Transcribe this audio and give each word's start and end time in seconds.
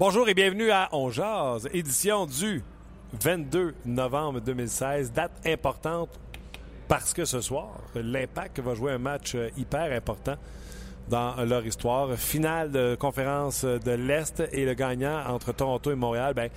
Bonjour 0.00 0.30
et 0.30 0.32
bienvenue 0.32 0.70
à 0.70 0.88
On 0.92 1.10
édition 1.74 2.24
du 2.24 2.62
22 3.22 3.74
novembre 3.84 4.40
2016, 4.40 5.12
date 5.12 5.30
importante 5.44 6.08
parce 6.88 7.12
que 7.12 7.26
ce 7.26 7.42
soir, 7.42 7.78
l'Impact 7.94 8.60
va 8.60 8.74
jouer 8.74 8.92
un 8.92 8.98
match 8.98 9.36
hyper 9.58 9.92
important 9.92 10.36
dans 11.10 11.36
leur 11.44 11.66
histoire. 11.66 12.16
Finale 12.16 12.70
de 12.70 12.96
conférence 12.98 13.66
de 13.66 13.90
l'Est 13.90 14.42
et 14.52 14.64
le 14.64 14.72
gagnant 14.72 15.22
entre 15.26 15.52
Toronto 15.52 15.90
et 15.90 15.96
Montréal 15.96 16.32
ben, 16.32 16.48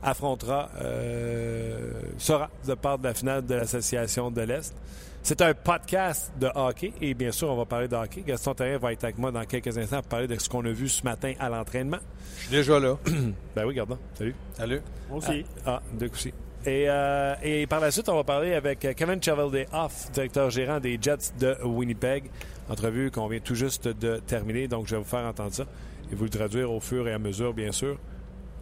affrontera, 0.00 0.70
euh, 0.80 2.02
sera 2.18 2.50
de 2.68 2.74
part 2.74 3.00
de 3.00 3.08
la 3.08 3.14
finale 3.14 3.44
de 3.44 3.56
l'Association 3.56 4.30
de 4.30 4.42
l'Est. 4.42 4.76
C'est 5.24 5.40
un 5.40 5.54
podcast 5.54 6.32
de 6.40 6.48
hockey 6.52 6.92
et 7.00 7.14
bien 7.14 7.30
sûr, 7.30 7.48
on 7.48 7.56
va 7.56 7.64
parler 7.64 7.86
de 7.86 7.94
hockey. 7.94 8.24
Gaston 8.26 8.54
Terrien 8.54 8.78
va 8.78 8.92
être 8.92 9.04
avec 9.04 9.18
moi 9.18 9.30
dans 9.30 9.44
quelques 9.44 9.78
instants 9.78 10.00
pour 10.00 10.08
parler 10.08 10.26
de 10.26 10.36
ce 10.36 10.48
qu'on 10.48 10.64
a 10.64 10.70
vu 10.70 10.88
ce 10.88 11.04
matin 11.04 11.32
à 11.38 11.48
l'entraînement. 11.48 11.98
Je 12.38 12.42
suis 12.42 12.50
déjà 12.50 12.80
là. 12.80 12.98
ben 13.54 13.64
oui, 13.64 13.74
gardons. 13.74 13.98
Salut. 14.14 14.34
Salut. 14.54 14.80
Moi 15.08 15.18
aussi. 15.18 15.44
Ah, 15.64 15.80
ah 15.80 15.82
deux 15.92 16.08
coups 16.08 16.26
et, 16.64 16.86
euh, 16.88 17.34
et, 17.42 17.66
par 17.66 17.80
la 17.80 17.90
suite, 17.92 18.08
on 18.08 18.16
va 18.16 18.24
parler 18.24 18.54
avec 18.54 18.80
Kevin 18.80 19.20
Chevelday-Off, 19.20 20.12
directeur 20.12 20.50
gérant 20.50 20.80
des 20.80 20.98
Jets 21.00 21.32
de 21.38 21.56
Winnipeg. 21.64 22.30
Entrevue 22.68 23.10
qu'on 23.10 23.28
vient 23.28 23.40
tout 23.40 23.54
juste 23.56 23.88
de 23.88 24.18
terminer, 24.26 24.68
donc 24.68 24.86
je 24.86 24.96
vais 24.96 25.02
vous 25.02 25.08
faire 25.08 25.24
entendre 25.24 25.52
ça 25.52 25.66
et 26.10 26.14
vous 26.14 26.24
le 26.24 26.30
traduire 26.30 26.70
au 26.70 26.80
fur 26.80 27.06
et 27.08 27.12
à 27.12 27.18
mesure, 27.18 27.54
bien 27.54 27.72
sûr. 27.72 27.96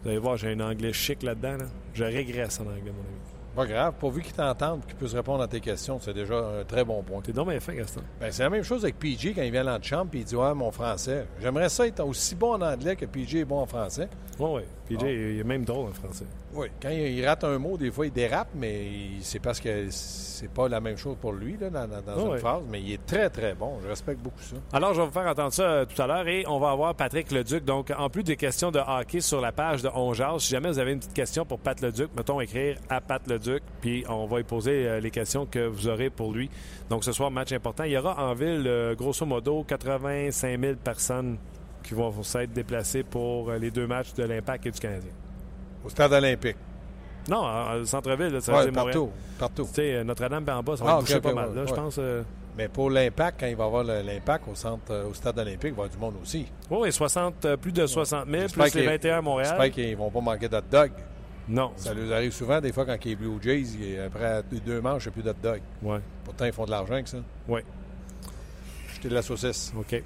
Vous 0.03 0.09
allez 0.09 0.19
voir, 0.19 0.37
j'ai 0.37 0.49
un 0.49 0.59
anglais 0.59 0.93
chic 0.93 1.21
là-dedans. 1.21 1.57
Là. 1.57 1.65
Je 1.93 2.03
régresse 2.03 2.59
en 2.59 2.63
anglais, 2.63 2.81
mon 2.85 3.01
ami. 3.01 3.30
Pas 3.55 3.65
grave. 3.65 3.93
Pourvu 3.99 4.21
qu'il 4.21 4.33
t'entende 4.33 4.81
et 4.83 4.87
qu'il 4.87 4.95
puisse 4.95 5.13
répondre 5.13 5.43
à 5.43 5.47
tes 5.47 5.59
questions, 5.59 5.99
c'est 5.99 6.13
déjà 6.13 6.35
un 6.35 6.63
très 6.63 6.85
bon 6.85 7.03
point. 7.03 7.21
T'es 7.21 7.33
donc 7.33 7.49
bien 7.49 7.59
fin, 7.59 7.73
Gaston. 7.73 8.01
Ben, 8.19 8.31
c'est 8.31 8.43
la 8.43 8.49
même 8.49 8.63
chose 8.63 8.83
avec 8.83 8.97
PG 8.97 9.33
quand 9.33 9.41
il 9.41 9.51
vient 9.51 9.61
à 9.61 9.73
l'antichambre 9.73 10.09
et 10.13 10.19
il 10.19 10.23
dit 10.23 10.35
Ouais, 10.35 10.53
mon 10.53 10.71
français. 10.71 11.25
J'aimerais 11.41 11.69
ça 11.69 11.85
être 11.85 12.05
aussi 12.05 12.35
bon 12.35 12.53
en 12.53 12.61
anglais 12.61 12.95
que 12.95 13.05
PG 13.05 13.39
est 13.39 13.45
bon 13.45 13.59
en 13.59 13.65
français. 13.65 14.07
Oui, 14.39 14.49
oui. 14.55 14.61
PJ, 14.97 15.03
il 15.03 15.39
est 15.39 15.43
même 15.43 15.65
drôle 15.65 15.89
en 15.89 15.93
français. 15.93 16.25
Oui. 16.53 16.67
Quand 16.81 16.89
il, 16.89 17.25
rate 17.25 17.43
un 17.43 17.57
mot, 17.57 17.77
des 17.77 17.91
fois, 17.91 18.05
il 18.05 18.11
dérape, 18.11 18.49
mais 18.55 18.87
c'est 19.21 19.39
parce 19.39 19.59
que 19.59 19.89
c'est 19.89 20.49
pas 20.49 20.67
la 20.67 20.79
même 20.79 20.97
chose 20.97 21.15
pour 21.19 21.33
lui 21.33 21.57
là, 21.57 21.69
dans, 21.69 21.87
dans 21.87 22.31
une 22.31 22.37
phrase. 22.37 22.63
Mais 22.69 22.81
il 22.81 22.93
est 22.93 23.05
très, 23.05 23.29
très 23.29 23.53
bon. 23.53 23.79
Je 23.83 23.87
respecte 23.87 24.21
beaucoup 24.21 24.41
ça. 24.41 24.55
Alors, 24.73 24.93
je 24.93 25.01
vais 25.01 25.07
vous 25.07 25.13
faire 25.13 25.27
entendre 25.27 25.53
ça 25.53 25.63
euh, 25.63 25.85
tout 25.85 26.01
à 26.01 26.07
l'heure 26.07 26.27
et 26.27 26.43
on 26.47 26.59
va 26.59 26.71
avoir 26.71 26.95
Patrick 26.95 27.31
Leduc. 27.31 27.63
Donc, 27.63 27.91
en 27.97 28.09
plus 28.09 28.23
des 28.23 28.35
questions 28.35 28.71
de 28.71 28.79
hockey 28.79 29.21
sur 29.21 29.41
la 29.41 29.51
page 29.51 29.81
de 29.81 29.89
Ongeas, 29.89 30.39
si 30.39 30.49
jamais 30.49 30.69
vous 30.69 30.79
avez 30.79 30.93
une 30.93 30.99
petite 30.99 31.13
question 31.13 31.45
pour 31.45 31.59
Pat 31.59 31.79
Leduc, 31.79 32.09
mettons 32.15 32.41
écrire 32.41 32.77
à 32.89 33.01
Pat 33.01 33.25
Leduc, 33.27 33.63
puis 33.81 34.03
on 34.09 34.25
va 34.25 34.39
y 34.39 34.43
poser 34.43 34.87
euh, 34.87 34.99
les 34.99 35.11
questions 35.11 35.45
que 35.45 35.67
vous 35.67 35.87
aurez 35.87 36.09
pour 36.09 36.33
lui. 36.33 36.49
Donc, 36.89 37.03
ce 37.03 37.11
soir, 37.11 37.31
match 37.31 37.51
important. 37.51 37.83
Il 37.83 37.91
y 37.91 37.97
aura 37.97 38.23
en 38.23 38.33
ville, 38.33 38.63
euh, 38.65 38.95
grosso 38.95 39.25
modo, 39.25 39.63
85 39.63 40.59
000 40.59 40.75
personnes 40.83 41.37
qui 41.83 41.93
vont 41.93 42.23
s'être 42.23 42.53
déplacés 42.53 43.03
pour 43.03 43.51
les 43.53 43.71
deux 43.71 43.87
matchs 43.87 44.13
de 44.13 44.23
l'Impact 44.23 44.67
et 44.67 44.71
du 44.71 44.79
Canadien. 44.79 45.11
Au 45.85 45.89
stade 45.89 46.13
olympique? 46.13 46.57
Non, 47.29 47.45
au 47.79 47.85
centre-ville, 47.85 48.41
ça 48.41 48.53
ouais, 48.53 48.71
partout, 48.71 49.09
partout. 49.37 49.67
Tu 49.67 49.75
sais, 49.75 50.03
Notre-Dame 50.03 50.45
en 50.49 50.63
bas, 50.63 50.77
ça 50.77 50.83
va 50.83 50.99
ah, 50.99 51.19
pas 51.19 51.33
mal, 51.33 51.49
je 51.67 51.73
pense. 51.73 51.95
Euh. 51.99 52.23
Mais 52.57 52.67
pour 52.67 52.89
l'Impact, 52.89 53.39
quand 53.39 53.45
il 53.45 53.55
va 53.55 53.63
y 53.63 53.67
avoir 53.67 53.83
l'Impact 53.83 54.47
au 54.51 54.55
centre, 54.55 55.05
au 55.09 55.13
stade 55.13 55.37
olympique, 55.39 55.71
il 55.71 55.75
va 55.75 55.83
y 55.83 55.85
avoir 55.85 55.89
du 55.89 55.97
monde 55.97 56.15
aussi. 56.21 56.47
Oui, 56.69 56.79
oui 56.81 56.91
60, 56.91 57.55
plus 57.55 57.71
de 57.71 57.85
60 57.85 58.27
000, 58.29 58.47
plus 58.49 58.75
les 58.75 58.85
21 58.85 59.17
à 59.17 59.21
Montréal. 59.21 59.49
J'espère 59.49 59.71
qu'ils 59.71 59.91
ne 59.91 59.95
vont 59.95 60.09
pas 60.09 60.21
manquer 60.21 60.49
d'hot 60.49 60.61
dog. 60.69 60.91
Non. 61.47 61.71
Ça 61.75 61.93
leur 61.93 62.11
arrive 62.13 62.31
souvent, 62.31 62.59
des 62.59 62.71
fois, 62.71 62.85
quand 62.85 62.97
il 63.03 63.11
y 63.11 63.13
a 63.13 63.17
Blue 63.17 63.37
Jays, 63.41 63.99
après 64.05 64.43
deux 64.65 64.81
manches, 64.81 65.05
il 65.05 65.07
n'y 65.07 65.11
a 65.11 65.11
plus 65.11 65.23
d'hot 65.23 65.49
dog. 65.49 65.61
Oui. 65.83 65.97
Pourtant, 66.23 66.45
ils 66.45 66.53
font 66.53 66.65
de 66.65 66.71
l'argent 66.71 66.93
avec 66.93 67.07
ça. 67.07 67.17
Oui. 67.47 67.61
Jeter 69.01 69.09
de 69.09 69.15
la 69.15 69.21
saucisse. 69.23 69.73
OK. 69.75 70.03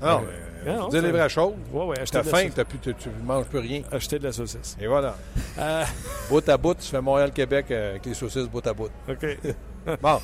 Non, 0.00 0.24
euh, 0.66 0.76
non 0.76 0.88
dis 0.88 1.00
les 1.00 1.10
vraies 1.10 1.28
choses. 1.28 1.52
Oui, 1.70 1.84
oui. 1.88 1.96
T'as 2.10 2.22
faim, 2.22 2.48
tu 2.80 3.08
ne 3.08 3.24
manges 3.24 3.46
plus 3.46 3.58
rien. 3.58 3.82
Acheter 3.92 4.18
de 4.18 4.24
la 4.24 4.32
saucisse. 4.32 4.76
Et 4.80 4.86
voilà. 4.86 5.16
Euh... 5.58 5.84
Bout 6.30 6.48
à 6.48 6.56
bout, 6.56 6.74
tu 6.74 6.86
fais 6.86 7.00
Montréal-Québec 7.00 7.66
euh, 7.72 7.90
avec 7.90 8.06
les 8.06 8.14
saucisses 8.14 8.46
bout 8.46 8.64
à 8.64 8.72
bout. 8.72 8.90
OK. 9.08 9.38
bon, 10.00 10.20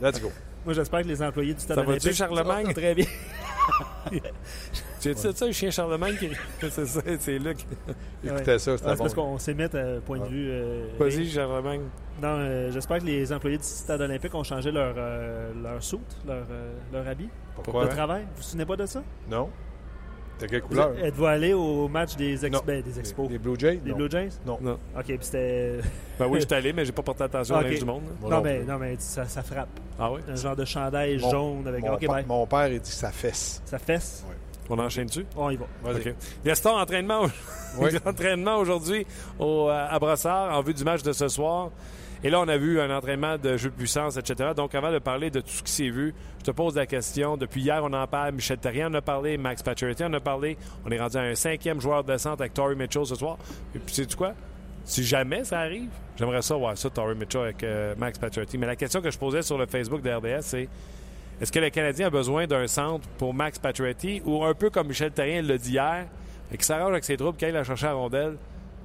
let's 0.00 0.18
go. 0.18 0.32
Moi, 0.64 0.72
j'espère 0.72 1.02
que 1.02 1.08
les 1.08 1.22
employés 1.22 1.52
du 1.52 1.60
Stade 1.60 1.76
ça 1.76 1.82
olympique... 1.82 2.12
Charlemagne? 2.14 2.72
Très 2.72 2.94
bien. 2.94 3.04
tu 5.00 5.14
sais 5.14 5.32
ça, 5.32 5.46
le 5.46 5.52
chien 5.52 5.70
Charlemagne 5.70 6.16
qui. 6.16 6.30
c'est 6.70 6.86
ça, 6.86 7.00
c'est 7.18 7.38
là 7.38 7.54
qui. 7.54 7.66
Écoutez 8.24 8.58
ça, 8.58 8.76
c'est 8.76 8.96
parce 8.96 9.14
qu'on 9.14 9.38
s'émet 9.38 9.74
à 9.74 10.00
point 10.00 10.18
de 10.18 10.26
vue. 10.26 10.48
Euh, 10.50 10.88
Vas-y, 10.98 11.28
Charlemagne. 11.28 11.82
Non, 12.20 12.36
euh, 12.38 12.70
j'espère 12.70 12.98
que 12.98 13.04
les 13.04 13.32
employés 13.32 13.56
du 13.56 13.64
Stade 13.64 14.00
olympique 14.00 14.34
ont 14.34 14.44
changé 14.44 14.70
leur, 14.70 14.94
euh, 14.96 15.52
leur 15.62 15.82
soute, 15.82 16.18
leur, 16.26 16.46
leur 16.92 17.08
habit. 17.08 17.28
Pourquoi? 17.54 17.86
De 17.86 17.90
travail. 17.90 18.22
Vous 18.22 18.36
vous 18.36 18.42
souvenez 18.42 18.66
pas 18.66 18.76
de 18.76 18.86
ça? 18.86 19.02
Non. 19.28 19.48
De 20.40 20.46
quelle 20.46 20.62
couleur? 20.62 20.96
Êtes-vous 20.98 21.26
allé 21.26 21.52
au 21.52 21.86
match 21.86 22.16
des, 22.16 22.36
ben, 22.66 22.82
des 22.82 22.98
expos? 22.98 23.28
Des, 23.28 23.38
Blue 23.38 23.58
Jays? 23.58 23.76
Des 23.76 23.92
Blue 23.92 24.10
Jays? 24.10 24.30
Non. 24.46 24.58
non. 24.60 24.78
OK, 24.96 25.04
puis 25.04 25.18
c'était... 25.20 25.80
ben 26.18 26.26
oui, 26.28 26.40
j'étais 26.40 26.54
allé, 26.54 26.72
mais 26.72 26.84
j'ai 26.84 26.92
pas 26.92 27.02
porté 27.02 27.24
attention 27.24 27.56
okay. 27.56 27.78
du 27.78 27.84
monde. 27.84 28.04
non, 28.22 28.40
mais, 28.40 28.64
non, 28.64 28.78
mais 28.78 28.96
ça, 28.98 29.26
ça, 29.26 29.42
frappe. 29.42 29.68
Ah 29.98 30.10
oui? 30.10 30.20
Un 30.28 30.36
genre 30.36 30.56
de 30.56 30.64
chandail 30.64 31.18
jaune 31.18 31.66
avec... 31.66 31.82
Mon, 31.82 31.92
okay, 31.92 32.06
pa 32.06 32.22
mon 32.22 32.46
père, 32.46 32.68
il 32.68 32.80
dit 32.80 32.90
ça 32.90 33.10
fesse. 33.10 33.60
Ça 33.66 33.78
fesse? 33.78 34.24
Oui. 34.28 34.34
On 34.70 34.78
enchaîne 34.78 35.06
dessus? 35.06 35.26
On 35.36 35.50
y 35.50 35.56
va. 35.56 35.66
OK. 35.84 36.14
Gaston, 36.44 36.78
entraînement, 36.78 37.22
oui. 37.78 37.90
entraînement 38.06 38.56
aujourd'hui 38.56 39.04
à 39.40 39.98
Brossard 39.98 40.56
en 40.56 40.62
vue 40.62 40.74
du 40.74 40.84
match 40.84 41.02
de 41.02 41.12
ce 41.12 41.28
soir. 41.28 41.70
Et 42.22 42.28
là, 42.28 42.38
on 42.40 42.48
a 42.48 42.56
vu 42.58 42.80
un 42.80 42.94
entraînement 42.94 43.38
de 43.38 43.56
jeu 43.56 43.70
de 43.70 43.74
puissance, 43.74 44.18
etc. 44.18 44.50
Donc, 44.54 44.74
avant 44.74 44.92
de 44.92 44.98
parler 44.98 45.30
de 45.30 45.40
tout 45.40 45.48
ce 45.48 45.62
qui 45.62 45.72
s'est 45.72 45.88
vu, 45.88 46.14
je 46.40 46.44
te 46.44 46.50
pose 46.50 46.76
la 46.76 46.84
question. 46.84 47.38
Depuis 47.38 47.62
hier, 47.62 47.80
on 47.82 47.92
en 47.94 48.06
parle. 48.06 48.34
Michel 48.34 48.58
Terrien 48.58 48.90
en 48.90 48.94
a 48.94 49.00
parlé. 49.00 49.38
Max 49.38 49.62
Pacioretty 49.62 50.04
en 50.04 50.12
a 50.12 50.20
parlé. 50.20 50.58
On 50.84 50.90
est 50.90 51.00
rendu 51.00 51.16
à 51.16 51.22
un 51.22 51.34
cinquième 51.34 51.80
joueur 51.80 52.04
de 52.04 52.16
centre 52.18 52.42
avec 52.42 52.52
Torrey 52.52 52.74
Mitchell 52.74 53.06
ce 53.06 53.14
soir. 53.14 53.38
Et 53.74 53.78
puis, 53.78 53.94
sais-tu 53.94 54.16
quoi? 54.16 54.34
Si 54.84 55.02
jamais 55.02 55.44
ça 55.44 55.60
arrive, 55.60 55.88
j'aimerais 56.18 56.42
ça 56.42 56.56
voir 56.56 56.76
ça, 56.76 56.90
Torrey 56.90 57.14
Mitchell 57.14 57.42
avec 57.42 57.64
euh, 57.64 57.94
Max 57.96 58.18
Pacioretty. 58.18 58.58
Mais 58.58 58.66
la 58.66 58.76
question 58.76 59.00
que 59.00 59.10
je 59.10 59.18
posais 59.18 59.42
sur 59.42 59.56
le 59.56 59.64
Facebook 59.64 60.02
de 60.02 60.10
RDS, 60.10 60.42
c'est 60.42 60.68
est-ce 61.40 61.50
que 61.50 61.58
le 61.58 61.70
Canadien 61.70 62.08
a 62.08 62.10
besoin 62.10 62.46
d'un 62.46 62.66
centre 62.66 63.08
pour 63.16 63.32
Max 63.32 63.58
Pacioretty 63.58 64.22
ou 64.24 64.44
un 64.44 64.54
peu 64.54 64.68
comme 64.68 64.88
Michel 64.88 65.10
Terrien 65.10 65.40
l'a 65.40 65.56
dit 65.56 65.72
hier, 65.72 66.06
qui 66.56 66.64
s'arrange 66.64 66.90
avec 66.90 67.04
ses 67.04 67.16
troupes, 67.16 67.36
qu'il 67.36 67.48
la 67.48 67.64
chercher 67.64 67.86
à 67.86 67.92
rondelle, 67.92 68.36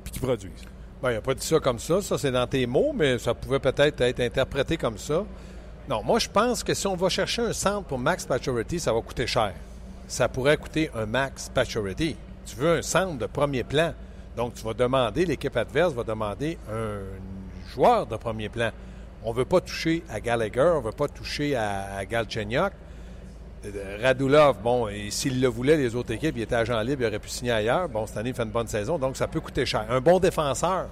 puis 0.03 0.13
qu'il 0.13 0.21
produise? 0.21 0.63
Ben, 1.01 1.11
il 1.11 1.15
n'a 1.15 1.21
pas 1.21 1.33
dit 1.33 1.45
ça 1.45 1.59
comme 1.59 1.79
ça. 1.79 2.01
Ça, 2.01 2.17
c'est 2.17 2.31
dans 2.31 2.47
tes 2.47 2.65
mots, 2.65 2.93
mais 2.95 3.19
ça 3.19 3.33
pouvait 3.33 3.59
peut-être 3.59 3.99
être 4.01 4.19
interprété 4.21 4.77
comme 4.77 4.97
ça. 4.97 5.25
Non, 5.89 6.01
moi, 6.03 6.17
je 6.19 6.29
pense 6.29 6.63
que 6.63 6.73
si 6.73 6.87
on 6.87 6.95
va 6.95 7.09
chercher 7.09 7.41
un 7.41 7.53
centre 7.53 7.87
pour 7.87 7.99
Max 7.99 8.25
Pacioretty, 8.25 8.79
ça 8.79 8.93
va 8.93 9.01
coûter 9.01 9.27
cher. 9.27 9.53
Ça 10.07 10.29
pourrait 10.29 10.57
coûter 10.57 10.89
un 10.95 11.05
Max 11.05 11.49
Pacioretty. 11.53 12.15
Tu 12.45 12.55
veux 12.55 12.77
un 12.77 12.81
centre 12.81 13.17
de 13.17 13.25
premier 13.25 13.63
plan. 13.63 13.93
Donc, 14.37 14.53
tu 14.53 14.63
vas 14.63 14.73
demander, 14.73 15.25
l'équipe 15.25 15.55
adverse 15.57 15.93
va 15.93 16.03
demander 16.03 16.57
un 16.71 16.99
joueur 17.73 18.05
de 18.07 18.15
premier 18.15 18.49
plan. 18.49 18.71
On 19.25 19.31
ne 19.31 19.37
veut 19.37 19.45
pas 19.45 19.59
toucher 19.59 20.03
à 20.09 20.19
Gallagher, 20.19 20.71
on 20.75 20.81
ne 20.81 20.85
veut 20.85 20.91
pas 20.91 21.07
toucher 21.07 21.55
à, 21.55 21.95
à 21.97 22.05
Galchenyuk. 22.05 22.71
Radulov, 24.01 24.57
bon, 24.61 24.87
s'il 25.09 25.41
le 25.41 25.47
voulait, 25.47 25.75
les 25.75 25.95
autres 25.95 26.11
équipes, 26.11 26.35
il 26.37 26.43
était 26.43 26.53
agent 26.53 26.79
libre, 26.81 27.01
il 27.01 27.07
aurait 27.07 27.17
pu 27.17 27.29
signer 27.29 27.51
ailleurs. 27.51 27.89
Bon, 27.89 28.05
cette 28.05 28.17
année, 28.17 28.29
il 28.29 28.35
fait 28.35 28.43
une 28.43 28.51
bonne 28.51 28.67
saison, 28.67 28.99
donc 28.99 29.17
ça 29.17 29.27
peut 29.27 29.39
coûter 29.39 29.65
cher. 29.65 29.85
Un 29.89 29.99
bon 29.99 30.19
défenseur, 30.19 30.87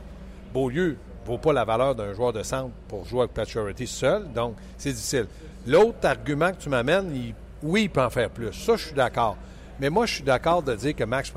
Beaulieu, 0.51 0.97
ne 1.24 1.27
vaut 1.27 1.38
pas 1.38 1.53
la 1.53 1.63
valeur 1.63 1.94
d'un 1.94 2.13
joueur 2.13 2.33
de 2.33 2.41
centre 2.41 2.71
pour 2.88 3.06
jouer 3.06 3.21
avec 3.21 3.33
Paturity 3.33 3.85
seul, 3.85 4.31
donc 4.33 4.56
c'est 4.77 4.91
difficile. 4.91 5.27
L'autre 5.68 6.07
argument 6.07 6.51
que 6.51 6.57
tu 6.57 6.69
m'amènes, 6.69 7.33
oui, 7.62 7.83
il 7.83 7.89
peut 7.89 8.01
en 8.01 8.09
faire 8.09 8.31
plus. 8.31 8.51
Ça, 8.51 8.75
je 8.75 8.88
suis 8.88 8.95
d'accord. 8.95 9.38
Mais 9.83 9.89
moi, 9.89 10.06
je 10.06 10.13
suis 10.13 10.24
d'accord 10.24 10.63
de 10.63 10.74
dire 10.75 10.95
que 10.95 11.03
Max 11.03 11.30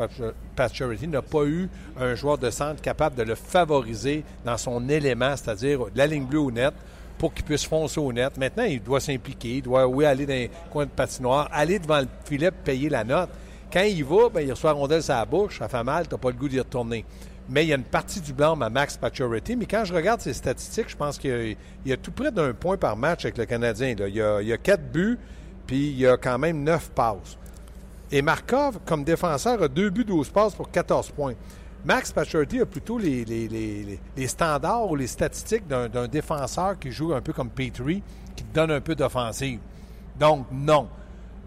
Pacioretty 0.54 1.08
n'a 1.08 1.20
pas 1.20 1.44
eu 1.46 1.68
un 1.98 2.14
joueur 2.14 2.38
de 2.38 2.48
centre 2.50 2.80
capable 2.80 3.16
de 3.16 3.24
le 3.24 3.34
favoriser 3.34 4.22
dans 4.44 4.56
son 4.56 4.88
élément, 4.88 5.36
c'est-à-dire 5.36 5.80
la 5.96 6.06
ligne 6.06 6.26
bleue 6.26 6.38
ou 6.38 6.52
nette, 6.52 6.76
pour 7.18 7.34
qu'il 7.34 7.44
puisse 7.44 7.64
foncer 7.64 7.98
au 7.98 8.12
net. 8.12 8.36
Maintenant, 8.36 8.62
il 8.62 8.80
doit 8.80 9.00
s'impliquer, 9.00 9.56
il 9.56 9.62
doit, 9.62 9.82
aller 10.06 10.26
dans 10.26 10.32
les 10.32 10.50
coins 10.70 10.84
de 10.84 10.90
patinoire, 10.90 11.48
aller 11.52 11.80
devant 11.80 11.98
le 11.98 12.06
filet 12.24 12.52
payer 12.52 12.88
la 12.88 13.02
note. 13.02 13.30
Quand 13.72 13.82
il 13.82 14.04
va, 14.04 14.28
bien, 14.28 14.42
il 14.42 14.52
reçoit 14.52 14.70
la 14.70 14.78
rondelle 14.78 15.02
sur 15.02 15.14
la 15.14 15.24
bouche, 15.24 15.58
ça 15.58 15.68
fait 15.68 15.82
mal, 15.82 16.06
tu 16.06 16.14
n'as 16.14 16.18
pas 16.18 16.30
le 16.30 16.36
goût 16.36 16.48
d'y 16.48 16.60
retourner. 16.60 17.04
mais 17.48 17.64
il 17.64 17.70
y 17.70 17.72
a 17.72 17.76
une 17.76 17.82
partie 17.82 18.20
du 18.20 18.32
blanc 18.32 18.56
à 18.60 18.70
Max 18.70 18.96
Pacioretty. 18.96 19.56
Mais 19.56 19.66
quand 19.66 19.84
je 19.84 19.92
regarde 19.92 20.20
ses 20.20 20.34
statistiques, 20.34 20.88
je 20.88 20.96
pense 20.96 21.18
qu'il 21.18 21.56
y, 21.84 21.92
a 21.92 21.96
tout 21.96 22.12
près 22.12 22.30
d'un 22.30 22.52
point 22.52 22.76
par 22.76 22.96
match 22.96 23.24
avec 23.24 23.38
le 23.38 23.46
Canadien. 23.46 23.96
Il, 24.06 24.14
y 24.14 24.22
a, 24.22 24.58
quatre 24.58 24.88
buts, 24.88 25.18
puis 25.66 25.88
il 25.88 25.98
y 25.98 26.06
a 26.06 26.16
quand 26.16 26.38
même 26.38 26.62
neuf 26.62 26.92
passes. 26.94 27.36
Et 28.12 28.22
Markov, 28.22 28.78
comme 28.84 29.04
défenseur, 29.04 29.62
a 29.62 29.68
deux 29.68 29.90
buts, 29.90 30.04
12 30.04 30.30
passes 30.30 30.54
pour 30.54 30.70
14 30.70 31.10
points. 31.10 31.34
Max 31.84 32.12
Pacioretty 32.12 32.60
a 32.60 32.66
plutôt 32.66 32.98
les 32.98 33.98
standards 34.26 34.90
ou 34.90 34.96
les 34.96 35.06
statistiques 35.06 35.66
d'un 35.68 36.08
défenseur 36.08 36.78
qui 36.78 36.90
joue 36.90 37.14
un 37.14 37.20
peu 37.20 37.32
comme 37.32 37.50
Petrie, 37.50 38.02
qui 38.34 38.44
donne 38.52 38.70
un 38.70 38.80
peu 38.80 38.94
d'offensive. 38.94 39.60
Donc, 40.18 40.46
non. 40.50 40.88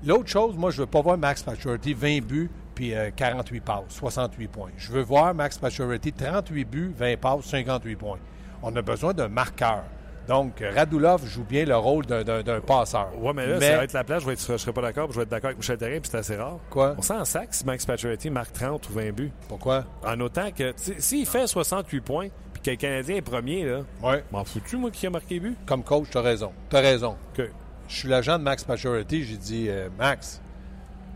L'autre 0.05 0.29
chose, 0.29 0.55
moi, 0.55 0.71
je 0.71 0.77
ne 0.77 0.81
veux 0.81 0.89
pas 0.89 1.01
voir 1.01 1.17
Max 1.17 1.43
Pacioretty 1.43 1.93
20 1.93 2.21
buts 2.21 2.49
puis 2.73 2.93
48 3.17 3.57
euh, 3.57 3.61
passes, 3.65 3.83
68 3.89 4.47
points. 4.47 4.69
Je 4.77 4.93
veux 4.93 5.01
voir 5.01 5.33
Max 5.33 5.57
Pacioretty 5.57 6.13
38 6.13 6.63
buts, 6.63 6.93
20 6.97 7.19
passes, 7.19 7.43
58 7.43 7.95
points. 7.97 8.19
On 8.63 8.73
a 8.73 8.81
besoin 8.81 9.13
d'un 9.13 9.27
marqueur. 9.27 9.83
Donc, 10.29 10.63
Radulov 10.75 11.25
joue 11.25 11.43
bien 11.43 11.65
le 11.65 11.75
rôle 11.75 12.05
d'un 12.05 12.61
passeur. 12.61 13.09
Oui, 13.17 13.31
mais 13.35 13.47
là, 13.47 13.59
ça 13.59 13.77
va 13.77 13.83
être 13.83 13.93
la 13.93 14.03
place. 14.03 14.23
Je 14.23 14.51
ne 14.51 14.57
serais 14.57 14.71
pas 14.71 14.83
d'accord. 14.83 15.11
Je 15.11 15.17
vais 15.17 15.23
être 15.23 15.29
d'accord 15.29 15.47
avec 15.47 15.57
Michel 15.57 15.79
Terrien, 15.79 15.99
puis 15.99 16.09
c'est 16.11 16.19
assez 16.19 16.35
rare. 16.35 16.59
Quoi? 16.69 16.93
On 16.99 17.01
sent 17.01 17.15
en 17.15 17.25
sac 17.25 17.47
si 17.49 17.65
Max 17.65 17.83
Pacioretty 17.83 18.29
marque 18.29 18.53
30 18.53 18.87
ou 18.89 18.93
20 18.93 19.11
buts. 19.11 19.31
Pourquoi? 19.47 19.85
En 20.05 20.19
autant 20.19 20.51
que, 20.51 20.71
s'il 20.75 21.25
fait 21.25 21.47
68 21.47 22.01
points, 22.01 22.27
puis 22.53 22.61
que 22.61 22.69
le 22.69 22.75
Canadien 22.75 23.15
est 23.15 23.21
premier, 23.23 23.65
là, 23.65 23.79
ouais. 24.03 24.23
m'en 24.31 24.43
fous-tu, 24.43 24.77
moi, 24.77 24.91
qui 24.91 25.07
a 25.07 25.09
marqué 25.09 25.39
but? 25.39 25.57
Comme 25.65 25.83
coach, 25.83 26.09
tu 26.11 26.17
as 26.19 26.21
raison. 26.21 26.51
Tu 26.69 26.75
as 26.75 26.81
raison. 26.81 27.15
Que? 27.33 27.49
Je 27.87 27.95
suis 27.95 28.07
l'agent 28.07 28.37
de 28.37 28.43
Max 28.43 28.63
Pacioretty. 28.63 29.23
J'ai 29.23 29.37
dit, 29.37 29.65
euh, 29.67 29.89
Max, 29.97 30.39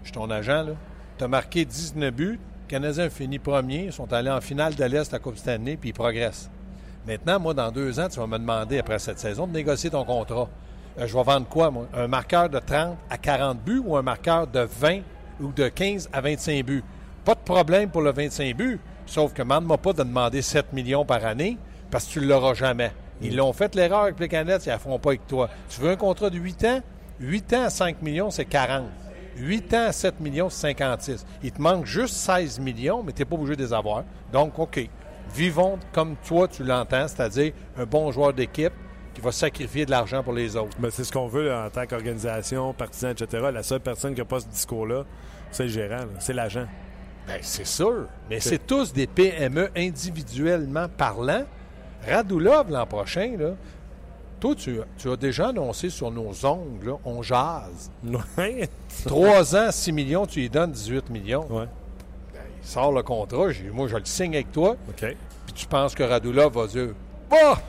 je 0.01 0.07
suis 0.07 0.13
ton 0.13 0.27
agent, 0.31 0.63
là. 0.63 0.73
Tu 1.19 1.23
as 1.23 1.27
marqué 1.27 1.65
19 1.65 2.11
buts. 2.11 2.39
Le 2.63 2.67
Canadien 2.67 3.03
a 3.03 3.09
fini 3.11 3.37
premier. 3.37 3.85
Ils 3.85 3.93
sont 3.93 4.11
allés 4.11 4.31
en 4.31 4.41
finale 4.41 4.73
de 4.73 4.83
l'Est 4.85 5.13
à 5.13 5.17
la 5.17 5.19
Coupe 5.19 5.37
Stanley, 5.37 5.77
puis 5.77 5.89
ils 5.89 5.93
progressent. 5.93 6.49
Maintenant, 7.05 7.37
moi, 7.37 7.53
dans 7.53 7.69
deux 7.69 7.99
ans, 7.99 8.07
tu 8.09 8.17
vas 8.17 8.27
me 8.27 8.37
demander, 8.37 8.79
après 8.79 8.97
cette 8.97 9.19
saison, 9.19 9.45
de 9.45 9.51
négocier 9.51 9.89
ton 9.89 10.05
contrat. 10.05 10.47
Euh, 10.97 11.05
je 11.05 11.13
vais 11.13 11.23
vendre 11.23 11.47
quoi, 11.47 11.69
moi? 11.69 11.87
Un 11.93 12.07
marqueur 12.07 12.49
de 12.49 12.59
30 12.59 12.97
à 13.09 13.17
40 13.17 13.59
buts 13.59 13.81
ou 13.83 13.97
un 13.97 14.01
marqueur 14.01 14.47
de 14.47 14.61
20 14.61 15.01
ou 15.41 15.51
de 15.51 15.67
15 15.67 16.09
à 16.13 16.21
25 16.21 16.65
buts? 16.65 16.83
Pas 17.25 17.35
de 17.35 17.41
problème 17.41 17.89
pour 17.89 18.01
le 18.01 18.13
25 18.13 18.55
buts, 18.55 18.79
sauf 19.05 19.33
que 19.33 19.41
demande-moi 19.41 19.77
pas 19.77 19.91
de 19.91 20.03
demander 20.03 20.41
7 20.41 20.71
millions 20.71 21.03
par 21.03 21.25
année 21.25 21.57
parce 21.91 22.05
que 22.05 22.11
tu 22.11 22.19
ne 22.21 22.27
l'auras 22.27 22.53
jamais. 22.53 22.91
Ils 23.21 23.35
l'ont 23.35 23.53
fait 23.53 23.75
l'erreur 23.75 24.03
avec 24.03 24.19
les 24.19 24.29
canettes, 24.29 24.65
ils 24.65 24.69
ne 24.69 24.73
la 24.73 24.79
feront 24.79 24.99
pas 24.99 25.09
avec 25.09 25.27
toi. 25.27 25.49
Tu 25.69 25.81
veux 25.81 25.91
un 25.91 25.95
contrat 25.97 26.29
de 26.29 26.37
8 26.37 26.65
ans? 26.65 26.81
8 27.19 27.53
ans 27.53 27.63
à 27.63 27.69
5 27.69 28.01
millions, 28.01 28.31
c'est 28.31 28.45
40. 28.45 28.85
8 29.37 29.73
ans 29.73 29.85
à 29.87 29.91
7 29.91 30.19
millions, 30.21 30.49
c'est 30.49 30.67
56. 30.69 31.25
Il 31.43 31.51
te 31.51 31.61
manque 31.61 31.85
juste 31.85 32.15
16 32.15 32.59
millions, 32.59 33.03
mais 33.03 33.11
tu 33.11 33.21
n'es 33.21 33.25
pas 33.25 33.35
obligé 33.35 33.55
de 33.57 33.63
les 33.63 33.73
avoir. 33.73 34.03
Donc, 34.31 34.57
OK 34.57 34.89
vivons 35.33 35.79
comme 35.91 36.15
toi, 36.25 36.47
tu 36.47 36.63
l'entends, 36.63 37.07
c'est-à-dire 37.07 37.53
un 37.77 37.85
bon 37.85 38.11
joueur 38.11 38.33
d'équipe 38.33 38.73
qui 39.13 39.21
va 39.21 39.31
sacrifier 39.31 39.85
de 39.85 39.91
l'argent 39.91 40.23
pour 40.23 40.33
les 40.33 40.55
autres. 40.55 40.75
Mais 40.79 40.89
c'est 40.89 41.03
ce 41.03 41.11
qu'on 41.11 41.27
veut 41.27 41.53
en 41.53 41.69
tant 41.69 41.85
qu'organisation, 41.85 42.73
partisan, 42.73 43.09
etc. 43.09 43.49
La 43.53 43.63
seule 43.63 43.79
personne 43.79 44.13
qui 44.13 44.21
n'a 44.21 44.25
pas 44.25 44.39
ce 44.39 44.47
discours-là, 44.47 45.05
c'est 45.51 45.63
le 45.63 45.69
gérant, 45.69 46.05
c'est 46.19 46.33
l'agent. 46.33 46.65
Bien, 47.27 47.37
c'est 47.41 47.65
sûr. 47.65 48.07
Mais 48.29 48.39
c'est 48.39 48.65
tous 48.65 48.91
des 48.91 49.07
PME 49.07 49.69
individuellement 49.77 50.87
parlant. 50.89 51.43
Radulov, 52.07 52.69
l'an 52.69 52.85
prochain, 52.85 53.35
là, 53.37 53.51
toi, 54.41 54.55
tu, 54.55 54.81
as 54.81 55.15
déjà 55.15 55.49
annoncé 55.49 55.89
sur 55.89 56.11
nos 56.11 56.45
ongles, 56.45 56.95
on 57.05 57.21
jase. 57.21 57.89
Trois 59.05 59.55
ans, 59.55 59.71
6 59.71 59.91
millions, 59.93 60.25
tu 60.25 60.41
lui 60.41 60.49
donnes 60.49 60.71
18 60.71 61.09
millions. 61.11 61.45
Ouais 61.49 61.67
sort 62.63 62.91
le 62.91 63.03
contrat, 63.03 63.47
moi 63.71 63.87
je 63.87 63.97
le 63.97 64.05
signe 64.05 64.35
avec 64.35 64.51
toi. 64.51 64.75
OK. 64.89 65.15
Puis 65.45 65.53
tu 65.53 65.65
penses 65.67 65.93
que 65.93 66.03
Radula 66.03 66.47
va 66.49 66.67
dire 66.67 66.89
Bah, 67.29 67.61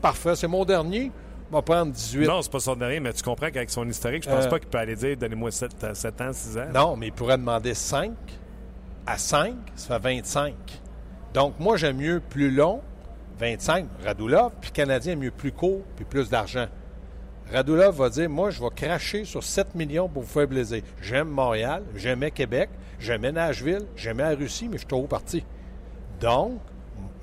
parfait, 0.00 0.36
c'est 0.36 0.48
mon 0.48 0.64
dernier. 0.64 1.10
Il 1.50 1.54
va 1.54 1.62
prendre 1.62 1.92
18. 1.92 2.26
Non, 2.26 2.42
c'est 2.42 2.52
pas 2.52 2.60
son 2.60 2.76
dernier, 2.76 3.00
mais 3.00 3.12
tu 3.12 3.22
comprends 3.22 3.50
qu'avec 3.50 3.70
son 3.70 3.88
historique, 3.88 4.22
je 4.22 4.28
pense 4.28 4.44
euh, 4.44 4.48
pas 4.48 4.60
qu'il 4.60 4.68
peut 4.68 4.78
aller 4.78 4.94
dire 4.94 5.16
donnez-moi 5.16 5.50
7, 5.50 5.84
ans, 5.84 6.32
6 6.32 6.58
ans. 6.58 6.66
Non, 6.72 6.96
mais 6.96 7.08
il 7.08 7.12
pourrait 7.12 7.38
demander 7.38 7.74
5 7.74 8.12
à 9.06 9.18
5, 9.18 9.54
ça 9.74 9.98
fait 9.98 10.14
25. 10.14 10.54
Donc 11.34 11.54
moi 11.58 11.76
j'aime 11.76 11.96
mieux 11.96 12.20
plus 12.20 12.50
long, 12.50 12.80
25, 13.40 13.86
Radulov, 14.04 14.52
puis 14.60 14.70
Canadien 14.70 15.16
mieux 15.16 15.30
plus 15.30 15.50
court, 15.50 15.82
puis 15.96 16.04
plus 16.04 16.28
d'argent. 16.28 16.66
Radulov 17.52 17.96
va 17.96 18.10
dire 18.10 18.30
Moi, 18.30 18.50
je 18.50 18.60
vais 18.60 18.70
cracher 18.74 19.24
sur 19.24 19.42
7 19.42 19.74
millions 19.74 20.08
pour 20.08 20.22
vous 20.22 20.28
faire 20.28 20.46
plaisir. 20.46 20.82
J'aime 21.02 21.28
Montréal, 21.28 21.82
j'aimais 21.96 22.30
Québec, 22.30 22.70
j'aimais 23.00 23.32
Nashville, 23.32 23.86
j'aimais 23.96 24.22
la 24.22 24.36
Russie, 24.36 24.68
mais 24.68 24.74
je 24.74 24.80
suis 24.80 24.86
trop 24.86 25.06
parti. 25.06 25.44
Donc, 26.20 26.60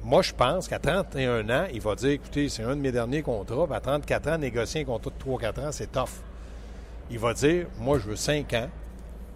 moi, 0.04 0.22
je 0.22 0.34
pense 0.34 0.68
qu'à 0.68 0.80
31 0.80 1.50
ans, 1.50 1.66
il 1.74 1.82
va 1.82 1.96
dire 1.96 2.12
écoutez, 2.12 2.50
c'est 2.50 2.64
un 2.64 2.76
de 2.76 2.82
mes 2.82 2.92
derniers 2.92 3.22
contrats. 3.22 3.68
à 3.74 3.80
34 3.80 4.30
ans, 4.30 4.38
négocier 4.38 4.82
un 4.82 4.86
contrat 4.86 5.12
de 5.12 5.32
3-4 5.32 5.68
ans, 5.68 5.72
c'est 5.72 5.92
tough. 5.92 6.22
Il 7.12 7.20
va 7.20 7.34
dire 7.34 7.68
moi, 7.80 8.00
je 8.00 8.10
veux 8.10 8.16
5 8.16 8.54
ans. 8.54 8.70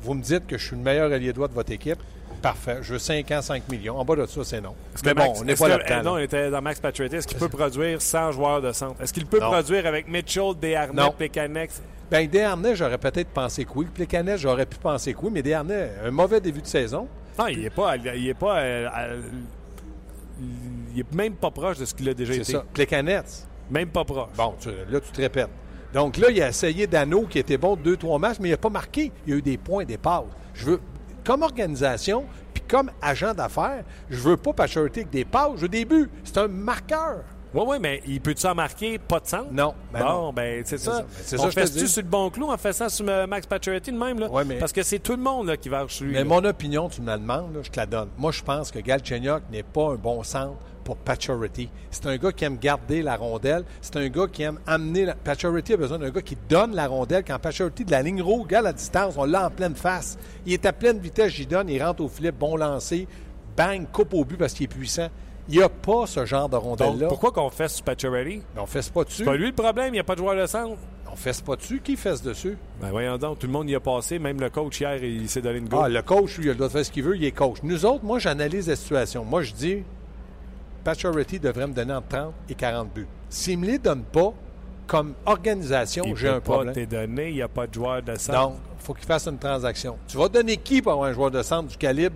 Vous 0.01 0.13
me 0.13 0.21
dites 0.21 0.47
que 0.47 0.57
je 0.57 0.65
suis 0.65 0.75
le 0.75 0.81
meilleur 0.81 1.11
allié 1.11 1.31
droit 1.31 1.47
de 1.47 1.53
votre 1.53 1.71
équipe. 1.71 1.99
Parfait. 2.41 2.79
Je 2.81 2.93
veux 2.93 2.99
5 2.99 3.29
ans, 3.31 3.41
5 3.41 3.69
millions. 3.69 3.97
En 3.97 4.05
bas 4.05 4.15
de 4.15 4.25
ça, 4.25 4.43
c'est 4.43 4.61
non. 4.61 4.73
Mais 5.05 5.13
bon, 5.13 5.33
on 5.37 5.43
n'est 5.43 5.55
pas 5.55 5.67
là 5.67 6.03
Non, 6.03 6.13
on 6.13 6.17
était 6.17 6.49
dans 6.49 6.61
Max 6.61 6.79
Patriot. 6.79 7.09
Est-ce 7.09 7.27
qu'il 7.27 7.37
peut 7.37 7.49
produire 7.57 8.01
100 8.01 8.31
joueurs 8.31 8.61
de 8.61 8.71
centre? 8.71 9.01
Est-ce 9.01 9.13
qu'il 9.13 9.25
peut 9.25 9.39
produire 9.39 9.85
avec 9.85 10.07
Mitchell, 10.07 10.53
Desharnais, 10.59 11.11
Pécanex? 11.17 11.81
Bien, 12.09 12.25
Desharnais, 12.25 12.75
j'aurais 12.75 12.97
peut-être 12.97 13.29
pensé 13.29 13.65
que 13.65 13.71
oui. 13.75 13.87
Pécanex, 13.93 14.41
j'aurais 14.41 14.65
pu 14.65 14.77
penser 14.77 15.13
que 15.13 15.19
oui. 15.21 15.29
Mais 15.31 15.41
Desharnais, 15.41 15.91
un 16.03 16.11
mauvais 16.11 16.41
début 16.41 16.61
de 16.61 16.67
saison. 16.67 17.07
Non, 17.37 17.47
il 17.47 17.61
n'est 17.61 17.69
pas... 17.69 17.95
Il 17.95 18.27
est 18.27 18.33
pas 18.33 18.57
euh, 18.59 19.21
il 20.93 20.99
est 20.99 21.13
même 21.13 21.35
pas 21.35 21.51
proche 21.51 21.77
de 21.77 21.85
ce 21.85 21.93
qu'il 21.93 22.09
a 22.09 22.13
déjà 22.13 22.33
été. 22.33 22.43
C'est 22.43 22.51
ça. 22.53 22.65
Plekanec. 22.73 23.25
Même 23.69 23.89
pas 23.89 24.03
proche. 24.03 24.29
Bon, 24.35 24.55
là, 24.89 24.99
tu 24.99 25.11
te 25.11 25.21
répètes. 25.21 25.49
Donc 25.93 26.17
là, 26.17 26.29
il 26.29 26.41
a 26.41 26.49
essayé 26.49 26.87
Dano, 26.87 27.23
qui 27.23 27.39
était 27.39 27.57
bon 27.57 27.75
deux, 27.75 27.97
trois 27.97 28.17
matchs, 28.17 28.37
mais 28.39 28.49
il 28.49 28.51
n'a 28.51 28.57
pas 28.57 28.69
marqué. 28.69 29.11
Il 29.25 29.31
y 29.31 29.33
a 29.33 29.37
eu 29.37 29.41
des 29.41 29.57
points, 29.57 29.85
des 29.85 29.97
passes. 29.97 30.23
Je 30.53 30.65
veux, 30.65 30.81
comme 31.23 31.43
organisation, 31.43 32.25
puis 32.53 32.63
comme 32.67 32.91
agent 33.01 33.33
d'affaires, 33.33 33.83
je 34.09 34.17
veux 34.17 34.37
pas 34.37 34.53
Pacioretty 34.53 35.01
avec 35.01 35.11
des 35.11 35.25
passes, 35.25 35.51
je 35.55 35.61
veux 35.61 35.69
des 35.69 35.85
buts. 35.85 36.09
C'est 36.23 36.37
un 36.37 36.47
marqueur. 36.47 37.23
Oui, 37.53 37.63
oui, 37.67 37.77
mais 37.81 38.01
il 38.07 38.21
peut-tu 38.21 38.47
en 38.47 38.55
marquer 38.55 38.97
pas 38.97 39.19
de 39.19 39.27
centre? 39.27 39.51
Non. 39.51 39.73
Ben 39.91 39.99
bon, 40.05 40.31
ben 40.31 40.63
c'est 40.65 40.77
ça. 40.77 41.05
Ça. 41.21 41.35
On 41.37 41.51
fait-tu 41.51 41.85
sur 41.87 42.01
le 42.01 42.07
bon 42.07 42.29
clou 42.29 42.49
en 42.49 42.57
faisant 42.57 42.87
sur 42.87 43.05
euh, 43.09 43.27
Max 43.27 43.45
Pacioretty 43.45 43.91
de 43.91 43.97
même? 43.97 44.19
Là? 44.19 44.29
mais... 44.45 44.55
Parce 44.55 44.71
que 44.71 44.83
c'est 44.83 44.99
tout 44.99 45.11
le 45.17 45.21
monde 45.21 45.47
là, 45.47 45.57
qui 45.57 45.67
va 45.67 45.85
sur 45.89 46.05
lui. 46.05 46.13
Mais 46.13 46.23
mon 46.23 46.43
opinion, 46.45 46.87
tu 46.87 47.01
me 47.01 47.07
la 47.07 47.17
demandes, 47.17 47.59
je 47.61 47.69
te 47.69 47.77
la 47.77 47.85
donne. 47.85 48.07
Moi, 48.17 48.31
je 48.31 48.41
pense 48.41 48.71
que 48.71 48.79
Galchenyuk 48.79 49.43
n'est 49.51 49.63
pas 49.63 49.89
un 49.89 49.95
bon 49.95 50.23
centre 50.23 50.55
pour 50.83 50.97
Pacioretty. 50.97 51.69
C'est 51.89 52.05
un 52.07 52.17
gars 52.17 52.31
qui 52.31 52.45
aime 52.45 52.57
garder 52.57 53.01
la 53.01 53.15
rondelle. 53.15 53.63
C'est 53.81 53.97
un 53.97 54.07
gars 54.09 54.27
qui 54.31 54.43
aime 54.43 54.59
amener... 54.67 55.05
La... 55.05 55.15
Pacioretty 55.15 55.73
a 55.73 55.77
besoin 55.77 55.99
d'un 55.99 56.09
gars 56.09 56.21
qui 56.21 56.37
donne 56.49 56.75
la 56.75 56.87
rondelle. 56.87 57.23
Quand 57.25 57.39
Pacioretty, 57.39 57.85
de 57.85 57.91
la 57.91 58.01
ligne 58.01 58.21
rouge, 58.21 58.43
regarde 58.43 58.65
la 58.65 58.73
distance, 58.73 59.15
on 59.17 59.25
l'a 59.25 59.47
en 59.47 59.49
pleine 59.49 59.75
face. 59.75 60.17
Il 60.45 60.53
est 60.53 60.65
à 60.65 60.73
pleine 60.73 60.99
vitesse, 60.99 61.33
j'y 61.33 61.45
donne, 61.45 61.69
il 61.69 61.83
rentre 61.83 62.03
au 62.03 62.07
filet, 62.07 62.31
bon 62.31 62.55
lancer, 62.55 63.07
bang, 63.55 63.85
coupe 63.91 64.13
au 64.13 64.25
but 64.25 64.37
parce 64.37 64.53
qu'il 64.53 64.65
est 64.65 64.67
puissant. 64.67 65.07
Il 65.49 65.57
n'y 65.57 65.63
a 65.63 65.69
pas 65.69 66.05
ce 66.05 66.25
genre 66.25 66.47
de 66.47 66.55
rondelle-là. 66.55 67.07
Pourquoi 67.07 67.31
qu'on 67.31 67.49
fait 67.49 67.67
sur 67.67 67.83
Pacioretty? 67.83 68.41
On 68.55 68.65
fesse 68.65 68.89
pas 68.89 69.03
dessus. 69.03 69.17
C'est 69.17 69.25
pas 69.25 69.35
lui 69.35 69.47
le 69.47 69.53
problème, 69.53 69.89
il 69.89 69.93
n'y 69.93 69.99
a 69.99 70.03
pas 70.03 70.15
de 70.15 70.19
joueur 70.19 70.35
de 70.35 70.45
centre. 70.45 70.77
On 71.11 71.15
fesse 71.15 71.41
pas 71.41 71.57
dessus. 71.57 71.81
Qui 71.83 71.97
fesse 71.97 72.21
dessus? 72.21 72.57
Ben 72.79 72.89
voyons 72.89 73.17
donc, 73.17 73.39
tout 73.39 73.47
le 73.47 73.51
monde 73.51 73.69
y 73.69 73.75
a 73.75 73.81
passé. 73.81 74.17
Même 74.17 74.39
le 74.39 74.49
coach 74.49 74.79
hier, 74.79 75.03
il 75.03 75.27
s'est 75.27 75.41
donné 75.41 75.57
une 75.57 75.67
go. 75.67 75.79
Ah, 75.83 75.89
le 75.89 76.01
coach, 76.01 76.37
lui, 76.37 76.45
il 76.45 76.49
a 76.49 76.53
le 76.53 76.57
droit 76.57 76.67
de 76.69 76.71
faire 76.71 76.85
ce 76.85 76.91
qu'il 76.91 77.03
veut, 77.03 77.17
il 77.17 77.25
est 77.25 77.33
coach. 77.33 77.57
Nous 77.63 77.85
autres, 77.85 78.05
moi, 78.05 78.17
j'analyse 78.17 78.69
la 78.69 78.77
situation. 78.77 79.25
Moi, 79.25 79.41
je 79.41 79.51
dis, 79.51 79.83
Pacioretty 80.83 81.39
devrait 81.39 81.67
me 81.67 81.73
donner 81.73 81.93
entre 81.93 82.07
30 82.07 82.33
et 82.49 82.55
40 82.55 82.93
buts. 82.93 83.07
S'il 83.29 83.59
ne 83.59 83.65
me 83.65 83.71
les 83.71 83.79
donne 83.79 84.03
pas, 84.03 84.33
comme 84.87 85.13
organisation, 85.25 86.03
j'ai 86.15 86.29
un 86.29 86.39
problème. 86.39 86.73
Il 86.75 86.87
donné, 86.87 87.29
il 87.29 87.35
n'y 87.35 87.41
a 87.41 87.47
pas 87.47 87.67
de 87.67 87.73
joueur 87.73 88.01
de 88.01 88.15
centre. 88.15 88.39
Donc, 88.39 88.55
il 88.79 88.83
faut 88.83 88.93
qu'il 88.93 89.05
fasse 89.05 89.27
une 89.27 89.37
transaction. 89.37 89.97
Tu 90.07 90.17
vas 90.17 90.27
donner 90.27 90.57
qui 90.57 90.81
pour 90.81 90.91
avoir 90.91 91.09
un 91.09 91.13
joueur 91.13 91.31
de 91.31 91.41
centre 91.43 91.69
du 91.69 91.77
calibre 91.77 92.15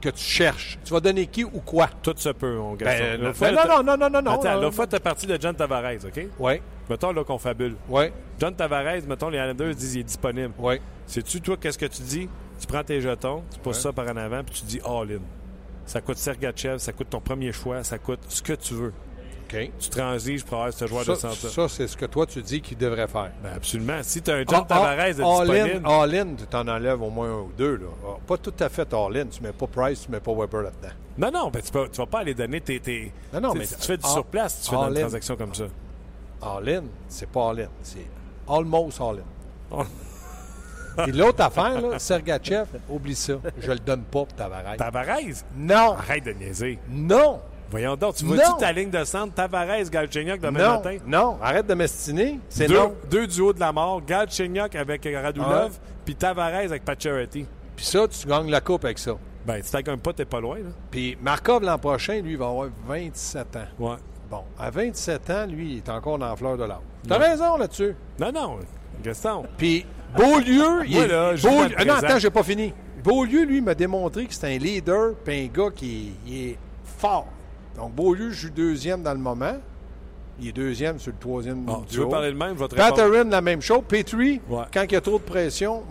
que 0.00 0.10
tu 0.10 0.22
cherches? 0.22 0.78
Tu 0.84 0.92
vas 0.92 1.00
donner 1.00 1.26
qui 1.26 1.44
ou 1.44 1.60
quoi? 1.64 1.88
Tout 2.02 2.14
se 2.16 2.28
peut, 2.28 2.56
mon 2.56 2.74
gars. 2.74 2.86
Ben, 2.86 3.20
non, 3.20 3.82
non, 3.82 3.96
non, 3.96 4.10
non, 4.10 4.22
non, 4.22 4.30
Attends, 4.32 4.60
l'autre 4.60 4.74
fois, 4.74 4.86
tu 4.86 4.96
es 4.96 5.00
parti 5.00 5.26
de 5.26 5.38
John 5.40 5.54
Tavares, 5.54 6.04
OK? 6.04 6.26
Oui. 6.38 6.60
Mettons 6.90 7.12
là 7.12 7.24
qu'on 7.24 7.38
fabule. 7.38 7.76
Oui. 7.88 8.04
John 8.38 8.54
Tavares, 8.54 9.02
mettons, 9.08 9.30
les 9.30 9.38
Islanders 9.38 9.74
disent 9.74 9.92
qu'il 9.92 10.00
est 10.00 10.04
disponible. 10.04 10.52
Oui. 10.58 10.80
Sais-tu, 11.06 11.40
toi, 11.40 11.56
qu'est-ce 11.58 11.78
que 11.78 11.86
tu 11.86 12.02
dis? 12.02 12.28
Tu 12.60 12.66
prends 12.66 12.84
tes 12.84 13.00
jetons, 13.00 13.42
tu 13.52 13.58
pousses 13.58 13.80
ça 13.80 13.92
par 13.92 14.06
en 14.06 14.16
avant, 14.16 14.44
puis 14.44 14.54
tu 14.60 14.64
dis 14.66 14.80
all-in. 14.84 15.20
Ça 15.86 16.00
coûte 16.00 16.16
Sergachev, 16.16 16.78
ça 16.78 16.92
coûte 16.92 17.10
ton 17.10 17.20
premier 17.20 17.52
choix, 17.52 17.82
ça 17.84 17.98
coûte 17.98 18.20
ce 18.28 18.42
que 18.42 18.52
tu 18.54 18.74
veux. 18.74 18.92
Tu 19.78 19.90
transiges 19.90 20.44
pour 20.44 20.58
avoir 20.58 20.72
ce 20.72 20.86
joueur 20.86 21.04
de 21.04 21.14
centre. 21.14 21.34
Ça, 21.34 21.68
c'est 21.68 21.86
ce 21.86 21.94
que 21.94 22.06
toi, 22.06 22.24
tu 22.24 22.40
dis 22.40 22.62
qu'il 22.62 22.78
devrait 22.78 23.06
faire. 23.06 23.32
Ben 23.42 23.52
absolument. 23.54 23.98
Si 24.02 24.22
tu 24.22 24.30
as 24.30 24.36
un 24.36 24.44
John 24.48 24.66
Tavares 24.66 25.08
de 25.08 25.12
disponible... 25.12 25.86
All-in, 25.86 26.34
tu 26.36 26.46
t'en 26.46 26.66
enlèves 26.66 27.02
au 27.02 27.10
moins 27.10 27.30
un 27.30 27.40
ou 27.40 27.52
deux. 27.56 27.76
Là. 27.76 27.86
Ah, 28.02 28.16
pas 28.26 28.38
tout 28.38 28.54
à 28.58 28.70
fait 28.70 28.90
all-in. 28.94 29.26
Tu 29.26 29.42
mets 29.42 29.52
pas 29.52 29.66
Price, 29.66 30.04
tu 30.06 30.10
mets 30.10 30.20
pas 30.20 30.32
Weber 30.32 30.62
là-dedans. 30.62 30.94
Non, 31.18 31.30
non, 31.30 31.50
ben, 31.50 31.60
tu, 31.60 31.76
ne 31.76 31.86
vas 31.94 32.06
pas 32.06 32.20
aller 32.20 32.32
donner 32.32 32.62
tes... 32.62 32.80
tes 32.80 33.12
non, 33.30 33.40
non, 33.42 33.54
mais... 33.54 33.66
tu 33.66 33.74
fais 33.74 33.98
du 33.98 34.08
surplace, 34.08 34.62
tu 34.62 34.70
fais 34.70 34.76
une 34.76 34.94
transaction 34.94 35.36
comme 35.36 35.54
ça. 35.54 35.64
All-in, 36.40 36.84
c'est 37.08 37.28
pas 37.28 37.50
all-in. 37.50 37.68
C'est 37.82 38.06
almost 38.48 39.00
all-in. 39.02 39.84
Et 41.06 41.12
l'autre 41.12 41.42
affaire, 41.42 41.80
là, 41.80 41.98
Sergachev, 41.98 42.66
oublie 42.88 43.14
ça. 43.14 43.34
Je 43.60 43.70
le 43.72 43.78
donne 43.78 44.02
pas 44.02 44.10
pour 44.20 44.28
Tavares. 44.28 44.76
Tavares? 44.76 45.18
Non! 45.56 45.92
Arrête 45.98 46.24
de 46.24 46.32
niaiser. 46.32 46.78
Non! 46.88 47.40
Voyons 47.70 47.96
donc, 47.96 48.16
tu 48.16 48.26
vois-tu 48.26 48.50
ta 48.58 48.70
ligne 48.70 48.90
de 48.90 49.02
centre, 49.04 49.32
Tavares, 49.34 49.88
Galchenyuk 49.90 50.40
demain 50.40 50.58
Non! 50.62 50.70
matin? 50.74 50.96
Non! 51.06 51.38
Arrête 51.42 51.66
de 51.66 51.74
m'estiner. 51.74 52.38
C'est 52.50 52.66
Deux, 52.66 52.74
non. 52.78 52.94
deux 53.10 53.26
duos 53.26 53.52
de 53.54 53.60
la 53.60 53.72
mort, 53.72 54.02
Galchenyuk 54.04 54.74
avec 54.76 55.08
Radulov, 55.10 55.78
puis 56.04 56.14
Tavares 56.14 56.54
avec 56.54 56.84
Pacioretty. 56.84 57.46
Puis 57.74 57.84
ça, 57.86 58.06
tu 58.08 58.26
gagnes 58.28 58.50
la 58.50 58.60
coupe 58.60 58.84
avec 58.84 58.98
ça. 58.98 59.12
Ben, 59.46 59.60
si 59.62 59.72
t'as 59.72 59.82
pas, 59.96 60.12
t'es 60.12 60.24
pas 60.26 60.40
loin, 60.40 60.58
là. 60.58 60.70
Puis 60.90 61.16
Markov, 61.20 61.62
l'an 61.64 61.78
prochain, 61.78 62.20
lui, 62.20 62.32
il 62.32 62.36
va 62.38 62.46
avoir 62.48 62.68
27 62.86 63.56
ans. 63.56 63.60
Ouais. 63.78 63.96
Bon, 64.30 64.42
à 64.58 64.70
27 64.70 65.30
ans, 65.30 65.46
lui, 65.46 65.72
il 65.72 65.76
est 65.78 65.88
encore 65.88 66.18
dans 66.18 66.28
la 66.28 66.36
fleur 66.36 66.56
de 66.56 66.64
l'âge. 66.64 66.78
T'as 67.08 67.18
raison 67.18 67.56
là-dessus. 67.56 67.96
Non, 68.20 68.30
non, 68.32 68.58
Gaston. 69.02 69.44
Puis 69.56 69.84
Beaulieu, 70.16 70.84
il 70.86 70.96
est. 70.96 71.08
là, 71.08 71.34
je 71.36 71.42
joue 71.42 71.48
Beaulieu- 71.48 71.62
dans 71.62 71.68
le 71.68 71.74
Ah 71.78 71.84
non, 71.84 71.94
attends, 71.94 72.18
j'ai 72.18 72.30
pas 72.30 72.42
fini. 72.42 72.72
Beaulieu, 73.02 73.44
lui, 73.44 73.60
m'a 73.60 73.74
démontré 73.74 74.26
que 74.26 74.34
c'est 74.34 74.54
un 74.54 74.58
leader 74.58 75.14
puis 75.24 75.44
un 75.44 75.46
gars 75.46 75.70
qui 75.74 76.12
est 76.30 76.56
fort. 76.98 77.26
Donc, 77.76 77.94
Beaulieu 77.94 78.30
joue 78.30 78.50
deuxième 78.50 79.02
dans 79.02 79.12
le 79.12 79.18
moment. 79.18 79.54
Il 80.40 80.48
est 80.48 80.52
deuxième 80.52 80.98
sur 80.98 81.12
le 81.12 81.18
troisième 81.18 81.64
Bon, 81.64 81.84
tu 81.88 81.98
veux 81.98 82.08
parler 82.08 82.32
de 82.32 82.36
même, 82.36 82.54
je 82.56 82.62
vais 82.64 82.68
te 82.68 83.30
la 83.30 83.40
même 83.40 83.60
chose. 83.60 83.82
Petrie, 83.86 84.40
Ouais. 84.48 84.64
quand 84.72 84.82
il 84.82 84.92
y 84.92 84.96
a 84.96 85.00
trop 85.00 85.18
de 85.18 85.24
pression. 85.24 85.82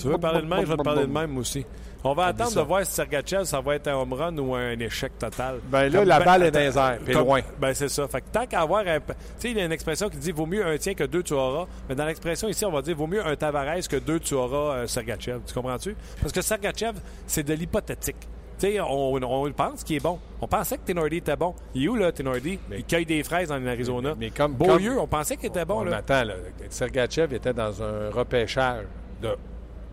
Tu 0.00 0.08
veux 0.08 0.18
parler 0.18 0.42
de 0.42 0.46
même, 0.46 0.60
je 0.60 0.66
vais 0.70 0.76
te 0.76 0.82
parler 0.82 1.06
de 1.06 1.12
même 1.12 1.36
aussi. 1.38 1.64
On 2.04 2.14
va 2.14 2.26
attendre 2.26 2.52
de 2.52 2.60
voir 2.62 2.84
si 2.84 2.92
Sergachev, 2.92 3.44
ça 3.44 3.60
va 3.60 3.76
être 3.76 3.86
un 3.86 3.94
home 3.94 4.12
run 4.12 4.36
ou 4.38 4.56
un 4.56 4.76
échec 4.80 5.16
total. 5.18 5.60
Ben 5.70 5.88
là, 5.88 6.00
Comme 6.00 6.08
la 6.08 6.18
ben- 6.18 6.24
balle 6.24 6.42
est 6.42 6.50
dans 6.50 6.58
les 6.58 6.76
airs, 6.76 6.98
puis 7.04 7.14
loin. 7.14 7.40
Ben 7.60 7.74
c'est 7.74 7.88
ça. 7.88 8.08
Fait 8.08 8.20
que 8.20 8.26
tant 8.32 8.44
qu'à 8.44 8.60
avoir 8.62 8.80
un... 8.80 8.98
Tu 8.98 9.04
sais, 9.38 9.50
il 9.52 9.56
y 9.56 9.60
a 9.60 9.64
une 9.64 9.70
expression 9.70 10.08
qui 10.08 10.16
dit 10.16 10.32
«vaut 10.32 10.46
mieux 10.46 10.66
un 10.66 10.76
tien 10.78 10.94
que 10.94 11.04
deux 11.04 11.22
tu 11.22 11.32
auras». 11.32 11.66
Mais 11.88 11.94
dans 11.94 12.04
l'expression 12.04 12.48
ici, 12.48 12.64
on 12.64 12.72
va 12.72 12.82
dire 12.82 12.96
«vaut 12.96 13.06
mieux 13.06 13.24
un 13.24 13.36
Tavares 13.36 13.86
que 13.88 13.96
deux 13.96 14.18
tu 14.18 14.34
auras 14.34 14.78
euh, 14.78 14.86
Sergachev». 14.88 15.42
Tu 15.46 15.54
comprends-tu? 15.54 15.94
Parce 16.20 16.32
que 16.32 16.42
Sergachev, 16.42 16.94
c'est 17.28 17.44
de 17.44 17.54
l'hypothétique. 17.54 18.16
Sais, 18.62 18.78
on, 18.78 19.14
on 19.16 19.50
pense 19.52 19.82
qu'il 19.82 19.96
est 19.96 20.00
bon. 20.00 20.20
On 20.40 20.46
pensait 20.46 20.76
que 20.78 20.82
Tenordi 20.84 21.16
était 21.16 21.34
bon. 21.34 21.52
Il 21.74 21.82
est 21.84 21.88
où, 21.88 21.96
là, 21.96 22.12
Tenordi? 22.12 22.60
Il 22.70 22.84
cueille 22.84 23.04
des 23.04 23.24
fraises 23.24 23.50
en 23.50 23.66
Arizona. 23.66 24.14
Mais 24.16 24.30
comme- 24.30 24.52
Beaulieu, 24.54 24.90
comme- 24.90 25.02
on 25.02 25.06
pensait 25.08 25.36
qu'il 25.36 25.46
était 25.48 25.64
bon, 25.64 25.80
On 25.80 25.84
là. 25.84 25.96
attend, 25.96 26.22
là. 26.22 26.34
Sergachev 26.70 27.34
était 27.34 27.52
dans 27.52 27.82
un 27.82 28.10
repêchage 28.10 28.84
de 29.20 29.30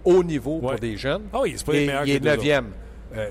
haut 0.05 0.23
niveau 0.23 0.59
Ouais. 0.59 0.69
pour 0.73 0.79
des 0.79 0.97
jeunes. 0.97 1.23
Ah 1.33 1.39
oui, 1.41 1.55
c'est 1.57 1.65
pas 1.65 1.71
les 1.71 1.87
meilleurs 1.87 2.03
Il 2.05 2.09
est 2.11 2.13
les 2.13 2.19
deux 2.19 2.29
9e. 2.29 2.65
Euh, 3.15 3.29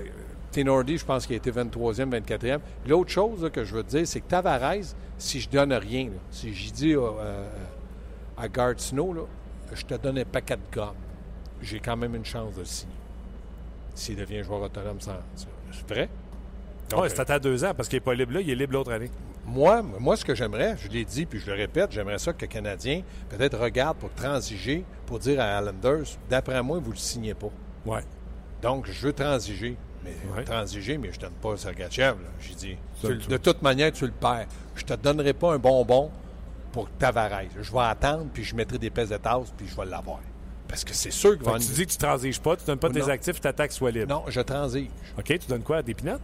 Tenordi, 0.51 0.97
je 0.97 1.05
pense 1.05 1.25
qu'il 1.25 1.35
a 1.35 1.37
été 1.37 1.51
23e, 1.51 2.09
24e. 2.09 2.59
L'autre 2.85 3.09
chose 3.11 3.41
là, 3.41 3.49
que 3.49 3.63
je 3.63 3.73
veux 3.75 3.83
te 3.83 3.91
dire, 3.91 4.05
c'est 4.05 4.19
que 4.19 4.27
Tavares, 4.27 4.73
si 5.17 5.39
je 5.39 5.49
donne 5.49 5.71
rien, 5.71 6.07
là, 6.07 6.19
si 6.31 6.53
je 6.53 6.73
dis 6.73 6.93
euh, 6.95 6.99
euh, 7.17 7.47
à 8.37 8.49
Gard 8.49 8.73
Snow, 8.75 9.13
là, 9.13 9.21
je 9.73 9.85
te 9.85 9.93
donne 9.93 10.17
un 10.17 10.25
paquet 10.25 10.57
de 10.57 10.75
gomme, 10.75 10.95
j'ai 11.61 11.79
quand 11.79 11.95
même 11.95 12.13
une 12.13 12.25
chance 12.25 12.55
de 12.55 12.59
le 12.59 12.65
signer. 12.65 12.93
S'il 13.99 14.15
devient 14.15 14.43
joueur 14.43 14.61
autonome 14.61 14.99
sans. 15.01 15.13
C'est 15.35 15.87
vrai? 15.93 16.09
Ouais, 16.95 17.09
c'est 17.09 17.29
à 17.29 17.37
deux 17.39 17.63
ans 17.63 17.73
parce 17.75 17.87
qu'il 17.87 17.97
n'est 17.97 18.01
pas 18.05 18.13
libre 18.15 18.33
là, 18.33 18.41
il 18.41 18.49
est 18.49 18.55
libre 18.55 18.73
l'autre 18.73 18.91
année. 18.91 19.11
moi, 19.45 19.81
moi, 19.81 20.15
ce 20.15 20.23
que 20.25 20.33
j'aimerais, 20.35 20.75
je 20.81 20.87
l'ai 20.89 21.05
dit 21.05 21.25
puis 21.25 21.39
je 21.39 21.45
le 21.47 21.53
répète, 21.53 21.91
j'aimerais 21.91 22.17
ça 22.19 22.33
que 22.33 22.41
le 22.41 22.47
Canadien 22.47 23.01
peut-être 23.29 23.57
regarde 23.59 23.97
pour 23.97 24.11
transiger, 24.13 24.83
pour 25.05 25.19
dire 25.19 25.39
à 25.41 25.59
Islanders, 25.59 26.05
d'après 26.29 26.61
moi, 26.63 26.79
vous 26.79 26.89
ne 26.89 26.93
le 26.93 26.99
signez 26.99 27.33
pas. 27.33 27.49
Ouais. 27.85 28.01
Donc, 28.61 28.87
je 28.87 29.05
veux 29.07 29.13
transiger. 29.13 29.75
Mais 30.03 30.15
Ouais. 30.35 30.43
transiger, 30.45 30.97
mais 30.97 31.09
je 31.11 31.17
ne 31.17 31.21
donne 31.23 31.33
pas 31.41 31.57
Sergachev. 31.57 32.15
J'ai 32.39 32.55
dit, 32.55 32.77
tu- 33.01 33.17
de 33.17 33.37
toute 33.37 33.61
manière, 33.61 33.91
tu 33.91 34.05
le 34.05 34.11
perds. 34.13 34.47
Je 34.75 34.85
te 34.85 34.93
donnerai 34.93 35.33
pas 35.33 35.53
un 35.53 35.57
bonbon 35.59 36.09
pour 36.71 36.89
Tavares. 36.91 37.41
Je 37.61 37.71
vais 37.71 37.79
attendre, 37.81 38.27
puis 38.33 38.43
je 38.43 38.55
mettrai 38.55 38.77
des 38.77 38.89
pièces 38.89 39.09
de 39.09 39.17
tasse, 39.17 39.51
puis 39.57 39.67
je 39.67 39.75
vais 39.75 39.85
l'avoir. 39.85 40.19
Parce 40.69 40.83
que 40.85 40.93
c'est 40.93 41.11
sûr 41.11 41.31
va 41.41 41.53
que 41.53 41.57
tu 41.59 41.71
dis 41.73 41.85
que 41.87 41.91
tu 41.91 41.97
transiges 41.97 42.39
pas, 42.39 42.55
tu 42.55 42.63
donnes 42.65 42.77
pas 42.77 42.89
tes 42.89 42.99
Non. 42.99 43.09
actifs, 43.09 43.35
tu 43.35 43.41
t'attaques 43.41 43.71
soit 43.73 43.91
libre. 43.91 44.07
Non, 44.07 44.23
je 44.27 44.39
transige. 44.39 44.87
OK, 45.17 45.25
tu 45.25 45.47
donnes 45.49 45.63
quoi? 45.63 45.81
Des 45.81 45.93
pinottes? 45.95 46.21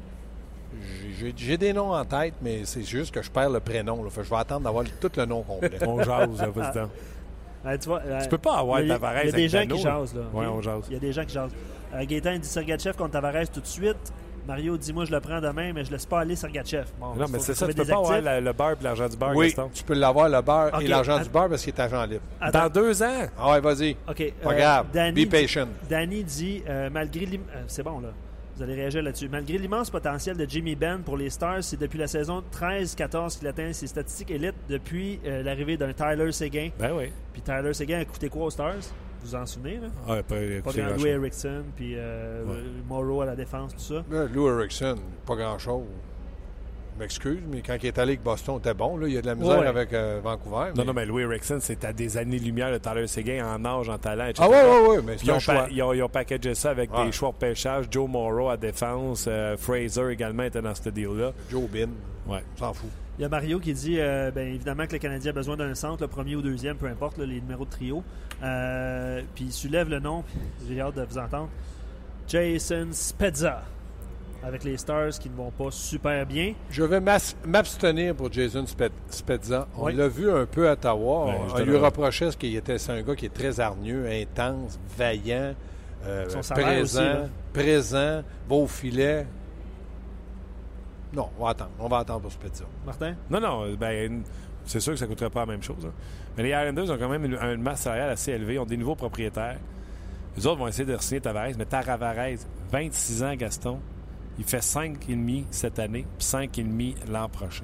J'ai- 1.37 1.57
des 1.57 1.73
noms 1.73 1.93
en 1.93 2.05
tête, 2.05 2.33
mais 2.41 2.61
c'est 2.65 2.83
juste 2.83 3.13
que 3.13 3.21
je 3.21 3.31
perds 3.31 3.49
le 3.49 3.59
prénom. 3.59 4.03
là. 4.03 4.09
Fait 4.09 4.21
que 4.21 4.25
je 4.25 4.29
vais 4.29 4.35
attendre 4.35 4.61
d'avoir 4.61 4.83
tout 5.01 5.11
le 5.17 5.25
nom 5.25 5.41
complet. 5.41 5.71
On 5.87 6.01
jase, 6.03 6.37
là, 6.39 7.77
tu, 7.79 7.87
vois, 7.89 8.01
euh, 8.05 8.21
Tu 8.21 8.29
peux 8.29 8.37
pas 8.37 8.57
avoir 8.57 8.79
Tavares 8.85 9.23
Il 9.23 9.25
y 9.25 9.29
a 9.29 9.31
des 9.31 9.37
avec 9.37 9.49
gens 9.49 9.59
Dano, 9.59 9.75
qui 9.77 9.83
là. 9.83 9.91
jasent. 9.99 10.15
Là. 10.15 10.21
Ouais, 10.33 10.45
on 10.45 10.61
jase. 10.61 10.83
Il 10.89 10.93
y 10.93 10.95
a 10.97 10.99
des 10.99 11.11
gens 11.13 11.25
qui 11.25 11.33
jasent. 11.33 11.51
Euh, 11.95 12.05
Gaétan 12.05 12.37
dit 12.37 12.47
Sergachev 12.47 12.95
contre 12.95 13.11
Tavares 13.11 13.49
tout 13.51 13.61
de 13.61 13.65
suite. 13.65 14.13
Mario 14.47 14.77
dit 14.77 14.93
Moi, 14.93 15.05
je 15.05 15.11
le 15.11 15.19
prends 15.19 15.41
demain, 15.41 15.71
mais 15.73 15.83
je 15.85 15.91
laisse 15.91 16.05
pas 16.05 16.19
aller 16.21 16.35
Sergachev. 16.35 16.85
Bon, 16.99 17.15
Non, 17.15 17.25
mais 17.29 17.39
c'est 17.39 17.53
ça, 17.53 17.67
tu 17.67 17.73
peux 17.73 17.83
des 17.83 17.89
pas 17.91 17.97
avoir 17.97 18.11
actifs. 18.13 18.25
la- 18.25 18.41
le 18.41 18.53
beurre 18.53 18.75
et 18.79 18.83
l'argent 18.83 19.09
du 19.09 19.17
beurre, 19.17 19.31
oui, 19.35 19.47
Gaston. 19.47 19.69
tu 19.73 19.83
peux 19.83 19.93
l'avoir, 19.95 20.29
le 20.29 20.41
beurre 20.41 20.81
et 20.81 20.87
l'argent 20.87 21.19
du 21.21 21.29
beurre, 21.29 21.49
parce 21.49 21.63
qu'il 21.63 21.73
est 21.73 21.79
agent 21.79 22.05
libre. 22.05 22.21
Attends, 22.39 22.59
Dans 22.63 22.69
deux 22.69 23.01
ans? 23.03 23.27
Ah 23.37 23.51
ouais, 23.51 23.59
vas-y. 23.61 23.97
OK. 24.09 24.33
Pas 24.43 24.51
euh, 24.51 24.57
grave. 24.57 24.85
Danny 24.93 25.25
Be 25.25 25.29
patient. 25.31 25.67
Danny 25.89 26.23
dit 26.23 26.63
euh, 26.69 26.89
malgré 26.91 27.25
l'im- 27.25 27.39
euh, 27.55 27.63
c'est 27.67 27.83
bon 27.83 27.99
là. 27.99 28.09
Vous 28.57 28.63
allez 28.63 28.75
réagir 28.75 29.03
là-dessus. 29.03 29.27
Malgré 29.27 29.57
l'immense 29.57 29.89
potentiel 29.89 30.37
de 30.37 30.45
Jimmy 30.47 30.75
Benn 30.77 31.01
pour 31.01 31.17
les 31.17 31.29
Stars, 31.29 31.61
c'est 31.61 31.77
depuis 31.77 31.99
la 31.99 32.07
saison 32.07 32.41
13-14 32.51 33.37
qu'il 33.37 33.47
atteint 33.49 33.73
ses 33.73 33.87
statistiques 33.87 34.31
élites 34.31 34.55
depuis 34.69 35.19
euh, 35.25 35.43
l'arrivée 35.43 35.75
d'un 35.75 35.91
Tyler 35.91 36.31
Seguin. 36.31 36.69
Ben 36.79 36.91
oui. 36.93 37.11
Puis 37.33 37.41
Tyler 37.41 37.73
Seguin 37.73 37.99
a 37.99 38.05
coûté 38.05 38.29
quoi 38.29 38.45
aux 38.45 38.49
Stars? 38.49 38.75
Vous 39.25 39.31
vous 39.31 39.35
en 39.35 39.45
souvenez 39.47 39.77
là? 39.77 39.87
Ah, 40.07 40.21
pas, 40.21 40.35
Pas 40.63 40.71
grand 40.71 40.93
chose. 40.97 41.05
Erickson, 41.07 41.63
puis 41.75 41.93
euh, 41.95 42.43
Ouais. 42.45 42.53
Morrow 42.87 43.21
à 43.21 43.25
la 43.25 43.35
défense, 43.35 43.73
tout 43.73 43.79
ça. 43.81 44.03
Là, 44.11 44.25
Lou 44.31 44.47
Erickson, 44.47 44.95
pas 45.25 45.35
grand-chose. 45.35 45.83
Je 46.95 46.99
m'excuse, 46.99 47.39
mais 47.51 47.61
quand 47.61 47.75
il 47.81 47.87
est 47.87 47.97
allé 47.97 48.11
avec 48.11 48.23
Boston, 48.23 48.57
était 48.59 48.73
bon. 48.75 48.97
Là, 48.97 49.07
il 49.07 49.15
y 49.15 49.17
a 49.17 49.21
de 49.21 49.25
la 49.25 49.33
misère 49.35 49.59
Ouais. 49.59 49.67
avec 49.67 49.91
euh, 49.93 50.21
Vancouver. 50.23 50.71
Non, 50.77 50.85
non, 50.85 50.93
mais 50.93 51.05
Louis 51.07 51.23
Erickson, 51.23 51.57
c'est 51.59 51.83
à 51.83 51.91
des 51.91 52.17
années-lumière 52.17 52.71
de 52.71 52.77
Tyler 52.77 53.07
Seguin 53.07 53.45
en 53.45 53.65
âge, 53.65 53.89
en 53.89 53.97
talent, 53.97 54.27
etc. 54.27 54.47
Ah 54.47 54.49
ouais, 54.49 54.63
ouais, 54.63 54.87
ouais, 54.97 55.01
mais 55.03 55.15
ils 55.23 55.31
un 55.31 55.35
ont, 55.35 55.39
choix. 55.39 55.67
ils, 55.71 55.81
ont, 55.81 55.91
ils 55.91 56.03
ont 56.03 56.07
packagé 56.09 56.53
ça 56.53 56.69
avec 56.69 56.95
Ouais. 56.95 57.05
des 57.07 57.11
choix 57.11 57.31
de 57.31 57.37
pêchage. 57.37 57.87
Joe 57.89 58.07
Morrow 58.07 58.49
à 58.49 58.57
défense. 58.57 59.25
euh, 59.27 59.57
Fraser 59.57 60.11
également 60.11 60.43
était 60.43 60.61
dans 60.61 60.75
ce 60.75 60.87
deal-là. 60.89 61.31
Joe 61.49 61.67
Bin, 61.69 61.89
Ouais. 62.27 62.43
on 62.55 62.59
s'en 62.59 62.73
fout. 62.73 62.89
Il 63.17 63.21
y 63.21 63.25
a 63.25 63.29
Mario 63.29 63.59
qui 63.59 63.73
dit 63.73 63.95
euh, 63.99 64.29
ben, 64.31 64.47
évidemment 64.47 64.85
que 64.87 64.91
le 64.93 64.99
Canadien 64.99 65.31
a 65.31 65.33
besoin 65.33 65.55
d'un 65.55 65.73
centre, 65.73 66.01
le 66.01 66.07
premier 66.09 66.35
ou 66.35 66.41
deuxième, 66.41 66.75
peu 66.75 66.87
importe 66.87 67.17
là, 67.17 67.25
les 67.25 67.39
numéros 67.39 67.63
de 67.65 67.69
trio. 67.69 68.03
Euh, 68.43 69.21
puis 69.33 69.45
il 69.45 69.51
soulève 69.53 69.89
le 69.89 69.99
nom, 69.99 70.23
j'ai 70.67 70.81
hâte 70.81 70.95
de 70.95 71.03
vous 71.09 71.17
entendre. 71.17 71.49
Jason 72.27 72.87
Spezza. 72.91 73.63
Avec 74.43 74.63
les 74.63 74.77
Stars 74.77 75.09
qui 75.19 75.27
ne 75.29 75.35
vont 75.35 75.49
pas 75.49 75.71
super 75.71 76.23
bien. 76.25 76.53
Je 76.69 76.83
vais 76.83 76.99
m'abstenir 76.99 78.13
pour 78.13 78.31
Jason 78.31 78.63
Spe- 78.65 78.91
Spezza. 79.09 79.67
On 79.75 79.85
Oui. 79.85 79.95
l'a 79.95 80.07
vu 80.07 80.29
un 80.29 80.45
peu 80.45 80.69
à 80.69 80.73
Ottawa. 80.73 81.25
Ouais, 81.27 81.37
on 81.55 81.59
lui 81.63 81.77
reprochait 81.77 82.29
ce 82.29 82.37
qu'il 82.37 82.55
était. 82.55 82.77
C'est 82.77 82.91
un 82.91 83.01
gars 83.01 83.15
qui 83.15 83.25
est 83.25 83.33
très 83.33 83.59
hargneux, 83.59 84.05
intense, 84.07 84.77
vaillant, 84.97 85.55
euh, 86.05 86.29
Son 86.29 86.43
salaire 86.43 86.83
aussi, 86.83 86.95
présent, 86.97 87.29
présent, 87.53 88.23
va 88.47 88.55
au 88.55 88.67
filet. 88.67 89.25
Non, 91.15 91.29
on 91.39 91.43
va 91.43 91.51
attendre. 91.51 91.71
On 91.79 91.87
va 91.87 91.97
attendre 91.99 92.21
pour 92.21 92.31
Spezza. 92.31 92.65
Martin? 92.85 93.15
Non, 93.29 93.39
non, 93.39 93.73
ben, 93.75 94.23
c'est 94.65 94.79
sûr 94.79 94.93
que 94.93 94.99
ça 94.99 95.05
ne 95.05 95.09
coûterait 95.11 95.29
pas 95.29 95.41
la 95.41 95.45
même 95.45 95.63
chose. 95.63 95.85
hein. 95.85 95.91
Mais 96.37 96.43
les 96.43 96.49
Islanders 96.49 96.89
ont 96.91 96.97
quand 96.97 97.09
même 97.09 97.25
une, 97.25 97.35
une 97.35 97.61
masse 97.61 97.81
salariale 97.81 98.09
assez 98.09 98.31
élevée, 98.31 98.55
ils 98.55 98.59
ont 98.59 98.65
des 98.65 98.77
nouveaux 98.77 98.95
propriétaires. 98.95 99.57
Les 100.35 100.45
autres 100.47 100.57
vont 100.59 100.67
essayer 100.67 100.85
de 100.85 100.97
signer 100.97 101.21
Tavares, 101.21 101.51
mais 101.57 101.65
Tavares, 101.65 102.15
26 102.71 103.23
ans, 103.23 103.35
Gaston, 103.35 103.79
il 104.37 104.43
fait 104.43 104.57
5,5 104.59 105.45
cette 105.49 105.79
année, 105.79 106.05
puis 106.17 106.27
5,5 106.27 107.09
l'an 107.09 107.29
prochain. 107.29 107.63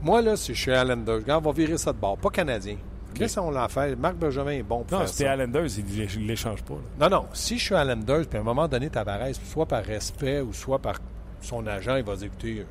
Moi, 0.00 0.22
là, 0.22 0.36
si 0.36 0.54
je 0.54 0.60
suis 0.60 0.70
Islanders, 0.72 1.16
regarde, 1.16 1.44
on 1.46 1.50
va 1.50 1.54
virer 1.56 1.76
ça 1.76 1.92
de 1.92 1.98
bord. 1.98 2.16
Pas 2.16 2.30
canadien. 2.30 2.76
Qu'est-ce 3.14 3.40
qu'on 3.40 3.50
l'a 3.50 3.66
fait? 3.68 3.96
Marc 3.96 4.16
Bergevin 4.16 4.50
est 4.50 4.62
bon 4.62 4.82
pour 4.84 4.92
Non, 4.92 5.04
faire 5.04 5.08
si 5.08 5.18
t'es 5.18 5.24
ça. 5.24 5.34
Islanders, 5.34 5.66
il 5.78 6.20
ne 6.22 6.26
l'échange 6.26 6.62
pas. 6.62 6.74
là. 6.74 7.08
Non, 7.10 7.16
non. 7.22 7.26
Si 7.32 7.58
je 7.58 7.64
suis 7.64 7.74
Islanders, 7.74 8.26
puis 8.28 8.38
à 8.38 8.40
un 8.40 8.44
moment 8.44 8.68
donné, 8.68 8.88
Tavares, 8.90 9.34
soit 9.44 9.66
par 9.66 9.82
respect 9.84 10.40
ou 10.42 10.52
soit 10.52 10.78
par 10.78 10.96
son 11.40 11.66
agent, 11.66 11.96
il 11.96 12.04
va 12.04 12.14
dire 12.16 12.26
écoutez, 12.26 12.60
euh, 12.60 12.64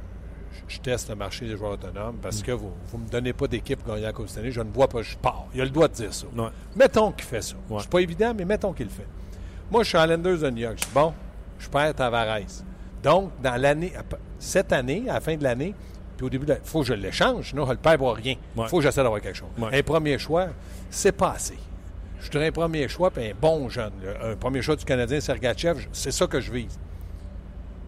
je, 0.67 0.79
teste 0.79 1.09
le 1.09 1.15
marché 1.15 1.45
des 1.47 1.55
joueurs 1.57 1.71
autonomes 1.73 2.17
parce 2.21 2.41
que 2.43 2.51
vous 2.51 2.71
ne 2.93 2.97
me 3.03 3.09
donnez 3.09 3.33
pas 3.33 3.47
d'équipe 3.47 3.85
gagner 3.85 4.01
la 4.01 4.13
Coupe 4.13 4.27
cette 4.29 4.39
année. 4.39 4.51
Je 4.51 4.61
ne 4.61 4.71
vois 4.71 4.87
pas, 4.87 5.01
je 5.01 5.15
pars. 5.17 5.45
Il 5.53 5.61
a 5.61 5.63
le 5.65 5.69
droit 5.69 5.87
de 5.87 5.93
dire 5.93 6.13
ça. 6.13 6.25
Ouais. 6.35 6.47
Mettons 6.75 7.11
qu'il 7.11 7.25
fait 7.25 7.41
ça. 7.41 7.55
Ouais. 7.69 7.77
C'est 7.81 7.89
pas 7.89 7.99
évident, 7.99 8.33
mais 8.35 8.45
mettons 8.45 8.73
qu'il 8.73 8.85
le 8.85 8.91
fait. 8.91 9.07
Moi, 9.71 9.83
je 9.83 9.89
suis 9.89 9.97
Islanders 9.97 10.37
de 10.39 10.49
New 10.51 10.57
York. 10.61 10.75
Je 10.77 10.83
dis 10.85 10.91
bon, 10.93 11.13
je 11.59 11.69
perds 11.69 11.95
Tavares. 11.95 12.39
Donc, 13.03 13.31
dans 13.41 13.59
l'année, 13.61 13.93
cette 14.39 14.71
année, 14.73 15.03
à 15.09 15.13
la 15.15 15.21
fin 15.21 15.35
de 15.35 15.43
l'année, 15.43 15.73
puis 16.17 16.25
au 16.25 16.29
début, 16.29 16.45
il 16.47 16.57
faut 16.63 16.79
que 16.81 16.87
je 16.87 16.93
l'échange, 16.93 17.49
sinon 17.49 17.65
je 17.65 17.71
le 17.71 17.77
perds 17.77 17.97
pour 17.97 18.15
rien. 18.15 18.35
Il 18.55 18.61
Ouais. 18.61 18.67
faut 18.67 18.77
que 18.77 18.83
j'essaie 18.83 19.03
d'avoir 19.03 19.21
quelque 19.21 19.37
chose. 19.37 19.49
Un 19.71 19.83
premier 19.83 20.17
choix, 20.17 20.47
c'est 20.89 21.11
pas 21.11 21.31
assez. 21.31 21.57
Je 22.19 22.25
voudrais 22.31 22.47
un 22.47 22.51
premier 22.51 22.87
choix, 22.87 23.11
puis 23.11 23.27
un 23.27 23.33
bon 23.39 23.69
jeune. 23.69 23.91
là. 24.03 24.29
Un 24.31 24.35
premier 24.35 24.61
choix 24.61 24.75
du 24.75 24.85
Canadien, 24.85 25.19
Sergachev, 25.19 25.87
c'est 25.91 26.11
ça 26.11 26.25
que 26.25 26.39
je 26.39 26.51
vise. 26.51 26.79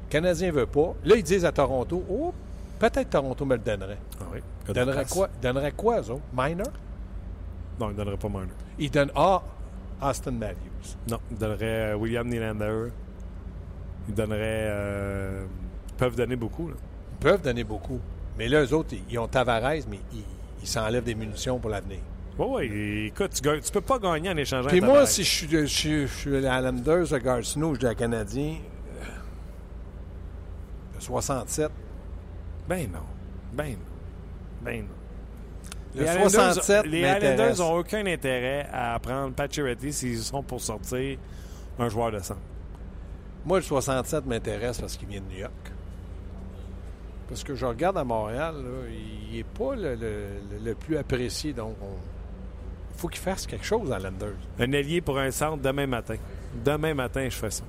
Le 0.08 0.12
Canadien 0.12 0.52
veut 0.52 0.66
pas. 0.68 0.94
Là, 1.04 1.16
ils 1.16 1.24
disent 1.24 1.46
à 1.46 1.52
Toronto, 1.52 2.04
oh, 2.10 2.34
peut-être 2.80 3.10
Toronto 3.10 3.46
me 3.46 3.56
le 3.56 3.62
donnerait. 3.62 3.98
Ah 4.20 4.26
oui. 4.34 4.40
Il 4.68 4.74
donnerait 4.74 5.06
quoi, 5.06 5.30
donnerait 5.42 5.72
quoi, 5.72 6.02
eux 6.02 6.12
autres? 6.12 6.22
Minor? 6.34 6.68
Non, 7.80 7.90
il 7.90 7.94
ne 7.94 7.98
donnerait 7.98 8.18
pas 8.18 8.30
Marner. 8.30 8.52
Il 8.80 8.90
donne 8.92 9.12
A, 9.16 9.42
Austin 10.02 10.32
Matthews. 10.32 10.96
Non, 11.10 11.20
il 11.32 11.38
donnerait 11.38 11.92
euh, 11.92 11.96
William 11.96 12.28
Nylander. 12.28 12.88
Il 14.10 14.14
donnerait. 14.16 14.40
euh, 14.70 15.46
ils 15.90 15.94
peuvent 15.96 16.16
donner 16.16 16.36
beaucoup. 16.36 16.70
Là. 16.70 16.76
Ils 17.14 17.24
peuvent 17.24 17.42
donner 17.42 17.64
beaucoup. 17.64 18.00
Mais 18.38 18.48
là, 18.48 18.64
eux 18.64 18.74
autres, 18.74 18.96
ils- 19.10 19.18
ont 19.20 19.28
Tavares, 19.28 19.62
mais 19.90 20.00
ils, 20.14 20.24
ils 20.62 20.68
s'enlèvent 20.68 21.04
des 21.04 21.16
munitions 21.16 21.60
pour 21.60 21.70
l'avenir. 21.70 22.00
Oui, 22.40 22.70
oui. 22.70 23.06
Écoute, 23.08 23.32
tu, 23.34 23.62
tu 23.62 23.72
peux 23.72 23.82
pas 23.82 23.98
gagner 23.98 24.30
en 24.30 24.38
échangeant 24.38 24.70
Puis 24.70 24.80
moi, 24.82 25.06
si 25.08 25.24
je 25.24 25.30
suis, 25.30 25.48
je 25.50 25.66
suis, 25.66 26.02
je 26.08 26.14
suis 26.14 26.30
les 26.32 26.40
Islanders 26.48 27.08
de 27.08 27.18
Garcino, 27.18 27.74
je 27.74 27.80
dis 27.80 27.88
à 27.88 27.96
Canadien, 27.96 28.58
euh, 29.02 29.06
le 30.96 31.00
67. 31.02 31.72
Ben 32.68 32.90
non. 32.92 33.00
Ben 33.54 33.72
non. 33.72 33.78
Ben 34.62 34.82
non. 34.82 34.88
Le 35.96 36.02
Les 36.04 36.08
Islanders- 36.10 36.54
67 36.54 36.86
les. 36.88 37.00
Islanders 37.02 37.58
n'ont 37.58 37.78
aucun 37.78 38.06
intérêt 38.06 38.68
à 38.72 39.00
prendre 39.00 39.34
Pacioretty 39.34 39.94
s'ils 39.94 40.20
sont 40.20 40.44
pour 40.44 40.62
sortir 40.62 41.18
un 41.80 41.90
joueur 41.90 42.12
de 42.12 42.20
centre. 42.20 42.40
Moi, 43.46 43.60
le 43.60 43.64
67 43.64 44.26
m'intéresse 44.26 44.80
parce 44.82 44.98
qu'il 44.98 45.08
vient 45.08 45.22
de 45.22 45.32
New 45.34 45.40
York. 45.40 45.54
Parce 47.30 47.44
que 47.44 47.56
je 47.56 47.66
regarde 47.66 47.98
à 47.98 48.04
Montréal, 48.04 48.56
là, 48.56 48.90
il 49.30 49.38
n'est 49.38 49.44
pas 49.44 49.76
le, 49.76 49.96
le- 49.96 50.26
le- 50.52 50.64
le 50.64 50.76
plus 50.76 50.98
apprécié. 50.98 51.54
Donc, 51.54 51.76
il 51.82 52.98
faut 53.00 53.08
qu'il 53.08 53.20
fasse 53.22 53.46
quelque 53.48 53.66
chose 53.66 53.92
à 53.92 54.00
Landers. 54.00 54.36
Un 54.60 54.72
ailier 54.72 55.02
pour 55.02 55.18
un 55.20 55.32
centre 55.32 55.62
demain 55.62 55.88
matin. 55.88 56.16
Demain 56.64 56.94
matin, 56.94 57.28
je 57.30 57.36
fais 57.36 57.52
ça. 57.52 57.64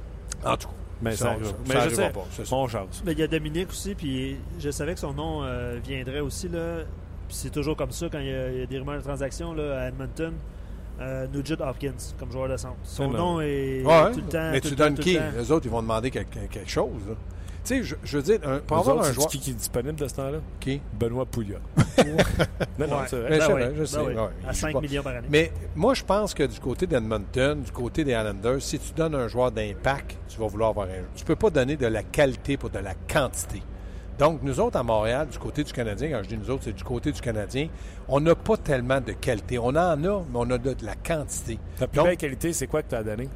En 0.44 0.56
tout 0.56 0.68
cas, 0.68 0.74
Mais 1.02 1.12
ça, 1.16 1.36
ça, 1.42 1.52
Mais 1.68 1.74
ça 1.74 1.88
je 1.88 1.94
sais, 1.94 2.10
pas, 2.10 2.24
on 2.56 2.66
jase. 2.68 3.02
Mais 3.06 3.12
il 3.12 3.18
y 3.18 3.22
a 3.22 3.26
Dominique 3.28 3.68
aussi, 3.70 3.94
puis 3.94 4.36
je 4.58 4.70
savais 4.70 4.94
que 4.94 5.00
son 5.00 5.12
nom 5.12 5.44
euh, 5.44 5.78
viendrait 5.84 6.20
aussi. 6.20 6.48
Là. 6.48 6.78
Puis 7.28 7.36
c'est 7.36 7.50
toujours 7.50 7.76
comme 7.76 7.92
ça 7.92 8.08
quand 8.10 8.18
il 8.18 8.26
y, 8.26 8.32
a, 8.34 8.50
il 8.50 8.58
y 8.58 8.62
a 8.62 8.66
des 8.66 8.78
rumeurs 8.78 8.96
de 8.98 9.02
transactions 9.02 9.52
là, 9.52 9.82
à 9.82 9.88
Edmonton. 9.88 10.32
Euh, 11.00 11.26
Nugent 11.32 11.60
Hopkins 11.60 11.92
comme 12.18 12.32
joueur 12.32 12.48
de 12.48 12.56
centre. 12.56 12.74
Son 12.82 13.08
nom 13.08 13.40
est 13.40 13.84
Ouais, 13.84 14.10
tout 14.12 14.20
le 14.20 14.26
temps. 14.32 14.50
mais 14.50 14.60
tout 14.60 14.68
tu 14.68 14.74
le 14.74 14.76
donnes 14.76 14.94
qui? 14.98 15.16
Les 15.36 15.52
autres, 15.52 15.66
ils 15.66 15.70
vont 15.70 15.82
demander 15.82 16.10
quelque, 16.10 16.38
quelque 16.50 16.68
chose. 16.70 16.90
là. 17.08 17.14
Tu 17.64 17.74
sais, 17.76 17.82
je, 17.82 17.96
je 18.02 18.16
veux 18.18 18.22
dire, 18.22 18.38
un, 18.44 18.58
pour 18.58 18.78
avoir 18.78 18.96
autres, 18.96 19.08
un 19.08 19.12
joueur... 19.12 19.28
qui 19.28 19.38
qui 19.40 19.50
est 19.50 19.54
disponible 19.54 19.96
de 19.96 20.06
ce 20.08 20.14
temps-là? 20.14 20.38
Qui? 20.60 20.80
Benoît 20.98 21.26
Pouliot. 21.26 21.56
non, 22.78 22.86
non, 22.86 22.96
Ouais. 22.98 23.04
c'est 23.08 23.16
vrai. 23.18 23.38
Ben 23.38 23.48
oui, 23.54 23.62
je 23.74 23.78
ben 23.80 23.86
sais, 23.86 23.98
oui. 23.98 24.06
ouais, 24.14 24.28
il 24.42 24.48
à 24.48 24.52
joue 24.52 24.58
5 24.60 24.72
pas. 24.72 24.80
millions 24.80 25.02
par 25.02 25.14
année. 25.16 25.28
Mais 25.30 25.52
moi, 25.76 25.94
je 25.94 26.04
pense 26.04 26.34
que 26.34 26.42
du 26.44 26.58
côté 26.60 26.86
d'Edmonton, 26.86 27.60
du 27.60 27.70
côté 27.72 28.04
des 28.04 28.12
Islanders, 28.12 28.62
si 28.62 28.78
tu 28.78 28.92
donnes 28.94 29.14
un 29.14 29.28
joueur 29.28 29.50
d'impact, 29.52 30.16
tu 30.28 30.38
vas 30.40 30.46
vouloir 30.46 30.70
avoir 30.70 30.86
un. 30.86 31.04
Tu 31.14 31.24
peux 31.24 31.36
pas 31.36 31.50
donner 31.50 31.76
de 31.76 31.86
la 31.86 32.02
qualité 32.02 32.56
pour 32.56 32.70
de 32.70 32.78
la 32.78 32.94
quantité. 33.12 33.62
Donc, 34.18 34.40
nous 34.42 34.58
autres, 34.58 34.76
à 34.76 34.82
Montréal, 34.82 35.28
du 35.28 35.38
côté 35.38 35.62
du 35.62 35.72
Canadien, 35.72 36.10
quand 36.10 36.22
je 36.24 36.28
dis 36.30 36.36
nous 36.38 36.50
autres, 36.50 36.64
c'est 36.64 36.72
du 36.72 36.82
côté 36.82 37.12
du 37.12 37.20
Canadien, 37.20 37.68
on 38.08 38.18
n'a 38.20 38.34
pas 38.34 38.56
tellement 38.56 39.00
de 39.00 39.12
qualité. 39.12 39.58
On 39.60 39.66
en 39.68 39.76
a, 39.76 39.94
mais 39.96 40.08
on 40.34 40.50
a 40.50 40.58
de, 40.58 40.72
de 40.74 40.84
la 40.84 40.96
quantité. 40.96 41.58
Ta 41.78 41.86
plus 41.86 41.96
Donc, 41.98 42.06
belle 42.06 42.16
qualité, 42.16 42.52
c'est 42.52 42.66
quoi 42.66 42.82
que 42.82 42.88
tu 42.88 42.94
as 42.96 43.04
donné? 43.04 43.28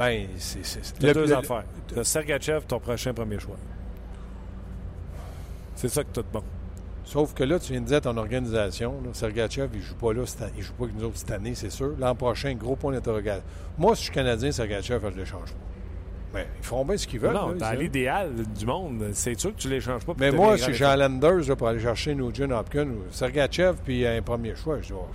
Ben, 0.00 0.26
c'est. 0.38 1.02
le- 1.02 1.12
deux 1.14 1.26
le- 1.26 1.36
affaires. 1.36 1.64
As 1.96 2.04
Sergachev, 2.04 2.62
ton 2.66 2.80
prochain 2.80 3.12
premier 3.12 3.38
choix. 3.38 3.56
C'est 5.74 5.88
ça 5.88 6.02
que 6.04 6.12
de 6.12 6.24
bon. 6.32 6.42
Sauf 7.04 7.34
que 7.34 7.42
là, 7.42 7.58
tu 7.58 7.72
viens 7.72 7.80
de 7.80 7.86
dire 7.86 8.00
ton 8.00 8.16
organisation, 8.16 8.92
là, 9.04 9.10
Sergachev, 9.12 9.68
il 9.74 9.82
joue 9.82 9.94
pas 9.96 10.12
là, 10.12 10.22
il 10.56 10.62
joue 10.62 10.72
pas 10.74 10.84
avec 10.84 10.96
nous 10.96 11.04
autres 11.04 11.16
cette 11.18 11.30
année, 11.32 11.54
c'est 11.54 11.70
sûr. 11.70 11.92
L'an 11.98 12.14
prochain, 12.14 12.54
gros 12.54 12.76
point 12.76 12.92
d'interrogation. 12.92 13.42
Moi, 13.78 13.94
si 13.94 14.00
je 14.02 14.04
suis 14.06 14.14
Canadien, 14.14 14.52
Sergachev, 14.52 15.00
je 15.02 15.14
ne 15.14 15.20
l'échange 15.20 15.50
pas. 15.52 15.58
Mais 16.32 16.46
ils 16.60 16.64
font 16.64 16.84
bien 16.84 16.96
ce 16.96 17.06
qu'ils 17.08 17.18
veulent. 17.18 17.34
non, 17.34 17.48
là, 17.48 17.54
dans 17.54 17.72
l'idéal 17.72 18.30
du 18.56 18.64
monde, 18.64 19.06
c'est 19.14 19.38
sûr 19.38 19.54
que 19.54 19.60
tu 19.60 19.68
les 19.68 19.80
changes 19.80 20.04
pas. 20.04 20.14
Mais 20.18 20.30
moi, 20.30 20.56
si 20.56 20.72
j'ai 20.72 20.84
Islanders 20.84 21.48
là, 21.48 21.56
pour 21.56 21.66
aller 21.66 21.80
chercher 21.80 22.14
Nugent 22.14 22.52
Hopkins 22.52 22.86
ou 22.88 23.02
Sergachev 23.10 23.74
puis 23.84 24.06
un 24.06 24.22
premier 24.22 24.54
choix, 24.54 24.76
je 24.80 24.86
dis, 24.88 24.92
oh, 24.94 25.06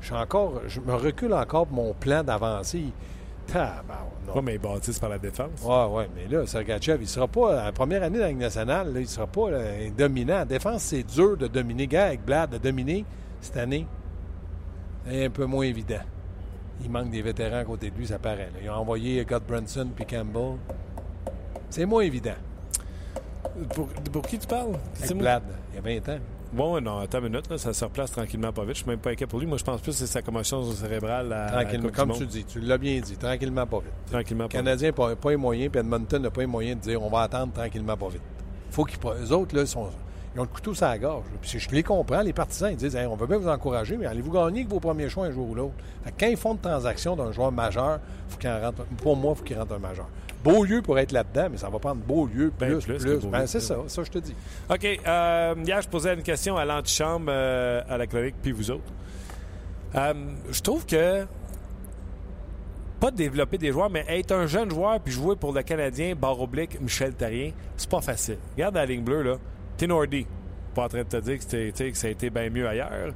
je 0.00 0.06
suis 0.06 0.14
encore, 0.14 0.62
je 0.68 0.78
me 0.80 0.94
recule 0.94 1.34
encore 1.34 1.66
pour 1.66 1.76
mon 1.76 1.92
plan 1.94 2.22
d'avancer. 2.22 2.84
Tabarnak. 3.46 4.34
Ouais, 4.34 4.42
mais 4.42 4.54
ils 4.54 4.58
bâtissent 4.60 4.98
par 4.98 5.10
la 5.10 5.18
défense. 5.18 5.62
Ouais, 5.62 5.86
ouais, 5.86 6.08
mais 6.14 6.26
là, 6.28 6.46
Sergachev, 6.46 6.98
il 7.02 7.08
sera 7.08 7.26
pas, 7.28 7.64
la 7.64 7.72
première 7.72 8.02
année 8.02 8.18
dans 8.18 8.24
la 8.24 8.30
Ligue 8.30 8.38
nationale, 8.38 8.92
là, 8.92 9.00
il 9.00 9.08
sera 9.08 9.26
pas 9.26 9.50
là, 9.50 9.58
un 9.58 9.90
dominant. 9.90 10.40
En 10.42 10.46
défense, 10.46 10.82
c'est 10.82 11.02
dur 11.02 11.36
de 11.36 11.46
dominer. 11.48 11.86
Gars, 11.86 12.06
avec 12.06 12.24
Blad, 12.24 12.50
de 12.50 12.58
dominer 12.58 13.04
cette 13.40 13.56
année, 13.56 13.86
c'est 15.06 15.26
un 15.26 15.30
peu 15.30 15.44
moins 15.46 15.64
évident. 15.64 16.00
Il 16.84 16.90
manque 16.90 17.10
des 17.10 17.22
vétérans 17.22 17.58
à 17.58 17.64
côté 17.64 17.90
de 17.90 17.96
lui, 17.96 18.06
ça 18.06 18.18
paraît. 18.18 18.50
là. 18.54 18.60
Ils 18.62 18.70
ont 18.70 18.74
envoyé 18.74 19.24
Godbranson 19.24 19.88
puis 19.94 20.04
Campbell. 20.06 20.56
C'est 21.70 21.86
moins 21.86 22.02
évident. 22.02 22.34
Pour, 23.74 23.86
pour 23.88 24.22
qui 24.22 24.38
tu 24.38 24.46
parles? 24.46 24.76
Avec? 25.02 25.16
Blad, 25.16 25.42
il 25.72 25.76
y 25.76 25.78
a 25.78 26.00
20 26.00 26.08
ans. 26.14 26.18
Bon, 26.52 26.78
non, 26.82 26.98
attends 26.98 27.18
une 27.20 27.30
minute, 27.30 27.48
là, 27.48 27.56
ça 27.56 27.72
se 27.72 27.82
replace 27.82 28.10
tranquillement 28.12 28.52
pas 28.52 28.62
vite. 28.62 28.74
Je 28.74 28.82
suis 28.82 28.90
même 28.90 28.98
pas 28.98 29.10
inquiet 29.10 29.26
pour 29.26 29.38
lui. 29.40 29.46
Moi, 29.46 29.56
je 29.56 29.64
pense 29.64 29.80
plus 29.80 29.92
que 29.92 29.96
c'est 29.98 30.06
sa 30.06 30.20
commotion 30.20 30.62
cérébrale 30.72 31.32
à, 31.32 31.46
à 31.46 31.62
Tranquillement, 31.62 31.88
du 31.88 31.92
comme 31.92 32.12
tu 32.12 32.26
dis, 32.26 32.44
tu 32.44 32.60
l'as 32.60 32.76
bien 32.76 33.00
dit, 33.00 33.16
tranquillement, 33.16 33.66
pas 33.66 33.78
vite. 33.78 33.92
Tranquillement 34.10 34.44
Le 34.44 34.48
pas 34.48 34.58
vite. 34.58 34.64
Canadien 34.66 34.88
n'a 34.88 34.92
pas, 34.92 35.16
pas 35.16 35.30
les 35.30 35.36
moyens, 35.36 35.70
puis 35.70 35.80
Edmonton 35.80 36.20
n'a 36.20 36.30
pas 36.30 36.42
les 36.42 36.46
moyens 36.46 36.78
de 36.78 36.82
dire 36.90 37.02
on 37.02 37.08
va 37.08 37.20
attendre 37.22 37.54
tranquillement, 37.54 37.96
pas 37.96 38.08
vite. 38.08 38.22
faut 38.70 38.84
qu'ils. 38.84 38.98
Les 39.20 39.32
autres, 39.32 39.56
là, 39.56 39.64
sont, 39.64 39.88
ils 40.34 40.40
ont 40.40 40.42
le 40.42 40.48
couteau 40.48 40.74
sur 40.74 40.84
la 40.86 40.98
gorge. 40.98 41.24
Puis 41.40 41.58
je 41.58 41.70
les 41.70 41.82
comprends, 41.82 42.20
les 42.20 42.34
partisans, 42.34 42.70
ils 42.70 42.76
disent 42.76 42.96
Hey, 42.96 43.06
on 43.06 43.16
veut 43.16 43.26
bien 43.26 43.38
vous 43.38 43.48
encourager, 43.48 43.96
mais 43.96 44.04
allez-vous 44.04 44.30
gagner 44.32 44.60
avec 44.60 44.68
vos 44.68 44.80
premiers 44.80 45.08
choix 45.08 45.24
un 45.26 45.30
jour 45.30 45.48
ou 45.48 45.54
l'autre? 45.54 45.74
Quand 46.20 46.26
ils 46.26 46.36
font 46.36 46.52
une 46.52 46.58
transaction 46.58 47.16
d'un 47.16 47.32
joueur 47.32 47.50
majeur, 47.50 47.98
faut 48.28 48.38
qu'il 48.38 48.50
en 48.50 48.60
rentre, 48.60 48.84
pour 48.98 49.16
moi, 49.16 49.32
il 49.34 49.38
faut 49.38 49.44
qu'il 49.44 49.58
rentre 49.58 49.72
un 49.72 49.78
majeur. 49.78 50.06
Beaulieu 50.44 50.82
pour 50.82 50.98
être 50.98 51.12
là-dedans, 51.12 51.48
mais 51.50 51.56
ça 51.58 51.68
va 51.70 51.78
prendre 51.78 52.00
Beaulieu 52.02 52.50
plus, 52.56 52.68
Ben, 52.68 52.78
plus. 52.96 53.26
Ben, 53.26 53.46
c'est 53.46 53.60
c'est 53.60 53.66
ça, 53.68 53.76
ça, 53.86 54.02
je 54.02 54.10
te 54.10 54.18
dis. 54.18 54.34
OK. 54.68 55.00
euh, 55.06 55.54
hier, 55.64 55.80
je 55.82 55.88
posais 55.88 56.14
une 56.14 56.22
question 56.22 56.56
à 56.56 56.64
l'antichambre, 56.64 57.26
euh, 57.28 57.80
à 57.88 57.96
la 57.96 58.06
chronique, 58.06 58.34
puis 58.42 58.52
vous 58.52 58.70
autres. 58.70 58.82
Euh, 59.94 60.14
je 60.50 60.60
trouve 60.62 60.86
que 60.86 61.26
pas 62.98 63.10
développer 63.10 63.58
des 63.58 63.72
joueurs, 63.72 63.90
mais 63.90 64.04
être 64.08 64.32
un 64.32 64.46
jeune 64.46 64.70
joueur 64.70 65.00
puis 65.00 65.12
jouer 65.12 65.34
pour 65.36 65.52
le 65.52 65.62
Canadien, 65.62 66.14
barre 66.14 66.40
oblique, 66.40 66.80
Michel 66.80 67.12
Tarien, 67.14 67.50
c'est 67.76 67.90
pas 67.90 68.00
facile. 68.00 68.38
Regarde 68.54 68.76
la 68.76 68.86
ligne 68.86 69.02
bleue, 69.02 69.22
là. 69.22 69.36
Tinordi. 69.76 70.26
Pas 70.74 70.84
en 70.84 70.88
train 70.88 70.98
de 71.02 71.08
te 71.08 71.16
dire 71.18 71.38
que, 71.38 71.70
que 71.90 71.96
ça 71.96 72.06
a 72.06 72.10
été 72.10 72.30
bien 72.30 72.48
mieux 72.48 72.66
ailleurs, 72.66 73.12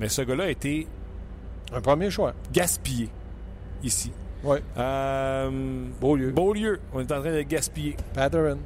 mais 0.00 0.08
ce 0.08 0.22
gars-là 0.22 0.44
a 0.44 0.48
été 0.48 0.86
Un 1.72 1.80
premier 1.80 2.10
choix. 2.10 2.32
gaspillé 2.52 3.08
ici. 3.84 4.10
Oui. 4.44 4.58
Euh, 4.76 5.50
Beaulieu. 6.00 6.30
Beaulieu, 6.30 6.80
on 6.92 7.00
est 7.00 7.12
en 7.12 7.20
train 7.20 7.32
de 7.32 7.42
gaspiller. 7.42 7.96
Patterson. 8.14 8.58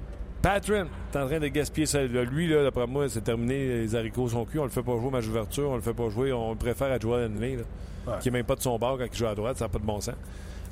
Patron, 0.43 0.87
t'es 1.13 1.19
en 1.21 1.27
train 1.29 1.39
de 1.39 1.47
gaspiller 1.47 1.87
ça. 1.87 2.03
Lui, 2.03 2.49
là, 2.49 2.65
d'après 2.65 2.87
moi, 2.89 3.09
c'est 3.09 3.21
terminé. 3.23 3.83
Les 3.83 3.95
haricots 3.95 4.29
sont 4.29 4.45
cuits. 4.45 4.59
On 4.59 4.65
le 4.65 4.71
fait 4.71 4.83
pas 4.83 4.97
jouer 4.97 5.07
au 5.07 5.11
match 5.11 5.25
d'ouverture. 5.25 5.71
On 5.71 5.77
le 5.77 5.83
fait 5.83 5.95
pas 5.95 6.09
jouer. 6.11 6.33
On 6.33 6.51
le 6.51 6.57
préfère 6.57 6.91
à 6.91 6.99
Joel 6.99 7.31
Henley, 7.31 7.57
là, 7.57 7.63
Ouais. 8.05 8.19
qui 8.21 8.29
est 8.29 8.33
même 8.33 8.45
pas 8.45 8.57
de 8.57 8.61
son 8.61 8.77
bord 8.77 8.99
quand 8.99 9.05
il 9.11 9.17
joue 9.17 9.27
à 9.27 9.35
droite. 9.37 9.57
Ça 9.59 9.67
n'a 9.67 9.69
pas 9.69 9.79
de 9.79 9.85
bon 9.85 10.01
sens. 10.01 10.17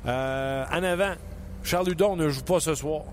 Euh, 0.05 0.65
en 0.69 0.83
avant, 0.83 1.13
Charles 1.63 1.89
Hudon 1.89 2.17
ne 2.17 2.27
joue 2.27 2.43
pas 2.43 2.59
ce 2.59 2.75
soir. 2.75 3.03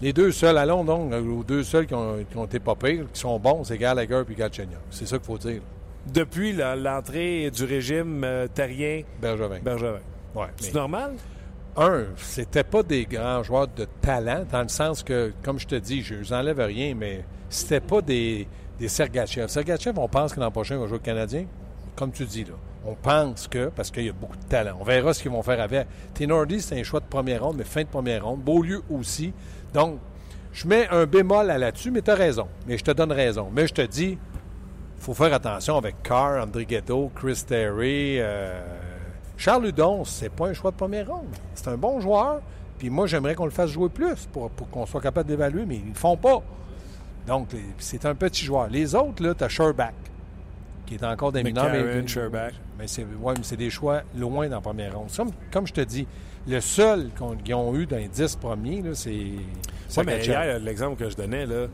Les 0.00 0.12
deux 0.12 0.32
seuls, 0.32 0.58
allons 0.58 0.82
donc, 0.84 1.12
les 1.12 1.22
deux 1.46 1.62
seuls 1.62 1.86
qui 1.86 1.94
ont, 1.94 2.16
qui 2.28 2.36
ont 2.36 2.46
été 2.46 2.58
pas 2.58 2.74
pires, 2.74 3.04
qui 3.12 3.20
sont 3.20 3.38
bons, 3.38 3.62
c'est 3.62 3.78
Gallagher 3.78 4.22
et 4.28 4.34
Galchenyuk. 4.34 4.78
C'est 4.90 5.06
ça 5.06 5.18
qu'il 5.18 5.26
faut 5.26 5.38
dire. 5.38 5.62
Depuis 6.12 6.52
l'entrée 6.52 7.48
du 7.52 7.62
régime 7.64 8.22
euh, 8.24 8.48
terrien 8.52 9.02
Bergevin. 9.20 9.60
Bergevin. 9.62 10.00
Ouais, 10.34 10.46
C'est 10.56 10.74
normal? 10.74 11.12
un, 11.76 12.04
c'était 12.16 12.64
pas 12.64 12.82
des 12.82 13.06
grands 13.06 13.42
joueurs 13.42 13.68
de 13.68 13.86
talent, 14.02 14.44
dans 14.50 14.62
le 14.62 14.68
sens 14.68 15.02
que, 15.02 15.32
comme 15.42 15.58
je 15.58 15.66
te 15.66 15.74
dis, 15.74 16.02
je 16.02 16.16
vous 16.16 16.32
enlève 16.32 16.60
rien, 16.60 16.94
mais 16.94 17.24
c'était 17.48 17.80
pas 17.80 18.02
des, 18.02 18.46
des 18.78 18.88
Sergachev. 18.88 19.48
Sergachev, 19.48 19.98
on 19.98 20.08
pense 20.08 20.34
que 20.34 20.40
l'an 20.40 20.50
prochain, 20.50 20.74
il 20.74 20.80
va 20.82 20.86
jouer 20.86 20.98
au 20.98 21.00
Canadien. 21.00 21.46
Comme 21.96 22.12
tu 22.12 22.24
dis, 22.26 22.44
là. 22.44 22.54
On 22.84 22.94
pense 22.94 23.46
que, 23.48 23.68
parce 23.68 23.90
qu'il 23.90 24.04
y 24.04 24.08
a 24.08 24.12
beaucoup 24.12 24.36
de 24.36 24.44
talent. 24.44 24.76
On 24.80 24.84
verra 24.84 25.14
ce 25.14 25.22
qu'ils 25.22 25.30
vont 25.30 25.42
faire 25.42 25.60
avec. 25.60 25.86
Tenordi, 26.14 26.60
c'est 26.60 26.78
un 26.78 26.82
choix 26.82 27.00
de 27.00 27.04
première 27.06 27.44
ronde, 27.44 27.56
mais 27.56 27.64
fin 27.64 27.82
de 27.82 27.86
première 27.88 28.24
ronde. 28.26 28.40
Beaulieu 28.40 28.82
aussi. 28.90 29.32
Donc, 29.72 29.98
je 30.52 30.66
mets 30.66 30.88
un 30.88 31.06
bémol 31.06 31.48
à 31.50 31.56
là-dessus, 31.58 31.90
mais 31.90 32.02
tu 32.02 32.10
as 32.10 32.16
raison. 32.16 32.48
Mais 32.66 32.76
je 32.76 32.84
te 32.84 32.90
donne 32.90 33.12
raison. 33.12 33.48
Mais 33.54 33.66
je 33.68 33.72
te 33.74 33.82
dis, 33.82 34.18
faut 34.98 35.14
faire 35.14 35.32
attention 35.32 35.76
avec 35.78 36.02
Carr, 36.02 36.42
André 36.42 36.66
Ghetto, 36.66 37.10
Chris 37.14 37.44
Terry. 37.46 38.18
euh, 38.20 38.60
Charles 39.36 39.66
Hudon, 39.66 40.04
c'est 40.04 40.28
pas 40.30 40.48
un 40.48 40.52
choix 40.54 40.70
de 40.70 40.76
première 40.76 41.08
ronde. 41.08 41.26
C'est 41.54 41.68
un 41.68 41.76
bon 41.76 42.00
joueur. 42.00 42.40
Puis 42.78 42.90
moi, 42.90 43.06
j'aimerais 43.06 43.34
qu'on 43.34 43.44
le 43.44 43.50
fasse 43.50 43.70
jouer 43.70 43.88
plus 43.88 44.26
pour, 44.32 44.50
pour 44.50 44.68
qu'on 44.70 44.86
soit 44.86 45.00
capable 45.00 45.28
d'évaluer, 45.28 45.64
mais 45.66 45.76
ils 45.76 45.84
ne 45.84 45.88
le 45.90 45.94
font 45.94 46.16
pas. 46.16 46.42
Donc, 47.26 47.48
c'est 47.78 48.04
un 48.06 48.14
petit 48.14 48.44
joueur. 48.44 48.68
Les 48.68 48.94
autres, 48.94 49.22
là, 49.22 49.34
tu 49.34 49.44
as 49.44 49.48
Sherback, 49.48 49.94
qui 50.86 50.94
est 50.96 51.04
encore 51.04 51.30
des 51.32 51.42
mineurs. 51.44 51.70
Mais- 51.72 52.06
Sherback. 52.08 52.54
Mais 52.78 52.86
c'est 52.88 53.04
ouais, 53.04 53.34
mais 53.36 53.42
c'est 53.44 53.56
des 53.56 53.70
choix 53.70 54.02
loin 54.16 54.48
dans 54.48 54.56
la 54.56 54.60
première 54.60 54.96
ronde. 54.98 55.08
Comme, 55.16 55.30
comme 55.52 55.66
je 55.66 55.72
te 55.72 55.80
dis, 55.82 56.06
le 56.48 56.60
seul 56.60 57.10
qu'on- 57.16 57.36
qu'ils 57.36 57.54
ont 57.54 57.72
eu 57.76 57.86
dans 57.86 57.96
les 57.98 58.08
10 58.08 58.34
premiers, 58.36 58.82
là, 58.82 58.94
c'est. 58.94 59.10
Oui, 59.10 59.40
c'est 59.88 60.02
mais 60.04 60.24
hier, 60.24 60.58
l'exemple 60.58 60.96
que 60.96 61.08
je 61.08 61.14
donnais, 61.16 61.46
là, 61.46 61.66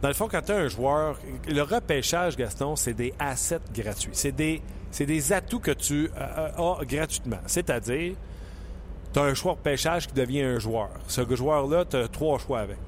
dans 0.00 0.08
le 0.08 0.14
fond, 0.14 0.28
quand 0.30 0.40
tu 0.40 0.52
as 0.52 0.56
un 0.56 0.68
joueur, 0.68 1.18
le 1.46 1.60
repêchage, 1.62 2.36
Gaston, 2.36 2.76
c'est 2.76 2.94
des 2.94 3.12
assets 3.18 3.60
gratuits. 3.74 4.10
C'est 4.14 4.32
des, 4.32 4.62
c'est 4.96 5.04
des 5.04 5.30
atouts 5.30 5.60
que 5.60 5.72
tu 5.72 6.08
euh, 6.16 6.48
as 6.56 6.84
gratuitement. 6.86 7.36
C'est-à-dire, 7.44 8.14
tu 9.12 9.18
as 9.18 9.22
un 9.24 9.34
choix 9.34 9.52
de 9.52 9.58
repêchage 9.58 10.06
qui 10.06 10.14
devient 10.14 10.40
un 10.40 10.58
joueur. 10.58 10.88
Ce 11.06 11.20
joueur-là, 11.36 11.84
tu 11.84 11.96
as 11.96 12.08
trois 12.08 12.38
choix 12.38 12.60
avec. 12.60 12.78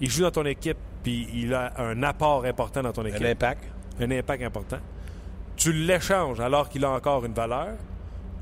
Il 0.00 0.08
joue 0.08 0.22
dans 0.22 0.30
ton 0.30 0.46
équipe, 0.46 0.78
puis 1.02 1.28
il 1.34 1.52
a 1.52 1.74
un 1.76 2.02
apport 2.04 2.46
important 2.46 2.82
dans 2.82 2.92
ton 2.92 3.04
équipe. 3.04 3.20
Un 3.20 3.32
impact. 3.32 3.64
un 4.00 4.10
impact 4.10 4.42
important. 4.42 4.78
Tu 5.56 5.74
l'échanges 5.74 6.40
alors 6.40 6.70
qu'il 6.70 6.86
a 6.86 6.90
encore 6.90 7.22
une 7.26 7.34
valeur. 7.34 7.74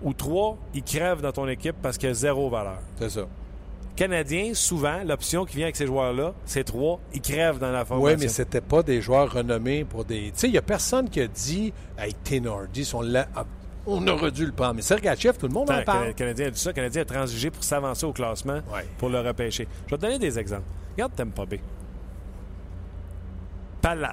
Ou 0.00 0.12
trois, 0.12 0.56
il 0.72 0.84
crève 0.84 1.20
dans 1.20 1.32
ton 1.32 1.48
équipe 1.48 1.74
parce 1.82 1.98
qu'il 1.98 2.10
a 2.10 2.14
zéro 2.14 2.48
valeur. 2.48 2.78
C'est 3.00 3.10
ça. 3.10 3.22
Canadien, 3.98 4.54
souvent, 4.54 5.02
l'option 5.04 5.44
qui 5.44 5.56
vient 5.56 5.66
avec 5.66 5.74
ces 5.76 5.86
joueurs-là, 5.86 6.32
c'est 6.44 6.62
trois, 6.62 7.00
ils 7.12 7.20
crèvent 7.20 7.58
dans 7.58 7.72
la 7.72 7.84
formation. 7.84 8.14
Oui, 8.16 8.20
mais 8.20 8.28
c'était 8.28 8.60
pas 8.60 8.82
des 8.84 9.00
joueurs 9.02 9.32
renommés 9.32 9.84
pour 9.84 10.04
des. 10.04 10.26
Tu 10.26 10.32
sais, 10.34 10.46
il 10.48 10.52
n'y 10.52 10.58
a 10.58 10.62
personne 10.62 11.10
qui 11.10 11.20
a 11.20 11.26
dit 11.26 11.72
Hey, 11.98 12.14
Tenordi, 12.14 12.84
si 12.84 12.94
on 12.94 13.00
l'a- 13.02 13.26
ah, 13.34 13.44
On 13.86 14.06
aurait 14.06 14.30
dû 14.30 14.46
le 14.46 14.52
prendre. 14.52 14.74
Mais 14.74 14.82
Sergachev, 14.82 15.36
tout 15.38 15.48
le 15.48 15.52
monde 15.52 15.68
en 15.70 15.74
Attends, 15.74 15.84
parle. 15.92 16.06
Le 16.08 16.12
Canadien 16.12 16.46
a 16.46 16.50
dit 16.50 16.60
ça. 16.60 16.70
Le 16.70 16.74
Canadien 16.74 17.02
a 17.02 17.04
transigé 17.06 17.50
pour 17.50 17.64
s'avancer 17.64 18.06
au 18.06 18.12
classement 18.12 18.60
Ouais. 18.72 18.86
pour 18.98 19.08
le 19.08 19.18
repêcher. 19.20 19.66
Je 19.86 19.90
vais 19.90 19.96
te 19.96 20.02
donner 20.02 20.18
des 20.20 20.38
exemples. 20.38 20.68
Regarde 20.92 21.16
Tampa 21.16 21.44
Bay. 21.46 21.60
Palat, 23.80 24.12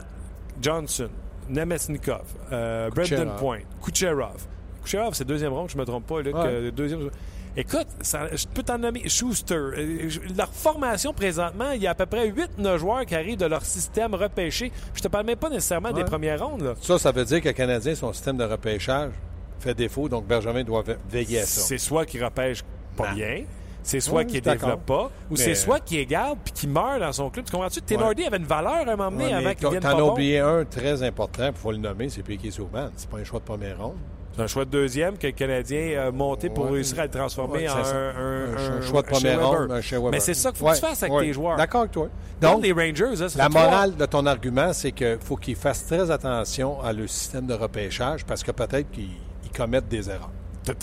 Johnson, 0.61 1.09
Nemesnikov, 1.49 2.23
euh, 2.51 2.89
Brendan. 2.89 3.35
Point, 3.37 3.59
Kucherov. 3.83 4.45
Kucherov, 4.83 5.13
c'est 5.13 5.25
deuxième 5.25 5.53
ronde, 5.53 5.69
je 5.69 5.75
ne 5.75 5.81
me 5.81 5.85
trompe 5.85 6.05
pas. 6.07 6.21
Luc, 6.21 6.35
Ouais. 6.35 6.41
euh, 6.45 6.71
deuxième... 6.71 7.09
Écoute, 7.57 7.87
ça- 8.01 8.27
je 8.35 8.45
peux 8.47 8.63
t'en 8.63 8.77
nommer 8.77 9.07
Schuster. 9.07 9.53
Euh, 9.55 10.09
Leur 10.37 10.51
formation 10.51 11.13
présentement, 11.13 11.71
il 11.71 11.81
y 11.81 11.87
a 11.87 11.91
à 11.91 11.95
peu 11.95 12.05
près 12.05 12.27
8-9 12.27 12.77
joueurs 12.79 13.05
qui 13.05 13.15
arrivent 13.15 13.37
de 13.37 13.45
leur 13.45 13.63
système 13.65 14.13
repêché. 14.13 14.71
Je 14.93 15.01
te 15.01 15.07
parle 15.07 15.25
même 15.25 15.37
pas 15.37 15.49
nécessairement 15.49 15.91
des 15.93 16.01
Ouais. 16.01 16.07
premières 16.07 16.45
rondes. 16.45 16.61
Là. 16.63 16.73
Ça, 16.81 16.99
ça 16.99 17.11
veut 17.11 17.23
dire 17.23 17.41
que 17.41 17.47
le 17.47 17.53
Canadien, 17.53 17.95
son 17.95 18.11
système 18.11 18.37
de 18.37 18.43
repêchage 18.43 19.11
fait 19.59 19.73
défaut, 19.73 20.09
donc 20.09 20.27
Benjamin 20.27 20.63
doit 20.63 20.81
ve- 20.83 20.97
veiller 21.09 21.39
à 21.39 21.45
ça. 21.45 21.61
C'est 21.61 21.77
soit 21.77 22.05
qu'il 22.05 22.23
repêche 22.23 22.61
pas 22.97 23.09
Non. 23.11 23.15
bien, 23.15 23.43
c'est 23.83 24.01
soit 24.01 24.17
Ouais, 24.17 24.25
qu'il 24.25 24.43
je 24.43 24.49
suis 24.49 24.59
développe 24.59 24.85
pas, 24.85 25.05
ou 25.05 25.09
Mais- 25.31 25.37
c'est 25.37 25.55
soit 25.55 25.79
qu'il 25.79 25.99
est 25.99 26.05
garde 26.05 26.37
puis 26.43 26.51
qu'il 26.53 26.69
meurt 26.69 26.99
dans 26.99 27.13
son 27.13 27.29
club. 27.29 27.45
Tu 27.45 27.51
comprends-tu? 27.53 27.81
Tenordi 27.81 28.25
avait 28.25 28.37
une 28.37 28.43
valeur 28.43 28.73
à 28.87 28.91
un 28.91 28.95
moment 28.97 29.11
donné 29.11 29.25
Ouais, 29.27 29.33
avant 29.33 29.53
qu'il 29.53 29.69
vienne 29.69 29.81
T'en 29.81 29.91
pas 29.91 29.95
as 29.97 30.01
bon. 30.01 30.11
oublié 30.11 30.39
un 30.39 30.65
très 30.65 31.01
important, 31.03 31.47
il 31.47 31.53
faut 31.57 31.71
le 31.71 31.77
nommer, 31.77 32.09
c'est 32.09 32.21
Piquet 32.21 32.51
Souban. 32.51 32.89
C'est 32.97 33.09
pas 33.09 33.17
un 33.19 33.23
choix 33.23 33.39
de 33.39 33.45
première 33.45 33.81
ronde. 33.81 33.95
C'est 34.35 34.41
un 34.41 34.47
choix 34.47 34.65
de 34.65 34.69
deuxième 34.71 35.17
que 35.17 35.27
le 35.27 35.33
Canadien 35.33 36.07
a 36.07 36.11
monté 36.11 36.49
pour 36.49 36.65
Ouais. 36.65 36.71
réussir 36.71 36.99
à 36.99 37.03
le 37.03 37.09
transformer 37.09 37.59
Ouais, 37.59 37.69
en 37.69 37.77
un, 37.77 37.79
un- 37.83 38.53
Un 38.57 38.77
un- 38.77 38.81
choix 38.81 39.01
de 39.01 39.07
première 39.07 39.47
ronde. 39.49 39.81
Mais 40.11 40.19
c'est 40.19 40.33
ça 40.33 40.49
qu'il 40.49 40.59
faut 40.59 40.65
Ouais, 40.65 40.71
que 40.73 40.75
tu 40.79 40.81
fasses 40.85 41.03
avec 41.03 41.17
tes 41.19 41.31
joueurs. 41.33 41.55
D'accord 41.55 41.81
avec 41.81 41.91
toi. 41.93 42.09
Donc, 42.41 42.61
les 42.63 42.73
Rangers, 42.73 43.13
la 43.37 43.47
morale 43.49 43.95
de 43.95 44.05
ton 44.05 44.25
argument, 44.25 44.73
c'est 44.73 44.91
qu'il 44.91 45.17
faut 45.21 45.37
qu'ils 45.37 45.55
fassent 45.55 45.85
très 45.85 46.11
attention 46.11 46.81
à 46.81 46.91
le 46.91 47.07
système 47.07 47.45
de 47.45 47.53
repêchage 47.53 48.25
parce 48.25 48.43
que 48.43 48.51
peut-être 48.51 48.91
qu'ils 48.91 49.11
ils 49.45 49.51
commettent 49.57 49.87
des 49.87 50.09
erreurs. 50.09 50.31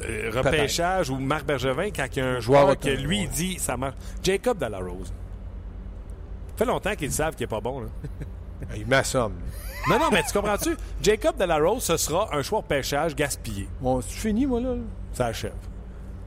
Euh, 0.08 0.30
repêchage 0.32 1.10
ou 1.10 1.16
Marc 1.18 1.44
Bergevin 1.44 1.90
quand 1.94 2.06
il 2.14 2.18
y 2.20 2.22
a 2.22 2.26
un 2.28 2.40
Joueur 2.40 2.78
que 2.78 2.88
lui 2.88 3.22
il 3.22 3.28
dit 3.28 3.58
ça 3.58 3.76
marche. 3.76 3.96
Jacob 4.22 4.56
Delarose. 4.56 5.08
Ça 5.08 6.56
fait 6.58 6.64
longtemps 6.64 6.94
qu'ils 6.94 7.12
savent 7.12 7.34
qu'il 7.34 7.44
est 7.44 7.48
pas 7.48 7.60
bon. 7.60 7.80
Là. 7.80 7.86
Ils 8.76 8.86
m'assomment. 8.86 9.34
Non, 9.90 9.98
non, 9.98 10.06
mais 10.12 10.22
tu 10.22 10.32
comprends-tu? 10.32 10.76
Jacob 11.02 11.36
Delarose, 11.36 11.82
ce 11.82 11.96
sera 11.96 12.28
un 12.32 12.42
choix 12.42 12.60
de 12.60 12.66
pêchage 12.66 13.14
gaspillé. 13.16 13.68
Bon, 13.80 14.00
c'est 14.00 14.10
fini, 14.18 14.46
moi, 14.46 14.60
là. 14.60 14.74
Ça 15.12 15.26
achève. 15.26 15.52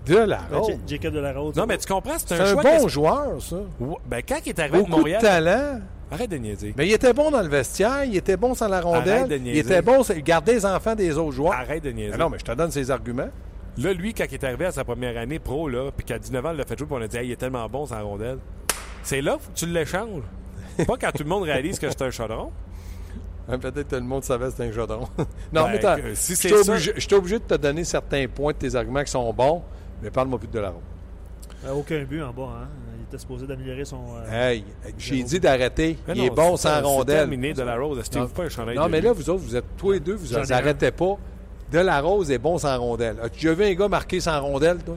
De 0.05 0.17
la 0.17 0.39
Ben, 0.51 0.61
Jacob 0.87 1.13
Delarose. 1.13 1.55
Non, 1.55 1.65
mais 1.65 1.77
tu 1.77 1.87
comprends? 1.91 2.13
C'est 2.17 2.27
C'est 2.35 2.39
un, 2.39 2.43
un 2.43 2.51
choix 2.53 2.63
bon 2.63 2.69
gasp- 2.69 2.87
joueur, 2.89 3.41
ça. 3.41 3.55
Ouais, 3.79 3.95
Ben, 4.05 4.21
quand 4.27 4.37
il 4.45 4.49
est 4.49 4.59
arrivé 4.59 4.77
de 4.77 4.81
Beaucoup 4.83 4.91
de 4.91 4.97
Montréal. 4.97 5.21
talent. 5.21 5.79
Arrête 6.11 6.29
de 6.29 6.37
niaiser. 6.37 6.73
Mais 6.77 6.87
il 6.87 6.93
était 6.93 7.13
bon 7.13 7.31
dans 7.31 7.41
le 7.41 7.47
vestiaire, 7.47 8.03
il 8.05 8.15
était 8.15 8.37
bon 8.37 8.53
sans 8.53 8.67
la 8.67 8.77
Arrête 8.77 9.03
de 9.05 9.11
rondelle, 9.11 9.41
niaiser. 9.41 9.59
il 9.59 9.65
était 9.65 9.81
bon, 9.81 10.03
il 10.03 10.21
gardait 10.23 10.53
les 10.53 10.65
enfants 10.65 10.93
des 10.93 11.17
autres 11.17 11.31
joueurs. 11.31 11.53
Arrête 11.53 11.83
de 11.83 11.89
niaiser. 11.91 12.11
Ah 12.13 12.17
non, 12.17 12.29
mais 12.29 12.37
je 12.37 12.43
te 12.45 12.51
donne 12.51 12.69
ses 12.69 12.91
arguments. 12.91 13.29
Là, 13.79 13.91
lui, 13.93 14.13
quand 14.13 14.25
il 14.29 14.33
est 14.35 14.43
arrivé 14.43 14.65
à 14.65 14.71
sa 14.71 14.83
première 14.83 15.17
année 15.17 15.39
pro, 15.39 15.67
là, 15.67 15.89
puis 15.95 16.05
qu'à 16.05 16.19
19 16.19 16.45
ans, 16.45 16.51
il 16.51 16.57
l'a 16.57 16.63
fait 16.65 16.77
jouer, 16.77 16.87
puis 16.87 16.95
on 16.99 17.01
a 17.01 17.07
dit, 17.07 17.17
Hey, 17.17 17.27
il 17.27 17.31
est 17.31 17.35
tellement 17.37 17.67
bon 17.67 17.87
sans 17.87 18.01
rondelle. 18.03 18.37
C'est 19.01 19.21
là 19.21 19.37
que 19.37 19.57
tu 19.59 19.65
l'échanges. 19.65 20.21
Pas 20.85 20.95
quand 21.01 21.11
tout 21.11 21.23
le 21.23 21.29
monde 21.29 21.43
réalise 21.43 21.79
que 21.79 21.89
c'est 21.89 22.01
un 22.03 22.11
chaudron. 22.11 22.51
Hein, 23.47 23.59
Peut-être 23.59 23.75
que 23.87 23.95
tout 23.95 23.95
le 23.95 24.01
monde 24.01 24.23
savait 24.23 24.45
que 24.45 24.51
c'était 24.51 24.63
un 24.65 24.71
jodon. 24.71 25.01
non, 25.53 25.65
Ben, 25.65 25.99
mais 26.03 26.15
si 26.15 26.33
je 26.35 26.99
suis 26.99 27.13
obligé, 27.15 27.39
de 27.39 27.43
te 27.43 27.55
donner 27.55 27.83
certains 27.83 28.25
points 28.27 28.53
de 28.53 28.57
tes 28.57 28.75
arguments 28.75 29.03
qui 29.03 29.11
sont 29.11 29.31
bons, 29.33 29.61
mais 30.01 30.09
parle-moi 30.09 30.39
plus 30.39 30.47
de 30.47 30.59
la 30.59 30.69
ronde. 30.69 30.81
Euh, 31.65 31.71
aucun 31.73 32.03
but 32.03 32.21
en 32.23 32.31
bas. 32.33 32.49
Hein. 32.63 32.67
Il 32.99 33.03
était 33.07 33.17
supposé 33.19 33.45
d'améliorer 33.45 33.85
son. 33.85 33.99
euh, 34.27 34.51
Hey, 34.51 34.63
j'ai 34.97 35.21
dit 35.23 35.39
d'arrêter. 35.39 35.97
Mais 36.07 36.13
il 36.15 36.21
non, 36.21 36.25
est 36.25 36.29
bon 36.31 36.57
sans 36.57 36.81
rondelle. 36.81 37.17
terminé 37.19 37.53
de 37.53 37.61
la 37.61 37.75
Rose. 37.77 38.01
Non. 38.15 38.27
pas 38.27 38.43
un 38.43 38.49
chandail 38.49 38.75
Non, 38.75 38.85
de 38.87 38.91
mais 38.91 38.99
lui. 38.99 39.07
là, 39.07 39.13
vous 39.13 39.29
autres, 39.29 39.43
vous 39.43 39.55
êtes 39.55 39.65
tous 39.77 39.91
les 39.91 39.99
deux, 39.99 40.15
vous 40.15 40.33
n'arrêtez 40.47 40.91
pas. 40.91 41.15
De 41.71 41.79
la 41.79 42.01
Rose 42.01 42.31
est 42.31 42.37
bon 42.39 42.57
sans 42.57 42.77
rondelle. 42.79 43.17
As-tu 43.21 43.41
déjà 43.41 43.53
vu 43.53 43.63
un 43.65 43.73
gars 43.73 43.87
marqué 43.87 44.19
sans 44.19 44.39
rondelle, 44.41 44.77
toi? 44.83 44.95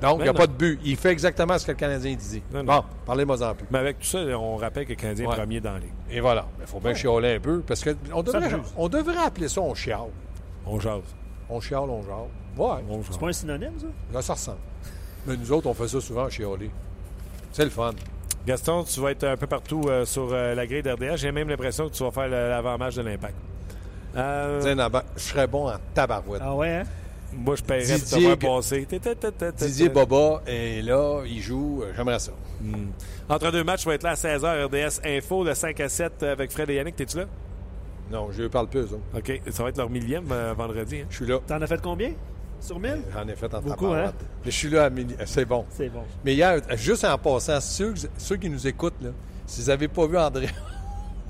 Donc, 0.00 0.18
il 0.20 0.22
n'y 0.22 0.28
a 0.28 0.34
pas 0.34 0.46
de 0.46 0.52
but. 0.52 0.80
Il 0.84 0.96
fait 0.96 1.10
exactement 1.10 1.58
ce 1.58 1.66
que 1.66 1.72
le 1.72 1.76
Canadien 1.76 2.14
dit. 2.16 2.42
Non, 2.52 2.62
non. 2.62 2.76
Bon, 2.76 2.84
parlez-moi 3.06 3.42
en 3.42 3.54
plus. 3.54 3.66
Mais 3.70 3.78
avec 3.78 3.98
tout 3.98 4.06
ça, 4.06 4.18
on 4.18 4.56
rappelle 4.56 4.84
que 4.84 4.90
le 4.90 4.94
Canadien 4.96 5.26
Ouais. 5.26 5.34
est 5.34 5.36
premier 5.38 5.60
dans 5.60 5.72
la 5.72 5.78
ligue. 5.80 5.90
Et 6.10 6.20
voilà. 6.20 6.46
Il 6.60 6.66
faut 6.66 6.80
bien 6.80 6.94
chialer 6.94 7.34
un 7.36 7.40
peu, 7.40 7.60
parce 7.60 7.84
qu'on 7.84 8.22
devrait, 8.22 8.40
me 8.40 8.48
juge. 8.48 8.58
on 8.76 8.88
devrait 8.88 9.16
appeler 9.24 9.48
ça 9.48 9.60
on 9.60 9.74
chiale. 9.74 10.00
On 10.66 10.80
jase. 10.80 11.00
On 11.48 11.60
chiale, 11.60 11.80
on 11.90 12.02
jase. 12.02 12.10
Ouais, 12.56 12.82
On 12.88 13.02
jase. 13.02 13.08
C'est 13.12 13.20
pas 13.20 13.26
un 13.28 13.32
synonyme, 13.32 13.72
ça? 13.78 13.86
là, 14.12 14.22
ça 14.22 14.32
ressemble. 14.34 14.58
Mais 15.26 15.36
nous 15.36 15.52
autres, 15.52 15.66
on 15.68 15.74
fait 15.74 15.88
ça 15.88 16.00
souvent 16.00 16.28
chialer. 16.30 16.70
C'est 17.52 17.64
le 17.64 17.70
fun. 17.70 17.92
Gaston, 18.46 18.84
tu 18.84 19.00
vas 19.00 19.10
être 19.10 19.24
un 19.24 19.36
peu 19.36 19.46
partout 19.46 19.82
euh, 19.88 20.06
sur 20.06 20.28
euh, 20.32 20.54
la 20.54 20.66
grille 20.66 20.82
d'RDS. 20.82 21.16
J'ai 21.16 21.30
même 21.30 21.48
l'impression 21.48 21.88
que 21.90 21.94
tu 21.94 22.02
vas 22.02 22.10
faire 22.10 22.28
l'avant-match 22.28 22.94
de 22.94 23.02
l'Impact. 23.02 23.34
Euh, 24.16 24.96
je 25.16 25.20
serais 25.20 25.46
bon 25.46 25.68
en 25.68 25.74
tabarouette. 25.94 26.40
Ah 26.44 26.54
ouais, 26.54 26.70
hein? 26.76 26.82
Moi, 27.32 27.56
je 27.56 27.62
paierais 27.62 27.98
pour 27.98 28.08
te 28.08 28.20
voir 28.20 28.38
passer. 28.38 28.86
Didier. 29.58 29.88
Boba 29.88 30.42
est 30.46 30.82
là, 30.82 31.22
il 31.26 31.40
joue, 31.40 31.82
euh, 31.82 31.92
j'aimerais 31.96 32.18
ça. 32.18 32.32
Entre 33.28 33.50
deux 33.52 33.64
matchs, 33.64 33.84
je 33.84 33.88
vais 33.88 33.94
être 33.94 34.02
là 34.02 34.10
à 34.10 34.14
16h, 34.14 34.64
RDS 34.66 35.00
Info, 35.06 35.44
de 35.44 35.54
5 35.54 35.80
à 35.80 35.88
7 35.88 36.22
avec 36.24 36.50
Fred 36.50 36.68
et 36.70 36.74
Yannick. 36.74 36.96
T'es-tu 36.96 37.16
là? 37.18 37.24
Non, 38.10 38.28
je 38.32 38.42
ne 38.42 38.48
parle 38.48 38.68
plus, 38.68 38.80
autres. 38.80 38.98
OK. 39.16 39.40
Ça 39.50 39.62
va 39.62 39.68
être 39.68 39.78
leur 39.78 39.88
millième 39.88 40.26
euh, 40.32 40.52
vendredi. 40.56 40.96
hein. 41.00 41.06
Je 41.10 41.16
suis 41.16 41.26
là. 41.26 41.38
T'en 41.46 41.62
as 41.62 41.66
fait 41.66 41.80
combien? 41.80 42.12
Sur 42.60 42.78
1000? 42.78 43.02
J'en 43.14 43.26
ai 43.28 43.36
fait 43.36 43.54
en 43.54 43.60
Beaucoup, 43.62 43.86
hein? 43.86 44.12
Mais 44.44 44.50
je 44.50 44.56
suis 44.56 44.68
là 44.68 44.84
à 44.84 44.90
midi. 44.90 45.14
C'est 45.24 45.44
bon. 45.44 45.64
C'est 45.70 45.88
bon. 45.88 46.02
Mais 46.24 46.34
hier, 46.34 46.60
juste 46.76 47.04
en 47.04 47.16
passant, 47.16 47.60
ceux, 47.60 47.94
ceux 48.18 48.36
qui 48.36 48.50
nous 48.50 48.66
écoutent, 48.66 49.00
là, 49.00 49.10
si 49.46 49.62
vous 49.62 49.68
n'avez 49.68 49.88
pas 49.88 50.06
vu 50.06 50.18
André 50.18 50.48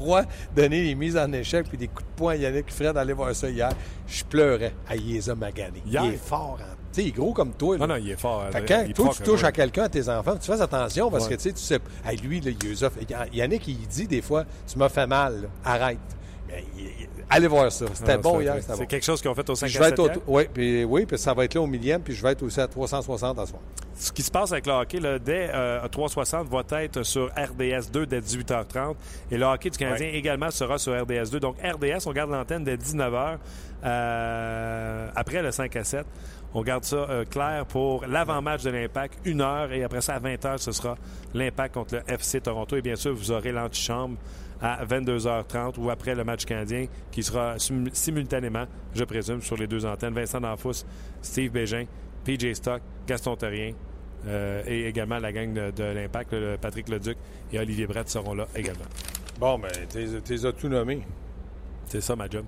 Roy 0.00 0.24
donner 0.56 0.82
des 0.82 0.94
mises 0.94 1.16
en 1.16 1.32
échec 1.32 1.66
puis 1.68 1.78
des 1.78 1.88
coups 1.88 2.02
de 2.04 2.14
poing 2.16 2.32
à 2.32 2.36
Yannick 2.36 2.72
Fred 2.72 2.96
aller 2.96 3.12
voir 3.12 3.34
ça 3.34 3.48
hier, 3.48 3.70
je 4.08 4.24
pleurais. 4.24 4.72
Ah, 4.88 4.96
il 4.96 5.12
les 5.14 5.30
a 5.30 5.34
maganés. 5.34 5.82
Hier? 5.86 6.02
Il 6.04 6.14
est 6.14 6.16
fort. 6.16 6.58
hein. 6.60 6.74
Tu 6.92 6.96
sais, 7.02 7.06
il 7.06 7.08
est 7.10 7.12
gros 7.12 7.32
comme 7.32 7.52
toi. 7.52 7.78
là. 7.78 7.86
Non, 7.86 7.94
non, 7.94 8.00
il 8.02 8.10
est 8.10 8.18
fort. 8.18 8.44
Fait 8.50 8.62
que 8.62 8.66
quand 8.68 8.84
Il 8.88 8.94
toi, 8.94 9.04
fort 9.06 9.14
tu 9.16 9.22
touches 9.22 9.44
à 9.44 9.52
quelqu'un, 9.52 9.84
à 9.84 9.88
tes 9.88 10.08
enfants, 10.08 10.34
tu 10.40 10.50
fais 10.50 10.60
attention 10.60 11.08
parce 11.10 11.24
Ouais. 11.26 11.30
que 11.30 11.34
tu 11.36 11.42
sais, 11.50 11.52
tu 11.52 11.60
sais, 11.62 11.78
hey, 12.04 12.16
lui, 12.18 12.40
là, 12.40 12.50
il 12.50 13.36
Yannick, 13.36 13.68
il 13.68 13.86
dit 13.86 14.08
des 14.08 14.22
fois, 14.22 14.44
tu 14.66 14.76
m'as 14.76 14.88
fait 14.88 15.06
mal, 15.06 15.42
là. 15.42 15.48
arrête. 15.64 15.98
Il- 16.76 17.06
allez 17.28 17.46
voir 17.48 17.70
ça. 17.70 17.86
C'était 17.94 18.12
Ah, 18.12 18.18
bon 18.18 18.40
hier, 18.40 18.56
C'est 18.60 18.76
bon. 18.76 18.86
quelque 18.86 19.04
chose 19.04 19.20
qu'ils 19.20 19.30
ont 19.30 19.34
fait 19.34 19.48
au 19.48 19.54
5 19.54 19.66
Puis 19.66 19.74
je 19.74 19.78
à 19.78 19.82
vais 19.82 19.88
7 19.90 19.98
être 19.98 20.00
au, 20.00 20.06
hier. 20.08 20.28
ouais, 20.28 20.50
puis, 20.52 20.84
oui, 20.84 21.06
puis 21.06 21.18
ça 21.18 21.32
va 21.34 21.44
être 21.44 21.54
là 21.54 21.60
au 21.60 21.66
millième, 21.66 22.00
puis 22.02 22.14
je 22.14 22.22
vais 22.22 22.32
être 22.32 22.42
aussi 22.42 22.60
à 22.60 22.66
360 22.66 23.38
à 23.38 23.44
ce 23.46 23.50
soir. 23.50 23.62
Ce 23.94 24.10
qui 24.12 24.22
se 24.22 24.30
passe 24.30 24.50
avec 24.52 24.66
le 24.66 24.72
hockey, 24.72 24.98
là, 24.98 25.18
dès 25.18 25.50
euh, 25.52 25.86
360, 25.88 26.48
va 26.48 26.62
être 26.82 27.02
sur 27.02 27.28
RDS2 27.34 28.06
dès 28.06 28.20
18h30. 28.20 28.94
Et 29.30 29.36
le 29.36 29.44
hockey 29.44 29.68
du 29.70 29.76
Canadien 29.78 30.08
également 30.12 30.50
sera 30.50 30.78
sur 30.78 30.92
RDS2. 30.94 31.38
Donc, 31.38 31.56
RDS, 31.62 32.06
on 32.06 32.12
garde 32.12 32.30
l'antenne 32.30 32.64
dès 32.64 32.76
19h. 32.76 33.36
euh, 34.10 35.08
après 35.14 35.42
le 35.42 35.50
5 35.50 35.74
à 35.76 35.84
7, 35.84 36.06
on 36.54 36.62
garde 36.62 36.84
ça 36.84 36.96
euh, 36.96 37.24
clair 37.24 37.64
pour 37.66 38.04
l'avant-match 38.06 38.62
de 38.62 38.70
l'Impact, 38.70 39.18
une 39.24 39.40
heure. 39.40 39.70
Et 39.72 39.84
après 39.84 40.00
ça, 40.00 40.14
à 40.14 40.18
20h, 40.20 40.58
ce 40.58 40.72
sera 40.72 40.96
l'Impact 41.34 41.74
contre 41.74 41.96
le 41.96 42.02
FC 42.12 42.40
Toronto. 42.40 42.76
Et 42.76 42.82
bien 42.82 42.96
sûr, 42.96 43.14
vous 43.14 43.30
aurez 43.30 43.52
l'antichambre 43.52 44.16
à 44.62 44.84
22h30 44.84 45.78
ou 45.78 45.90
après 45.90 46.14
le 46.14 46.24
match 46.24 46.44
canadien 46.44 46.86
qui 47.10 47.22
sera 47.22 47.58
sim- 47.58 47.88
simultanément, 47.92 48.66
je 48.94 49.04
présume, 49.04 49.40
sur 49.42 49.56
les 49.56 49.66
deux 49.66 49.86
antennes. 49.86 50.14
Vincent 50.14 50.40
D'Anfous, 50.40 50.84
Steve 51.22 51.50
Bégin, 51.52 51.86
PJ 52.24 52.52
Stock, 52.54 52.82
Gaston 53.06 53.36
Terrien 53.36 53.72
euh, 54.26 54.62
et 54.66 54.86
également 54.86 55.18
la 55.18 55.32
gang 55.32 55.52
de, 55.52 55.70
de 55.70 55.84
l'Impact, 55.84 56.32
le 56.32 56.56
Patrick 56.60 56.88
Leduc 56.88 57.16
et 57.52 57.58
Olivier 57.58 57.86
Brett 57.86 58.08
seront 58.08 58.34
là 58.34 58.46
également. 58.54 58.84
Bon, 59.38 59.58
ben, 59.58 59.70
tu 59.90 59.98
les 60.32 60.44
as 60.46 60.52
tout 60.52 60.68
nommés. 60.68 61.00
C'est 61.86 62.02
ça 62.02 62.14
ma 62.14 62.28
job. 62.28 62.44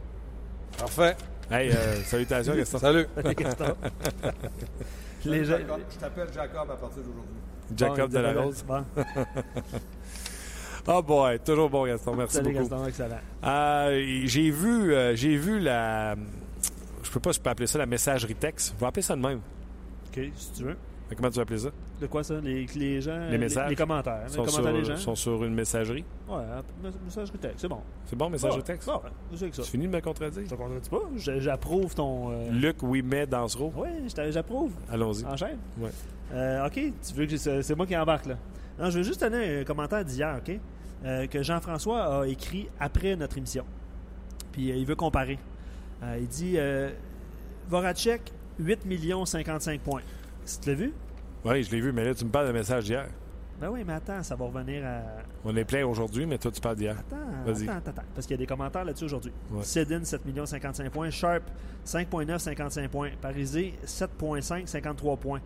Parfait. 0.79 1.17
Hey, 1.51 1.71
euh, 1.71 1.97
salutations 2.05 2.55
Gaston. 2.55 2.79
Salut. 2.81 3.07
Les 5.25 5.45
gens. 5.45 5.57
Je 5.91 5.99
t'appelle 5.99 6.29
Jacob 6.35 6.71
à 6.71 6.77
partir 6.77 6.99
d'aujourd'hui. 7.03 7.37
Jacob 7.77 8.11
Bon, 8.11 8.19
de 8.19 8.23
la. 8.23 8.41
Rose. 8.43 8.65
Bon, 8.67 8.85
Oh 10.89 11.01
boy, 11.03 11.39
toujours 11.41 11.71
bon 11.71 11.87
Gaston, 11.87 12.15
merci 12.17 12.37
salut 12.37 12.53
beaucoup. 12.53 12.69
Gaston, 12.69 12.87
excellent. 12.87 13.19
Euh, 13.45 14.23
j'ai 14.25 14.51
vu, 14.51 14.93
euh, 14.93 15.15
j'ai 15.15 15.37
vu 15.37 15.61
la, 15.61 16.17
je 17.05 17.11
peux 17.11 17.21
pas, 17.21 17.31
je 17.33 17.41
peux 17.41 17.51
appeler 17.51 17.67
ça 17.69 17.79
la 17.79 17.87
messagerie 17.87 18.35
texte. 18.35 18.75
Je 18.77 18.81
vais 18.81 18.87
appeler 18.87 19.03
ça 19.03 19.15
de 19.15 19.21
même. 19.21 19.41
OK, 20.09 20.21
si 20.35 20.53
tu 20.53 20.65
veux. 20.65 20.77
Comment 21.15 21.29
tu 21.29 21.37
vas 21.37 21.43
appeler 21.43 21.59
ça? 21.59 21.69
De 22.01 22.07
quoi 22.07 22.25
ça? 22.25 22.41
Les, 22.43 22.67
les 22.75 23.01
gens. 23.03 23.29
Les 23.31 23.37
messages? 23.37 23.69
Les, 23.69 23.77
commentaires. 23.77 24.23
Les 24.27 24.33
sont 24.33 24.45
commentaires 24.45 24.73
des 24.73 24.85
sur, 24.85 24.97
gens. 24.97 25.01
sont 25.03 25.15
sur 25.15 25.45
une 25.45 25.55
messagerie. 25.55 26.05
Ouais, 26.27 26.43
messagerie 27.05 27.39
texte, 27.39 27.59
c'est 27.61 27.69
bon. 27.69 27.81
C'est 28.07 28.17
bon, 28.17 28.31
messagerie 28.31 28.61
Ouais, 28.61 28.65
texte? 28.65 28.91
C'est 29.35 29.55
ça. 29.55 29.63
Tu 29.63 29.71
finis 29.71 29.89
de 29.89 29.93
me 29.93 30.01
contredire? 30.01 30.43
Je 30.43 30.49
te 30.49 30.55
contredis 30.55 30.89
pas. 30.89 31.03
J'approuve 31.17 31.95
ton. 31.95 32.31
euh, 32.33 32.51
Luc 32.51 32.83
Ouimet 32.83 33.27
Dansereau. 33.27 33.73
Oui, 33.77 33.89
j'approuve. 34.31 34.73
Allons-y. 34.91 35.27
Enchaîne. 35.27 35.59
Ouais. 35.79 35.91
OK, 36.67 36.73
tu 37.07 37.15
veux 37.15 37.27
que 37.27 37.37
c'est 37.37 37.75
moi 37.77 37.87
qui 37.87 37.97
embarque 37.97 38.27
là. 38.27 38.37
Non, 38.79 38.91
je 38.91 38.99
veux 38.99 39.05
juste 39.05 39.21
donner 39.21 39.61
un 39.61 39.65
commentaire 39.65 40.05
d'hier, 40.05 40.39
OK? 40.39 40.59
Euh, 41.05 41.27
que 41.27 41.43
Jean-François 41.43 42.21
a 42.21 42.27
écrit 42.27 42.69
après 42.79 43.17
notre 43.17 43.37
émission. 43.39 43.65
Puis 44.53 44.71
euh, 44.71 44.77
il 44.77 44.87
veut 44.87 44.95
comparer. 44.95 45.39
Euh, 46.03 46.19
il 46.21 46.29
dit 46.29 46.57
Voracek, 47.69 48.33
8 48.59 48.85
millions 48.87 49.25
55 49.25 49.81
points. 49.81 50.03
Tu 50.45 50.69
l'as 50.69 50.75
vu? 50.75 50.93
Oui, 51.45 51.63
je 51.63 51.71
l'ai 51.73 51.81
vu, 51.81 51.93
mais 51.93 52.05
là, 52.05 52.15
tu 52.15 52.25
me 52.25 52.31
parles 52.31 52.49
de 52.49 52.53
message 52.53 52.85
d'hier. 52.85 53.07
Ben 53.61 53.69
oui, 53.71 53.85
mais 53.87 53.93
attends, 53.93 54.23
ça 54.23 54.35
va 54.35 54.45
revenir 54.45 54.85
à. 54.85 55.03
On 55.45 55.55
est 55.57 55.65
plein 55.65 55.87
aujourd'hui, 55.87 56.27
mais 56.27 56.39
toi, 56.39 56.51
tu 56.51 56.61
parles 56.61 56.77
d'hier. 56.77 56.97
Attends, 56.99 57.17
Vas-y. 57.45 57.69
attends, 57.69 57.91
attends, 57.91 58.03
Parce 58.15 58.27
qu'il 58.27 58.35
y 58.35 58.39
a 58.39 58.39
des 58.39 58.47
commentaires 58.47 58.85
là-dessus 58.85 59.05
aujourd'hui. 59.05 59.33
Ouais. 59.53 59.63
Sedin, 59.63 60.03
7 60.03 60.25
millions 60.25 60.47
55 60.47 60.91
points. 60.91 61.11
Sharp, 61.11 61.45
5,9, 61.87 62.39
55 62.39 62.91
points. 62.91 63.11
Parisé, 63.21 63.75
7,5, 63.87 64.67
53 64.67 65.17
points. 65.17 65.41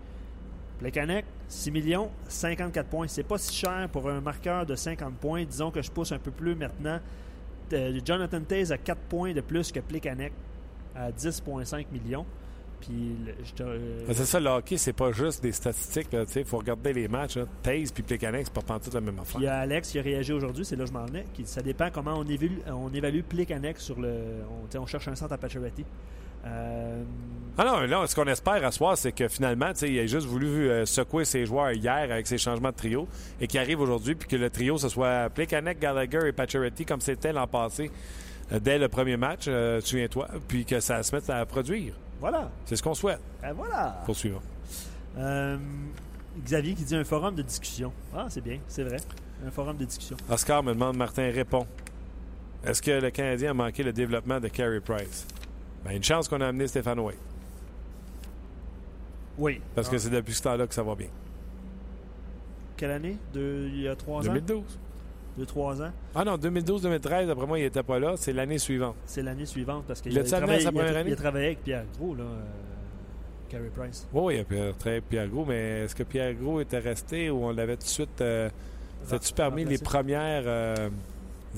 Plekanec, 0.78 1.26
6 1.48 1.70
millions, 1.70 2.10
54 2.28 2.88
points. 2.88 3.08
C'est 3.08 3.22
pas 3.22 3.38
si 3.38 3.54
cher 3.54 3.88
pour 3.90 4.08
un 4.08 4.20
marqueur 4.20 4.66
de 4.66 4.74
50 4.74 5.14
points. 5.14 5.44
Disons 5.44 5.70
que 5.70 5.82
je 5.82 5.90
pousse 5.90 6.12
un 6.12 6.18
peu 6.18 6.30
plus 6.30 6.54
maintenant. 6.54 6.98
Euh, 7.72 8.00
Jonathan 8.04 8.40
Taze 8.42 8.72
a 8.72 8.78
4 8.78 8.98
points 9.02 9.32
de 9.32 9.40
plus 9.40 9.72
que 9.72 9.80
Plekanec 9.80 10.32
à 10.94 11.10
10,5 11.10 11.86
millions. 11.92 12.26
Puis, 12.80 13.16
euh, 13.60 14.04
C'est 14.12 14.26
ça, 14.26 14.38
le 14.38 14.50
hockey, 14.50 14.76
c'est 14.76 14.92
pas 14.92 15.10
juste 15.10 15.42
des 15.42 15.52
statistiques. 15.52 16.08
Il 16.12 16.44
faut 16.44 16.58
regarder 16.58 16.92
les 16.92 17.08
matchs. 17.08 17.36
Là. 17.36 17.44
Taze 17.62 17.90
puis 17.90 18.02
Plekanec, 18.02 18.46
c'est 18.46 18.52
pas 18.52 18.60
pantoute 18.60 18.92
la 18.94 19.00
même 19.00 19.18
affaire. 19.18 19.40
Il 19.40 19.44
y 19.44 19.48
a 19.48 19.60
Alex 19.60 19.90
qui 19.90 19.98
a 19.98 20.02
réagi 20.02 20.32
aujourd'hui, 20.32 20.64
c'est 20.64 20.76
là 20.76 20.84
que 20.84 20.90
je 20.90 20.94
m'en 20.94 21.06
venais. 21.06 21.24
Qui, 21.32 21.46
ça 21.46 21.62
dépend 21.62 21.90
comment 21.90 22.14
on 22.14 22.24
évalue, 22.24 22.58
on 22.66 22.92
évalue 22.92 23.22
Plekanec 23.22 23.78
sur 23.78 23.98
le. 23.98 24.14
On 24.74 24.86
cherche 24.86 25.08
un 25.08 25.14
centre 25.14 25.32
à 25.32 25.38
Pacioretty. 25.38 25.84
Euh, 26.46 27.02
Ah 27.58 27.64
non, 27.64 27.80
là, 27.80 28.06
ce 28.06 28.14
qu'on 28.14 28.26
espère 28.26 28.64
à 28.64 28.70
soir, 28.70 28.96
c'est 28.98 29.12
que 29.12 29.28
finalement, 29.28 29.72
tu 29.72 29.80
sais, 29.80 29.90
il 29.90 29.98
a 29.98 30.06
juste 30.06 30.26
voulu 30.26 30.68
euh, 30.70 30.84
secouer 30.86 31.24
ses 31.24 31.46
joueurs 31.46 31.72
hier 31.72 32.10
avec 32.12 32.26
ses 32.26 32.38
changements 32.38 32.70
de 32.70 32.76
trio 32.76 33.08
et 33.40 33.46
qu'il 33.46 33.58
arrive 33.60 33.80
aujourd'hui, 33.80 34.14
puis 34.14 34.28
que 34.28 34.36
le 34.36 34.50
trio, 34.50 34.76
ce 34.78 34.88
soit 34.88 35.30
Plekanec, 35.30 35.78
Gallagher 35.78 36.28
et 36.28 36.32
Pacioretty 36.32 36.84
comme 36.84 37.00
c'était 37.00 37.32
l'an 37.32 37.46
passé 37.46 37.90
euh, 38.52 38.60
dès 38.60 38.78
le 38.78 38.88
premier 38.88 39.16
match, 39.16 39.46
euh, 39.48 39.80
souviens-toi, 39.80 40.28
puis 40.46 40.64
que 40.64 40.80
ça 40.80 41.02
se 41.02 41.14
mette 41.14 41.28
à 41.30 41.44
produire. 41.46 41.94
voilà. 42.20 42.50
C'est 42.66 42.76
ce 42.76 42.82
qu'on 42.82 42.94
souhaite. 42.94 43.20
Euh, 43.42 43.52
voilà. 43.56 44.02
Poursuivons. 44.04 44.42
Xavier 46.44 46.74
qui 46.74 46.84
dit 46.84 46.94
un 46.94 47.04
forum 47.04 47.34
de 47.34 47.42
discussion. 47.42 47.90
Ah, 48.14 48.26
c'est 48.28 48.42
bien, 48.42 48.58
c'est 48.68 48.84
vrai. 48.84 48.98
Un 49.46 49.50
forum 49.50 49.76
de 49.78 49.84
discussion. 49.86 50.16
Oscar 50.30 50.62
me 50.62 50.74
demande, 50.74 50.96
Martin, 50.96 51.30
répond. 51.32 51.66
Est-ce 52.64 52.82
que 52.82 52.90
le 52.90 53.10
Canadien 53.10 53.50
a 53.52 53.54
manqué 53.54 53.82
le 53.82 53.92
développement 53.92 54.38
de 54.40 54.48
Carey 54.48 54.80
Price? 54.80 55.26
Ben, 55.86 55.96
une 55.96 56.02
chance 56.02 56.28
qu'on 56.28 56.40
a 56.40 56.48
amené 56.48 56.66
Stéphane 56.66 56.98
White, 56.98 57.18
Oui. 59.38 59.60
parce 59.74 59.88
Ah, 59.88 59.92
que 59.92 59.98
c'est 59.98 60.10
depuis 60.10 60.34
ce 60.34 60.42
temps-là 60.42 60.66
que 60.66 60.74
ça 60.74 60.82
va 60.82 60.94
bien. 60.94 61.08
Quelle 62.76 62.90
année? 62.90 63.16
Deux- 63.32 63.68
Il 63.72 63.80
y 63.82 63.88
a 63.88 63.94
trois 63.96 64.20
ans? 64.20 64.32
2012. 64.32 64.78
Deux, 65.38 65.46
trois 65.46 65.82
ans? 65.82 65.90
Ah 66.14 66.24
non, 66.24 66.36
2012-2013, 66.38 67.28
après 67.30 67.46
moi, 67.46 67.58
il 67.58 67.62
n'était 67.64 67.82
pas 67.82 67.98
là. 67.98 68.14
C'est 68.16 68.32
l'année 68.32 68.58
suivante. 68.58 68.96
C'est 69.04 69.22
l'année 69.22 69.44
suivante 69.46 69.84
parce 69.86 70.00
qu'il 70.00 70.12
Il 70.12 70.18
a, 70.18 70.24
travaillé- 70.24 70.62
il 70.62 70.66
a- 70.66 70.72
première 70.72 70.96
année? 70.96 71.10
il 71.10 71.12
a 71.12 71.16
travaillé 71.16 71.46
avec 71.46 71.62
Pierre 71.62 71.84
Gros, 71.98 72.14
là. 72.14 72.22
euh, 72.24 72.42
Carey 73.50 73.70
Price. 73.76 74.08
Oui, 74.12 74.36
il 74.36 74.40
a 74.40 74.44
Pierre, 74.44 74.76
très 74.76 75.00
Pierre 75.00 75.28
Gros, 75.28 75.44
mais 75.44 75.82
est-ce 75.84 75.94
que 75.94 76.02
Pierre 76.02 76.34
Gros 76.34 76.60
était 76.60 76.78
resté 76.78 77.30
ou 77.30 77.44
on 77.44 77.52
l'avait 77.52 77.76
tout 77.76 77.82
de 77.84 77.88
suite. 77.88 78.20
Euh, 78.22 78.48
C'était-tu 79.04 79.34
parmi 79.34 79.64
les 79.64 79.78
premières 79.78 80.42
euh, 80.46 80.88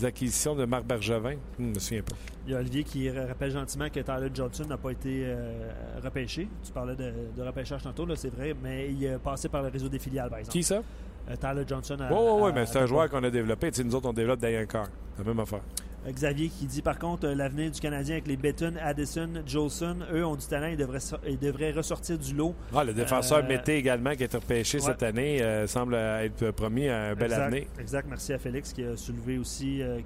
acquisitions 0.05 0.55
de 0.55 0.65
Marc 0.65 0.85
Bergevin 0.85 1.35
Hmm, 1.35 1.39
Je 1.59 1.63
ne 1.65 1.69
me 1.75 1.79
souviens 1.79 2.03
pas. 2.03 2.17
Il 2.47 2.53
y 2.53 2.55
a 2.57 2.59
Olivier 2.59 2.85
qui 2.85 3.11
rappelle 3.11 3.51
gentiment 3.51 3.89
que 3.91 4.01
Tyler 4.01 4.31
Johnson 4.33 4.65
n'a 4.67 4.77
pas 4.79 4.91
été 4.91 5.23
euh, 5.27 5.71
repêché. 6.03 6.49
Tu 6.65 6.73
parlais 6.73 6.97
de, 6.97 7.13
de 7.37 7.43
repêchage 7.43 7.83
tantôt, 7.83 8.07
c'est 8.17 8.33
vrai, 8.35 8.55
mais 8.63 8.91
il 8.91 9.05
est 9.05 9.19
passé 9.19 9.49
par 9.49 9.63
le 9.63 9.69
réseau 9.69 9.89
des 9.89 9.99
filiales, 9.99 10.31
par 10.31 10.39
exemple. 10.39 10.53
Qui 10.57 10.63
ça? 10.63 10.83
Euh, 11.31 11.37
Tyler 11.37 11.65
Johnson. 11.67 11.97
Oui, 12.01 12.17
oui, 12.19 12.41
oui, 12.45 12.51
mais 12.55 12.65
c'est 12.67 12.79
un 12.79 12.87
joueur 12.87 13.09
qu'on 13.11 13.23
a 13.23 13.31
développé. 13.31 13.71
Tu 13.71 13.79
sais, 13.79 13.85
nous 13.85 13.95
autres, 13.95 14.09
on 14.09 14.13
développe 14.15 14.41
Diane 14.41 14.67
Carr. 14.67 14.87
La 15.19 15.25
même 15.25 15.41
affaire. 15.41 15.61
Xavier 16.07 16.49
qui 16.49 16.67
dit 16.67 16.81
par 16.81 16.99
contre 16.99 17.27
euh, 17.27 17.35
l'avenir 17.35 17.71
du 17.71 17.81
Canadien 17.81 18.15
avec 18.15 18.27
les 18.29 18.37
Betton, 18.37 18.75
Addison, 18.81 19.29
Jolson, 19.47 19.97
eux 20.13 20.25
ont 20.25 20.37
du 20.37 20.47
talent, 20.47 20.69
ils 20.69 20.77
devraient, 20.77 20.99
ils 21.27 21.39
devraient 21.39 21.73
ressortir 21.73 22.17
du 22.19 22.35
lot. 22.35 22.55
Ah, 22.75 22.85
le 22.85 22.95
défenseur 22.95 23.39
Euh, 23.39 23.49
Mété 23.49 23.77
également, 23.77 24.15
qui 24.15 24.23
a 24.23 24.27
été 24.27 24.37
repêché 24.37 24.79
ouais. 24.79 24.85
cette 24.85 25.03
année, 25.03 25.43
euh, 25.43 25.67
semble 25.67 25.95
être 25.95 26.51
promis 26.53 26.89
un 26.89 27.15
bel 27.15 27.27
exact, 27.27 27.43
avenir. 27.43 27.65
Exact, 27.79 28.07
merci 28.09 28.33
à 28.33 28.39
Félix 28.39 28.73
qui 28.73 28.85
a 28.85 28.97
soulevé 28.97 29.39
aussi 29.39 29.83
euh, 29.83 30.01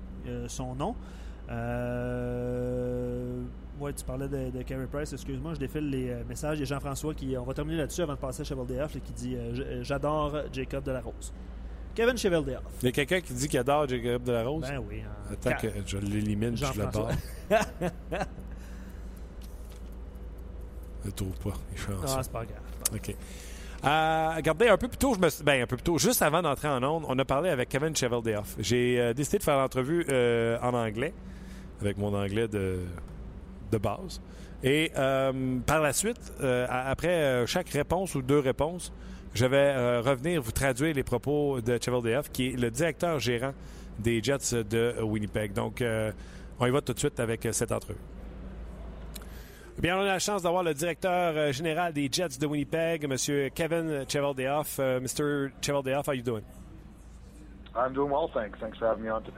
son 0.48 0.74
nom. 0.74 0.94
Ouais, 3.80 3.92
tu 3.92 4.04
parlais 4.04 4.28
de, 4.28 4.50
de 4.56 4.62
Carey 4.62 4.86
Price, 4.90 5.12
excuse-moi, 5.12 5.54
je 5.54 5.58
défile 5.58 5.90
les 5.90 6.14
messages. 6.28 6.58
Il 6.58 6.60
y 6.60 6.62
a 6.62 6.66
Jean-François 6.66 7.14
qui, 7.14 7.36
on 7.36 7.44
va 7.44 7.52
terminer 7.52 7.78
là-dessus 7.78 8.02
avant 8.02 8.14
de 8.14 8.18
passer 8.18 8.42
à 8.42 8.44
Chevaldeoff, 8.44 8.94
là, 8.94 9.00
qui 9.04 9.12
dit 9.12 9.36
J'adore 9.82 10.36
Jacob 10.52 10.84
Delarose. 10.84 11.32
Kevin 11.94 12.16
Chevaldeoff. 12.16 12.62
Il 12.82 12.86
y 12.86 12.88
a 12.88 12.92
quelqu'un 12.92 13.20
qui 13.20 13.32
dit 13.34 13.48
qu'il 13.48 13.58
adore 13.58 13.88
Jacob 13.88 14.22
Delarose? 14.24 14.62
Ben 14.62 14.82
oui. 14.88 15.02
en 15.28 15.32
Attends 15.32 15.60
que 15.60 15.68
je 15.86 15.98
l'élimine, 15.98 16.56
je 16.56 16.64
Jean-François. 16.64 17.10
l'adore. 17.50 17.62
Je 21.02 21.06
le 21.06 21.12
trouve 21.12 21.36
pas. 21.38 21.52
Il 21.72 21.78
chanceux. 21.78 22.14
Ah, 22.16 22.20
c'est 22.22 22.32
pas 22.32 22.44
grave. 22.44 22.60
OK. 22.94 23.14
Euh, 23.84 24.30
regardez, 24.36 24.68
un 24.68 24.76
peu 24.78 24.86
plus 24.86 24.96
tôt, 24.98 25.14
je 25.14 25.18
me 25.18 25.28
suis- 25.28 25.42
ben, 25.42 25.62
un 25.62 25.66
peu 25.66 25.76
plus 25.76 25.82
tôt, 25.82 25.98
juste 25.98 26.22
avant 26.22 26.40
d'entrer 26.40 26.68
en 26.68 26.82
onde, 26.84 27.04
on 27.08 27.18
a 27.18 27.24
parlé 27.24 27.50
avec 27.50 27.68
Kevin 27.68 27.94
Cheveldayoff. 27.96 28.54
J'ai 28.60 29.00
euh, 29.00 29.12
décidé 29.12 29.38
de 29.38 29.42
faire 29.42 29.56
l'entrevue 29.58 30.06
euh, 30.08 30.56
en 30.62 30.72
anglais, 30.74 31.12
avec 31.80 31.98
mon 31.98 32.14
anglais 32.14 32.46
de, 32.46 32.78
de 33.72 33.78
base. 33.78 34.20
Et 34.62 34.92
euh, 34.96 35.58
par 35.66 35.80
la 35.80 35.92
suite, 35.92 36.32
euh, 36.40 36.66
après 36.70 37.08
euh, 37.08 37.46
chaque 37.46 37.68
réponse 37.70 38.14
ou 38.14 38.22
deux 38.22 38.38
réponses, 38.38 38.92
je 39.34 39.46
vais 39.46 39.72
euh, 39.74 40.02
revenir 40.02 40.42
vous 40.42 40.52
traduire 40.52 40.94
les 40.94 41.02
propos 41.02 41.60
de 41.60 41.78
Cheveldayoff, 41.82 42.30
qui 42.30 42.48
est 42.48 42.56
le 42.56 42.70
directeur 42.70 43.18
gérant 43.18 43.52
des 43.98 44.22
Jets 44.22 44.62
de 44.68 45.02
Winnipeg. 45.02 45.52
Donc, 45.52 45.80
euh, 45.80 46.12
on 46.60 46.66
y 46.66 46.70
va 46.70 46.80
tout 46.80 46.92
de 46.92 46.98
suite 46.98 47.18
avec 47.18 47.46
euh, 47.46 47.52
cette 47.52 47.72
entrevue. 47.72 47.98
Eh 49.78 49.80
Bien, 49.80 49.96
on 49.96 50.02
a 50.02 50.04
la 50.04 50.18
chance 50.18 50.42
d'avoir 50.42 50.62
le 50.62 50.74
directeur 50.74 51.50
général 51.52 51.94
des 51.94 52.10
Jets 52.12 52.38
de 52.38 52.46
Winnipeg, 52.46 53.04
M. 53.04 53.50
Kevin 53.54 54.04
Cheveldayoff. 54.06 54.78
Uh, 54.78 55.00
Mr. 55.00 55.50
Cheveldayoff, 55.62 56.06
how 56.06 56.12
you 56.12 56.22
doing? 56.22 56.44
I'm 57.74 57.94
doing 57.94 58.10
well, 58.10 58.28
thanks. 58.34 58.58
Thanks 58.60 58.76
for 58.76 58.86
having 58.86 59.04
me 59.04 59.10
on 59.10 59.22
today. 59.22 59.36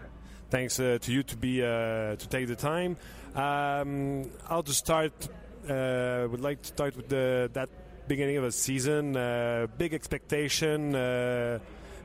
Thanks 0.51 0.81
uh, 0.81 0.99
to 1.01 1.13
you 1.13 1.23
to 1.23 1.37
be 1.37 1.63
uh, 1.63 2.17
to 2.17 2.29
take 2.29 2.49
the 2.49 2.57
time. 2.57 2.97
Um, 3.37 4.29
I'll 4.51 4.65
just 4.65 4.81
start. 4.81 5.13
Uh, 5.69 6.27
would 6.31 6.41
like 6.41 6.61
to 6.63 6.69
start 6.69 6.97
with 6.97 7.09
the 7.09 7.49
that 7.55 7.69
beginning 8.07 8.37
of 8.37 8.45
a 8.45 8.53
season. 8.53 9.17
Uh, 9.17 9.67
big 9.79 9.95
expectation. 9.95 10.95
Uh, 10.95 11.59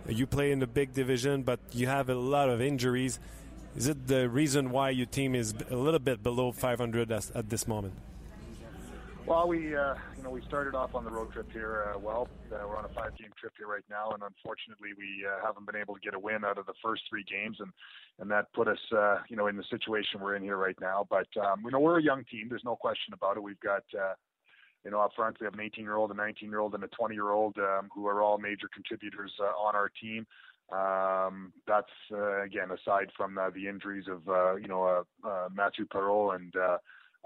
you 0.08 0.26
play 0.26 0.52
in 0.52 0.60
the 0.60 0.68
big 0.68 0.94
division, 0.94 1.44
but 1.44 1.60
you 1.72 1.88
have 1.88 2.10
a 2.10 2.16
lot 2.16 2.50
of 2.50 2.62
injuries. 2.62 3.20
Is 3.76 3.88
it 3.88 4.08
the 4.08 4.30
reason 4.30 4.72
why 4.72 4.90
your 4.90 5.06
team 5.06 5.36
is 5.36 5.54
a 5.70 5.76
little 5.76 6.00
bit 6.00 6.24
below 6.24 6.52
500 6.52 7.12
as, 7.12 7.32
at 7.32 7.50
this 7.50 7.68
moment? 7.68 7.94
Well, 9.26 9.48
we 9.48 9.76
uh, 9.76 9.94
you 10.18 10.24
know 10.24 10.32
we 10.32 10.42
started 10.42 10.74
off 10.74 10.96
on 10.96 11.04
the 11.04 11.12
road 11.12 11.32
trip 11.32 11.52
here 11.52 11.94
uh, 11.94 12.00
well. 12.00 12.28
Uh, 12.52 12.66
we're 12.68 12.78
on 12.78 12.86
a 12.86 12.90
five-game 12.90 13.30
trip 13.40 13.54
here 13.60 13.68
right 13.68 13.84
now, 13.88 14.10
and 14.10 14.24
unfortunately, 14.24 14.90
we 14.98 15.24
uh, 15.24 15.46
haven't 15.46 15.68
been 15.68 15.76
able 15.76 15.94
to 15.94 16.00
get 16.00 16.16
a 16.16 16.20
win 16.20 16.44
out 16.44 16.58
of 16.58 16.66
the 16.66 16.74
first 16.84 17.04
three 17.08 17.24
games, 17.30 17.58
and 17.60 17.72
and 18.18 18.32
that 18.32 18.52
put 18.54 18.68
us 18.68 18.80
uh, 18.92 19.18
you 19.30 19.36
know 19.36 19.46
in 19.46 19.56
the 19.56 19.64
situation 19.70 20.20
we're 20.20 20.36
in 20.36 20.42
here 20.42 20.58
right 20.58 20.78
now. 20.82 21.06
But 21.08 21.28
um, 21.40 21.62
you 21.64 21.70
know 21.70 21.80
we're 21.80 22.00
a 22.00 22.04
young 22.04 22.24
team. 22.26 22.48
There's 22.50 22.66
no 22.66 22.76
question 22.76 23.14
about 23.14 23.38
it. 23.38 23.44
We've 23.44 23.60
got. 23.60 23.84
Uh, 23.94 24.16
you 24.86 24.92
know, 24.92 25.02
up 25.02 25.12
front, 25.16 25.38
we 25.40 25.46
have 25.46 25.54
an 25.54 25.60
18 25.60 25.84
year 25.84 25.96
old, 25.96 26.12
a 26.12 26.14
19 26.14 26.50
year 26.50 26.60
old, 26.60 26.74
and 26.74 26.84
a 26.84 26.88
20 26.88 27.14
year 27.14 27.32
old 27.32 27.58
um, 27.58 27.90
who 27.94 28.08
are 28.08 28.22
all 28.22 28.38
major 28.38 28.70
contributors 28.74 29.32
uh, 29.40 29.44
on 29.44 29.76
our 29.76 29.90
team. 30.02 30.26
Um, 30.72 31.52
that's 31.68 31.90
uh, 32.12 32.44
again 32.44 32.70
aside 32.72 33.10
from 33.18 33.38
uh, 33.40 33.50
the 33.50 33.68
injuries 33.68 34.06
of 34.08 34.28
uh, 34.30 34.56
you 34.56 34.68
know 34.68 34.84
uh, 34.84 35.28
uh, 35.28 35.50
Matthew 35.52 35.88
Perot 35.88 36.36
and 36.36 36.56
uh, 36.56 36.78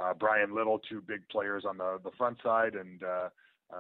uh, 0.02 0.13
Brian 0.13 0.56
Little, 0.56 0.80
two 0.80 1.02
big 1.02 1.28
players 1.30 1.66
on 1.68 1.78
the 1.78 2.00
the 2.04 2.12
front 2.18 2.38
side, 2.42 2.76
and 2.76 3.04
uh, 3.04 3.30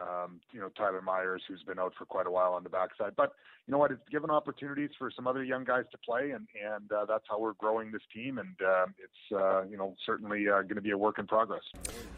um, 0.01 0.39
you 0.51 0.59
know 0.59 0.69
Tyler 0.69 1.01
Myers, 1.01 1.41
who's 1.47 1.63
been 1.63 1.79
out 1.79 1.93
for 1.97 2.05
quite 2.05 2.27
a 2.27 2.31
while 2.31 2.53
on 2.53 2.63
the 2.63 2.69
backside. 2.69 3.15
But 3.15 3.33
you 3.67 3.71
know 3.71 3.77
what? 3.77 3.91
It's 3.91 4.09
given 4.09 4.29
opportunities 4.29 4.89
for 4.97 5.11
some 5.11 5.27
other 5.27 5.43
young 5.43 5.63
guys 5.63 5.85
to 5.91 5.97
play, 5.97 6.31
and 6.31 6.47
and 6.61 6.91
uh, 6.91 7.05
that's 7.05 7.25
how 7.29 7.39
we're 7.39 7.53
growing 7.53 7.91
this 7.91 8.01
team. 8.13 8.37
And 8.37 8.55
um, 8.61 8.93
it's 8.97 9.31
uh, 9.31 9.63
you 9.63 9.77
know 9.77 9.95
certainly 10.05 10.47
uh, 10.47 10.61
going 10.63 10.75
to 10.75 10.81
be 10.81 10.91
a 10.91 10.97
work 10.97 11.19
in 11.19 11.27
progress. 11.27 11.63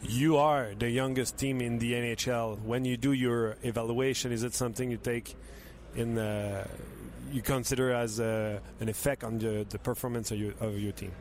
You 0.02 0.36
are 0.36 0.74
the 0.78 0.90
youngest 0.90 1.38
team 1.38 1.60
in 1.60 1.78
the 1.78 1.92
NHL. 1.92 2.62
When 2.62 2.84
you 2.84 2.96
do 2.96 3.12
your 3.12 3.56
evaluation, 3.62 4.32
is 4.32 4.42
it 4.42 4.54
something 4.54 4.90
you 4.90 4.98
take 4.98 5.36
in, 5.94 6.18
uh, 6.18 6.66
you 7.32 7.42
consider 7.42 7.92
as 7.92 8.20
uh, 8.20 8.60
an 8.80 8.88
effect 8.88 9.24
on 9.24 9.38
the, 9.38 9.66
the 9.68 9.78
performance 9.78 10.30
of 10.30 10.38
your, 10.38 10.52
of 10.60 10.78
your 10.78 10.92
team? 10.92 11.12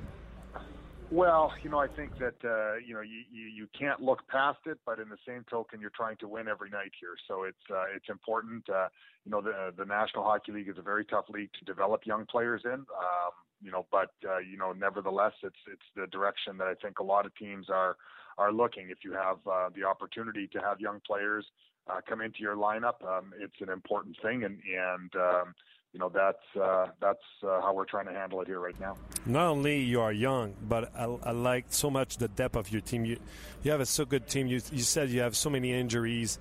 Well, 1.12 1.52
you 1.62 1.70
know, 1.70 1.80
I 1.80 1.88
think 1.88 2.14
that 2.20 2.36
uh, 2.44 2.78
you 2.86 2.96
know 2.96 3.02
you, 3.02 3.22
you 3.32 3.46
you 3.48 3.68
can't 3.78 4.02
look 4.02 4.28
past 4.28 4.60
it, 4.66 4.80
but 4.86 5.00
in 5.00 5.08
the 5.08 5.18
same 5.28 5.46
token, 5.50 5.80
you're 5.80 5.92
trying 5.96 6.18
to 6.18 6.28
win 6.28 6.48
every 6.48 6.72
night 6.72 6.92
here, 7.00 7.16
so 7.28 7.44
it's 7.44 7.58
uh, 7.70 7.84
it's 7.96 8.10
important. 8.10 8.68
Uh, 8.68 8.88
you 9.24 9.32
know, 9.32 9.40
the 9.40 9.72
the 9.78 9.86
National 9.86 10.24
Hockey 10.24 10.52
League 10.52 10.68
is 10.68 10.78
a 10.80 10.82
very 10.82 11.06
tough 11.06 11.26
league 11.30 11.52
to 11.60 11.66
develop 11.66 12.02
young 12.06 12.26
players 12.26 12.62
in. 12.66 12.72
Um, 12.72 13.34
you 13.62 13.72
know, 13.72 13.86
but 13.92 14.12
uh, 14.28 14.40
you 14.40 14.58
know, 14.58 14.72
nevertheless, 14.72 15.34
it's 15.44 15.56
it's 15.72 15.86
the 15.96 16.08
direction 16.08 16.58
that 16.58 16.68
I 16.68 16.74
think 16.74 16.98
a 16.98 17.04
lot 17.04 17.28
of 17.28 17.36
teams 17.36 17.68
are 17.70 17.98
are 18.40 18.52
looking. 18.52 18.90
If 18.90 19.00
you 19.04 19.14
have 19.14 19.38
uh, 19.46 19.70
the 19.76 19.84
opportunity 19.84 20.48
to 20.48 20.60
have 20.60 20.80
young 20.80 21.02
players 21.06 21.46
uh, 21.88 22.02
come 22.08 22.22
into 22.22 22.40
your 22.40 22.56
lineup, 22.56 23.06
um, 23.08 23.32
it's 23.40 23.62
an 23.62 23.70
important 23.70 24.18
thing, 24.24 24.44
and 24.44 24.60
and 24.66 25.16
um, 25.16 25.56
you 25.96 26.00
know 26.00 26.10
that's 26.10 26.62
uh, 26.62 26.88
that's 27.00 27.24
uh, 27.42 27.62
how 27.62 27.74
we're 27.74 27.86
trying 27.86 28.06
to 28.08 28.12
handle 28.12 28.42
it 28.42 28.48
here 28.48 28.60
right 28.60 28.78
now. 28.82 28.98
Not 29.26 29.48
only 29.48 29.80
you 29.80 30.02
are 30.02 30.12
young, 30.12 30.54
but 30.62 30.92
I, 30.94 31.06
I 31.06 31.32
like 31.32 31.68
so 31.70 31.90
much 31.90 32.18
the 32.18 32.28
depth 32.28 32.58
of 32.58 32.70
your 32.70 32.82
team. 32.82 33.06
You 33.06 33.18
you 33.64 33.72
have 33.72 33.80
a 33.80 33.86
so 33.86 34.04
good 34.04 34.28
team. 34.28 34.48
You 34.48 34.60
you 34.74 34.84
said 34.84 35.10
you 35.10 35.22
have 35.22 35.38
so 35.38 35.50
many 35.50 35.72
injuries 35.72 36.38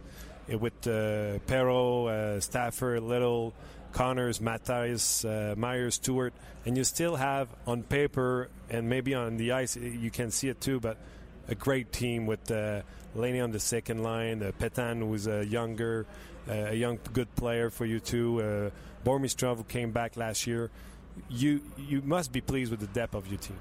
uh, 0.52 0.58
with 0.58 0.74
uh, 0.88 1.38
Perro, 1.46 2.06
uh, 2.06 2.40
Stafford, 2.40 3.04
Little, 3.04 3.54
Connors, 3.92 4.40
Matthias, 4.40 5.24
uh, 5.24 5.54
Myers, 5.56 5.94
Stewart, 5.94 6.34
and 6.66 6.76
you 6.76 6.82
still 6.82 7.14
have 7.14 7.46
on 7.64 7.84
paper 7.84 8.48
and 8.68 8.88
maybe 8.88 9.14
on 9.14 9.36
the 9.36 9.52
ice 9.52 9.76
you 9.76 10.10
can 10.10 10.32
see 10.32 10.48
it 10.48 10.60
too, 10.60 10.80
but 10.80 10.96
a 11.46 11.54
great 11.54 11.92
team 11.92 12.26
with 12.26 12.50
uh, 12.50 12.82
Laney 13.14 13.38
on 13.38 13.52
the 13.52 13.60
second 13.60 14.02
line, 14.02 14.42
uh, 14.42 14.50
Petan 14.58 14.98
who's 14.98 15.28
a 15.28 15.46
younger, 15.46 16.06
uh, 16.10 16.33
a 16.48 16.74
young 16.74 16.98
good 17.12 17.34
player 17.36 17.70
for 17.70 17.86
you 17.86 18.00
too, 18.00 18.40
uh, 18.40 19.06
Bormistrov 19.08 19.56
who 19.56 19.64
came 19.64 19.92
back 19.92 20.16
last 20.16 20.46
year. 20.46 20.70
You 21.28 21.60
you 21.76 22.02
must 22.02 22.32
be 22.32 22.40
pleased 22.40 22.70
with 22.70 22.80
the 22.80 22.88
depth 22.88 23.14
of 23.14 23.26
your 23.28 23.38
team. 23.38 23.58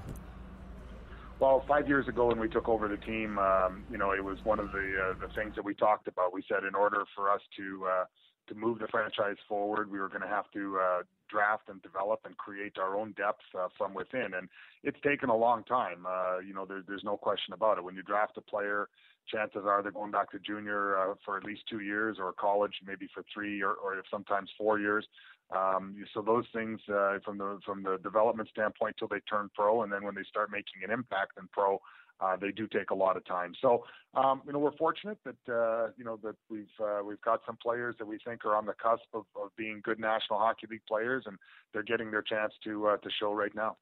Well, 1.40 1.64
five 1.66 1.88
years 1.88 2.08
ago 2.08 2.26
when 2.26 2.38
we 2.38 2.48
took 2.48 2.68
over 2.68 2.88
the 2.88 2.96
team, 2.96 3.38
um, 3.38 3.84
you 3.90 3.98
know, 3.98 4.12
it 4.12 4.22
was 4.22 4.38
one 4.44 4.58
of 4.58 4.72
the 4.72 5.14
uh, 5.18 5.26
the 5.26 5.32
things 5.34 5.54
that 5.56 5.64
we 5.64 5.74
talked 5.74 6.08
about. 6.08 6.32
We 6.32 6.44
said 6.48 6.64
in 6.64 6.74
order 6.74 7.04
for 7.14 7.30
us 7.30 7.40
to 7.56 7.86
uh, 7.86 8.04
to 8.48 8.54
move 8.54 8.78
the 8.78 8.88
franchise 8.88 9.36
forward, 9.48 9.90
we 9.90 9.98
were 9.98 10.08
going 10.08 10.22
to 10.22 10.28
have 10.28 10.50
to 10.52 10.78
uh, 10.78 11.02
draft 11.28 11.68
and 11.68 11.82
develop 11.82 12.20
and 12.24 12.36
create 12.36 12.78
our 12.78 12.96
own 12.96 13.12
depth 13.12 13.42
uh, 13.58 13.68
from 13.76 13.94
within. 13.94 14.34
And 14.34 14.48
it's 14.82 14.98
taken 15.02 15.28
a 15.28 15.36
long 15.36 15.64
time. 15.64 16.06
Uh, 16.06 16.38
you 16.38 16.54
know, 16.54 16.64
there, 16.64 16.82
there's 16.86 17.04
no 17.04 17.16
question 17.16 17.54
about 17.54 17.78
it. 17.78 17.84
When 17.84 17.94
you 17.94 18.02
draft 18.02 18.36
a 18.36 18.40
player, 18.40 18.88
chances 19.30 19.62
are 19.64 19.82
they're 19.82 19.92
going 19.92 20.10
back 20.10 20.30
to 20.32 20.38
junior 20.38 20.96
uh, 20.98 21.14
for 21.24 21.36
at 21.36 21.44
least 21.44 21.62
two 21.68 21.80
years 21.80 22.16
or 22.20 22.32
college 22.32 22.74
maybe 22.86 23.08
for 23.12 23.24
three 23.32 23.62
or, 23.62 23.72
or 23.74 24.02
sometimes 24.10 24.50
four 24.58 24.78
years. 24.78 25.06
Um, 25.54 25.94
so 26.12 26.22
those 26.22 26.46
things 26.52 26.80
uh, 26.88 27.18
from 27.24 27.38
the 27.38 27.58
from 27.64 27.82
the 27.82 27.98
development 28.02 28.48
standpoint 28.48 28.96
till 28.98 29.08
they 29.08 29.20
turn 29.28 29.50
pro, 29.54 29.82
and 29.82 29.92
then 29.92 30.02
when 30.02 30.14
they 30.14 30.24
start 30.28 30.50
making 30.50 30.82
an 30.82 30.90
impact 30.90 31.32
in 31.38 31.48
pro, 31.52 31.80
uh, 32.20 32.36
they 32.36 32.50
do 32.50 32.66
take 32.66 32.90
a 32.90 32.94
lot 32.94 33.16
of 33.16 33.24
time. 33.26 33.52
So, 33.60 33.84
um, 34.14 34.42
you 34.46 34.52
know, 34.52 34.58
we're 34.58 34.76
fortunate 34.76 35.18
that 35.24 35.52
uh, 35.52 35.88
you 35.96 36.04
know 36.04 36.18
that 36.22 36.36
we've 36.48 36.66
uh, 36.80 37.00
we've 37.04 37.20
got 37.20 37.40
some 37.46 37.56
players 37.62 37.94
that 37.98 38.06
we 38.06 38.18
think 38.26 38.44
are 38.44 38.56
on 38.56 38.66
the 38.66 38.72
cusp 38.72 39.04
of, 39.12 39.24
of 39.36 39.54
being 39.56 39.80
good 39.84 39.98
National 39.98 40.38
Hockey 40.38 40.66
League 40.70 40.86
players, 40.88 41.24
and 41.26 41.36
they're 41.72 41.82
getting 41.82 42.10
their 42.10 42.22
chance 42.22 42.52
to 42.64 42.86
uh, 42.88 42.96
to 42.98 43.10
show 43.20 43.32
right 43.32 43.54
now. 43.54 43.76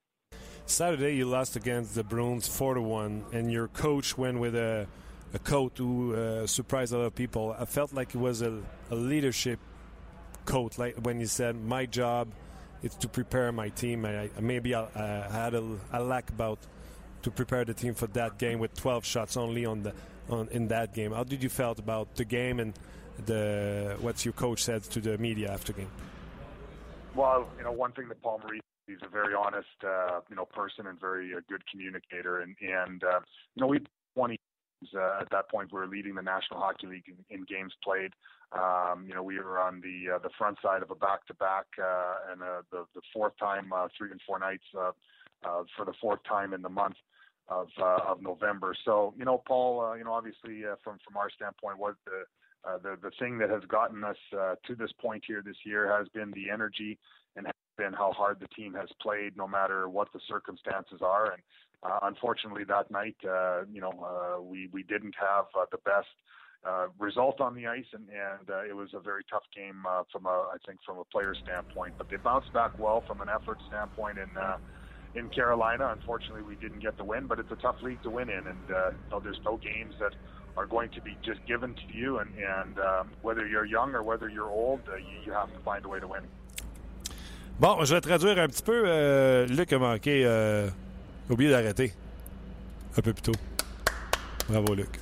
Saturday, 0.66 1.16
you 1.16 1.26
lost 1.26 1.56
against 1.56 1.94
the 1.94 2.04
Bruins 2.04 2.48
four 2.48 2.74
to 2.74 2.82
one, 2.82 3.24
and 3.32 3.52
your 3.52 3.68
coach 3.68 4.16
went 4.16 4.38
with 4.40 4.54
a 4.54 4.86
a 5.34 5.38
coach 5.38 5.78
who 5.78 6.14
uh, 6.14 6.46
surprised 6.46 6.92
a 6.92 6.98
lot 6.98 7.04
of 7.04 7.14
people. 7.14 7.54
I 7.58 7.64
felt 7.64 7.92
like 7.92 8.14
it 8.14 8.18
was 8.18 8.42
a, 8.42 8.62
a 8.90 8.94
leadership 8.94 9.58
coach, 10.44 10.78
like 10.78 10.96
when 10.96 11.18
he 11.20 11.26
said, 11.26 11.56
"My 11.56 11.86
job." 11.86 12.28
is 12.82 12.94
to 12.96 13.08
prepare 13.08 13.52
my 13.52 13.68
team. 13.70 14.04
I, 14.04 14.28
maybe 14.40 14.74
I, 14.74 14.86
I 14.94 15.28
had 15.30 15.54
a, 15.54 15.78
a 15.92 16.02
lack 16.02 16.28
about 16.30 16.58
to 17.22 17.30
prepare 17.30 17.64
the 17.64 17.74
team 17.74 17.94
for 17.94 18.08
that 18.08 18.38
game 18.38 18.58
with 18.58 18.74
12 18.74 19.04
shots 19.04 19.36
only 19.36 19.64
on 19.64 19.84
the 19.84 19.94
on 20.28 20.48
in 20.50 20.68
that 20.68 20.94
game. 20.94 21.12
How 21.12 21.24
did 21.24 21.42
you 21.42 21.48
felt 21.48 21.78
about 21.78 22.14
the 22.16 22.24
game 22.24 22.60
and 22.60 22.74
the 23.26 23.96
what 24.00 24.24
your 24.24 24.32
coach 24.32 24.62
said 24.62 24.82
to 24.84 25.00
the 25.00 25.18
media 25.18 25.52
after 25.52 25.72
game? 25.72 25.90
Well, 27.14 27.48
you 27.58 27.64
know, 27.64 27.72
one 27.72 27.92
thing 27.92 28.08
that 28.08 28.22
Paul 28.22 28.40
Maurice 28.42 28.62
he's 28.86 28.98
a 29.04 29.08
very 29.08 29.34
honest, 29.34 29.68
uh, 29.84 30.20
you 30.28 30.36
know, 30.36 30.44
person 30.44 30.86
and 30.86 30.98
very 30.98 31.34
uh, 31.34 31.40
good 31.48 31.62
communicator, 31.70 32.40
and 32.40 32.56
and 32.60 33.04
uh, 33.04 33.20
you 33.54 33.60
know 33.60 33.66
we 33.66 33.80
20 34.14 34.38
uh, 34.94 35.18
at 35.20 35.30
that 35.30 35.50
point 35.50 35.72
we 35.72 35.78
were 35.78 35.86
leading 35.86 36.14
the 36.14 36.22
National 36.22 36.60
Hockey 36.60 36.86
League 36.86 37.04
in, 37.08 37.36
in 37.36 37.44
games 37.44 37.72
played. 37.82 38.12
Um, 38.52 39.04
you 39.06 39.14
know, 39.14 39.22
we 39.22 39.38
were 39.38 39.58
on 39.58 39.80
the 39.80 40.14
uh, 40.14 40.18
the 40.18 40.30
front 40.36 40.58
side 40.62 40.82
of 40.82 40.90
a 40.90 40.94
back-to-back, 40.94 41.66
uh, 41.78 42.14
and 42.30 42.42
uh, 42.42 42.62
the 42.70 42.84
the 42.94 43.00
fourth 43.12 43.32
time, 43.38 43.72
uh, 43.72 43.88
three 43.96 44.10
and 44.10 44.20
four 44.26 44.38
nights 44.38 44.64
uh, 44.76 44.92
uh, 45.44 45.62
for 45.76 45.84
the 45.84 45.94
fourth 46.00 46.20
time 46.28 46.52
in 46.52 46.62
the 46.62 46.68
month 46.68 46.96
of 47.48 47.68
uh, 47.80 47.98
of 48.06 48.20
November. 48.20 48.74
So 48.84 49.14
you 49.16 49.24
know, 49.24 49.42
Paul, 49.46 49.80
uh, 49.80 49.94
you 49.94 50.04
know, 50.04 50.12
obviously 50.12 50.64
uh, 50.64 50.76
from 50.84 50.98
from 51.04 51.16
our 51.16 51.30
standpoint, 51.30 51.78
what 51.78 51.94
the 52.04 52.24
uh, 52.68 52.78
the 52.78 52.96
the 53.02 53.10
thing 53.18 53.38
that 53.38 53.50
has 53.50 53.62
gotten 53.68 54.04
us 54.04 54.16
uh, 54.38 54.54
to 54.66 54.74
this 54.74 54.92
point 55.00 55.24
here 55.26 55.42
this 55.44 55.56
year 55.64 55.96
has 55.96 56.08
been 56.08 56.30
the 56.32 56.50
energy 56.50 56.98
and 57.36 57.46
been 57.78 57.92
how 57.92 58.12
hard 58.12 58.38
the 58.38 58.48
team 58.48 58.74
has 58.74 58.88
played, 59.00 59.36
no 59.36 59.48
matter 59.48 59.88
what 59.88 60.12
the 60.12 60.20
circumstances 60.28 61.00
are. 61.00 61.32
And 61.32 61.42
uh, 61.82 61.98
unfortunately, 62.02 62.64
that 62.64 62.90
night, 62.90 63.16
uh, 63.28 63.62
you 63.72 63.80
know, 63.80 63.92
uh, 63.92 64.40
we 64.40 64.68
we 64.72 64.82
didn't 64.82 65.14
have 65.18 65.46
uh, 65.58 65.66
the 65.70 65.78
best. 65.78 66.08
Uh, 66.64 66.86
result 67.00 67.40
on 67.40 67.56
the 67.56 67.66
ice, 67.66 67.90
and, 67.92 68.04
and 68.10 68.48
uh, 68.48 68.62
it 68.62 68.76
was 68.76 68.90
a 68.94 69.00
very 69.00 69.24
tough 69.28 69.42
game 69.52 69.84
uh, 69.84 70.04
from 70.12 70.26
a, 70.26 70.46
I 70.54 70.58
think, 70.64 70.78
from 70.86 70.96
a 70.98 71.04
player 71.04 71.34
standpoint. 71.34 71.94
But 71.98 72.08
they 72.08 72.18
bounced 72.18 72.52
back 72.52 72.78
well 72.78 73.02
from 73.04 73.20
an 73.20 73.28
effort 73.28 73.58
standpoint, 73.66 74.16
and 74.20 74.30
uh, 74.38 74.58
in 75.14 75.28
Carolina. 75.28 75.94
Unfortunately, 75.98 76.42
we 76.42 76.56
didn't 76.56 76.80
get 76.80 76.96
the 76.96 77.04
win, 77.04 77.26
but 77.26 77.38
it's 77.38 77.50
a 77.50 77.56
tough 77.56 77.76
league 77.82 78.02
to 78.02 78.10
win 78.10 78.28
in, 78.28 78.46
and 78.46 78.70
uh, 78.70 78.90
you 78.90 79.10
know, 79.10 79.20
there's 79.20 79.40
no 79.44 79.56
games 79.56 79.94
that 80.00 80.14
are 80.56 80.66
going 80.66 80.90
to 80.90 81.00
be 81.00 81.16
just 81.22 81.44
given 81.46 81.74
to 81.74 81.96
you, 81.96 82.18
and, 82.18 82.30
and 82.36 82.78
um, 82.78 83.10
whether 83.22 83.46
you're 83.46 83.64
young 83.64 83.94
or 83.94 84.02
whether 84.02 84.28
you're 84.28 84.50
old, 84.50 84.80
uh, 84.88 84.96
you, 84.96 85.16
you 85.24 85.32
have 85.32 85.52
to 85.52 85.58
find 85.60 85.84
a 85.84 85.88
way 85.88 86.00
to 86.00 86.06
win. 86.06 86.22
Bon, 87.58 87.84
je 87.84 87.94
vais 87.94 88.00
traduire 88.00 88.38
un 88.38 88.48
petit 88.48 88.62
peu. 88.62 88.84
Euh, 88.86 89.46
Luc 89.46 89.72
a 89.72 89.78
manqué. 89.78 90.24
Euh, 90.24 90.68
oublié 91.32 91.50
d'arrêter. 91.50 91.92
Un 92.96 93.02
peu 93.02 93.12
plus 93.12 93.22
tôt. 93.22 93.32
Bravo, 94.48 94.74
Luc. 94.74 95.00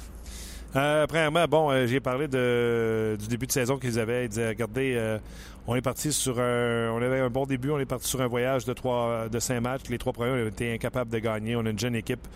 Euh, 0.77 1.07
premièrement, 1.09 1.47
bon, 1.47 1.71
euh, 1.71 1.87
j'ai 1.87 1.99
parlé 1.99 2.29
du 2.29 3.27
début 3.27 3.47
de 3.47 3.53
saison 3.53 3.79
qu'ils 3.79 3.99
avaient. 3.99 4.27
Ils 4.27 4.29
disaient, 4.29 4.49
regardez, 4.49 4.95
euh, 4.97 5.19
on 5.66 5.75
est 5.75 5.83
parti 5.83 6.12
sur 6.12 6.38
un, 6.38 6.90
on 6.93 7.03
avait 7.03 7.19
un 7.19 7.31
bon 7.31 7.45
début, 7.45 7.71
on 7.71 7.79
est 7.81 7.87
parti 7.87 8.09
sur 8.09 8.21
un 8.21 8.29
voyage 8.29 8.64
de 8.64 8.73
trois, 8.73 9.29
de 9.29 9.38
cinq 9.40 9.61
matchs. 9.61 9.88
Les 9.88 9.99
trois 9.99 10.12
premiers, 10.12 10.45
on 10.45 10.47
été 10.47 10.73
incapables 10.73 11.11
de 11.11 11.19
gagner. 11.19 11.57
On 11.57 11.66
a 11.66 11.71
une 11.71 11.79
jeune 11.79 11.97
équipe. 11.97 12.27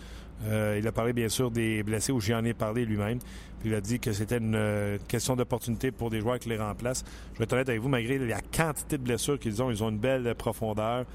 Il 0.45 0.85
a 0.85 0.91
parlé 0.91 1.13
bien 1.13 1.29
sûr 1.29 1.49
des 1.49 1.81
blessés, 1.81 2.11
où 2.11 2.19
j'en 2.19 2.43
ai 2.43 2.53
parlé 2.53 2.85
lui-même. 2.85 3.19
Puis 3.61 3.69
il 3.69 3.73
a 3.73 3.79
dit 3.79 4.01
que 4.01 4.11
c'était 4.11 4.37
une 4.37 4.99
question 5.07 5.37
d'opportunité 5.37 5.91
pour 5.91 6.09
des 6.09 6.19
joueurs 6.19 6.37
qui 6.37 6.49
les 6.49 6.57
remplacent. 6.57 7.05
Je 7.33 7.39
vais 7.39 7.45
être 7.45 7.53
honnête 7.53 7.69
avec 7.69 7.81
vous, 7.81 7.87
malgré 7.87 8.17
la 8.17 8.41
quantité 8.41 8.97
de 8.97 9.03
blessures 9.03 9.39
qu'ils 9.39 9.63
ont, 9.63 9.71
ils 9.71 9.81
ont 9.81 9.89
une 9.89 9.97
belle 9.97 10.35
profondeur, 10.35 11.05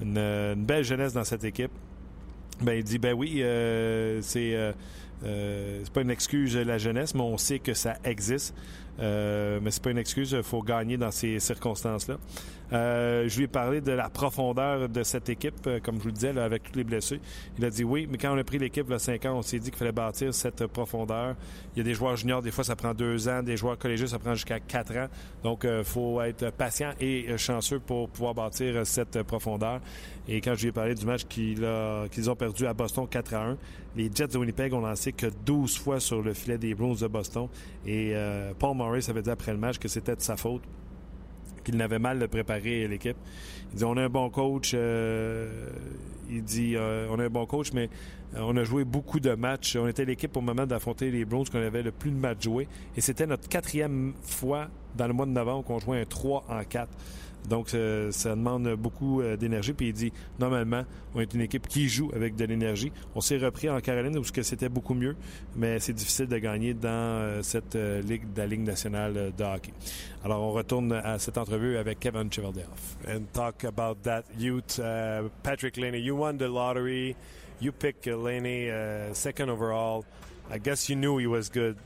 une 0.00 0.54
belle 0.64 0.84
jeunesse 0.84 1.12
dans 1.12 1.24
cette 1.24 1.42
équipe. 1.42 1.72
Ben, 2.60 2.74
il 2.74 2.84
dit, 2.84 2.98
ben 2.98 3.14
oui, 3.14 3.40
euh, 3.42 4.20
c'est 4.22 4.54
euh, 4.54 4.72
euh, 5.24 5.84
pas 5.92 6.02
une 6.02 6.10
excuse 6.10 6.56
la 6.56 6.78
jeunesse, 6.78 7.14
mais 7.14 7.22
on 7.22 7.38
sait 7.38 7.58
que 7.58 7.74
ça 7.74 7.96
existe. 8.04 8.54
Euh, 9.00 9.60
mais 9.62 9.70
c'est 9.70 9.82
pas 9.82 9.90
une 9.90 9.98
excuse, 9.98 10.32
il 10.32 10.42
faut 10.42 10.62
gagner 10.62 10.96
dans 10.96 11.12
ces 11.12 11.38
circonstances-là. 11.38 12.18
Euh, 12.72 13.28
je 13.28 13.38
lui 13.38 13.44
ai 13.44 13.48
parlé 13.48 13.80
de 13.80 13.92
la 13.92 14.10
profondeur 14.10 14.88
de 14.88 15.02
cette 15.02 15.28
équipe, 15.30 15.66
euh, 15.66 15.80
comme 15.82 15.96
je 15.96 16.02
vous 16.02 16.08
le 16.08 16.12
disais, 16.12 16.38
avec 16.38 16.64
tous 16.64 16.76
les 16.76 16.84
blessés. 16.84 17.20
Il 17.58 17.64
a 17.64 17.70
dit 17.70 17.84
oui, 17.84 18.06
mais 18.10 18.18
quand 18.18 18.34
on 18.34 18.38
a 18.38 18.44
pris 18.44 18.58
l'équipe 18.58 18.90
a 18.90 18.98
cinq 18.98 19.24
ans, 19.24 19.38
on 19.38 19.42
s'est 19.42 19.58
dit 19.58 19.70
qu'il 19.70 19.78
fallait 19.78 19.92
bâtir 19.92 20.34
cette 20.34 20.66
profondeur. 20.66 21.34
Il 21.74 21.78
y 21.78 21.80
a 21.80 21.84
des 21.84 21.94
joueurs 21.94 22.16
juniors, 22.16 22.42
des 22.42 22.50
fois 22.50 22.64
ça 22.64 22.76
prend 22.76 22.92
deux 22.92 23.28
ans, 23.28 23.42
des 23.42 23.56
joueurs 23.56 23.78
collégiaux, 23.78 24.06
ça 24.06 24.18
prend 24.18 24.34
jusqu'à 24.34 24.60
quatre 24.60 24.94
ans. 24.96 25.08
Donc, 25.42 25.64
il 25.64 25.84
faut 25.84 26.20
être 26.20 26.50
patient 26.50 26.92
et 27.00 27.36
chanceux 27.38 27.78
pour 27.78 28.08
pouvoir 28.10 28.34
bâtir 28.34 28.86
cette 28.86 29.22
profondeur. 29.22 29.80
Et 30.26 30.40
quand 30.40 30.54
je 30.54 30.62
lui 30.62 30.68
ai 30.68 30.72
parlé 30.72 30.94
du 30.94 31.06
match 31.06 31.24
qu'ils 31.24 31.64
ont 31.64 32.36
perdu 32.36 32.66
à 32.66 32.74
Boston 32.74 33.06
4 33.08 33.34
à 33.34 33.46
1, 33.46 33.56
les 33.96 34.10
Jets 34.14 34.28
de 34.28 34.38
Winnipeg 34.38 34.74
ont 34.74 34.80
lancé 34.80 35.12
que 35.12 35.26
12 35.46 35.78
fois 35.78 36.00
sur 36.00 36.22
le 36.22 36.34
filet 36.34 36.58
des 36.58 36.74
Bruins 36.74 36.94
de 37.00 37.06
Boston. 37.06 37.48
Et 37.86 38.14
Paul 38.58 38.76
Morris 38.76 39.06
avait 39.08 39.22
dit 39.22 39.30
après 39.30 39.52
le 39.52 39.58
match 39.58 39.78
que 39.78 39.88
c'était 39.88 40.16
de 40.16 40.20
sa 40.20 40.36
faute 40.36 40.62
qu'il 41.68 41.76
n'avait 41.76 41.98
mal 41.98 42.26
préparé 42.28 42.88
l'équipe. 42.88 43.18
Il 43.72 43.78
dit 43.78 43.84
on 43.84 43.98
a 43.98 44.04
un 44.04 44.08
bon 44.08 44.30
coach. 44.30 44.72
Euh, 44.72 45.68
il 46.30 46.42
dit 46.42 46.76
euh, 46.76 47.06
on 47.10 47.18
a 47.18 47.24
un 47.24 47.28
bon 47.28 47.44
coach, 47.44 47.72
mais 47.74 47.90
euh, 48.34 48.40
on 48.40 48.56
a 48.56 48.64
joué 48.64 48.84
beaucoup 48.84 49.20
de 49.20 49.34
matchs. 49.34 49.76
On 49.76 49.86
était 49.86 50.06
l'équipe 50.06 50.34
au 50.34 50.40
moment 50.40 50.64
d'affronter 50.64 51.10
les 51.10 51.26
Browns 51.26 51.44
qu'on 51.46 51.58
avait 51.60 51.82
le 51.82 51.92
plus 51.92 52.10
de 52.10 52.16
matchs 52.16 52.44
joués. 52.44 52.68
Et 52.96 53.02
c'était 53.02 53.26
notre 53.26 53.50
quatrième 53.50 54.14
fois 54.22 54.68
dans 54.96 55.06
le 55.06 55.12
mois 55.12 55.26
de 55.26 55.32
novembre 55.32 55.62
qu'on 55.64 55.78
jouait 55.78 56.00
un 56.00 56.06
3 56.06 56.46
en 56.48 56.64
4. 56.64 56.88
Donc, 57.48 57.74
euh, 57.74 58.10
ça 58.12 58.30
demande 58.30 58.74
beaucoup 58.74 59.20
euh, 59.20 59.36
d'énergie. 59.36 59.72
Puis 59.72 59.88
il 59.88 59.92
dit, 59.92 60.12
normalement, 60.38 60.84
on 61.14 61.20
est 61.20 61.34
une 61.34 61.40
équipe 61.40 61.66
qui 61.66 61.88
joue 61.88 62.10
avec 62.14 62.36
de 62.36 62.44
l'énergie. 62.44 62.92
On 63.14 63.20
s'est 63.20 63.38
repris 63.38 63.68
en 63.68 63.80
Caroline 63.80 64.16
où 64.18 64.24
c'était 64.24 64.68
beaucoup 64.68 64.94
mieux, 64.94 65.16
mais 65.56 65.80
c'est 65.80 65.92
difficile 65.92 66.26
de 66.26 66.38
gagner 66.38 66.74
dans 66.74 66.88
euh, 66.88 67.42
cette 67.42 67.74
ligue 67.74 68.32
de 68.32 68.38
la 68.38 68.46
Ligue 68.46 68.64
nationale 68.64 69.32
de 69.36 69.44
hockey. 69.44 69.72
Alors, 70.24 70.42
on 70.42 70.52
retourne 70.52 70.92
à 70.92 71.18
cette 71.18 71.38
entrevue 71.38 71.76
avec 71.76 72.00
Kevin 72.00 72.30
Cheveldayoff. 72.32 72.96
And 73.08 73.22
talk 73.32 73.64
about 73.64 74.02
that 74.02 74.24
youth. 74.38 74.78
Uh, 74.78 75.28
Patrick 75.42 75.76
Laney, 75.76 76.00
you 76.00 76.14
won 76.16 76.36
the 76.36 76.48
lottery. 76.48 77.16
You 77.60 77.72
picked 77.72 78.06
Laney 78.06 78.70
uh, 78.70 79.12
second 79.14 79.48
overall. 79.48 80.04
I 80.50 80.58
guess 80.58 80.88
you 80.88 80.96
knew 80.96 81.18
he 81.18 81.26
was 81.26 81.48
good. 81.48 81.76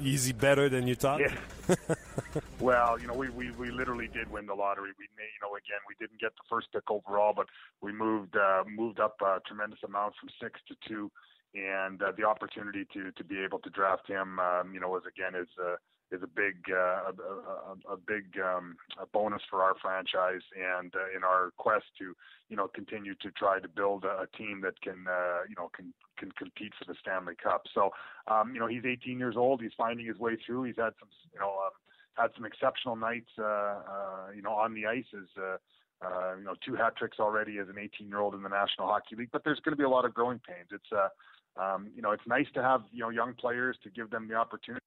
Easy 0.00 0.32
better 0.32 0.68
than 0.68 0.86
you 0.86 0.94
thought? 0.94 1.20
Yeah. 1.20 1.36
well, 2.60 2.98
you 2.98 3.06
know, 3.06 3.14
we, 3.14 3.28
we, 3.30 3.50
we 3.52 3.70
literally 3.70 4.08
did 4.08 4.30
win 4.30 4.46
the 4.46 4.54
lottery. 4.54 4.90
We, 4.98 5.04
you 5.04 5.40
know, 5.42 5.54
again, 5.56 5.80
we 5.88 5.94
didn't 5.98 6.20
get 6.20 6.32
the 6.36 6.44
first 6.48 6.68
pick 6.72 6.90
overall, 6.90 7.32
but 7.34 7.46
we 7.80 7.92
moved 7.92 8.36
uh, 8.36 8.64
moved 8.68 9.00
up 9.00 9.16
a 9.20 9.40
tremendous 9.46 9.80
amount 9.84 10.14
from 10.20 10.28
six 10.40 10.60
to 10.68 10.76
two, 10.88 11.10
and 11.54 12.02
uh, 12.02 12.12
the 12.16 12.24
opportunity 12.24 12.86
to 12.92 13.12
to 13.12 13.24
be 13.24 13.38
able 13.42 13.58
to 13.60 13.70
draft 13.70 14.08
him, 14.08 14.38
um, 14.38 14.72
you 14.72 14.80
know, 14.80 14.88
was 14.88 15.02
again 15.06 15.40
is. 15.40 15.48
Uh, 15.60 15.76
is 16.12 16.22
a 16.22 16.26
big 16.26 16.56
uh, 16.70 17.10
a, 17.10 17.90
a, 17.90 17.94
a 17.94 17.96
big 17.96 18.38
um, 18.40 18.76
a 19.00 19.06
bonus 19.06 19.42
for 19.50 19.62
our 19.62 19.74
franchise 19.82 20.42
and 20.54 20.94
uh, 20.94 21.16
in 21.16 21.24
our 21.24 21.52
quest 21.56 21.86
to 21.98 22.14
you 22.48 22.56
know 22.56 22.68
continue 22.68 23.14
to 23.16 23.30
try 23.32 23.58
to 23.58 23.68
build 23.68 24.04
a, 24.04 24.22
a 24.22 24.26
team 24.36 24.60
that 24.62 24.80
can 24.80 25.06
uh, 25.08 25.40
you 25.48 25.54
know 25.56 25.70
can 25.74 25.92
can 26.18 26.30
compete 26.32 26.72
for 26.78 26.84
the 26.84 26.98
Stanley 27.00 27.34
Cup. 27.42 27.62
So 27.74 27.90
um, 28.28 28.54
you 28.54 28.60
know 28.60 28.66
he's 28.66 28.84
18 28.84 29.18
years 29.18 29.36
old. 29.36 29.60
He's 29.60 29.76
finding 29.76 30.06
his 30.06 30.18
way 30.18 30.36
through. 30.44 30.64
He's 30.64 30.76
had 30.76 30.92
some 31.00 31.08
you 31.32 31.40
know. 31.40 31.50
Um, 31.50 31.72
had 32.16 32.30
some 32.34 32.46
exceptional 32.46 32.96
nights, 32.96 33.28
uh, 33.38 33.44
uh, 33.44 34.30
you 34.34 34.40
know, 34.42 34.52
on 34.52 34.74
the 34.74 34.86
ice 34.86 35.04
as, 35.14 35.28
uh, 35.36 35.56
uh, 36.04 36.36
you 36.38 36.44
know, 36.44 36.54
two 36.64 36.74
hat 36.74 36.96
tricks 36.96 37.18
already 37.20 37.58
as 37.58 37.68
an 37.68 37.76
18 37.78 38.08
year 38.08 38.20
old 38.20 38.34
in 38.34 38.42
the 38.42 38.48
National 38.48 38.86
Hockey 38.88 39.16
League, 39.16 39.28
but 39.32 39.44
there's 39.44 39.60
going 39.60 39.72
to 39.72 39.76
be 39.76 39.84
a 39.84 39.88
lot 39.88 40.04
of 40.04 40.14
growing 40.14 40.40
pains. 40.46 40.68
It's, 40.72 40.92
uh, 40.92 41.62
um, 41.62 41.88
you 41.94 42.02
know, 42.02 42.12
it's 42.12 42.26
nice 42.26 42.46
to 42.54 42.62
have, 42.62 42.82
you 42.92 43.00
know, 43.00 43.10
young 43.10 43.34
players 43.34 43.76
to 43.84 43.90
give 43.90 44.10
them 44.10 44.28
the 44.28 44.34
opportunity. 44.34 44.80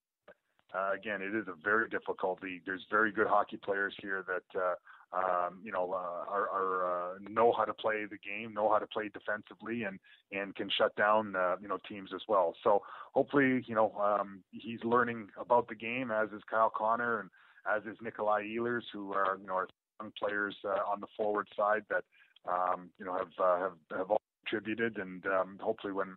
Uh, 0.74 0.92
again, 0.94 1.22
it 1.22 1.36
is 1.36 1.48
a 1.48 1.56
very 1.64 1.90
difficult 1.90 2.42
league. 2.44 2.62
There's 2.66 2.86
very 2.92 3.12
good 3.12 3.28
hockey 3.28 3.58
players 3.58 3.94
here 4.02 4.24
that, 4.28 4.60
uh, 4.60 4.76
um, 5.18 5.60
you 5.64 5.72
know, 5.72 5.92
uh, 5.92 6.32
are, 6.32 6.48
are 6.50 7.16
uh, 7.16 7.18
know 7.28 7.52
how 7.58 7.66
to 7.66 7.74
play 7.74 8.06
the 8.06 8.18
game, 8.18 8.54
know 8.54 8.72
how 8.72 8.78
to 8.78 8.86
play 8.86 9.10
defensively, 9.10 9.84
and 9.84 10.00
and 10.32 10.56
can 10.56 10.70
shut 10.78 10.96
down, 10.96 11.36
uh, 11.36 11.56
you 11.60 11.68
know, 11.68 11.80
teams 11.88 12.12
as 12.14 12.22
well. 12.28 12.54
So 12.64 12.84
hopefully, 13.14 13.64
you 13.66 13.74
know, 13.74 13.92
um, 14.00 14.44
he's 14.52 14.84
learning 14.84 15.30
about 15.40 15.68
the 15.68 15.76
game 15.76 16.12
as 16.12 16.30
is 16.30 16.44
Kyle 16.50 16.72
Connor 16.76 17.22
and 17.22 17.30
as 17.66 17.84
is 17.84 17.98
Nikolai 18.02 18.44
Ehlers, 18.44 18.84
who 18.94 19.14
are 19.14 19.38
you 19.42 19.48
know 19.48 19.56
are 19.56 19.68
young 20.00 20.12
players 20.20 20.56
uh, 20.66 20.92
on 20.92 21.00
the 21.00 21.08
forward 21.18 21.48
side 21.58 21.84
that 21.90 22.04
um, 22.48 22.90
you 23.00 23.06
know 23.06 23.14
have 23.14 23.32
uh, 23.44 23.60
have 23.60 23.98
have 23.98 24.12
all 24.12 24.22
contributed, 24.46 24.98
and 24.98 25.26
um, 25.26 25.58
hopefully 25.62 25.94
when 25.94 26.16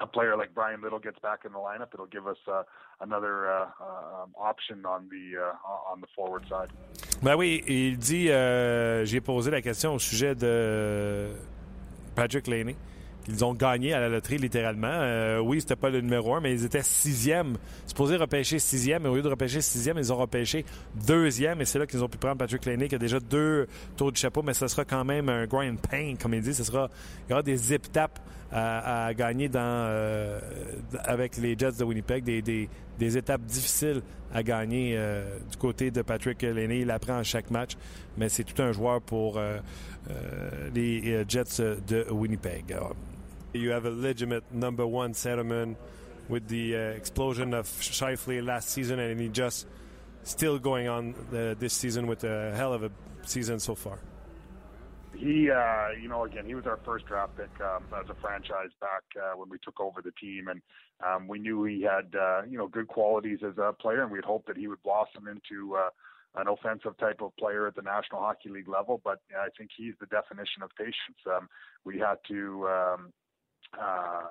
a 0.00 0.06
player 0.06 0.36
like 0.36 0.54
Brian 0.54 0.80
Little 0.82 0.98
gets 0.98 1.18
back 1.20 1.40
in 1.44 1.52
the 1.52 1.58
lineup, 1.58 1.92
it'll 1.92 2.06
give 2.06 2.26
us 2.26 2.38
uh, 2.46 2.62
another 3.00 3.50
uh, 3.50 3.66
uh, 3.80 4.26
option 4.36 4.84
on 4.86 5.08
the 5.08 5.38
uh, 5.40 5.92
on 5.92 6.00
the 6.00 6.06
forward 6.14 6.44
side. 6.48 6.70
Ben 7.22 7.34
oui, 7.36 7.64
il 7.66 7.98
dit 7.98 8.30
euh, 8.30 9.04
j'ai 9.04 9.20
posé 9.20 9.50
la 9.50 9.60
question 9.60 9.94
au 9.94 9.98
sujet 9.98 10.34
de 10.34 11.30
Patrick 12.14 12.46
Laney. 12.46 12.76
Ils 13.28 13.44
ont 13.44 13.52
gagné 13.52 13.92
à 13.92 14.00
la 14.00 14.08
loterie, 14.08 14.38
littéralement. 14.38 14.88
Euh, 14.90 15.38
oui, 15.38 15.60
c'était 15.60 15.76
pas 15.76 15.90
le 15.90 16.00
numéro 16.00 16.34
un, 16.34 16.40
mais 16.40 16.52
ils 16.52 16.64
étaient 16.64 16.82
sixième. 16.82 17.58
Supposé 17.86 18.16
repêcher 18.16 18.58
sixième, 18.58 19.02
mais 19.02 19.10
au 19.10 19.16
lieu 19.16 19.22
de 19.22 19.28
repêcher 19.28 19.60
sixième, 19.60 19.98
ils 19.98 20.10
ont 20.12 20.16
repêché 20.16 20.64
deuxième. 21.06 21.60
Et 21.60 21.66
c'est 21.66 21.78
là 21.78 21.86
qu'ils 21.86 22.02
ont 22.02 22.08
pu 22.08 22.16
prendre 22.16 22.38
Patrick 22.38 22.64
Laney, 22.64 22.88
qui 22.88 22.94
a 22.94 22.98
déjà 22.98 23.20
deux 23.20 23.66
tours 23.98 24.12
de 24.12 24.16
chapeau, 24.16 24.42
mais 24.42 24.54
ce 24.54 24.66
sera 24.66 24.86
quand 24.86 25.04
même 25.04 25.28
un 25.28 25.46
grind 25.46 25.78
pain, 25.78 26.14
comme 26.20 26.32
il 26.32 26.40
dit. 26.40 26.54
Ce 26.54 26.64
sera, 26.64 26.88
il 27.26 27.30
y 27.30 27.32
aura 27.34 27.42
des 27.42 27.56
zip-taps 27.56 28.18
à, 28.50 29.06
à, 29.06 29.14
gagner 29.14 29.50
dans, 29.50 29.60
euh, 29.62 30.40
avec 31.04 31.36
les 31.36 31.56
Jets 31.58 31.72
de 31.72 31.84
Winnipeg, 31.84 32.24
des, 32.24 32.40
des, 32.40 32.66
des 32.98 33.18
étapes 33.18 33.42
difficiles 33.42 34.00
à 34.32 34.42
gagner 34.42 34.94
euh, 34.96 35.38
du 35.50 35.56
côté 35.58 35.90
de 35.90 36.00
Patrick 36.00 36.40
Laney. 36.40 36.80
Il 36.80 36.90
apprend 36.90 37.18
à 37.18 37.22
chaque 37.24 37.50
match, 37.50 37.72
mais 38.16 38.30
c'est 38.30 38.44
tout 38.44 38.62
un 38.62 38.72
joueur 38.72 39.02
pour 39.02 39.36
euh, 39.36 39.58
euh 40.10 40.70
les 40.74 41.24
Jets 41.28 41.62
de 41.86 42.06
Winnipeg. 42.10 42.74
You 43.52 43.70
have 43.70 43.86
a 43.86 43.90
legitimate 43.90 44.52
number 44.52 44.86
one 44.86 45.14
centerman 45.14 45.76
with 46.28 46.48
the 46.48 46.76
uh, 46.76 46.78
explosion 46.78 47.54
of 47.54 47.66
Shifley 47.66 48.44
last 48.44 48.68
season, 48.68 48.98
and 48.98 49.18
he 49.18 49.28
just 49.28 49.66
still 50.22 50.58
going 50.58 50.88
on 50.88 51.14
uh, 51.32 51.54
this 51.58 51.72
season 51.72 52.06
with 52.06 52.24
a 52.24 52.54
hell 52.54 52.72
of 52.74 52.82
a 52.82 52.90
season 53.22 53.58
so 53.58 53.74
far. 53.74 53.98
He, 55.16 55.50
uh, 55.50 55.88
you 56.00 56.08
know, 56.08 56.24
again, 56.24 56.44
he 56.44 56.54
was 56.54 56.66
our 56.66 56.78
first 56.84 57.06
draft 57.06 57.36
pick 57.36 57.50
um, 57.60 57.84
as 57.98 58.08
a 58.08 58.14
franchise 58.20 58.70
back 58.80 59.02
uh, 59.16 59.36
when 59.36 59.48
we 59.48 59.58
took 59.58 59.80
over 59.80 60.02
the 60.02 60.12
team, 60.12 60.48
and 60.48 60.60
um, 61.04 61.26
we 61.26 61.38
knew 61.38 61.64
he 61.64 61.82
had, 61.82 62.14
uh, 62.14 62.42
you 62.48 62.58
know, 62.58 62.68
good 62.68 62.86
qualities 62.88 63.38
as 63.42 63.56
a 63.58 63.72
player, 63.72 64.02
and 64.02 64.12
we'd 64.12 64.24
hoped 64.24 64.46
that 64.46 64.56
he 64.56 64.68
would 64.68 64.82
blossom 64.82 65.26
into 65.26 65.74
uh, 65.74 65.88
an 66.36 66.46
offensive 66.46 66.96
type 66.98 67.20
of 67.20 67.36
player 67.36 67.66
at 67.66 67.74
the 67.74 67.82
National 67.82 68.20
Hockey 68.20 68.50
League 68.50 68.68
level. 68.68 69.00
But 69.02 69.20
I 69.34 69.48
think 69.56 69.70
he's 69.76 69.94
the 69.98 70.06
definition 70.06 70.62
of 70.62 70.70
patience. 70.76 71.18
Um, 71.26 71.48
we 71.84 71.98
had 71.98 72.18
to, 72.28 72.68
um, 72.68 73.12
uh, 73.80 74.22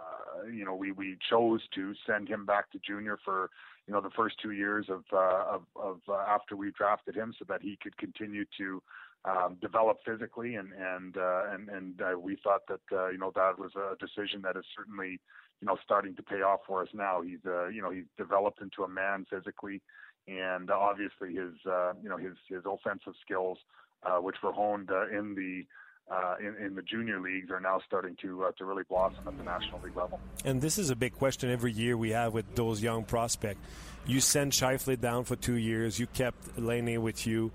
you 0.52 0.66
know, 0.66 0.76
we, 0.76 0.92
we 0.92 1.18
chose 1.30 1.62
to 1.76 1.94
send 2.06 2.30
him 2.30 2.46
back 2.46 2.72
to 2.72 2.80
junior 2.80 3.18
for, 3.24 3.50
you 3.88 3.94
know, 3.94 4.02
the 4.02 4.10
first 4.16 4.36
two 4.42 4.52
years 4.52 4.88
of, 4.90 5.04
uh, 5.14 5.56
of, 5.56 5.64
of 5.76 6.00
uh, 6.10 6.14
after 6.28 6.56
we 6.56 6.72
drafted 6.72 7.16
him 7.16 7.34
so 7.38 7.46
that 7.48 7.62
he 7.62 7.78
could 7.82 7.98
continue 7.98 8.46
to, 8.58 8.82
um, 9.26 9.58
develop 9.62 9.98
physically 10.06 10.56
and, 10.56 10.72
and, 10.74 11.18
uh, 11.18 11.44
and, 11.52 11.70
and, 11.70 12.02
uh, 12.02 12.18
we 12.18 12.38
thought 12.44 12.62
that, 12.68 12.80
uh, 12.92 13.10
you 13.10 13.18
know, 13.18 13.32
that 13.36 13.58
was 13.58 13.72
a 13.76 13.96
decision 14.00 14.42
that 14.42 14.56
is 14.56 14.64
certainly, 14.76 15.20
you 15.60 15.68
know, 15.68 15.78
starting 15.84 16.16
to 16.16 16.24
pay 16.24 16.42
off 16.42 16.62
for 16.68 16.82
us 16.84 16.90
now. 16.94 17.22
He's, 17.22 17.40
uh, 17.46 17.68
you 17.68 17.82
know, 17.82 17.90
he's 17.90 18.06
developed 18.18 18.62
into 18.62 18.84
a 18.84 18.88
man 18.88 19.26
physically 19.30 19.82
and 20.28 20.70
obviously 20.70 21.34
his, 21.34 21.54
uh, 21.66 21.94
you 22.02 22.10
know, 22.10 22.18
his, 22.18 22.36
his 22.48 22.64
offensive 22.66 23.14
skills, 23.22 23.58
uh, 24.04 24.18
which 24.18 24.36
were 24.44 24.52
honed 24.52 24.92
uh, 24.92 25.08
in 25.08 25.36
the, 25.36 25.66
uh, 26.10 26.36
in, 26.40 26.56
in, 26.66 26.76
the 26.76 26.82
junior 26.82 27.20
leagues 27.20 27.52
are 27.52 27.60
now 27.60 27.82
starting 27.86 28.16
to 28.22 28.46
uh, 28.46 28.52
to 28.54 28.66
really 28.66 28.84
blossom 28.84 29.28
at 29.28 29.38
the 29.38 29.44
National 29.44 29.82
League 29.82 29.96
level. 29.96 30.20
And 30.46 30.62
this 30.62 30.78
is 30.78 30.90
a 30.90 30.96
big 30.96 31.14
question 31.14 31.52
every 31.52 31.74
year 31.74 31.98
we 31.98 32.12
have 32.12 32.34
with 32.34 32.56
those 32.56 32.82
young 32.82 33.04
prospects. 33.04 33.60
You 34.06 34.22
sent 34.22 34.54
Shifley 34.54 35.00
down 35.00 35.26
for 35.26 35.36
two 35.36 35.56
years. 35.56 36.00
You 36.00 36.08
kept 36.08 36.58
Laney 36.58 36.98
with 36.98 37.28
you. 37.28 37.52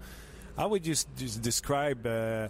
How 0.56 0.68
would 0.68 0.86
you 0.86 0.94
describe 1.40 2.06
uh, 2.06 2.48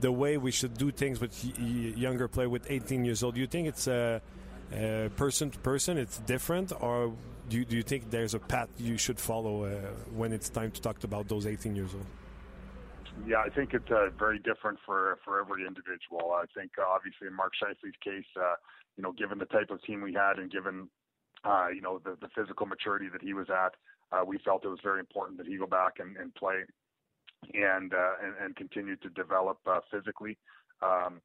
the 0.00 0.12
way 0.12 0.36
we 0.36 0.50
should 0.50 0.76
do 0.76 0.90
things 0.90 1.18
with 1.18 1.42
younger 1.58 2.28
player 2.28 2.50
with 2.50 2.70
18 2.70 3.06
years 3.06 3.22
old? 3.22 3.34
Do 3.34 3.40
you 3.40 3.46
think 3.46 3.68
it's 3.68 3.88
uh, 3.88 4.20
person 5.16 5.50
to 5.50 5.58
person, 5.60 5.96
it's 5.96 6.18
different, 6.18 6.72
or 6.80 7.14
do 7.48 7.56
you, 7.56 7.64
do 7.64 7.76
you 7.76 7.82
think 7.82 8.10
there's 8.10 8.34
a 8.34 8.38
path 8.38 8.68
you 8.78 8.98
should 8.98 9.18
follow 9.18 9.64
uh, 9.64 9.70
when 10.14 10.32
it's 10.32 10.50
time 10.50 10.70
to 10.72 10.80
talk 10.80 11.02
about 11.04 11.28
those 11.28 11.46
18 11.46 11.74
years 11.74 11.94
old? 11.94 12.06
Yeah, 13.16 13.38
I 13.44 13.50
think 13.50 13.74
it's 13.74 13.90
uh, 13.90 14.08
very 14.18 14.38
different 14.38 14.78
for 14.86 15.18
for 15.24 15.40
every 15.40 15.66
individual. 15.66 16.32
I 16.32 16.44
think 16.56 16.72
uh, 16.78 16.88
obviously 16.88 17.26
in 17.26 17.34
Mark 17.34 17.52
Shifley's 17.60 17.98
case, 18.02 18.24
uh, 18.36 18.54
you 18.96 19.02
know, 19.02 19.12
given 19.12 19.38
the 19.38 19.44
type 19.46 19.70
of 19.70 19.82
team 19.82 20.00
we 20.00 20.14
had 20.14 20.38
and 20.38 20.50
given 20.50 20.88
uh, 21.44 21.68
you 21.74 21.82
know 21.82 22.00
the, 22.04 22.16
the 22.20 22.28
physical 22.34 22.66
maturity 22.66 23.08
that 23.12 23.22
he 23.22 23.34
was 23.34 23.48
at, 23.50 23.74
uh, 24.12 24.24
we 24.24 24.38
felt 24.38 24.64
it 24.64 24.68
was 24.68 24.80
very 24.82 25.00
important 25.00 25.36
that 25.38 25.46
he 25.46 25.56
go 25.56 25.66
back 25.66 25.94
and, 25.98 26.16
and 26.16 26.34
play 26.34 26.62
and, 27.54 27.92
uh, 27.92 28.14
and 28.22 28.34
and 28.42 28.56
continue 28.56 28.96
to 28.96 29.10
develop 29.10 29.58
uh, 29.66 29.80
physically. 29.90 30.38
Um, 30.80 31.20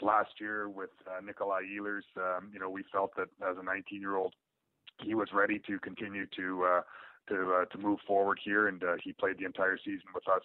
last 0.00 0.40
year 0.40 0.68
with 0.70 0.90
uh, 1.06 1.20
Nikolai 1.24 1.62
Ehlers, 1.62 2.08
um, 2.16 2.50
you 2.52 2.58
know, 2.58 2.70
we 2.70 2.82
felt 2.90 3.10
that 3.16 3.28
as 3.46 3.56
a 3.60 3.62
19 3.62 4.00
year 4.00 4.16
old, 4.16 4.34
he 5.02 5.14
was 5.14 5.28
ready 5.34 5.60
to 5.66 5.78
continue 5.80 6.26
to 6.36 6.64
uh, 6.64 6.80
to 7.28 7.52
uh, 7.52 7.64
to 7.66 7.78
move 7.78 7.98
forward 8.06 8.38
here, 8.42 8.68
and 8.68 8.82
uh, 8.82 8.94
he 9.04 9.12
played 9.12 9.38
the 9.38 9.44
entire 9.44 9.76
season 9.76 10.08
with 10.14 10.26
us 10.28 10.42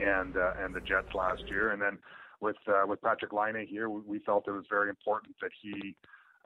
and 0.00 0.36
uh, 0.36 0.52
and 0.60 0.74
the 0.74 0.80
Jets 0.80 1.14
last 1.14 1.42
year. 1.48 1.72
And 1.72 1.80
then 1.80 1.98
with 2.40 2.56
uh, 2.68 2.84
with 2.86 3.00
Patrick 3.02 3.32
Line 3.32 3.54
here, 3.68 3.88
we, 3.88 4.00
we 4.06 4.18
felt 4.20 4.48
it 4.48 4.52
was 4.52 4.66
very 4.70 4.88
important 4.88 5.36
that 5.40 5.50
he 5.60 5.96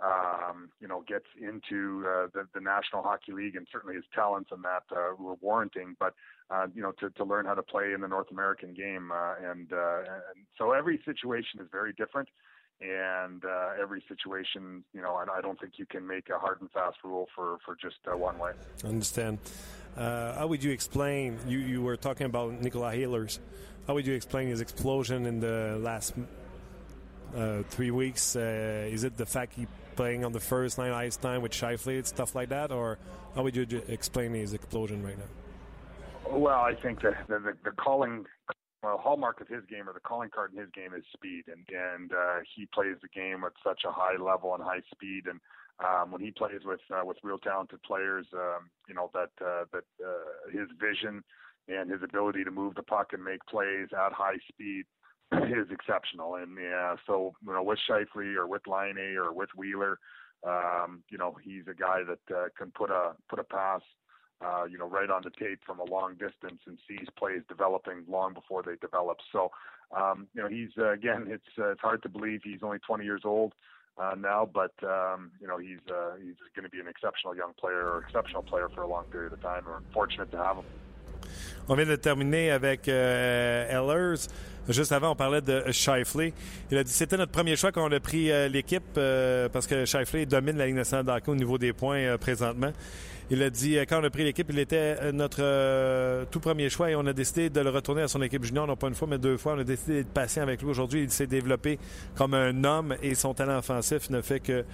um, 0.02 0.68
you 0.80 0.86
know, 0.86 1.02
gets 1.08 1.26
into 1.40 2.04
uh, 2.06 2.28
the, 2.32 2.46
the 2.54 2.60
National 2.60 3.02
Hockey 3.02 3.32
League, 3.32 3.56
and 3.56 3.66
certainly 3.70 3.96
his 3.96 4.04
talents 4.14 4.50
in 4.54 4.62
that 4.62 4.84
uh, 4.92 5.14
were 5.18 5.34
warranting. 5.40 5.96
But 5.98 6.14
uh, 6.50 6.66
you 6.74 6.82
know, 6.82 6.92
to, 7.00 7.10
to 7.10 7.24
learn 7.24 7.46
how 7.46 7.54
to 7.54 7.62
play 7.62 7.92
in 7.92 8.00
the 8.00 8.08
North 8.08 8.30
American 8.30 8.74
game, 8.74 9.10
uh, 9.12 9.34
and, 9.42 9.72
uh, 9.72 9.98
and 9.98 10.46
so 10.56 10.72
every 10.72 11.00
situation 11.04 11.60
is 11.60 11.66
very 11.72 11.92
different, 11.92 12.28
and 12.80 13.44
uh, 13.44 13.70
every 13.80 14.02
situation, 14.08 14.84
you 14.92 15.02
know, 15.02 15.14
I, 15.14 15.38
I 15.38 15.40
don't 15.40 15.60
think 15.60 15.74
you 15.76 15.86
can 15.86 16.06
make 16.06 16.28
a 16.30 16.38
hard 16.38 16.60
and 16.60 16.70
fast 16.70 16.98
rule 17.02 17.26
for 17.34 17.58
for 17.64 17.76
just 17.80 17.98
uh, 18.10 18.16
one 18.16 18.38
way. 18.38 18.52
I 18.84 18.88
understand. 18.88 19.38
Uh, 19.98 20.38
how 20.38 20.46
would 20.46 20.62
you 20.62 20.70
explain? 20.70 21.36
You 21.48 21.58
you 21.58 21.82
were 21.82 21.96
talking 21.96 22.26
about 22.26 22.52
Nikolai 22.62 22.98
Ehlers. 22.98 23.40
How 23.86 23.94
would 23.94 24.06
you 24.06 24.14
explain 24.14 24.46
his 24.48 24.60
explosion 24.60 25.26
in 25.26 25.40
the 25.40 25.76
last 25.80 26.14
uh, 27.34 27.62
three 27.68 27.90
weeks? 27.90 28.36
Uh, 28.36 28.86
is 28.92 29.02
it 29.02 29.16
the 29.16 29.26
fact 29.26 29.54
he 29.54 29.66
playing 29.96 30.24
on 30.24 30.30
the 30.30 30.38
first 30.38 30.78
line 30.78 30.92
ice 30.92 31.16
time 31.16 31.42
with 31.42 31.50
Shifley, 31.50 32.06
stuff 32.06 32.36
like 32.36 32.50
that, 32.50 32.70
or 32.70 32.98
how 33.34 33.42
would 33.42 33.56
you 33.56 33.66
explain 33.88 34.34
his 34.34 34.52
explosion 34.52 35.02
right 35.02 35.18
now? 35.18 36.30
Well, 36.30 36.60
I 36.60 36.74
think 36.74 37.00
the 37.00 37.16
the, 37.26 37.54
the 37.64 37.72
calling 37.72 38.24
well, 38.84 38.98
hallmark 38.98 39.40
of 39.40 39.48
his 39.48 39.64
game 39.68 39.88
or 39.88 39.92
the 39.92 40.00
calling 40.00 40.30
card 40.30 40.52
in 40.52 40.60
his 40.60 40.70
game 40.70 40.94
is 40.94 41.02
speed, 41.12 41.44
and 41.48 41.64
and 41.68 42.12
uh, 42.12 42.38
he 42.54 42.66
plays 42.66 42.96
the 43.02 43.08
game 43.08 43.42
at 43.44 43.52
such 43.64 43.82
a 43.84 43.90
high 43.90 44.16
level 44.16 44.54
and 44.54 44.62
high 44.62 44.82
speed, 44.92 45.26
and 45.26 45.40
um, 45.84 46.10
when 46.10 46.20
he 46.20 46.30
plays 46.30 46.60
with 46.64 46.80
uh, 46.92 47.04
with 47.04 47.18
real 47.22 47.38
talented 47.38 47.82
players, 47.82 48.26
um, 48.34 48.70
you 48.88 48.94
know 48.94 49.10
that 49.14 49.30
uh, 49.44 49.64
that 49.72 49.84
uh, 50.04 50.50
his 50.50 50.68
vision 50.80 51.22
and 51.68 51.90
his 51.90 52.02
ability 52.02 52.44
to 52.44 52.50
move 52.50 52.74
the 52.74 52.82
puck 52.82 53.12
and 53.12 53.22
make 53.22 53.44
plays 53.48 53.88
at 53.92 54.12
high 54.12 54.38
speed 54.48 54.84
is 55.32 55.70
exceptional. 55.70 56.36
And 56.36 56.56
yeah, 56.60 56.96
so 57.06 57.32
you 57.46 57.52
know 57.52 57.62
with 57.62 57.78
Shifley 57.88 58.34
or 58.36 58.46
with 58.46 58.66
Line 58.66 58.98
or 58.98 59.32
with 59.32 59.50
Wheeler, 59.56 59.98
um, 60.46 61.04
you 61.10 61.18
know 61.18 61.36
he's 61.42 61.64
a 61.70 61.74
guy 61.74 62.00
that 62.02 62.34
uh, 62.36 62.48
can 62.56 62.72
put 62.72 62.90
a 62.90 63.12
put 63.28 63.38
a 63.38 63.44
pass. 63.44 63.82
Uh, 64.40 64.64
you 64.70 64.78
know, 64.78 64.88
right 64.88 65.10
on 65.10 65.20
the 65.24 65.32
tape 65.36 65.58
from 65.66 65.80
a 65.80 65.84
long 65.84 66.12
distance 66.12 66.60
and 66.68 66.78
sees 66.86 67.08
plays 67.18 67.42
developing 67.48 68.04
long 68.08 68.32
before 68.32 68.62
they 68.62 68.76
develop. 68.80 69.18
So, 69.32 69.50
um, 69.90 70.28
you 70.32 70.40
know, 70.40 70.48
he's 70.48 70.68
uh, 70.78 70.92
again, 70.92 71.24
it's 71.26 71.42
uh, 71.58 71.70
it's 71.70 71.80
hard 71.80 72.04
to 72.04 72.08
believe 72.08 72.42
he's 72.44 72.60
only 72.62 72.78
20 72.86 73.04
years 73.04 73.22
old 73.24 73.52
now, 74.18 74.48
but 74.52 74.72
you 75.40 75.46
know 75.46 75.58
he's 75.58 75.80
he's 76.22 76.36
going 76.54 76.64
to 76.64 76.70
be 76.70 76.80
an 76.80 76.88
exceptional 76.88 77.36
young 77.36 77.52
player 77.60 77.86
or 77.88 78.04
exceptional 78.06 78.42
player 78.42 78.68
for 78.74 78.82
a 78.82 78.88
long 78.88 79.04
period 79.04 79.32
of 79.32 79.40
time. 79.42 79.64
We're 79.66 79.80
fortunate 79.92 80.30
to 80.32 80.38
have 80.38 80.56
him. 80.56 80.64
On 81.68 81.74
vient 81.74 81.86
de 81.86 81.96
terminer 81.96 82.50
avec 82.50 82.88
euh, 82.88 83.68
Ellers. 83.68 84.28
Juste 84.68 84.92
avant, 84.92 85.12
on 85.12 85.14
parlait 85.14 85.40
de 85.40 85.70
Shifley. 85.70 86.32
Il 86.70 86.78
a 86.78 86.84
dit 86.84 86.92
c'était 86.92 87.16
notre 87.16 87.32
premier 87.32 87.56
choix 87.56 87.72
quand 87.72 87.86
on 87.86 87.92
a 87.92 88.00
pris 88.00 88.30
euh, 88.30 88.48
l'équipe 88.48 88.82
euh, 88.98 89.48
parce 89.48 89.66
que 89.66 89.84
Shifley 89.84 90.26
domine 90.26 90.56
la 90.58 90.66
Ligue 90.66 90.76
nationale 90.76 91.04
d'hockey 91.04 91.30
au 91.30 91.34
niveau 91.34 91.58
des 91.58 91.72
points 91.72 92.16
présentement. 92.18 92.72
Il 93.30 93.42
a 93.42 93.50
dit 93.50 93.76
quand 93.88 94.00
on 94.00 94.04
a 94.04 94.10
pris 94.10 94.24
l'équipe, 94.24 94.46
il 94.50 94.58
était 94.58 95.12
notre 95.12 96.24
tout 96.30 96.40
premier 96.40 96.70
choix 96.70 96.90
et 96.90 96.96
on 96.96 97.06
a 97.06 97.12
décidé 97.12 97.50
de 97.50 97.60
le 97.60 97.70
retourner 97.70 98.02
à 98.02 98.08
son 98.08 98.22
équipe 98.22 98.44
junior, 98.44 98.66
non 98.66 98.76
pas 98.76 98.88
une 98.88 98.94
fois, 98.94 99.08
mais 99.08 99.18
deux 99.18 99.36
fois. 99.36 99.54
On 99.54 99.58
a 99.58 99.64
décidé 99.64 99.96
d'être 99.96 100.12
patient 100.12 100.42
avec 100.42 100.62
lui. 100.62 100.70
Aujourd'hui, 100.70 101.02
il 101.02 101.10
s'est 101.10 101.26
développé 101.26 101.78
comme 102.16 102.34
un 102.34 102.64
homme 102.64 102.94
et 103.02 103.14
son 103.14 103.34
talent 103.34 103.58
offensif 103.58 104.08
ne 104.10 104.22
fait 104.22 104.40
que 104.40 104.64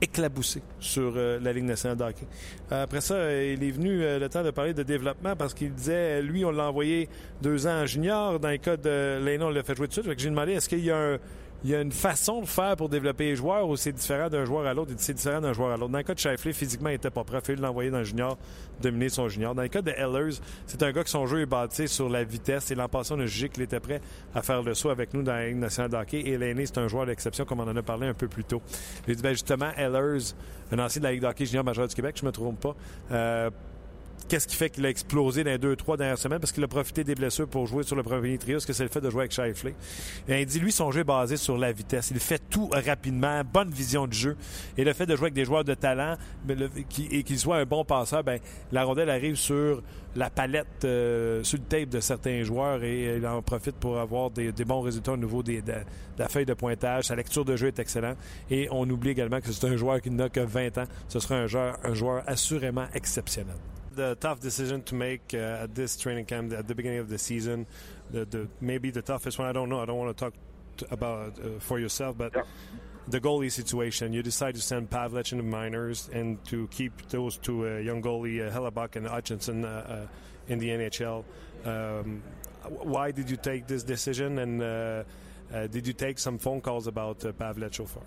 éclaboussé 0.00 0.62
sur 0.78 1.14
euh, 1.16 1.38
la 1.40 1.52
Ligue 1.52 1.64
nationale 1.64 1.96
d'hockey. 1.96 2.26
Après 2.70 3.00
ça, 3.00 3.32
il 3.32 3.62
est 3.62 3.70
venu 3.70 4.02
euh, 4.02 4.18
le 4.18 4.28
temps 4.28 4.42
de 4.42 4.50
parler 4.50 4.74
de 4.74 4.82
développement 4.82 5.36
parce 5.36 5.54
qu'il 5.54 5.72
disait, 5.72 6.20
lui, 6.22 6.44
on 6.44 6.50
l'a 6.50 6.68
envoyé 6.68 7.08
deux 7.42 7.66
ans 7.66 7.82
en 7.82 7.86
junior. 7.86 8.38
Dans 8.38 8.50
le 8.50 8.58
cas 8.58 8.76
de 8.76 9.24
Lénon, 9.24 9.46
on 9.46 9.50
l'a 9.50 9.62
fait 9.62 9.76
jouer 9.76 9.88
tout 9.88 10.00
de 10.00 10.06
suite. 10.06 10.18
J'ai 10.18 10.30
demandé, 10.30 10.52
est-ce 10.52 10.68
qu'il 10.68 10.84
y 10.84 10.90
a 10.90 10.98
un 10.98 11.18
il 11.64 11.70
y 11.70 11.74
a 11.74 11.80
une 11.80 11.92
façon 11.92 12.42
de 12.42 12.46
faire 12.46 12.76
pour 12.76 12.88
développer 12.88 13.24
les 13.24 13.36
joueurs 13.36 13.68
ou 13.68 13.76
c'est 13.76 13.92
différent 13.92 14.28
d'un 14.28 14.44
joueur 14.44 14.66
à 14.66 14.74
l'autre? 14.74 14.92
C'est 14.98 15.14
différent 15.14 15.40
d'un 15.40 15.52
joueur 15.52 15.70
à 15.70 15.76
l'autre. 15.76 15.90
Dans 15.90 15.98
le 15.98 16.04
cas 16.04 16.14
de 16.14 16.18
Shifley, 16.18 16.52
physiquement, 16.52 16.90
il 16.90 16.92
n'était 16.92 17.10
pas 17.10 17.24
prêt. 17.24 17.40
Il 17.48 17.60
l'envoyer 17.60 17.90
dans 17.90 17.98
le 17.98 18.04
junior, 18.04 18.38
dominer 18.80 19.08
son 19.08 19.28
junior. 19.28 19.54
Dans 19.54 19.62
le 19.62 19.68
cas 19.68 19.82
de 19.82 19.90
Ellers, 19.90 20.36
c'est 20.66 20.82
un 20.82 20.92
gars 20.92 21.02
que 21.02 21.10
son 21.10 21.26
jeu 21.26 21.40
est 21.40 21.46
bâti 21.46 21.88
sur 21.88 22.08
la 22.08 22.24
vitesse. 22.24 22.70
Et 22.70 22.74
l'an 22.74 22.88
passé, 22.88 23.14
on 23.16 23.20
a 23.20 23.26
qu'il 23.26 23.62
était 23.62 23.80
prêt 23.80 24.00
à 24.34 24.42
faire 24.42 24.62
le 24.62 24.74
saut 24.74 24.90
avec 24.90 25.14
nous 25.14 25.22
dans 25.22 25.32
la 25.32 25.48
Ligue 25.48 25.56
nationale 25.56 25.90
de 25.90 25.96
hockey. 25.96 26.20
Et 26.20 26.38
l'aîné, 26.38 26.66
c'est 26.66 26.78
un 26.78 26.88
joueur 26.88 27.06
d'exception, 27.06 27.44
comme 27.44 27.60
on 27.60 27.68
en 27.68 27.76
a 27.76 27.82
parlé 27.82 28.06
un 28.06 28.14
peu 28.14 28.28
plus 28.28 28.44
tôt. 28.44 28.62
J'ai 29.06 29.14
dit, 29.14 29.22
ben 29.22 29.32
justement, 29.32 29.70
Ellers, 29.76 30.34
un 30.72 30.78
ancien 30.78 31.00
de 31.00 31.06
la 31.06 31.12
Ligue 31.12 31.22
de 31.22 31.26
hockey 31.26 31.46
junior 31.46 31.64
majeur 31.64 31.88
du 31.88 31.94
Québec, 31.94 32.16
je 32.18 32.22
ne 32.22 32.28
me 32.28 32.32
trompe 32.32 32.60
pas, 32.60 32.76
euh, 33.12 33.50
Qu'est-ce 34.28 34.48
qui 34.48 34.56
fait 34.56 34.70
qu'il 34.70 34.84
a 34.84 34.90
explosé 34.90 35.44
dans 35.44 35.50
les 35.50 35.58
deux, 35.58 35.76
trois 35.76 35.96
dernières 35.96 36.18
semaines? 36.18 36.40
Parce 36.40 36.50
qu'il 36.50 36.64
a 36.64 36.68
profité 36.68 37.04
des 37.04 37.14
blessures 37.14 37.46
pour 37.46 37.66
jouer 37.66 37.84
sur 37.84 37.94
le 37.94 38.02
premier 38.02 38.36
trio. 38.38 38.56
Est-ce 38.56 38.66
que 38.66 38.72
c'est 38.72 38.82
le 38.82 38.88
fait 38.88 39.00
de 39.00 39.08
jouer 39.08 39.20
avec 39.20 39.32
Shifley? 39.32 39.74
Et 40.28 40.40
il 40.40 40.46
dit, 40.46 40.58
lui, 40.58 40.72
son 40.72 40.90
jeu 40.90 41.00
est 41.00 41.04
basé 41.04 41.36
sur 41.36 41.56
la 41.56 41.70
vitesse. 41.70 42.10
Il 42.10 42.18
fait 42.18 42.42
tout 42.50 42.68
rapidement, 42.72 43.42
bonne 43.44 43.70
vision 43.70 44.08
du 44.08 44.16
jeu. 44.16 44.36
Et 44.76 44.82
le 44.82 44.92
fait 44.94 45.06
de 45.06 45.14
jouer 45.14 45.26
avec 45.26 45.34
des 45.34 45.44
joueurs 45.44 45.62
de 45.62 45.74
talent 45.74 46.16
et 46.48 47.22
qu'il 47.22 47.38
soit 47.38 47.58
un 47.58 47.64
bon 47.64 47.84
passeur, 47.84 48.24
ben, 48.24 48.40
la 48.72 48.82
rondelle 48.84 49.10
arrive 49.10 49.36
sur 49.36 49.82
la 50.16 50.30
palette, 50.30 50.84
euh, 50.84 51.44
sur 51.44 51.58
le 51.58 51.64
tape 51.64 51.88
de 51.90 52.00
certains 52.00 52.42
joueurs 52.42 52.82
et 52.82 53.16
il 53.18 53.26
en 53.26 53.42
profite 53.42 53.76
pour 53.76 53.98
avoir 53.98 54.30
des, 54.30 54.50
bons 54.64 54.80
résultats 54.80 55.12
au 55.12 55.16
niveau 55.16 55.42
des, 55.42 55.62
de, 55.62 55.74
la 56.18 56.28
feuille 56.28 56.46
de 56.46 56.54
pointage. 56.54 57.04
Sa 57.04 57.14
lecture 57.14 57.44
de 57.44 57.54
jeu 57.54 57.68
est 57.68 57.78
excellente. 57.78 58.16
Et 58.50 58.68
on 58.70 58.88
oublie 58.88 59.10
également 59.10 59.40
que 59.40 59.52
c'est 59.52 59.66
un 59.66 59.76
joueur 59.76 60.00
qui 60.00 60.10
n'a 60.10 60.28
que 60.28 60.40
20 60.40 60.78
ans. 60.78 60.84
Ce 61.08 61.20
sera 61.20 61.36
un 61.36 61.46
joueur, 61.46 61.78
un 61.84 61.94
joueur 61.94 62.22
assurément 62.26 62.86
exceptionnel. 62.94 63.56
The 63.96 64.16
tough 64.16 64.40
decision 64.40 64.82
to 64.84 64.94
make 64.94 65.34
uh, 65.34 65.64
at 65.64 65.74
this 65.74 65.96
training 65.96 66.26
camp 66.26 66.52
at 66.52 66.68
the 66.68 66.74
beginning 66.74 66.98
of 66.98 67.08
the 67.08 67.18
season? 67.18 67.66
The, 68.10 68.24
the 68.24 68.48
maybe 68.60 68.90
the 68.90 69.02
toughest 69.02 69.38
one. 69.38 69.48
I 69.48 69.52
don't 69.52 69.68
know. 69.68 69.80
I 69.80 69.86
don't 69.86 69.98
want 69.98 70.16
to 70.16 70.24
talk 70.24 70.34
about 70.90 71.38
uh, 71.38 71.58
for 71.58 71.78
yourself, 71.78 72.16
but. 72.16 72.32
Yeah. 72.34 72.42
The 73.08 73.20
goalie 73.20 73.52
situation. 73.52 74.12
You 74.12 74.20
decide 74.20 74.56
to 74.56 74.60
send 74.60 74.90
Pavlich 74.90 75.30
in 75.30 75.38
the 75.38 75.44
minors 75.44 76.10
and 76.12 76.44
to 76.46 76.66
keep 76.72 77.08
those 77.08 77.38
two 77.38 77.64
uh, 77.64 77.76
young 77.78 78.02
goalie, 78.02 78.44
uh, 78.44 78.50
Hellebuck 78.50 78.96
and 78.96 79.06
Hutchinson, 79.06 79.64
uh, 79.64 80.08
uh, 80.08 80.52
in 80.52 80.58
the 80.58 80.70
NHL. 80.70 81.22
Um, 81.64 82.20
why 82.68 83.12
did 83.12 83.30
you 83.30 83.36
take 83.36 83.68
this 83.68 83.84
decision, 83.84 84.40
and 84.40 85.04
did 85.70 85.86
you 85.86 85.92
take 85.92 86.18
some 86.18 86.36
phone 86.36 86.60
calls 86.60 86.88
about 86.88 87.24
uh, 87.24 87.30
Pavlich 87.30 87.76
so 87.76 87.86
far? 87.86 88.02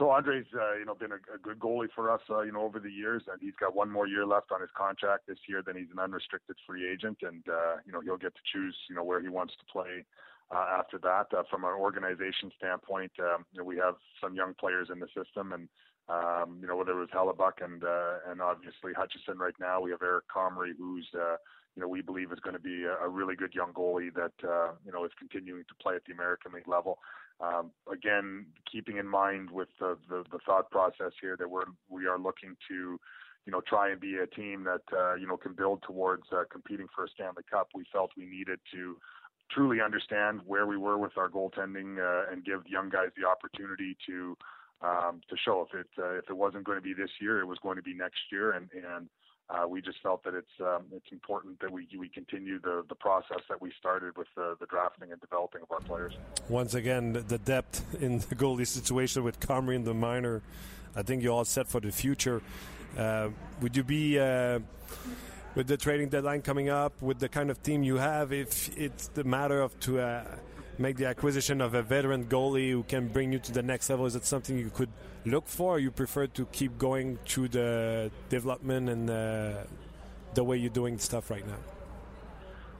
So 0.00 0.08
Andre's, 0.08 0.46
uh, 0.54 0.78
you 0.78 0.86
know, 0.86 0.94
been 0.94 1.12
a, 1.12 1.20
a, 1.34 1.36
good 1.36 1.58
goalie 1.58 1.92
for 1.94 2.10
us, 2.10 2.22
uh, 2.30 2.40
you 2.40 2.52
know, 2.52 2.62
over 2.62 2.80
the 2.80 2.90
years, 2.90 3.22
and 3.30 3.38
he's 3.38 3.54
got 3.60 3.76
one 3.76 3.90
more 3.90 4.08
year 4.08 4.24
left 4.24 4.50
on 4.50 4.62
his 4.62 4.70
contract 4.74 5.26
this 5.28 5.36
year. 5.46 5.62
Then 5.64 5.76
he's 5.76 5.92
an 5.92 5.98
unrestricted 5.98 6.56
free 6.66 6.90
agent, 6.90 7.18
and 7.20 7.44
uh, 7.46 7.76
you 7.84 7.92
know, 7.92 8.00
he'll 8.00 8.16
get 8.16 8.34
to 8.34 8.40
choose, 8.50 8.74
you 8.88 8.96
know, 8.96 9.04
where 9.04 9.20
he 9.20 9.28
wants 9.28 9.52
to 9.60 9.64
play 9.70 10.06
uh, 10.50 10.78
after 10.78 10.96
that. 11.00 11.26
Uh, 11.36 11.42
from 11.50 11.64
an 11.64 11.76
organization 11.76 12.50
standpoint, 12.56 13.12
um, 13.20 13.44
you 13.52 13.60
know, 13.60 13.64
we 13.64 13.76
have 13.76 13.96
some 14.22 14.34
young 14.34 14.54
players 14.58 14.88
in 14.90 15.00
the 15.00 15.08
system, 15.08 15.52
and 15.52 15.68
um, 16.08 16.56
you 16.62 16.66
know, 16.66 16.76
whether 16.76 16.92
it 16.92 17.04
was 17.04 17.12
Hellebuck 17.14 17.62
and 17.62 17.84
uh, 17.84 18.30
and 18.30 18.40
obviously 18.40 18.94
Hutchison 18.96 19.36
right 19.36 19.58
now, 19.60 19.82
we 19.82 19.90
have 19.90 20.00
Eric 20.00 20.24
Comrie, 20.34 20.72
who's 20.78 21.06
you 21.76 21.82
know, 21.82 21.88
we 21.88 22.02
believe 22.02 22.32
is 22.32 22.40
going 22.40 22.56
to 22.56 22.62
be 22.62 22.84
a, 22.84 23.04
a 23.04 23.08
really 23.08 23.36
good 23.36 23.54
young 23.54 23.72
goalie 23.72 24.12
that, 24.14 24.32
uh, 24.42 24.72
you 24.84 24.92
know, 24.92 25.04
is 25.04 25.12
continuing 25.18 25.62
to 25.68 25.74
play 25.80 25.94
at 25.94 26.02
the 26.06 26.12
American 26.12 26.52
League 26.52 26.68
level. 26.68 26.98
Um, 27.42 27.70
again, 27.90 28.46
keeping 28.70 28.98
in 28.98 29.08
mind 29.08 29.50
with 29.50 29.68
the, 29.78 29.96
the, 30.08 30.24
the 30.30 30.38
thought 30.44 30.70
process 30.70 31.12
here 31.20 31.36
that 31.38 31.48
we're 31.48 31.64
we 31.88 32.06
are 32.06 32.18
looking 32.18 32.54
to, 32.68 33.00
you 33.46 33.52
know, 33.52 33.62
try 33.66 33.90
and 33.90 34.00
be 34.00 34.16
a 34.16 34.26
team 34.26 34.64
that 34.64 34.82
uh, 34.96 35.14
you 35.14 35.26
know 35.26 35.36
can 35.36 35.54
build 35.54 35.82
towards 35.82 36.24
uh, 36.32 36.44
competing 36.50 36.86
for 36.94 37.04
a 37.04 37.08
Stanley 37.08 37.42
Cup. 37.50 37.68
We 37.74 37.84
felt 37.92 38.10
we 38.16 38.26
needed 38.26 38.60
to 38.72 38.98
truly 39.50 39.80
understand 39.80 40.40
where 40.46 40.66
we 40.66 40.76
were 40.76 40.98
with 40.98 41.16
our 41.16 41.28
goaltending 41.28 41.98
uh, 41.98 42.30
and 42.30 42.44
give 42.44 42.60
young 42.66 42.88
guys 42.88 43.08
the 43.16 43.26
opportunity 43.26 43.96
to 44.06 44.36
um, 44.82 45.20
to 45.28 45.36
show 45.36 45.66
if 45.68 45.78
it 45.78 45.88
uh, 45.98 46.14
if 46.14 46.24
it 46.28 46.36
wasn't 46.36 46.64
going 46.64 46.78
to 46.78 46.82
be 46.82 46.94
this 46.94 47.10
year, 47.20 47.40
it 47.40 47.46
was 47.46 47.58
going 47.62 47.76
to 47.76 47.82
be 47.82 47.94
next 47.94 48.20
year, 48.30 48.52
and 48.52 48.68
and 48.72 49.08
uh, 49.50 49.66
we 49.66 49.82
just 49.82 49.98
felt 50.02 50.22
that 50.24 50.34
it's 50.34 50.60
um, 50.60 50.84
it's 50.92 51.10
important 51.10 51.60
that 51.60 51.70
we 51.70 51.86
we 51.98 52.08
continue 52.08 52.60
the 52.60 52.84
the 52.88 52.94
process 52.94 53.40
that 53.48 53.60
we 53.60 53.72
started 53.78 54.16
with 54.16 54.28
the, 54.36 54.56
the 54.60 54.66
drafting 54.66 55.10
and 55.10 55.20
developing 55.20 55.62
of 55.62 55.70
our 55.72 55.80
players. 55.80 56.14
Once 56.48 56.74
again, 56.74 57.12
the 57.26 57.38
depth 57.38 58.02
in 58.02 58.18
the 58.18 58.34
goalie 58.34 58.66
situation 58.66 59.24
with 59.24 59.40
Comrie 59.40 59.76
and 59.76 59.84
the 59.84 59.94
minor, 59.94 60.42
I 60.94 61.02
think 61.02 61.22
you're 61.22 61.32
all 61.32 61.44
set 61.44 61.66
for 61.66 61.80
the 61.80 61.90
future. 61.90 62.42
Uh, 62.96 63.30
would 63.60 63.76
you 63.76 63.84
be 63.84 64.18
uh, 64.18 64.60
with 65.54 65.66
the 65.66 65.76
trading 65.76 66.08
deadline 66.08 66.42
coming 66.42 66.68
up 66.68 67.00
with 67.02 67.18
the 67.18 67.28
kind 67.28 67.50
of 67.50 67.62
team 67.62 67.82
you 67.82 67.96
have? 67.96 68.32
If 68.32 68.76
it's 68.76 69.08
the 69.08 69.24
matter 69.24 69.60
of 69.60 69.78
to 69.80 70.00
uh, 70.00 70.24
make 70.78 70.96
the 70.96 71.06
acquisition 71.06 71.60
of 71.60 71.74
a 71.74 71.82
veteran 71.82 72.24
goalie 72.24 72.70
who 72.70 72.82
can 72.82 73.08
bring 73.08 73.32
you 73.32 73.38
to 73.38 73.52
the 73.52 73.62
next 73.62 73.90
level? 73.90 74.06
Is 74.06 74.16
it 74.16 74.24
something 74.24 74.56
you 74.58 74.70
could 74.70 74.90
look 75.24 75.46
for? 75.46 75.78
you 75.78 75.90
prefer 75.90 76.26
to 76.26 76.46
keep 76.46 76.78
going 76.78 77.18
through 77.26 77.48
the 77.48 78.10
development 78.28 78.88
and 78.88 79.10
uh, 79.10 79.64
the 80.34 80.44
way 80.44 80.56
you're 80.56 80.70
doing 80.70 80.98
stuff 80.98 81.30
right 81.30 81.46
now? 81.46 81.58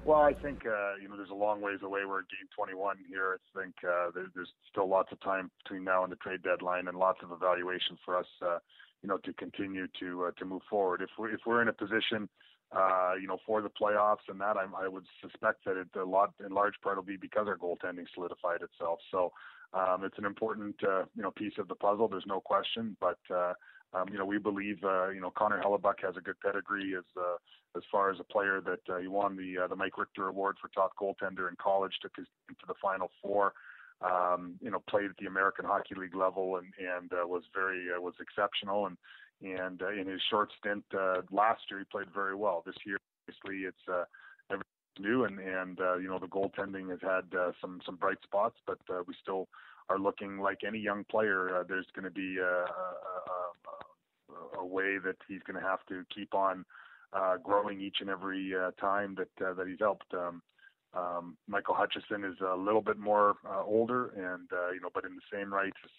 Well, 0.05 0.21
I 0.21 0.33
think 0.33 0.65
uh, 0.67 0.95
you 1.01 1.09
know 1.09 1.17
there's 1.17 1.31
a 1.31 1.35
long 1.35 1.61
ways 1.61 1.81
away. 1.83 2.01
We're 2.09 2.21
at 2.21 2.29
game 2.31 2.49
21 2.57 2.97
here. 3.09 3.39
I 3.55 3.61
think 3.61 3.75
uh, 3.85 4.11
there, 4.15 4.27
there's 4.35 4.49
still 4.71 4.89
lots 4.89 5.13
of 5.13 5.21
time 5.21 5.51
between 5.63 5.85
now 5.85 6.05
and 6.05 6.11
the 6.11 6.17
trade 6.17 6.43
deadline, 6.43 6.89
and 6.89 6.97
lots 6.97 7.19
of 7.23 7.33
evaluation 7.33 7.99
for 8.05 8.17
us, 8.17 8.27
uh, 8.41 8.59
you 9.03 9.09
know, 9.09 9.19
to 9.19 9.33
continue 9.35 9.87
to 10.01 10.25
uh, 10.25 10.31
to 10.39 10.47
move 10.47 10.63
forward. 10.71 11.03
If 11.03 11.11
we're 11.19 11.35
if 11.35 11.41
we're 11.45 11.61
in 11.61 11.69
a 11.69 11.75
position 11.75 12.31
uh, 12.73 13.15
you 13.21 13.27
know, 13.27 13.39
for 13.45 13.63
the 13.63 13.69
playoffs 13.69 14.29
and 14.29 14.41
that, 14.41 14.57
I, 14.57 14.67
I 14.85 14.89
would 14.89 15.05
suspect 15.21 15.65
that 15.65 15.77
it 15.77 15.89
a 15.99 16.05
lot 16.05 16.35
in 16.45 16.53
large 16.53 16.75
part 16.83 16.97
will 16.97 17.03
be 17.03 17.17
because 17.17 17.49
our 17.49 17.57
goaltending 17.57 18.07
solidified 18.15 18.63
itself. 18.63 19.01
So 19.11 19.33
um, 19.73 20.05
it's 20.05 20.19
an 20.19 20.25
important 20.25 20.77
uh, 20.85 21.05
you 21.17 21.23
know 21.23 21.31
piece 21.31 21.55
of 21.59 21.69
the 21.69 21.75
puzzle. 21.75 22.09
There's 22.09 22.27
no 22.27 22.41
question, 22.41 22.97
but 23.01 23.19
uh, 23.35 23.55
um, 23.93 24.09
you 24.11 24.19
know 24.19 24.25
we 24.25 24.39
believe 24.39 24.79
uh, 24.85 25.09
you 25.09 25.21
know 25.21 25.33
Connor 25.37 25.61
Hellebuck 25.61 26.01
has 26.03 26.17
a 26.17 26.21
good 26.21 26.39
pedigree 26.45 26.95
as 26.97 27.05
uh, 27.17 27.37
as 27.77 27.83
far 27.91 28.11
as 28.11 28.19
a 28.21 28.25
player 28.25 28.61
that 28.61 28.93
uh, 28.93 28.99
he 28.99 29.09
won 29.09 29.37
the 29.37 29.65
uh, 29.65 29.67
the 29.67 29.77
Mike 29.77 29.99
Richter 29.99 30.29
Award 30.29 30.57
for 30.61 30.69
top 30.69 30.93
goaltender 31.01 31.49
in 31.49 31.57
college, 31.61 31.93
took 32.01 32.15
to 32.15 32.25
the 32.67 32.75
Final 32.81 33.11
Four. 33.23 33.53
Um, 34.03 34.55
you 34.63 34.71
know, 34.71 34.83
played 34.89 35.11
at 35.11 35.17
the 35.19 35.27
American 35.27 35.67
Hockey 35.67 35.95
League 35.95 36.15
level 36.15 36.57
and 36.57 36.73
and 36.79 37.13
uh, 37.13 37.27
was 37.27 37.43
very 37.55 37.87
uh, 37.95 38.01
was 38.01 38.15
exceptional 38.21 38.87
and 38.87 38.97
and 39.43 39.81
uh, 39.83 39.91
in 39.91 40.07
his 40.07 40.21
short 40.29 40.51
stint 40.59 40.85
uh, 40.99 41.23
last 41.31 41.63
year, 41.71 41.81
he 41.81 41.85
played 41.91 42.13
very 42.15 42.35
well. 42.35 42.63
This 42.65 42.77
year, 42.85 42.99
obviously, 43.27 43.67
it's 43.67 43.89
uh, 43.89 44.05
everything's 44.51 44.99
new, 44.99 45.25
and 45.25 45.39
and 45.39 45.81
uh, 45.81 45.97
you 45.97 46.09
know 46.09 46.19
the 46.19 46.27
goaltending 46.27 46.91
has 46.91 47.01
had 47.01 47.39
uh, 47.39 47.53
some 47.61 47.81
some 47.87 47.97
bright 47.97 48.19
spots, 48.23 48.57
but 48.67 48.79
uh, 48.91 49.03
we 49.07 49.15
still 49.21 49.49
are 49.89 49.99
looking 49.99 50.39
like 50.39 50.59
any 50.67 50.79
young 50.79 51.05
player. 51.05 51.57
Uh, 51.57 51.63
there's 51.67 51.87
going 51.95 52.05
to 52.05 52.11
be 52.11 52.37
a, 52.39 52.45
a, 52.45 52.67
a, 54.57 54.61
a 54.61 54.65
way 54.65 54.99
that 54.99 55.17
he's 55.27 55.43
going 55.47 55.61
to 55.61 55.67
have 55.67 55.85
to 55.89 56.05
keep 56.15 56.35
on 56.35 56.65
uh, 57.13 57.37
growing 57.43 57.81
each 57.81 57.97
and 58.01 58.11
every 58.11 58.53
uh, 58.55 58.71
time 58.81 59.17
that 59.17 59.47
uh, 59.47 59.55
that 59.55 59.67
he's 59.67 59.81
helped. 59.81 60.13
Um, 60.13 60.43
um, 60.95 61.37
Michael 61.47 61.75
Hutchison 61.75 62.25
is 62.25 62.37
a 62.41 62.57
little 62.57 62.81
bit 62.83 62.99
more 62.99 63.37
uh, 63.49 63.63
older, 63.65 64.09
and 64.09 64.49
uh, 64.53 64.71
you 64.73 64.81
know, 64.81 64.89
but 64.93 65.05
in 65.05 65.15
the 65.15 65.37
same 65.37 65.53
right 65.53 65.73
has, 65.83 65.91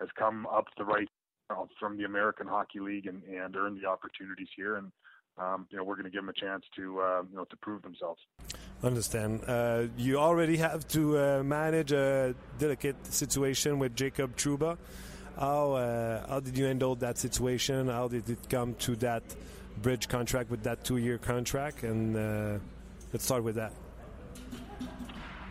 has 0.00 0.08
come 0.16 0.46
up 0.46 0.66
the 0.78 0.84
right 0.84 1.08
uh, 1.50 1.64
from 1.78 1.96
the 1.96 2.04
American 2.04 2.46
Hockey 2.46 2.80
League 2.80 3.06
and, 3.06 3.22
and 3.24 3.56
earn 3.56 3.78
the 3.80 3.88
opportunities 3.88 4.48
here. 4.56 4.76
And 4.76 4.92
um, 5.38 5.66
you 5.70 5.76
know, 5.76 5.84
we're 5.84 5.96
going 5.96 6.04
to 6.04 6.10
give 6.10 6.22
them 6.22 6.28
a 6.28 6.32
chance 6.32 6.64
to 6.76 7.00
uh, 7.00 7.22
you 7.28 7.36
know 7.36 7.44
to 7.44 7.56
prove 7.56 7.82
themselves. 7.82 8.20
Understand. 8.82 9.42
Uh, 9.46 9.86
you 9.96 10.18
already 10.18 10.58
have 10.58 10.86
to 10.88 11.18
uh, 11.18 11.42
manage 11.42 11.92
a 11.92 12.34
delicate 12.58 13.04
situation 13.06 13.78
with 13.78 13.96
Jacob 13.96 14.36
Truba. 14.36 14.78
How 15.38 15.72
uh, 15.72 16.26
how 16.28 16.40
did 16.40 16.56
you 16.56 16.66
handle 16.66 16.94
that 16.96 17.18
situation? 17.18 17.88
How 17.88 18.08
did 18.08 18.30
it 18.30 18.48
come 18.48 18.74
to 18.74 18.96
that 18.96 19.22
bridge 19.82 20.08
contract 20.08 20.50
with 20.50 20.62
that 20.62 20.84
two 20.84 20.98
year 20.98 21.18
contract? 21.18 21.82
And 21.82 22.16
uh, 22.16 22.58
let's 23.12 23.24
start 23.24 23.42
with 23.42 23.56
that. 23.56 23.72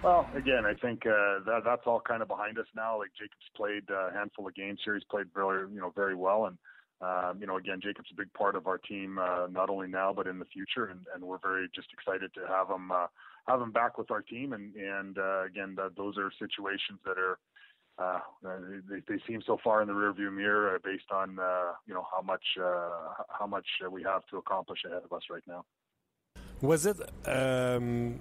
Well, 0.03 0.29
again, 0.35 0.65
I 0.65 0.73
think 0.75 1.05
uh, 1.05 1.39
that 1.45 1.61
that's 1.65 1.81
all 1.85 1.99
kind 1.99 2.21
of 2.21 2.27
behind 2.27 2.59
us 2.59 2.67
now. 2.75 2.99
Like 2.99 3.11
Jacob's 3.17 3.49
played 3.55 3.89
a 3.89 4.13
handful 4.13 4.47
of 4.47 4.53
games 4.53 4.79
here. 4.83 4.93
He's 4.93 5.03
played 5.03 5.27
very, 5.33 5.67
you 5.73 5.79
know, 5.79 5.91
very 5.95 6.15
well, 6.15 6.45
and 6.45 6.57
um, 7.01 7.39
you 7.41 7.47
know, 7.47 7.57
again, 7.57 7.79
Jacob's 7.81 8.09
a 8.11 8.15
big 8.15 8.31
part 8.33 8.55
of 8.55 8.67
our 8.67 8.77
team, 8.77 9.17
uh, 9.19 9.47
not 9.51 9.69
only 9.69 9.87
now 9.87 10.13
but 10.13 10.27
in 10.27 10.39
the 10.39 10.45
future, 10.45 10.85
and, 10.85 11.01
and 11.13 11.23
we're 11.23 11.39
very 11.39 11.67
just 11.75 11.89
excited 11.91 12.33
to 12.35 12.41
have 12.47 12.69
him 12.69 12.91
uh, 12.91 13.07
have 13.47 13.61
him 13.61 13.71
back 13.71 13.97
with 13.97 14.11
our 14.11 14.21
team. 14.21 14.53
And 14.53 14.73
and 14.75 15.17
uh, 15.17 15.43
again, 15.45 15.75
the, 15.75 15.91
those 15.97 16.17
are 16.17 16.31
situations 16.39 16.99
that 17.05 17.17
are 17.17 17.37
uh, 17.97 18.19
they, 18.89 19.01
they 19.07 19.21
seem 19.27 19.41
so 19.45 19.57
far 19.63 19.81
in 19.81 19.87
the 19.87 19.93
rearview 19.93 20.33
mirror 20.33 20.75
uh, 20.75 20.79
based 20.83 21.11
on 21.11 21.37
uh, 21.39 21.73
you 21.85 21.93
know 21.93 22.05
how 22.11 22.21
much 22.21 22.43
uh, 22.61 23.23
how 23.29 23.47
much 23.47 23.65
we 23.91 24.01
have 24.03 24.25
to 24.27 24.37
accomplish 24.37 24.79
ahead 24.85 25.01
of 25.03 25.11
us 25.11 25.23
right 25.29 25.43
now. 25.47 25.65
Was 26.61 26.85
it 26.85 26.97
um, 27.27 28.19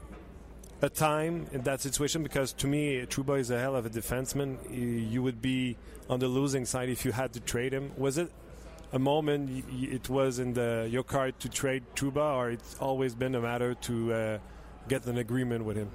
a 0.82 0.88
time 0.88 1.46
in 1.52 1.62
that 1.62 1.80
situation? 1.80 2.22
Because 2.22 2.52
to 2.54 2.66
me, 2.66 3.04
Trouba 3.06 3.38
is 3.38 3.50
a 3.50 3.58
hell 3.58 3.76
of 3.76 3.86
a 3.86 3.90
defenseman. 3.90 4.58
You 4.70 5.22
would 5.22 5.40
be 5.40 5.76
on 6.08 6.20
the 6.20 6.28
losing 6.28 6.64
side 6.64 6.88
if 6.88 7.04
you 7.04 7.12
had 7.12 7.32
to 7.32 7.40
trade 7.40 7.72
him. 7.72 7.92
Was 7.96 8.18
it 8.18 8.30
a 8.92 8.98
moment 8.98 9.64
it 9.72 10.08
was 10.08 10.38
in 10.38 10.54
the 10.54 10.88
your 10.90 11.02
card 11.02 11.38
to 11.40 11.48
trade 11.48 11.82
Trouba, 11.94 12.34
or 12.36 12.50
it's 12.50 12.76
always 12.80 13.14
been 13.14 13.34
a 13.34 13.40
matter 13.40 13.74
to 13.74 14.12
uh, 14.12 14.38
get 14.88 15.06
an 15.06 15.18
agreement 15.18 15.64
with 15.64 15.76
him? 15.76 15.90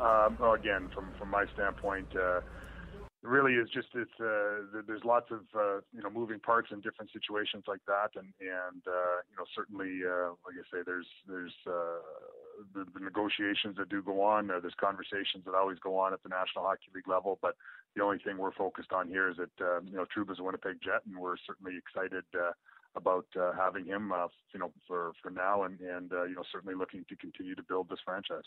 Um, 0.00 0.36
well, 0.40 0.54
again, 0.54 0.88
from 0.94 1.10
from 1.18 1.30
my 1.30 1.44
standpoint, 1.54 2.08
uh, 2.16 2.40
really 3.22 3.54
is 3.54 3.68
just 3.70 3.88
it's 3.94 4.10
uh, 4.20 4.82
there's 4.86 5.04
lots 5.04 5.30
of 5.30 5.40
uh, 5.54 5.80
you 5.92 6.02
know 6.02 6.10
moving 6.10 6.38
parts 6.38 6.68
in 6.70 6.80
different 6.80 7.10
situations 7.12 7.64
like 7.66 7.80
that, 7.86 8.10
and 8.16 8.28
and 8.40 8.82
uh, 8.86 9.16
you 9.30 9.36
know 9.36 9.44
certainly 9.54 10.00
uh, 10.04 10.30
like 10.44 10.56
I 10.60 10.64
say, 10.70 10.82
there's 10.84 11.06
there's 11.28 11.54
uh, 11.66 12.00
the, 12.74 12.84
the 12.92 13.00
negotiations 13.00 13.76
that 13.76 13.88
do 13.88 14.02
go 14.02 14.22
on. 14.22 14.50
Uh, 14.50 14.60
there's 14.60 14.74
conversations 14.78 15.44
that 15.46 15.54
always 15.54 15.78
go 15.78 15.98
on 15.98 16.12
at 16.12 16.22
the 16.22 16.28
National 16.28 16.64
Hockey 16.64 16.90
League 16.94 17.08
level, 17.08 17.38
but 17.42 17.56
the 17.96 18.02
only 18.02 18.18
thing 18.18 18.38
we're 18.38 18.52
focused 18.52 18.92
on 18.92 19.08
here 19.08 19.30
is 19.30 19.36
that 19.36 19.50
uh, 19.60 19.80
you 19.80 19.96
know 19.96 20.04
Trouba's 20.04 20.38
a 20.38 20.42
Winnipeg 20.42 20.76
Jet, 20.82 21.02
and 21.06 21.16
we're 21.16 21.36
certainly 21.46 21.76
excited. 21.76 22.24
Uh, 22.34 22.52
about 22.96 23.26
uh, 23.36 23.50
having 23.58 23.84
him, 23.84 24.12
uh, 24.12 24.28
you 24.52 24.60
know, 24.60 24.70
for, 24.86 25.10
for 25.20 25.28
now, 25.28 25.64
and 25.64 25.80
and 25.80 26.12
uh, 26.12 26.22
you 26.22 26.36
know, 26.36 26.44
certainly 26.52 26.76
looking 26.76 27.04
to 27.08 27.16
continue 27.16 27.56
to 27.56 27.62
build 27.64 27.88
this 27.88 27.98
franchise 28.04 28.44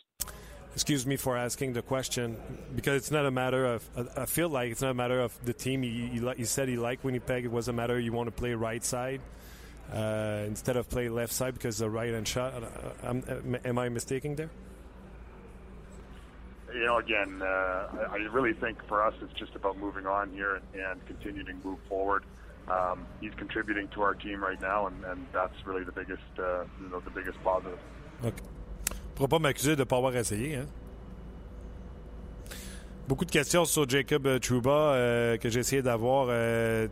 excuse 0.74 1.08
me 1.08 1.16
for 1.16 1.36
asking 1.36 1.74
the 1.74 1.82
question 1.82 2.38
because 2.76 2.98
it's 2.98 3.10
not 3.10 3.26
a 3.26 3.32
matter 3.32 3.66
of 3.66 3.90
I 4.16 4.26
feel 4.26 4.48
like 4.48 4.72
it's 4.72 4.82
not 4.82 4.92
a 4.92 4.94
matter 4.94 5.20
of 5.20 5.34
the 5.44 5.52
team. 5.54 5.82
He, 5.82 6.08
he, 6.08 6.32
he 6.38 6.46
said 6.46 6.70
he 6.70 6.78
liked 6.78 7.04
Winnipeg. 7.04 7.46
It 7.46 7.52
was 7.52 7.68
a 7.68 7.74
matter 7.74 8.00
you 8.00 8.14
want 8.14 8.28
to 8.28 8.32
play 8.32 8.54
right 8.54 8.84
side 8.84 9.20
uh, 9.94 10.44
instead 10.46 10.78
of 10.78 10.90
play 10.90 11.10
left 11.10 11.34
side 11.34 11.54
because 11.54 11.78
the 11.78 11.90
right 11.90 12.14
hand 12.14 12.28
shot. 12.28 12.64
Uh, 12.64 12.68
I'm, 13.04 13.58
am 13.64 13.78
I 13.78 13.90
mistaken 13.90 14.36
there? 14.36 14.50
You 16.74 16.86
know, 16.86 16.98
again, 16.98 17.42
uh, 17.42 18.08
I, 18.12 18.18
really 18.32 18.54
think 18.54 18.86
for 18.88 19.02
us 19.02 19.14
it's 19.22 19.34
just 19.34 19.56
about 19.56 19.78
moving 19.78 20.06
on 20.06 20.32
here 20.32 20.56
and, 20.56 20.82
and 20.82 21.06
continuing 21.08 21.46
to 21.46 21.54
move 21.68 21.80
forward. 21.88 22.24
Um, 22.68 23.06
he's 23.22 23.34
contributing 23.36 23.88
to 23.90 24.02
our 24.02 24.14
team 24.14 24.44
right 24.44 24.60
now, 24.60 24.88
and, 24.88 25.04
and 25.06 25.26
that's 25.32 25.56
really 25.66 25.86
the 25.86 25.94
biggest, 25.94 26.22
uh, 26.38 26.66
you 26.82 26.90
know, 26.90 27.00
the 27.00 27.10
biggest 27.10 27.42
positive. 27.44 27.80
Okay. 28.24 28.44
pourras 29.18 29.30
pas 29.30 29.40
m'accuser 29.40 29.76
de 29.76 29.82
ne 29.82 29.86
pas 29.86 29.98
avoir 29.98 30.16
essayé. 30.16 30.58
Hein? 30.58 30.66
Beaucoup 33.08 33.26
de 33.26 33.32
questions 33.32 33.66
sur 33.66 33.90
Jacob 33.90 34.28
euh, 34.28 34.38
Trouba 34.38 34.70
euh, 34.70 35.38
que 35.38 35.50
j'ai 35.50 35.62
essayé 35.62 35.82
d'avoir. 35.82 36.28
Euh, 36.30 36.88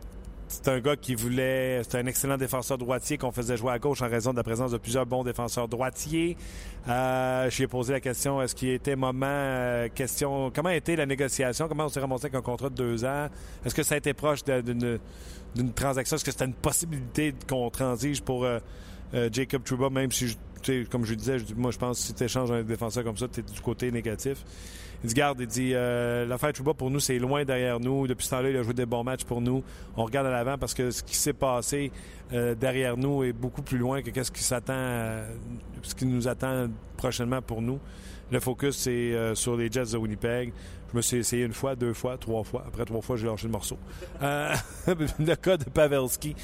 c'est 0.48 0.68
un 0.68 0.80
gars 0.80 0.96
qui 0.96 1.14
voulait. 1.14 1.82
C'est 1.82 1.98
un 1.98 2.06
excellent 2.06 2.36
défenseur 2.36 2.78
droitier 2.78 3.18
qu'on 3.18 3.32
faisait 3.32 3.56
jouer 3.56 3.72
à 3.72 3.78
gauche 3.78 4.02
en 4.02 4.08
raison 4.08 4.32
de 4.32 4.36
la 4.36 4.42
présence 4.42 4.70
de 4.70 4.78
plusieurs 4.78 5.06
bons 5.06 5.24
défenseurs 5.24 5.68
droitiers. 5.68 6.36
je 6.86 7.56
lui 7.56 7.64
ai 7.64 7.66
posé 7.66 7.92
la 7.92 8.00
question 8.00 8.40
est-ce 8.40 8.54
qu'il 8.54 8.68
était 8.70 8.96
moment. 8.96 9.86
question 9.94 10.50
Comment 10.54 10.68
a 10.68 10.76
été 10.76 10.96
la 10.96 11.06
négociation? 11.06 11.68
Comment 11.68 11.86
on 11.86 11.88
s'est 11.88 12.00
ramassé 12.00 12.26
avec 12.26 12.36
un 12.36 12.42
contrat 12.42 12.70
de 12.70 12.74
deux 12.74 13.04
ans? 13.04 13.28
Est-ce 13.64 13.74
que 13.74 13.82
ça 13.82 13.96
a 13.96 13.98
été 13.98 14.14
proche 14.14 14.44
d'une 14.44 14.98
transaction? 15.74 16.16
Est-ce 16.16 16.24
que 16.24 16.30
c'était 16.30 16.46
une 16.46 16.54
possibilité 16.54 17.34
qu'on 17.48 17.70
transige 17.70 18.22
pour 18.22 18.46
Jacob 19.32 19.64
Trouba, 19.64 19.90
même 19.90 20.12
si 20.12 20.28
je 20.28 20.36
comme 20.90 21.04
je 21.04 21.14
disais, 21.14 21.38
moi, 21.56 21.70
je 21.70 21.78
pense 21.78 22.00
que 22.00 22.06
si 22.06 22.14
tu 22.14 22.24
échanges 22.24 22.50
un 22.50 22.62
défenseur 22.62 23.04
comme 23.04 23.16
ça, 23.16 23.26
tu 23.28 23.40
es 23.40 23.42
du 23.42 23.60
côté 23.60 23.90
négatif. 23.90 24.44
Il 25.04 25.08
dit, 25.08 25.14
garde, 25.14 25.40
il 25.40 25.46
dit, 25.46 25.72
euh, 25.74 26.24
l'affaire 26.26 26.52
Trouba, 26.52 26.74
pour 26.74 26.90
nous, 26.90 27.00
c'est 27.00 27.18
loin 27.18 27.44
derrière 27.44 27.80
nous. 27.80 28.06
Depuis 28.06 28.24
ce 28.24 28.30
temps-là, 28.30 28.50
il 28.50 28.56
a 28.56 28.62
joué 28.62 28.74
des 28.74 28.86
bons 28.86 29.04
matchs 29.04 29.24
pour 29.24 29.40
nous. 29.40 29.62
On 29.96 30.04
regarde 30.04 30.26
à 30.26 30.30
l'avant 30.30 30.58
parce 30.58 30.74
que 30.74 30.90
ce 30.90 31.02
qui 31.02 31.16
s'est 31.16 31.32
passé 31.32 31.92
euh, 32.32 32.54
derrière 32.54 32.96
nous 32.96 33.22
est 33.22 33.32
beaucoup 33.32 33.62
plus 33.62 33.78
loin 33.78 34.02
que 34.02 34.22
ce 34.22 34.30
qui 34.30 34.42
s'attend, 34.42 34.72
euh, 34.74 35.28
ce 35.82 35.94
qui 35.94 36.06
nous 36.06 36.28
attend 36.28 36.68
prochainement 36.96 37.42
pour 37.42 37.62
nous. 37.62 37.78
Le 38.30 38.40
focus, 38.40 38.76
c'est 38.76 39.14
sur 39.34 39.56
les 39.56 39.70
Jets 39.70 39.92
de 39.92 39.98
Winnipeg. 39.98 40.52
Je 40.90 40.96
me 40.96 41.00
suis 41.00 41.18
essayé 41.18 41.44
une 41.44 41.52
fois, 41.52 41.76
deux 41.76 41.92
fois, 41.92 42.18
trois 42.18 42.42
fois. 42.42 42.64
Après 42.66 42.84
trois 42.84 43.00
fois, 43.00 43.16
j'ai 43.16 43.28
lâché 43.28 43.46
le 43.46 43.52
morceau. 43.52 43.78
le 44.20 45.34
cas 45.36 45.56
de 45.56 45.64
Pavelski. 45.64 46.34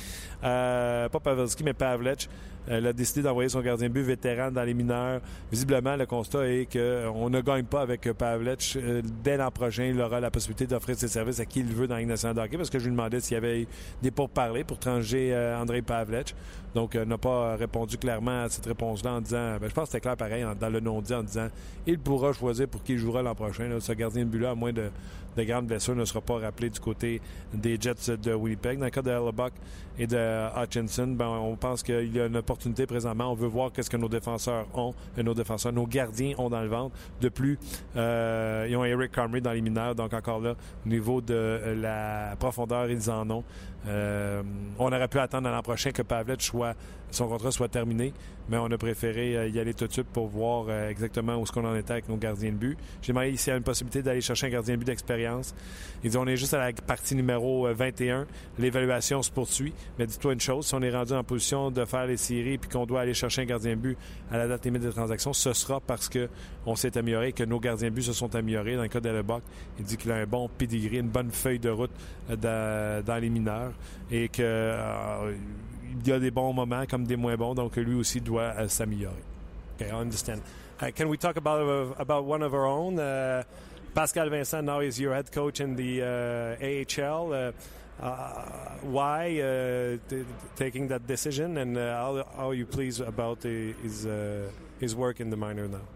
pas 0.41 1.09
Pavelski, 1.11 1.65
mais 1.65 1.73
Pavlech. 1.73 2.29
Elle 2.69 2.87
a 2.87 2.93
décidé 2.93 3.23
d'envoyer 3.23 3.49
son 3.49 3.61
gardien 3.61 3.89
but 3.89 4.03
vétéran 4.03 4.51
dans 4.51 4.63
les 4.63 4.75
mineurs. 4.75 5.21
Visiblement, 5.51 5.97
le 5.97 6.07
constat 6.07 6.49
est 6.49 6.67
qu'on 6.67 6.79
euh, 6.79 7.29
ne 7.29 7.41
gagne 7.41 7.65
pas 7.65 7.81
avec 7.81 8.11
Pavlech. 8.13 8.77
Euh, 8.77 9.03
dès 9.25 9.37
l'an 9.37 9.51
prochain, 9.51 9.85
il 9.85 10.01
aura 10.01 10.21
la 10.21 10.31
possibilité 10.31 10.67
d'offrir 10.67 10.97
ses 10.97 11.09
services 11.09 11.41
à 11.41 11.45
qui 11.45 11.61
il 11.61 11.67
veut 11.67 11.89
dans 11.89 11.97
la 11.97 12.05
nationale 12.05 12.49
parce 12.51 12.71
que 12.71 12.79
je 12.79 12.85
lui 12.85 12.93
demandais 12.93 13.21
s'il 13.21 13.35
y 13.35 13.37
avait 13.37 13.67
des 14.01 14.11
pourparlers 14.11 14.65
pour 14.65 14.79
tranger 14.79 15.35
euh, 15.35 15.59
André 15.59 15.83
Pavlech. 15.83 16.35
Donc, 16.75 16.95
n'a 16.95 17.19
pas 17.19 17.57
répondu 17.57 17.99
clairement 17.99 18.45
à 18.45 18.49
cette 18.49 18.65
réponse-là 18.65 19.13
en 19.13 19.21
disant, 19.21 19.59
ben, 19.61 19.69
je 19.69 19.75
pense 19.75 19.85
que 19.85 19.93
c'était 19.93 20.01
clair 20.01 20.17
pareil 20.17 20.47
dans 20.59 20.71
le 20.71 20.81
non-dit 20.81 21.13
en 21.13 21.23
disant, 21.23 21.49
il 21.87 21.99
pourra 21.99 22.33
choisir 22.33 22.67
pour 22.67 22.83
qui 22.83 22.93
il 22.93 22.99
jouera 22.99 23.23
l'an 23.23 23.35
prochain. 23.35 23.69
ce 23.79 23.93
gardien 23.93 24.25
de 24.25 24.31
but-là, 24.31 24.53
à 24.53 24.55
moins 24.55 24.73
de, 24.73 24.91
de 25.37 25.43
grandes 25.45 25.67
blessures, 25.67 25.95
ne 25.95 26.05
sera 26.05 26.21
pas 26.21 26.39
rappelé 26.39 26.71
du 26.71 26.81
côté 26.81 27.21
des 27.53 27.79
Jets 27.81 28.17
de 28.17 28.35
Winnipeg. 28.35 28.79
Dans 28.79 28.85
le 28.87 28.91
cas 28.91 29.03
de 29.03 29.11
Hellebuck 29.11 29.53
et 29.99 30.07
de 30.07 30.63
Hutchinson, 30.63 31.09
ben, 31.09 31.29
on 31.29 31.57
pense 31.57 31.83
qu'il 31.83 32.15
y 32.15 32.21
a 32.21 32.27
une 32.27 32.37
opportunité 32.37 32.87
présentement. 32.87 33.31
On 33.31 33.35
veut 33.35 33.49
voir 33.49 33.73
qu'est-ce 33.73 33.91
que 33.91 33.97
nos 33.97 34.09
défenseurs 34.09 34.67
ont, 34.75 34.95
nos 35.17 35.35
défenseurs, 35.35 35.73
nos 35.73 35.87
gardiens 35.87 36.35
ont 36.39 36.51
dans 36.51 36.63
le 36.63 36.69
ventre. 36.69 36.97
De 37.21 37.29
plus, 37.29 37.59
euh, 37.97 38.67
ils 38.69 38.77
ont 38.77 38.85
Eric 38.85 39.13
Comrie 39.13 39.41
dans 39.41 39.53
les 39.53 39.61
mineurs, 39.61 39.95
donc 39.95 40.13
encore 40.13 40.41
là, 40.41 40.55
au 40.85 40.89
niveau 40.89 41.21
de 41.21 41.77
la 41.81 42.35
profondeur, 42.39 42.91
ils 42.91 43.11
en 43.11 43.29
ont. 43.31 43.45
Euh, 43.89 44.43
on 44.79 44.87
aurait 44.87 45.09
pu 45.09 45.19
attendre 45.19 45.49
l'an 45.49 45.63
prochain 45.63 45.91
que 45.91 46.03
Pavlet 46.03 46.37
soit, 46.39 46.75
son 47.13 47.29
contrat 47.29 47.51
soit 47.51 47.69
terminé, 47.69 48.13
mais 48.49 48.57
on 48.57 48.71
a 48.71 48.79
préféré 48.79 49.37
euh, 49.37 49.49
y 49.49 49.61
aller 49.61 49.75
tout 49.75 49.87
de 49.87 49.93
suite 49.93 50.09
pour 50.09 50.27
voir 50.27 50.67
euh, 50.69 50.89
exactement 50.89 51.37
où 51.37 51.43
est-ce 51.43 51.53
qu'on 51.53 51.65
en 51.65 51.77
était 51.77 51.93
avec 51.93 52.09
nos 52.09 52.17
gardiens 52.17 52.51
de 52.51 52.57
but. 52.57 52.79
J'ai 53.03 53.13
demandé 53.13 53.37
s'il 53.37 53.51
y 53.51 53.55
a 53.55 53.57
une 53.57 53.63
possibilité 53.63 54.03
d'aller 54.03 54.21
chercher 54.21 54.47
un 54.47 54.51
gardien 54.51 54.75
de 54.75 54.81
but 54.81 54.87
d'expérience. 54.87 55.55
Ils 56.03 56.11
disent 56.11 56.17
on 56.17 56.27
est 56.27 56.37
juste 56.37 56.55
à 56.55 56.59
la 56.59 56.73
partie 56.73 57.15
numéro 57.15 57.69
21. 57.73 58.27
L'évaluation 58.59 59.23
se 59.23 59.31
poursuit. 59.31 59.73
Mais 59.99 60.07
dis-toi 60.07 60.33
une 60.33 60.41
chose, 60.41 60.67
si 60.67 60.75
on 60.75 60.83
est 60.83 60.91
rendu 60.91 61.13
en 61.13 61.23
position 61.23 61.71
de 61.71 61.85
faire 61.85 62.07
les 62.07 62.17
séries 62.17 62.59
puis 62.59 62.69
qu'on 62.69 62.87
doit 62.87 63.03
aller 63.03 63.15
chercher 63.15 63.43
un 63.43 63.47
gardien 63.47 63.73
de 63.73 63.81
but 63.81 63.99
à 64.31 64.39
la 64.39 64.49
date 64.49 64.65
limite 64.65 64.83
des 64.83 64.91
transactions, 64.91 65.33
ce 65.33 65.53
sera 65.53 65.81
parce 65.81 66.09
que 66.09 66.29
on 66.67 66.77
s'est 66.77 66.97
amélioré, 66.97 67.33
que 67.33 67.45
nos 67.45 67.61
gardiens 67.61 67.89
de 67.89 67.95
but 67.95 68.03
se 68.03 68.13
sont 68.13 68.35
améliorés. 68.35 68.77
Dans 68.77 68.83
le 68.83 68.89
cas 68.89 69.01
d'Ellebuck, 69.01 69.43
il 69.79 69.85
dit 69.85 69.97
qu'il 69.97 70.11
a 70.11 70.17
un 70.17 70.27
bon 70.27 70.49
pedigree, 70.49 70.99
une 70.99 71.09
bonne 71.09 71.31
feuille 71.31 71.59
de 71.59 71.71
route 71.71 71.91
dans 72.29 73.21
les 73.21 73.29
mineurs 73.29 73.73
et 74.11 74.29
qu'il 74.29 74.45
euh, 74.45 75.33
y 76.07 76.13
a 76.13 76.19
des 76.19 76.31
bons 76.31 76.53
moments 76.53 76.85
comme 76.87 77.05
des 77.05 77.17
moins 77.17 77.37
bons, 77.37 77.55
donc 77.55 77.77
lui 77.77 77.95
aussi 77.95 78.21
doit 78.21 78.55
euh, 78.59 78.69
s'améliorer. 78.69 79.23
Okay, 79.77 79.89
I 79.89 79.95
understand. 79.95 80.41
Uh, 80.81 80.91
can 80.91 81.09
we 81.09 81.17
talk 81.17 81.37
about 81.37 81.63
uh, 81.63 81.95
about 81.99 82.25
one 82.25 82.43
of 82.43 82.55
our 82.55 82.67
own? 82.67 82.99
Uh, 82.99 83.43
Pascal 83.95 84.29
Vincent 84.31 84.65
now 84.65 84.81
is 84.81 84.99
your 84.99 85.15
head 85.15 85.31
coach 85.31 85.61
in 85.61 85.77
the 85.77 86.03
uh, 86.03 87.03
AHL. 87.05 87.33
Uh, 87.33 87.53
why 88.83 89.99
taking 90.57 90.89
that 90.89 91.07
decision, 91.07 91.59
and 91.59 91.77
how, 91.77 92.25
how, 92.37 92.51
are 92.51 92.55
you 92.55 92.67
pleased 92.67 93.01
about 93.01 93.41
the, 93.43 93.75
his 93.83 94.09
his 94.81 94.97
work 94.97 95.21
in 95.21 95.31
the 95.31 95.37
minor 95.37 95.69
now? 95.69 95.87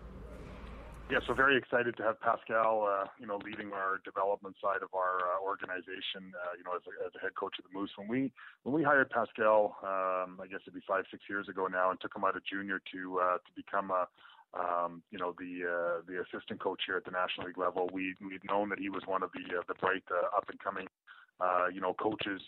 Yeah, 1.09 1.23
so 1.25 1.35
very 1.35 1.57
excited 1.57 1.97
to 1.99 2.03
have 2.03 2.19
Pascal, 2.21 2.83
uh, 2.83 3.07
you 3.21 3.29
know, 3.29 3.39
leading 3.39 3.71
our 3.71 4.03
development 4.05 4.57
side 4.61 4.83
of 4.83 4.91
our 4.93 5.23
uh, 5.23 5.39
organization, 5.39 6.35
uh, 6.35 6.59
you 6.59 6.65
know, 6.67 6.75
as 6.75 6.83
a, 6.83 7.07
as 7.07 7.15
a, 7.15 7.21
head 7.23 7.31
coach 7.39 7.55
of 7.63 7.65
the 7.65 7.71
Moose. 7.79 7.95
When 7.95 8.09
we 8.09 8.33
when 8.65 8.75
we 8.75 8.83
hired 8.83 9.11
Pascal, 9.11 9.79
um, 9.87 10.43
I 10.43 10.51
guess 10.51 10.67
it'd 10.67 10.75
be 10.75 10.83
five 10.83 11.05
six 11.09 11.23
years 11.31 11.49
ago 11.49 11.69
now, 11.71 11.95
and 11.95 12.01
took 12.01 12.11
him 12.17 12.25
out 12.25 12.35
of 12.35 12.43
junior 12.43 12.83
to 12.91 13.21
uh, 13.23 13.39
to 13.39 13.51
become 13.55 13.95
a 13.95 14.11
um, 14.59 15.01
you 15.13 15.19
know 15.19 15.33
the 15.39 15.63
uh, 15.63 16.03
the 16.11 16.27
assistant 16.27 16.59
coach 16.59 16.83
here 16.91 16.97
at 16.97 17.05
the 17.05 17.15
National 17.15 17.47
League 17.47 17.59
level. 17.59 17.89
We 17.93 18.17
we'd 18.19 18.43
known 18.43 18.69
that 18.71 18.81
he 18.81 18.91
was 18.91 19.07
one 19.07 19.23
of 19.23 19.31
the 19.31 19.47
uh, 19.47 19.63
the 19.69 19.79
bright 19.79 20.03
up 20.37 20.51
and 20.51 20.59
coming 20.59 20.89
you 21.73 21.81
know 21.81 21.95
coaches 21.95 22.43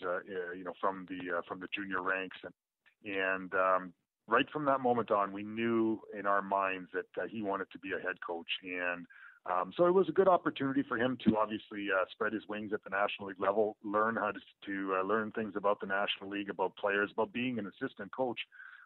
you 0.51 0.65
know 0.65 0.73
from 0.81 1.07
the 1.07 1.39
from 1.47 1.61
the 1.61 1.67
junior 1.71 2.03
ranks 2.03 2.37
and 2.43 2.53
and 3.07 3.53
um, 3.55 3.93
right 4.29 4.49
from 4.51 4.65
that 4.65 4.81
moment 4.81 5.11
on, 5.11 5.31
we 5.31 5.43
knew 5.43 5.99
in 6.17 6.25
our 6.25 6.41
minds 6.41 6.89
that 6.93 7.21
uh, 7.21 7.27
he 7.27 7.41
wanted 7.41 7.67
to 7.71 7.79
be 7.79 7.89
a 7.91 8.01
head 8.01 8.17
coach. 8.25 8.47
And 8.63 9.05
um, 9.49 9.71
so 9.75 9.85
it 9.85 9.93
was 9.93 10.07
a 10.09 10.11
good 10.11 10.27
opportunity 10.27 10.83
for 10.87 10.97
him 10.97 11.17
to 11.25 11.37
obviously 11.37 11.87
uh, 11.93 12.05
spread 12.11 12.33
his 12.33 12.43
wings 12.47 12.71
at 12.73 12.83
the 12.83 12.89
National 12.89 13.29
League 13.29 13.39
level, 13.39 13.77
learn 13.83 14.15
how 14.15 14.31
to, 14.31 14.39
to 14.65 14.95
uh, 14.99 15.03
learn 15.03 15.31
things 15.31 15.53
about 15.55 15.79
the 15.79 15.87
National 15.87 16.29
League, 16.29 16.49
about 16.49 16.75
players, 16.75 17.09
about 17.13 17.33
being 17.33 17.57
an 17.57 17.67
assistant 17.67 18.11
coach, 18.11 18.39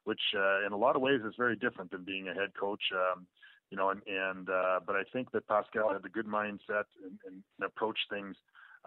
which 0.05 0.21
uh, 0.35 0.65
in 0.65 0.71
a 0.71 0.77
lot 0.77 0.95
of 0.95 1.01
ways 1.01 1.21
is 1.25 1.33
very 1.37 1.55
different 1.55 1.91
than 1.91 2.03
being 2.03 2.27
a 2.27 2.33
head 2.33 2.51
coach. 2.59 2.83
Um, 2.93 3.25
you 3.69 3.77
know, 3.77 3.89
and, 3.89 4.01
and 4.05 4.49
uh, 4.49 4.79
but 4.85 4.95
I 4.95 5.03
think 5.11 5.31
that 5.31 5.47
Pascal 5.47 5.91
had 5.91 6.05
a 6.05 6.09
good 6.09 6.27
mindset 6.27 6.85
and, 7.03 7.17
and 7.25 7.43
approached 7.65 8.05
things 8.09 8.35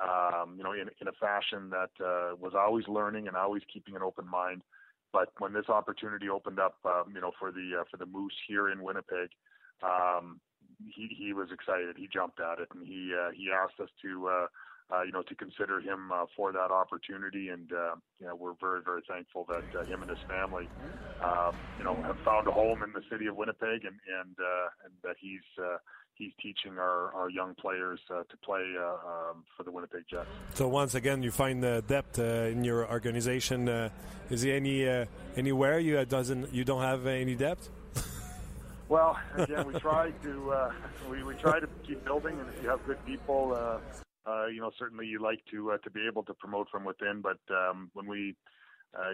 um, 0.02 0.54
you 0.56 0.64
know, 0.64 0.72
in, 0.72 0.88
in 1.00 1.08
a 1.08 1.12
fashion 1.12 1.70
that 1.70 1.90
uh, 2.04 2.36
was 2.38 2.52
always 2.54 2.86
learning 2.88 3.28
and 3.28 3.36
always 3.36 3.62
keeping 3.72 3.96
an 3.96 4.02
open 4.02 4.28
mind. 4.28 4.62
But 5.12 5.28
when 5.38 5.52
this 5.52 5.68
opportunity 5.68 6.28
opened 6.28 6.58
up, 6.58 6.76
um, 6.84 7.12
you 7.14 7.20
know, 7.20 7.32
for 7.38 7.50
the 7.50 7.80
uh, 7.80 7.84
for 7.90 7.96
the 7.96 8.06
Moose 8.06 8.36
here 8.48 8.68
in 8.68 8.82
Winnipeg, 8.82 9.30
um, 9.82 10.40
he 10.78 11.08
he 11.16 11.32
was 11.32 11.48
excited. 11.52 11.96
He 11.96 12.08
jumped 12.12 12.40
at 12.40 12.58
it, 12.60 12.68
and 12.74 12.86
he 12.86 13.14
uh, 13.14 13.30
he 13.34 13.50
asked 13.50 13.80
us 13.80 13.90
to. 14.02 14.28
Uh, 14.28 14.46
uh, 14.94 15.02
you 15.02 15.10
know, 15.10 15.22
to 15.22 15.34
consider 15.34 15.80
him 15.80 16.12
uh, 16.12 16.26
for 16.36 16.52
that 16.52 16.70
opportunity, 16.70 17.48
and 17.48 17.72
uh, 17.72 17.96
you 18.20 18.26
know, 18.26 18.36
we're 18.36 18.54
very, 18.60 18.80
very 18.84 19.02
thankful 19.08 19.44
that 19.48 19.66
uh, 19.76 19.84
him 19.84 20.00
and 20.00 20.08
his 20.08 20.18
family, 20.28 20.70
um, 21.24 21.66
you 21.76 21.84
know, 21.84 22.02
have 22.06 22.16
found 22.24 22.46
a 22.46 22.52
home 22.52 22.82
in 22.84 22.92
the 22.92 23.02
city 23.10 23.26
of 23.26 23.36
Winnipeg, 23.36 23.82
and 23.84 23.98
and 24.06 24.36
uh, 24.38 24.68
and 24.84 24.94
that 25.02 25.16
he's 25.18 25.46
uh, 25.58 25.78
he's 26.16 26.32
teaching 26.40 26.78
our, 26.78 27.12
our 27.14 27.30
young 27.30 27.54
players 27.54 28.00
uh, 28.10 28.22
to 28.30 28.36
play 28.44 28.74
uh, 28.78 29.30
um, 29.30 29.44
for 29.56 29.62
the 29.62 29.70
Winnipeg 29.70 30.04
Jets. 30.10 30.28
So 30.54 30.68
once 30.68 30.94
again, 30.94 31.22
you 31.22 31.30
find 31.30 31.62
the 31.62 31.84
depth 31.86 32.18
uh, 32.18 32.52
in 32.52 32.64
your 32.64 32.88
organization. 32.90 33.68
Uh, 33.68 33.90
is 34.30 34.42
there 34.42 34.56
any 34.56 34.88
uh, 34.88 35.06
anywhere 35.36 35.78
you 35.78 36.04
doesn't 36.04 36.52
you 36.52 36.64
don't 36.64 36.82
have 36.82 37.06
any 37.06 37.34
depth? 37.34 37.70
well, 38.88 39.18
again, 39.36 39.66
we 39.66 39.78
try 39.78 40.10
to 40.22 40.72
we, 41.10 41.22
we 41.22 41.34
try 41.34 41.60
to 41.60 41.68
keep 41.86 42.04
building, 42.04 42.38
and 42.40 42.48
if 42.48 42.62
you 42.62 42.68
have 42.68 42.84
good 42.86 43.04
people, 43.06 43.56
you 44.50 44.60
know, 44.60 44.70
certainly 44.78 45.06
you 45.06 45.20
like 45.20 45.40
to 45.50 45.76
to 45.82 45.90
be 45.90 46.06
able 46.06 46.22
to 46.24 46.34
promote 46.34 46.68
from 46.70 46.84
within. 46.84 47.22
But 47.22 47.38
um, 47.54 47.90
when 47.94 48.06
we 48.06 48.34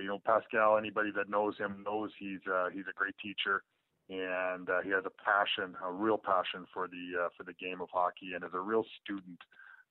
you 0.01 0.07
know, 0.07 0.21
Pascal, 0.25 0.79
anybody 0.79 1.11
that 1.17 1.29
knows 1.29 1.59
him 1.59 1.85
knows 1.85 2.11
he's 2.19 2.41
he's 2.73 2.85
a 2.89 2.95
great 2.95 3.15
teacher 3.23 3.63
and 4.11 4.69
uh, 4.69 4.81
he 4.83 4.91
has 4.91 5.05
a 5.07 5.11
passion, 5.11 5.77
a 5.85 5.93
real 5.93 6.19
passion 6.19 6.67
for 6.73 6.89
the 6.89 7.25
uh, 7.25 7.29
for 7.37 7.45
the 7.45 7.53
game 7.55 7.81
of 7.81 7.89
hockey, 7.93 8.33
and 8.35 8.45
is 8.45 8.51
a 8.55 8.61
real 8.61 8.85
student, 9.03 9.39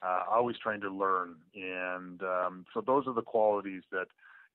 uh, 0.01 0.23
always 0.29 0.57
trying 0.57 0.81
to 0.81 0.89
learn. 0.89 1.35
And 1.55 2.21
um, 2.21 2.65
so 2.73 2.81
those 2.81 3.07
are 3.07 3.13
the 3.13 3.21
qualities 3.21 3.83
that, 3.91 4.07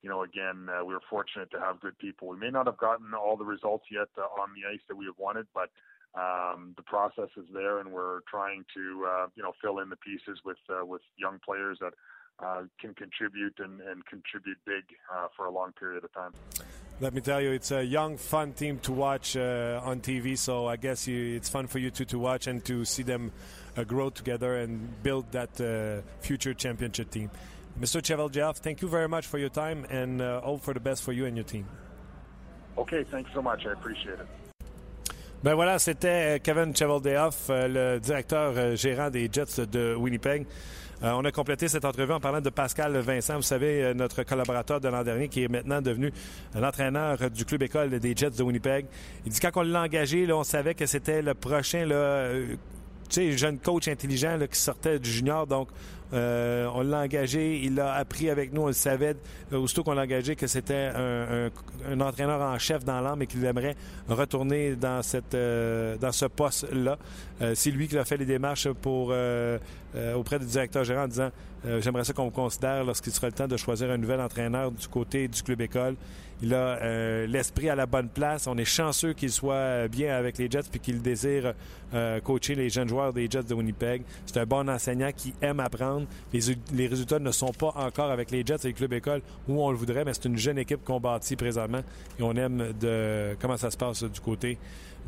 you 0.03 0.11
know, 0.11 0.23
again, 0.23 0.69
uh, 0.69 0.85
we 0.85 0.95
are 0.95 1.01
fortunate 1.09 1.51
to 1.53 1.61
have 1.61 1.81
good 1.81 1.99
people. 1.99 2.29
We 2.29 2.37
may 2.37 2.51
not 2.51 2.67
have 2.67 2.77
gotten 2.77 3.15
all 3.15 3.37
the 3.37 3.45
results 3.45 3.87
yet 3.91 4.09
uh, 4.19 4.23
on 4.41 4.51
the 4.55 4.69
ice 4.73 4.81
that 4.89 4.97
we 4.97 5.07
have 5.07 5.19
wanted, 5.19 5.47
but 5.55 5.71
um, 6.15 6.75
the 6.77 6.83
process 6.83 7.29
is 7.37 7.47
there, 7.53 7.79
and 7.81 7.93
we're 7.93 8.21
trying 8.29 8.65
to, 8.75 9.07
uh, 9.09 9.27
you 9.35 9.43
know, 9.43 9.53
fill 9.61 9.81
in 9.81 9.89
the 9.89 9.97
pieces 9.97 10.41
with 10.45 10.59
uh, 10.71 10.85
with 10.85 11.03
young 11.17 11.39
players 11.45 11.79
that 11.81 11.95
uh, 12.39 12.63
can 12.81 12.95
contribute 12.95 13.59
and, 13.59 13.81
and 13.81 14.05
contribute 14.07 14.59
big 14.65 14.85
uh, 15.13 15.29
for 15.37 15.47
a 15.47 15.51
long 15.51 15.73
period 15.73 16.05
of 16.05 16.13
time. 16.13 16.33
Let 16.99 17.12
me 17.12 17.20
tell 17.20 17.42
you, 17.42 17.53
it's 17.53 17.72
a 17.72 17.84
young, 17.84 18.16
fun 18.16 18.55
team 18.55 18.78
to 18.78 18.92
watch 18.92 19.36
uh, 19.36 19.82
on 19.84 20.01
TV. 20.01 20.36
So 20.38 20.66
I 20.66 20.76
guess 20.76 21.07
you, 21.07 21.36
it's 21.36 21.51
fun 21.51 21.66
for 21.66 21.78
you 21.78 21.90
too 21.90 22.07
to 22.07 22.18
watch 22.18 22.47
and 22.47 22.64
to 22.64 22.86
see 22.86 23.03
them 23.03 23.32
uh, 23.76 23.84
grow 23.84 24.09
together 24.09 24.57
and 24.57 25.03
build 25.03 25.30
that 25.32 25.61
uh, 25.61 26.01
future 26.20 26.55
championship 26.55 27.11
team. 27.11 27.30
Mr. 27.78 28.01
Cheveldayoff, 28.01 28.57
thank 28.57 28.80
you 28.80 28.88
very 28.88 29.09
much 29.09 29.26
for 29.26 29.36
your 29.36 29.51
time 29.51 29.84
and 29.90 30.22
uh, 30.22 30.40
all 30.42 30.57
for 30.57 30.72
the 30.72 30.80
best 30.80 31.03
for 31.03 31.12
you 31.12 31.26
and 31.26 31.36
your 31.36 31.44
team. 31.44 31.66
Okay, 32.78 33.05
thanks 33.05 33.30
so 33.34 33.42
much. 33.42 33.66
I 33.66 33.72
appreciate 33.72 34.18
it. 34.18 34.26
Ben 35.42 35.55
voilà, 35.55 35.78
c'était 35.78 36.40
Kevin 36.42 36.74
Cheveldayoff, 36.74 37.51
le 37.51 37.99
directeur 37.99 38.74
gérant 38.74 39.11
des 39.11 39.28
Jets 39.30 39.61
de 39.70 39.94
Winnipeg. 39.94 40.47
Euh, 41.03 41.12
on 41.12 41.24
a 41.24 41.30
complété 41.30 41.68
cette 41.68 41.84
entrevue 41.84 42.12
en 42.12 42.20
parlant 42.20 42.40
de 42.40 42.49
Pascal 42.49 42.97
Vincent, 42.99 43.36
vous 43.36 43.42
savez, 43.42 43.82
euh, 43.82 43.94
notre 43.94 44.22
collaborateur 44.22 44.80
de 44.80 44.88
l'an 44.88 45.03
dernier 45.05 45.28
qui 45.28 45.44
est 45.44 45.49
maintenant 45.49 45.82
devenu 45.82 46.11
l'entraîneur 46.55 47.30
du 47.30 47.44
club 47.44 47.62
école 47.62 47.90
des 47.90 48.16
Jets 48.16 48.30
de 48.30 48.42
Winnipeg. 48.42 48.86
Il 49.26 49.32
dit 49.32 49.40
quand 49.40 49.51
on 49.57 49.62
l'a 49.62 49.82
engagé, 49.82 50.30
on 50.32 50.44
savait 50.44 50.74
que 50.74 50.86
c'était 50.86 51.20
le 51.20 51.34
prochain 51.34 51.84
là, 51.84 51.94
euh, 51.94 52.55
tu 53.11 53.14
sais, 53.14 53.36
jeune 53.36 53.59
coach 53.59 53.88
intelligent 53.88 54.38
qui 54.51 54.59
sortait 54.59 54.99
du 54.99 55.11
junior. 55.11 55.47
Donc, 55.47 55.68
on 56.12 56.82
l'a 56.82 57.01
engagé, 57.01 57.61
il 57.62 57.78
a 57.78 57.92
appris 57.92 58.30
avec 58.30 58.53
nous, 58.53 58.62
on 58.62 58.66
le 58.68 58.72
savait, 58.72 59.16
aussitôt 59.53 59.84
qu'on 59.84 59.92
l'a 59.92 60.03
engagé, 60.03 60.34
que 60.34 60.47
c'était 60.49 60.90
un, 60.94 62.01
entraîneur 62.01 62.40
en 62.40 62.59
chef 62.59 62.84
dans 62.84 63.01
l'âme 63.01 63.22
et 63.22 63.26
qu'il 63.28 63.44
aimerait 63.44 63.76
retourner 64.09 64.74
dans, 64.74 65.03
cette, 65.03 65.36
dans 65.36 66.12
ce 66.12 66.26
poste-là. 66.26 66.99
c'est 67.55 67.70
lui 67.70 67.86
qui 67.86 67.97
a 67.97 68.05
fait 68.05 68.16
les 68.16 68.26
démarches 68.26 68.68
pour, 68.72 69.12
auprès 70.14 70.38
du 70.38 70.47
directeur 70.47 70.84
gérant 70.84 71.05
en 71.05 71.09
disant 71.09 71.30
J'aimerais 71.80 72.05
ça 72.05 72.12
qu'on 72.12 72.30
considère 72.30 72.84
lorsqu'il 72.84 73.12
sera 73.12 73.26
le 73.26 73.32
temps 73.32 73.49
de 73.49 73.57
choisir 73.57 73.90
un 73.90 73.97
nouvel 73.97 74.20
entraîneur 74.20 74.70
du 74.70 74.86
côté 74.86 75.26
du 75.26 75.42
club 75.42 75.61
école. 75.62 75.97
Il 76.42 76.53
a 76.53 76.82
euh, 76.82 77.26
l'esprit 77.26 77.70
à 77.70 77.74
la 77.74 77.86
bonne 77.86 78.09
place. 78.09 78.47
On 78.47 78.59
est 78.59 78.66
chanceux 78.66 79.14
qu'il 79.14 79.30
soit 79.30 79.88
bien 79.88 80.14
avec 80.14 80.36
les 80.36 80.51
Jets 80.51 80.68
puis 80.70 80.80
qu'il 80.80 81.01
désire 81.01 81.55
euh, 81.94 82.20
coacher 82.20 82.55
les 82.55 82.68
jeunes 82.68 82.88
joueurs 82.88 83.12
des 83.14 83.28
Jets 83.30 83.44
de 83.44 83.55
Winnipeg. 83.55 84.03
C'est 84.26 84.38
un 84.38 84.44
bon 84.44 84.68
enseignant 84.68 85.11
qui 85.16 85.32
aime 85.40 85.61
apprendre. 85.61 86.07
Les, 86.32 86.86
résultats 86.86 87.18
ne 87.18 87.30
sont 87.30 87.53
pas 87.53 87.72
encore 87.76 88.11
avec 88.11 88.30
les 88.30 88.44
Jets 88.44 88.64
et 88.64 88.68
le 88.68 88.74
club 88.74 88.92
école 88.92 89.22
où 89.49 89.62
on 89.62 89.70
le 89.70 89.76
voudrait, 89.76 90.05
mais 90.05 90.12
c'est 90.12 90.26
une 90.26 90.36
jeune 90.36 90.59
équipe 90.59 90.84
qu'on 90.84 91.01
bâtit 91.01 91.36
présentement 91.36 91.82
et 92.18 92.22
on 92.22 92.34
aime 92.34 92.74
de 92.78 93.34
comment 93.40 93.57
ça 93.57 93.70
se 93.70 93.76
passe 93.76 94.05
du 94.05 94.20
côté 94.20 94.59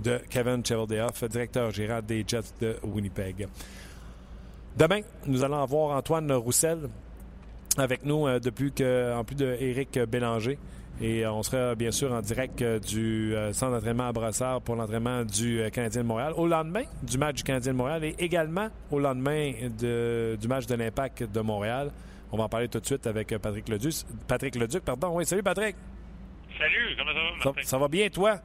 de 0.02 0.20
Kevin 0.30 0.64
Cheveldayoff, 0.64 1.24
directeur 1.24 1.70
gérant 1.72 2.00
des 2.00 2.24
Jets 2.26 2.54
de 2.60 2.76
Winnipeg. 2.84 3.48
Demain, 4.78 5.00
nous 5.26 5.42
allons 5.42 5.60
avoir 5.60 5.96
Antoine 5.96 6.30
Roussel 6.32 6.88
avec 7.76 8.04
nous 8.04 8.28
euh, 8.28 8.38
depuis 8.38 8.72
que, 8.72 9.12
en 9.12 9.24
plus 9.24 9.34
de 9.34 9.56
Éric 9.60 9.98
Bélanger. 9.98 10.56
Et 11.00 11.24
on 11.26 11.42
sera 11.42 11.76
bien 11.76 11.92
sûr 11.92 12.12
en 12.12 12.20
direct 12.20 12.60
euh, 12.62 12.80
du 12.80 13.34
euh, 13.34 13.52
centre 13.52 13.72
d'entraînement 13.72 14.08
à 14.08 14.12
Brassard 14.12 14.60
pour 14.62 14.74
l'entraînement 14.74 15.24
du 15.24 15.60
euh, 15.60 15.70
Canadien 15.70 16.02
de 16.02 16.06
Montréal 16.06 16.32
au 16.36 16.48
lendemain 16.48 16.82
du 17.04 17.18
match 17.18 17.36
du 17.36 17.42
Canadien 17.44 17.72
de 17.72 17.76
Montréal 17.76 18.04
et 18.04 18.14
également 18.18 18.68
au 18.90 18.98
lendemain 18.98 19.52
du 19.70 20.48
match 20.48 20.66
de 20.66 20.74
l'Impact 20.74 21.24
de 21.24 21.40
Montréal. 21.40 21.92
On 22.32 22.36
va 22.36 22.44
en 22.44 22.48
parler 22.48 22.68
tout 22.68 22.80
de 22.80 22.86
suite 22.86 23.06
avec 23.06 23.36
Patrick 23.38 23.68
Leduc. 23.68 23.94
Patrick 24.26 24.56
Leduc, 24.56 24.84
pardon. 24.84 25.10
Oui, 25.12 25.24
salut 25.24 25.42
Patrick. 25.42 25.76
Salut, 26.58 26.96
comment 26.98 27.12
ça 27.42 27.50
va, 27.50 27.62
ça, 27.62 27.78
va 27.78 27.88
bien, 27.88 28.08
toi? 28.10 28.40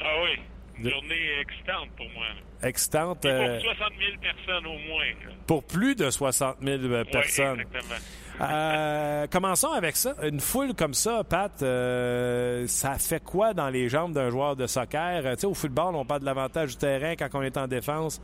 Ah 0.00 0.04
oui. 0.24 0.40
Une 0.78 0.90
journée 0.90 1.40
excitante 1.40 1.88
pour 1.96 2.06
moi. 2.10 2.26
Excitante. 2.62 3.20
pour 3.20 3.30
60 3.30 3.92
000 3.98 4.18
personnes 4.20 4.66
au 4.66 4.78
moins. 4.88 5.04
Pour 5.46 5.64
plus 5.64 5.94
de 5.94 6.10
60 6.10 6.56
000 6.62 7.04
personnes. 7.10 7.58
Oui, 7.58 7.62
exactement. 7.62 8.00
Euh, 8.40 9.26
commençons 9.26 9.72
avec 9.72 9.96
ça. 9.96 10.14
Une 10.22 10.40
foule 10.40 10.74
comme 10.74 10.94
ça, 10.94 11.24
Pat, 11.24 11.52
euh, 11.62 12.66
ça 12.68 12.94
fait 12.98 13.22
quoi 13.22 13.52
dans 13.52 13.68
les 13.68 13.88
jambes 13.88 14.12
d'un 14.12 14.30
joueur 14.30 14.54
de 14.56 14.66
soccer? 14.66 15.22
Tu 15.22 15.40
sais, 15.40 15.46
au 15.46 15.54
football, 15.54 15.94
on 15.96 16.04
parle 16.04 16.20
de 16.20 16.26
l'avantage 16.26 16.70
du 16.70 16.76
terrain 16.76 17.16
quand 17.16 17.28
on 17.34 17.42
est 17.42 17.56
en 17.56 17.66
défense. 17.66 18.20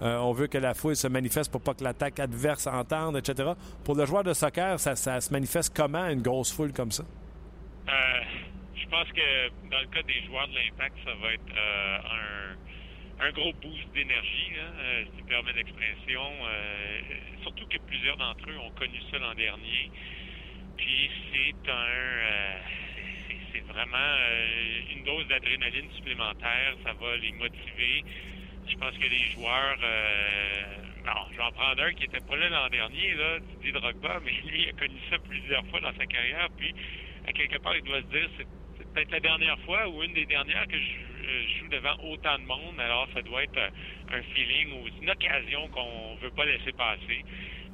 Euh, 0.00 0.16
on 0.18 0.32
veut 0.32 0.46
que 0.46 0.58
la 0.58 0.74
foule 0.74 0.96
se 0.96 1.08
manifeste 1.08 1.50
pour 1.50 1.60
pas 1.60 1.74
que 1.74 1.84
l'attaque 1.84 2.20
adverse 2.20 2.66
entende, 2.66 3.16
etc. 3.16 3.50
Pour 3.84 3.96
le 3.96 4.06
joueur 4.06 4.22
de 4.22 4.32
soccer, 4.32 4.78
ça, 4.78 4.96
ça 4.96 5.20
se 5.20 5.32
manifeste 5.32 5.76
comment, 5.76 6.06
une 6.06 6.22
grosse 6.22 6.52
foule 6.52 6.72
comme 6.72 6.92
ça? 6.92 7.04
je 8.74 8.86
pense 8.90 9.08
que 9.12 9.48
dans 9.70 9.80
le 9.80 9.86
cas 9.88 10.02
des 10.02 10.22
joueurs 10.26 10.48
de 10.48 10.54
l'Impact, 10.54 10.96
ça 11.04 11.10
va 11.22 11.32
être 11.32 11.52
un 11.52 12.56
un 13.20 13.32
gros 13.32 13.52
boost 13.54 13.92
d'énergie, 13.94 14.52
euh, 14.56 15.04
si 15.04 15.18
tu 15.18 15.24
permets 15.24 15.52
l'expression. 15.52 16.22
Euh, 16.46 17.00
surtout 17.42 17.66
que 17.66 17.78
plusieurs 17.78 18.16
d'entre 18.16 18.48
eux 18.50 18.58
ont 18.58 18.70
connu 18.70 19.00
ça 19.10 19.18
l'an 19.18 19.34
dernier. 19.34 19.90
Puis 20.76 21.10
c'est 21.32 21.70
un, 21.70 21.86
euh, 21.86 22.58
c'est 23.52 23.64
vraiment 23.66 23.96
euh, 23.96 24.80
une 24.94 25.04
dose 25.04 25.26
d'adrénaline 25.26 25.90
supplémentaire. 25.96 26.74
Ça 26.84 26.92
va 26.92 27.16
les 27.16 27.32
motiver. 27.32 28.04
Je 28.68 28.76
pense 28.76 28.96
que 28.98 29.08
les 29.08 29.30
joueurs, 29.32 29.78
non, 31.06 31.26
je 31.32 31.38
vais 31.38 31.42
en 31.42 31.52
prendre 31.52 31.82
un 31.82 31.92
qui 31.94 32.04
était 32.04 32.20
pas 32.20 32.36
là 32.36 32.50
l'an 32.50 32.68
dernier, 32.68 33.14
là, 33.14 33.38
Didier 33.40 33.72
Drogba, 33.72 34.20
mais 34.22 34.32
lui 34.44 34.64
il 34.64 34.68
a 34.68 34.72
connu 34.72 34.98
ça 35.08 35.16
plusieurs 35.18 35.66
fois 35.68 35.80
dans 35.80 35.94
sa 35.96 36.04
carrière. 36.04 36.48
Puis 36.58 36.74
à 37.26 37.32
quelque 37.32 37.56
part, 37.58 37.74
il 37.74 37.82
doit 37.82 38.02
se 38.02 38.06
dire, 38.08 38.28
c'est 38.36 38.92
peut-être 38.92 39.10
la 39.10 39.20
dernière 39.20 39.58
fois 39.60 39.88
ou 39.88 40.02
une 40.02 40.12
des 40.12 40.26
dernières 40.26 40.66
que 40.66 40.76
je 40.76 41.08
joue 41.58 41.68
devant 41.68 41.96
autant 42.04 42.38
de 42.38 42.44
monde, 42.44 42.78
alors 42.78 43.08
ça 43.14 43.22
doit 43.22 43.42
être 43.42 43.58
euh, 43.58 43.70
un 44.12 44.22
feeling 44.34 44.72
ou 44.72 44.88
une 45.02 45.10
occasion 45.10 45.68
qu'on 45.68 46.16
veut 46.16 46.30
pas 46.30 46.44
laisser 46.44 46.72
passer. 46.72 47.24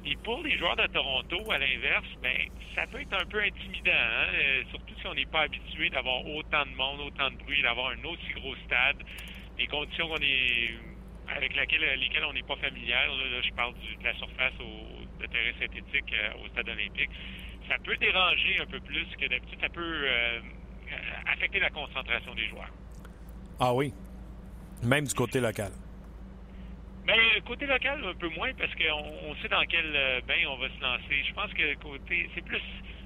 Et 0.05 0.15
pour 0.17 0.43
les 0.43 0.57
joueurs 0.57 0.75
de 0.75 0.85
Toronto, 0.87 1.51
à 1.51 1.57
l'inverse, 1.57 2.07
ben 2.21 2.37
ça 2.75 2.85
peut 2.87 3.01
être 3.01 3.13
un 3.13 3.25
peu 3.25 3.41
intimidant, 3.41 3.91
hein? 3.91 4.27
Euh, 4.33 4.63
surtout 4.69 4.93
si 4.99 5.07
on 5.07 5.15
n'est 5.15 5.25
pas 5.25 5.41
habitué 5.41 5.89
d'avoir 5.89 6.25
autant 6.25 6.65
de 6.65 6.75
monde, 6.75 7.01
autant 7.01 7.31
de 7.31 7.37
bruit, 7.37 7.61
d'avoir 7.61 7.91
un 7.91 8.03
aussi 8.03 8.33
gros 8.35 8.55
stade, 8.65 8.97
les 9.57 9.67
conditions 9.67 10.07
qu'on 10.07 10.21
est 10.21 10.75
avec 11.27 11.55
lesquelles 11.55 12.25
on 12.27 12.33
n'est 12.33 12.43
pas 12.43 12.55
familière. 12.57 13.07
Là, 13.07 13.41
je 13.41 13.51
parle 13.53 13.73
de 13.73 14.03
la 14.03 14.13
surface 14.13 14.53
au 14.59 15.05
de 15.19 15.25
terrain 15.25 15.59
synthétique 15.59 16.13
euh, 16.13 16.43
au 16.43 16.47
stade 16.49 16.69
olympique. 16.69 17.09
Ça 17.67 17.77
peut 17.83 17.97
déranger 17.97 18.59
un 18.61 18.65
peu 18.67 18.79
plus 18.79 19.07
que 19.19 19.27
d'habitude. 19.27 19.59
Ça 19.59 19.69
peut 19.69 20.07
affecter 21.25 21.59
la 21.59 21.71
concentration 21.71 22.35
des 22.35 22.47
joueurs. 22.47 22.69
Ah 23.59 23.73
oui. 23.73 23.93
Même 24.83 25.05
du 25.05 25.13
côté 25.13 25.39
local. 25.39 25.71
Mais 27.05 27.39
côté 27.45 27.65
local, 27.67 28.03
un 28.03 28.15
peu 28.15 28.29
moins, 28.29 28.51
parce 28.57 28.73
qu'on 28.75 29.29
on 29.29 29.35
sait 29.35 29.47
dans 29.47 29.63
quel 29.69 29.95
euh, 29.95 30.21
bain 30.27 30.41
on 30.49 30.57
va 30.57 30.67
se 30.69 30.81
lancer. 30.81 31.23
Je 31.27 31.33
pense 31.33 31.53
que 31.53 31.75
côté, 31.75 32.29
c'est 32.33 32.43
plus 32.43 32.61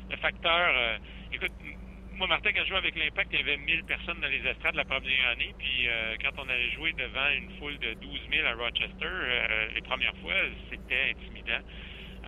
le 0.09 0.17
facteur. 0.17 0.71
Euh, 0.73 0.97
écoute, 1.33 1.51
moi, 2.13 2.27
Martin, 2.27 2.51
quand 2.53 2.63
je 2.63 2.69
jouais 2.69 2.77
avec 2.77 2.95
l'Impact, 2.95 3.29
il 3.33 3.39
y 3.39 3.41
avait 3.43 3.57
1000 3.57 3.83
personnes 3.83 4.19
dans 4.21 4.27
les 4.27 4.45
estrades 4.49 4.75
la 4.75 4.85
première 4.85 5.27
année. 5.31 5.53
Puis 5.57 5.87
euh, 5.87 6.15
quand 6.23 6.41
on 6.41 6.49
allait 6.49 6.71
jouer 6.71 6.93
devant 6.93 7.29
une 7.37 7.51
foule 7.59 7.77
de 7.79 7.93
12 7.95 8.19
000 8.31 8.47
à 8.47 8.53
Rochester, 8.55 9.75
les 9.75 9.81
premières 9.81 10.15
fois, 10.23 10.33
c'était 10.71 11.11
intimidant. 11.11 11.63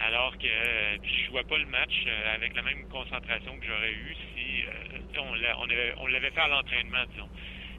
Alors 0.03 0.38
que 0.38 0.47
je 1.03 1.26
jouais 1.28 1.43
pas 1.43 1.57
le 1.57 1.65
match 1.65 2.05
avec 2.36 2.55
la 2.55 2.61
même 2.63 2.88
concentration 2.89 3.57
que 3.59 3.65
j'aurais 3.65 3.91
eu 3.91 4.15
si 4.36 4.63
on 5.19 6.07
l'avait 6.07 6.32
fait 6.32 6.39
à 6.39 6.47
l'entraînement, 6.47 7.03
disons. 7.11 7.30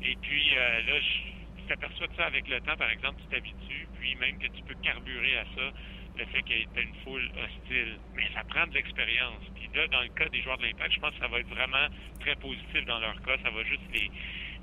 Et 0.04 0.16
puis 0.20 0.54
là, 0.54 1.00
je 1.00 1.68
t'aperçois 1.68 2.06
de 2.06 2.16
ça 2.16 2.26
avec 2.26 2.48
le 2.48 2.60
temps, 2.60 2.76
par 2.76 2.90
exemple, 2.90 3.20
tu 3.22 3.28
t'habitues, 3.28 3.86
puis 4.00 4.14
même 4.16 4.38
que 4.38 4.48
tu 4.48 4.62
peux 4.62 4.74
carburer 4.82 5.38
à 5.38 5.44
ça, 5.54 5.72
le 6.18 6.24
fait 6.26 6.42
qu'il 6.42 6.56
y 6.56 6.60
ait 6.60 6.82
une 6.82 6.94
foule 7.04 7.30
hostile. 7.36 7.98
Mais 8.14 8.28
ça 8.34 8.42
prend 8.44 8.66
de 8.66 8.74
l'expérience. 8.74 9.42
Puis 9.54 9.70
là, 9.74 9.86
dans 9.88 10.02
le 10.02 10.08
cas 10.08 10.28
des 10.28 10.42
joueurs 10.42 10.58
de 10.58 10.64
l'Impact, 10.64 10.92
je 10.92 11.00
pense 11.00 11.14
que 11.14 11.20
ça 11.20 11.28
va 11.28 11.40
être 11.40 11.48
vraiment 11.48 11.86
très 12.20 12.36
positif 12.36 12.84
dans 12.86 12.98
leur 12.98 13.20
cas. 13.22 13.36
Ça 13.42 13.50
va 13.50 13.62
juste 13.64 13.82
les, 13.92 14.10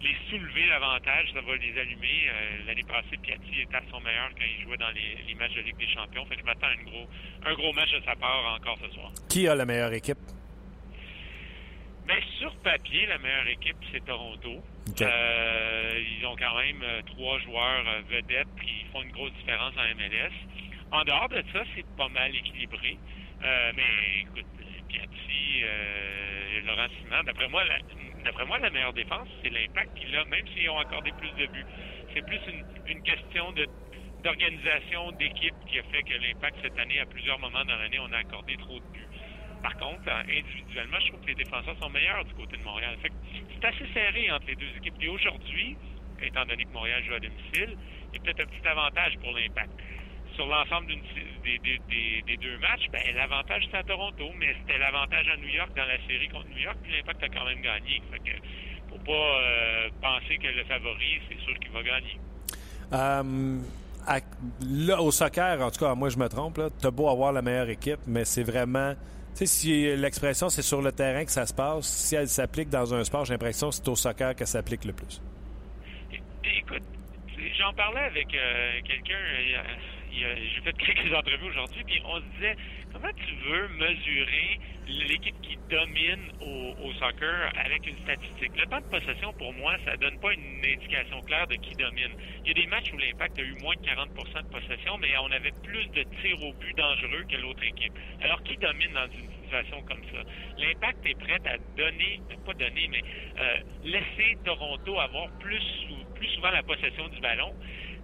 les 0.01 0.15
soulever 0.29 0.67
davantage, 0.67 1.31
ça 1.33 1.41
va 1.41 1.55
les 1.55 1.77
allumer. 1.79 2.29
Euh, 2.29 2.65
l'année 2.67 2.83
passée, 2.83 3.17
Piatti 3.21 3.61
était 3.61 3.75
à 3.75 3.83
son 3.91 3.99
meilleur 4.01 4.29
quand 4.37 4.45
il 4.45 4.63
jouait 4.63 4.77
dans 4.77 4.91
les, 4.91 5.35
matchs 5.35 5.55
de 5.55 5.61
Ligue 5.61 5.77
des 5.77 5.87
Champions. 5.87 6.25
Fait 6.25 6.35
que 6.35 6.41
je 6.41 6.45
m'attends 6.45 6.67
à 6.67 6.71
un 6.71 6.83
gros, 6.83 7.07
un 7.45 7.53
gros 7.53 7.73
match 7.73 7.91
de 7.91 8.01
sa 8.05 8.15
part 8.15 8.55
encore 8.55 8.77
ce 8.83 8.93
soir. 8.93 9.11
Qui 9.29 9.47
a 9.47 9.55
la 9.55 9.65
meilleure 9.65 9.93
équipe? 9.93 10.19
Bien, 12.09 12.17
sur 12.39 12.55
papier, 12.63 13.05
la 13.05 13.19
meilleure 13.19 13.47
équipe, 13.49 13.77
c'est 13.91 14.03
Toronto. 14.03 14.63
Euh, 14.99 16.03
ils 16.17 16.25
ont 16.25 16.35
quand 16.35 16.57
même 16.57 16.81
euh, 16.81 17.01
trois 17.05 17.37
joueurs 17.37 17.83
vedettes 18.09 18.47
qui 18.59 18.83
font 18.91 19.03
une 19.03 19.11
grosse 19.11 19.31
différence 19.33 19.75
en 19.77 19.95
MLS. 19.95 20.33
En 20.91 21.03
dehors 21.03 21.29
de 21.29 21.43
ça, 21.53 21.61
c'est 21.75 21.85
pas 21.95 22.09
mal 22.09 22.35
équilibré. 22.35 22.97
mais 23.43 24.21
écoute, 24.21 24.45
Piatti, 24.87 25.61
Laurent 26.65 26.87
Simon, 26.97 27.23
d'après 27.25 27.47
moi, 27.47 27.63
la, 27.65 27.77
d'après 28.25 28.45
moi, 28.47 28.57
la 28.57 28.71
meilleure 28.71 28.93
défense, 28.93 29.27
c'est 29.43 29.51
l'impact 29.51 29.95
qu'il 29.95 30.15
a, 30.15 30.25
même 30.25 30.47
s'ils 30.47 30.67
ont 30.71 30.79
accordé 30.79 31.11
plus 31.11 31.31
de 31.33 31.45
buts. 31.45 31.65
C'est 32.15 32.25
plus 32.25 32.39
une, 32.87 33.03
question 33.03 33.53
d'organisation 34.23 35.11
d'équipe 35.11 35.53
qui 35.67 35.77
a 35.77 35.83
fait 35.83 36.01
que 36.01 36.13
l'impact 36.13 36.57
cette 36.63 36.79
année, 36.79 36.99
à 36.99 37.05
plusieurs 37.05 37.37
moments 37.37 37.63
dans 37.65 37.77
l'année, 37.77 37.99
on 37.99 38.11
a 38.11 38.17
accordé 38.17 38.57
trop 38.57 38.79
de 38.79 38.85
buts. 38.93 39.08
Par 39.61 39.75
contre, 39.77 40.07
individuellement, 40.07 40.97
je 41.01 41.07
trouve 41.09 41.21
que 41.21 41.27
les 41.27 41.35
défenseurs 41.43 41.77
sont 41.79 41.89
meilleurs 41.89 42.23
du 42.25 42.33
côté 42.33 42.57
de 42.57 42.63
Montréal. 42.63 42.97
c'est 43.03 43.65
assez 43.65 43.85
serré 43.93 44.31
entre 44.31 44.47
les 44.47 44.55
deux 44.55 44.71
équipes. 44.77 44.95
Et 45.01 45.09
aujourd'hui, 45.09 45.75
étant 46.21 46.45
donné 46.45 46.63
que 46.63 46.71
Montréal 46.71 47.03
joue 47.05 47.13
à 47.13 47.19
domicile, 47.19 47.77
il 48.11 48.15
y 48.15 48.19
a 48.19 48.21
peut-être 48.23 48.41
un 48.41 48.45
petit 48.45 48.67
avantage 48.67 49.17
pour 49.19 49.31
l'impact 49.33 49.71
sur 50.39 50.47
l'ensemble 50.47 50.87
des, 50.87 52.37
deux 52.37 52.57
matchs, 52.59 52.87
ben, 52.91 53.01
l'avantage 53.13 53.63
c'était 53.65 53.77
à 53.77 53.83
Toronto, 53.83 54.25
mais 54.39 54.55
c'était 54.59 54.79
l'avantage 54.79 55.27
à 55.27 55.37
New 55.37 55.49
York 55.49 55.69
dans 55.75 55.85
la 55.85 55.97
série 56.07 56.29
contre 56.29 56.47
New 56.49 56.59
York, 56.59 56.77
puis 56.81 56.93
l'Impact 56.93 57.23
a 57.23 57.27
quand 57.27 57.45
même 57.45 57.61
gagné. 57.61 58.01
Fait 58.09 58.19
que, 58.19 58.37
faut 58.89 59.03
pas 59.03 59.11
euh, 59.11 59.89
penser 60.01 60.37
que 60.37 60.47
le 60.47 60.63
favori, 60.63 61.19
c'est 61.27 61.39
sûr 61.41 61.59
qu'il 61.59 61.71
va 61.71 61.83
gagner. 61.83 62.17
Euh, 62.93 63.59
là, 64.61 65.01
au 65.01 65.11
soccer, 65.11 65.61
en 65.61 65.71
tout 65.71 65.79
cas, 65.79 65.93
moi 65.93 66.09
je 66.09 66.17
me 66.17 66.29
trompe, 66.29 66.59
tu 66.79 66.87
as 66.87 66.91
beau 66.91 67.09
avoir 67.09 67.33
la 67.33 67.41
meilleure 67.41 67.69
équipe, 67.69 67.99
mais 68.07 68.23
c'est 68.23 68.43
vraiment. 68.43 68.93
Si 69.45 69.95
l'expression 69.95 70.49
c'est 70.49 70.61
sur 70.61 70.81
le 70.81 70.91
terrain 70.91 71.23
que 71.25 71.31
ça 71.31 71.45
se 71.45 71.53
passe, 71.53 71.87
si 71.87 72.15
elle 72.15 72.27
s'applique 72.27 72.69
dans 72.69 72.93
un 72.93 73.03
sport, 73.03 73.25
j'ai 73.25 73.33
l'impression 73.33 73.69
que 73.69 73.75
c'est 73.75 73.87
au 73.87 73.95
soccer 73.95 74.35
qu'elle 74.35 74.47
s'applique 74.47 74.85
le 74.85 74.93
plus. 74.93 75.21
Écoute, 76.43 76.83
j'en 77.57 77.73
parlais 77.73 78.01
avec 78.01 78.27
euh, 78.33 78.79
quelqu'un 78.85 79.15
j'ai 80.11 80.61
fait 80.61 80.73
quelques 80.77 81.13
entrevues 81.13 81.49
aujourd'hui, 81.49 81.83
puis 81.85 82.01
on 82.05 82.17
se 82.17 82.25
disait 82.35 82.55
comment 82.91 83.11
tu 83.15 83.35
veux 83.35 83.67
mesurer 83.69 84.59
l'équipe 84.87 85.35
qui 85.41 85.57
domine 85.69 86.31
au, 86.41 86.91
soccer 86.93 87.51
avec 87.63 87.85
une 87.87 87.97
statistique? 87.99 88.51
Le 88.57 88.65
temps 88.65 88.81
de 88.81 88.89
possession, 88.89 89.31
pour 89.33 89.53
moi, 89.53 89.75
ça 89.85 89.95
donne 89.97 90.19
pas 90.19 90.33
une 90.33 90.65
indication 90.65 91.21
claire 91.21 91.47
de 91.47 91.55
qui 91.55 91.75
domine. 91.75 92.11
Il 92.43 92.47
y 92.47 92.51
a 92.51 92.53
des 92.53 92.67
matchs 92.67 92.91
où 92.93 92.97
l'impact 92.97 93.39
a 93.39 93.43
eu 93.43 93.55
moins 93.61 93.75
de 93.75 93.81
40% 93.81 94.43
de 94.43 94.49
possession, 94.49 94.97
mais 94.97 95.09
on 95.17 95.31
avait 95.31 95.53
plus 95.63 95.87
de 95.91 96.03
tirs 96.21 96.43
au 96.43 96.53
but 96.53 96.75
dangereux 96.75 97.25
que 97.29 97.37
l'autre 97.37 97.63
équipe. 97.63 97.93
Alors, 98.21 98.41
qui 98.43 98.57
domine 98.57 98.93
dans 98.93 99.07
une 99.07 99.29
situation 99.43 99.81
comme 99.83 100.03
ça? 100.11 100.19
L'impact 100.57 101.05
est 101.05 101.19
prêt 101.19 101.39
à 101.45 101.57
donner, 101.77 102.21
pas 102.45 102.53
donner, 102.53 102.87
mais 102.89 103.01
euh, 103.39 103.57
laisser 103.83 104.37
Toronto 104.43 104.99
avoir 104.99 105.29
plus, 105.39 105.63
plus 106.15 106.27
souvent 106.29 106.51
la 106.51 106.63
possession 106.63 107.07
du 107.09 107.19
ballon 107.19 107.53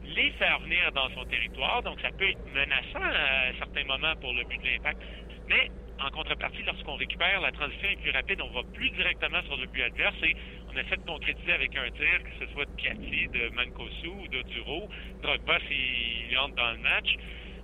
les 0.06 0.32
faire 0.32 0.60
venir 0.60 0.92
dans 0.92 1.10
son 1.10 1.26
territoire. 1.26 1.82
Donc, 1.84 2.00
ça 2.02 2.10
peut 2.18 2.30
être 2.30 2.46
menaçant 2.54 3.02
à 3.02 3.54
certains 3.58 3.84
moments 3.86 4.16
pour 4.22 4.34
le 4.34 4.44
but 4.46 4.62
de 4.62 4.68
l'impact. 4.68 5.02
Mais, 5.48 5.70
en 6.00 6.10
contrepartie, 6.10 6.64
lorsqu'on 6.64 6.96
récupère, 6.96 7.40
la 7.42 7.52
transition 7.52 7.90
est 7.90 8.02
plus 8.02 8.12
rapide. 8.12 8.42
On 8.42 8.52
va 8.52 8.64
plus 8.74 8.90
directement 8.92 9.42
sur 9.44 9.58
le 9.58 9.68
but 9.68 9.84
adverse 9.84 10.16
et 10.24 10.36
on 10.68 10.78
essaie 10.78 10.98
de 10.98 11.06
concrétiser 11.06 11.54
avec 11.54 11.76
un 11.76 11.90
tir, 11.92 12.24
que 12.24 12.46
ce 12.46 12.52
soit 12.52 12.66
de 12.66 12.72
Piatti, 12.76 13.28
de 13.30 13.50
Mancosu 13.50 14.08
ou 14.08 14.28
de 14.28 14.42
Duro. 14.44 14.90
Drogba 15.22 15.60
s'il 15.68 16.38
entre 16.38 16.56
dans 16.56 16.72
le 16.72 16.80
match. 16.80 17.16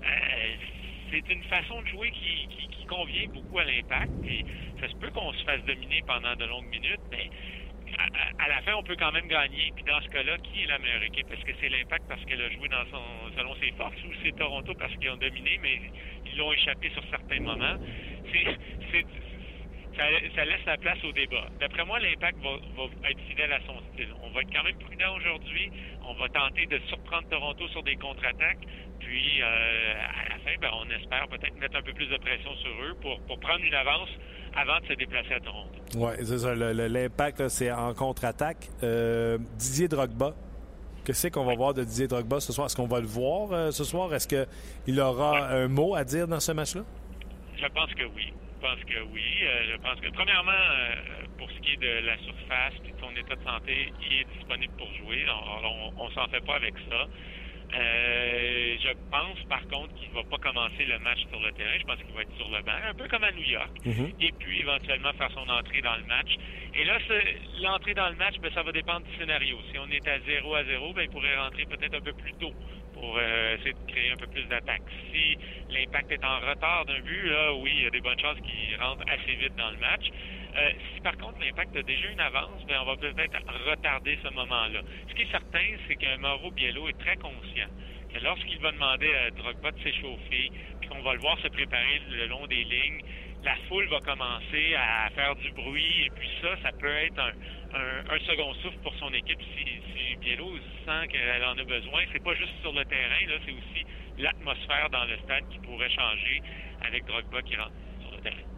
Euh, 0.03 0.55
c'est 1.11 1.29
une 1.29 1.43
façon 1.43 1.81
de 1.81 1.87
jouer 1.87 2.11
qui, 2.11 2.47
convient 2.87 3.25
beaucoup 3.33 3.57
à 3.57 3.63
l'impact. 3.63 4.11
Et 4.25 4.43
ça 4.81 4.89
se 4.89 4.95
peut 4.95 5.09
qu'on 5.11 5.31
se 5.31 5.43
fasse 5.45 5.63
dominer 5.63 6.01
pendant 6.05 6.35
de 6.35 6.43
longues 6.43 6.67
minutes, 6.67 6.99
mais 7.09 7.29
à, 7.97 8.47
la 8.47 8.61
fin, 8.61 8.73
on 8.75 8.83
peut 8.83 8.95
quand 8.97 9.11
même 9.11 9.27
gagner. 9.27 9.71
Puis 9.75 9.83
dans 9.83 9.99
ce 10.01 10.09
cas-là, 10.09 10.37
qui 10.39 10.63
est 10.63 10.67
la 10.67 10.79
meilleure 10.79 11.03
équipe? 11.03 11.31
Est-ce 11.31 11.43
que 11.43 11.51
c'est 11.59 11.69
l'Impact 11.69 12.05
parce 12.07 12.23
qu'elle 12.25 12.41
a 12.41 12.49
joué 12.49 12.67
dans 12.69 12.85
son, 12.89 13.31
selon 13.35 13.55
ses 13.55 13.71
forces 13.71 14.03
ou 14.03 14.11
c'est 14.21 14.35
Toronto 14.35 14.73
parce 14.75 14.95
qu'ils 14.97 15.09
ont 15.09 15.17
dominé, 15.17 15.57
mais 15.61 15.79
ils 16.25 16.37
l'ont 16.37 16.51
échappé 16.53 16.89
sur 16.91 17.03
certains 17.09 17.39
moments? 17.39 17.77
C'est, 18.31 19.05
ça, 19.95 20.45
laisse 20.45 20.65
la 20.65 20.77
place 20.77 21.03
au 21.03 21.11
débat. 21.11 21.47
D'après 21.59 21.85
moi, 21.85 21.99
l'impact 21.99 22.37
va, 22.43 23.09
être 23.09 23.19
fidèle 23.29 23.51
à 23.53 23.59
son 23.65 23.75
style. 23.93 24.09
On 24.23 24.29
va 24.31 24.41
être 24.41 24.53
quand 24.53 24.63
même 24.63 24.77
prudent 24.77 25.15
aujourd'hui. 25.17 25.71
On 26.07 26.13
va 26.13 26.29
tenter 26.29 26.65
de 26.65 26.79
surprendre 26.87 27.27
Toronto 27.29 27.67
sur 27.69 27.83
des 27.83 27.95
contre-attaques. 27.95 28.65
Puis, 28.99 29.41
euh, 29.41 29.45
à 29.45 30.29
la 30.29 30.35
fin, 30.39 30.55
ben, 30.61 30.69
on 30.73 30.89
espère 30.89 31.27
peut-être 31.27 31.55
mettre 31.57 31.77
un 31.77 31.81
peu 31.81 31.93
plus 31.93 32.07
de 32.07 32.17
pression 32.17 32.55
sur 32.55 32.71
eux 32.83 32.95
pour, 33.01 33.19
pour 33.21 33.39
prendre 33.39 33.63
une 33.63 33.73
avance 33.73 34.09
avant 34.55 34.79
de 34.79 34.87
se 34.87 34.93
déplacer 34.93 35.33
à 35.33 35.39
Toronto. 35.39 35.79
Oui, 35.95 36.13
c'est 36.23 36.39
ça. 36.39 36.55
L'impact, 36.55 37.47
c'est 37.49 37.71
en 37.71 37.93
contre-attaque. 37.93 38.69
Euh, 38.83 39.37
Didier 39.57 39.87
Drogba, 39.87 40.33
Qu'est-ce 41.03 41.29
qu'on 41.29 41.45
va 41.45 41.55
voir 41.55 41.73
de 41.73 41.83
Didier 41.83 42.07
Drogba 42.07 42.39
ce 42.39 42.53
soir? 42.53 42.67
Est-ce 42.67 42.75
qu'on 42.75 42.87
va 42.87 42.99
le 42.99 43.07
voir 43.07 43.51
euh, 43.51 43.71
ce 43.71 43.83
soir? 43.83 44.13
Est-ce 44.13 44.27
qu'il 44.27 44.99
aura 44.99 45.49
un 45.49 45.67
mot 45.67 45.95
à 45.95 46.03
dire 46.03 46.27
dans 46.27 46.39
ce 46.39 46.51
match-là? 46.51 46.83
Je 47.57 47.67
pense 47.67 47.91
que 47.95 48.03
oui. 48.15 48.31
Je 48.61 48.67
pense 48.67 48.83
que 48.85 49.01
oui. 49.11 49.23
Euh, 49.41 49.71
je 49.71 49.77
pense 49.77 49.99
que, 49.99 50.09
premièrement, 50.11 50.51
pour 51.37 51.49
ce 51.49 51.59
qui 51.61 51.71
est 51.71 51.77
de 51.77 52.05
la 52.05 52.15
surface 52.19 52.73
et 52.85 52.91
de 52.91 52.99
son 52.99 53.09
état 53.15 53.35
de 53.35 53.43
santé, 53.43 53.91
il 54.01 54.19
est 54.19 54.27
disponible 54.37 54.73
pour 54.77 54.93
jouer. 54.95 55.25
on 55.97 56.07
ne 56.07 56.13
s'en 56.13 56.27
fait 56.27 56.45
pas 56.45 56.55
avec 56.55 56.75
ça. 56.87 57.07
Euh, 57.73 58.75
je 58.83 58.89
pense 59.09 59.39
par 59.47 59.65
contre 59.69 59.93
qu'il 59.95 60.09
ne 60.09 60.15
va 60.15 60.23
pas 60.23 60.37
commencer 60.37 60.83
le 60.83 60.99
match 60.99 61.19
sur 61.29 61.39
le 61.39 61.51
terrain. 61.53 61.77
Je 61.79 61.85
pense 61.85 61.97
qu'il 62.03 62.13
va 62.13 62.21
être 62.21 62.35
sur 62.35 62.49
le 62.49 62.61
banc, 62.63 62.75
un 62.85 62.93
peu 62.93 63.07
comme 63.07 63.23
à 63.23 63.31
New 63.31 63.43
York. 63.43 63.71
Mhm. 63.85 64.11
Et 64.19 64.31
puis 64.37 64.59
éventuellement 64.59 65.13
faire 65.13 65.31
son 65.31 65.47
entrée 65.47 65.81
dans 65.81 65.95
le 65.95 66.03
match. 66.03 66.35
Et 66.73 66.83
là, 66.83 66.97
l'entrée 67.61 67.93
dans 67.93 68.09
le 68.09 68.15
match, 68.15 68.35
ben, 68.39 68.51
ça 68.53 68.63
va 68.63 68.71
dépendre 68.71 69.05
du 69.05 69.15
scénario. 69.17 69.57
Si 69.71 69.79
on 69.79 69.89
est 69.89 70.05
à 70.07 70.19
0 70.19 70.53
à 70.53 70.63
0, 70.65 70.93
ben, 70.93 71.03
il 71.03 71.09
pourrait 71.09 71.37
rentrer 71.37 71.65
peut-être 71.65 71.95
un 71.95 72.01
peu 72.01 72.13
plus 72.13 72.33
tôt 72.33 72.53
pour 73.01 73.17
euh, 73.17 73.57
essayer 73.57 73.73
de 73.73 73.91
créer 73.91 74.11
un 74.11 74.15
peu 74.15 74.27
plus 74.27 74.45
d'attaque. 74.45 74.83
Si 75.11 75.35
l'impact 75.69 76.11
est 76.11 76.23
en 76.23 76.39
retard 76.39 76.85
d'un 76.85 76.99
but, 76.99 77.29
là, 77.29 77.53
oui, 77.55 77.71
il 77.75 77.83
y 77.83 77.87
a 77.87 77.89
des 77.89 77.99
bonnes 77.99 78.19
chances 78.19 78.37
qu'il 78.39 78.77
rentre 78.79 79.03
assez 79.09 79.35
vite 79.35 79.55
dans 79.57 79.71
le 79.71 79.77
match. 79.77 80.05
Euh, 80.55 80.69
si 80.93 81.01
par 81.01 81.17
contre 81.17 81.39
l'impact 81.39 81.75
a 81.75 81.81
déjà 81.81 82.07
une 82.09 82.19
avance, 82.19 82.63
ben, 82.67 82.77
on 82.81 82.85
va 82.85 82.95
peut-être 82.97 83.39
retarder 83.67 84.19
ce 84.23 84.29
moment-là. 84.29 84.81
Ce 85.09 85.15
qui 85.15 85.23
est 85.23 85.31
certain, 85.31 85.65
c'est 85.87 85.95
que 85.95 86.17
Mauro 86.17 86.51
Biello 86.51 86.87
est 86.89 86.99
très 86.99 87.17
conscient 87.17 87.71
que 88.13 88.19
lorsqu'il 88.23 88.59
va 88.59 88.71
demander 88.71 89.11
à 89.15 89.31
Drogba 89.31 89.71
de 89.71 89.79
s'échauffer, 89.81 90.51
puis 90.79 90.89
qu'on 90.89 91.01
va 91.01 91.13
le 91.13 91.19
voir 91.21 91.39
se 91.39 91.47
préparer 91.47 92.01
le 92.09 92.27
long 92.27 92.45
des 92.47 92.63
lignes, 92.63 93.01
la 93.43 93.55
foule 93.67 93.87
va 93.87 93.99
commencer 94.01 94.75
à 94.75 95.09
faire 95.15 95.35
du 95.37 95.51
bruit, 95.53 96.05
et 96.05 96.09
puis 96.11 96.29
ça, 96.41 96.49
ça 96.61 96.71
peut 96.73 96.93
être 96.93 97.19
un, 97.19 97.31
second 98.27 98.53
souffle 98.61 98.77
pour 98.83 98.93
son 98.95 99.13
équipe 99.13 99.39
si, 99.55 99.65
si 99.65 100.15
Biello 100.17 100.51
sent 100.85 101.07
qu'elle 101.09 101.43
en 101.43 101.57
a 101.57 101.63
besoin. 101.63 102.01
C'est 102.11 102.23
pas 102.23 102.35
juste 102.35 102.53
sur 102.61 102.73
le 102.73 102.85
terrain, 102.85 103.27
là, 103.27 103.35
c'est 103.45 103.51
aussi 103.51 103.85
l'atmosphère 104.17 104.89
dans 104.91 105.05
le 105.05 105.17
stade 105.23 105.43
qui 105.49 105.59
pourrait 105.59 105.89
changer 105.89 106.41
avec 106.85 107.05
Drogba 107.05 107.41
qui 107.41 107.55
rentre 107.55 107.71
sur 108.01 108.11
le 108.15 108.21
terrain. 108.21 108.51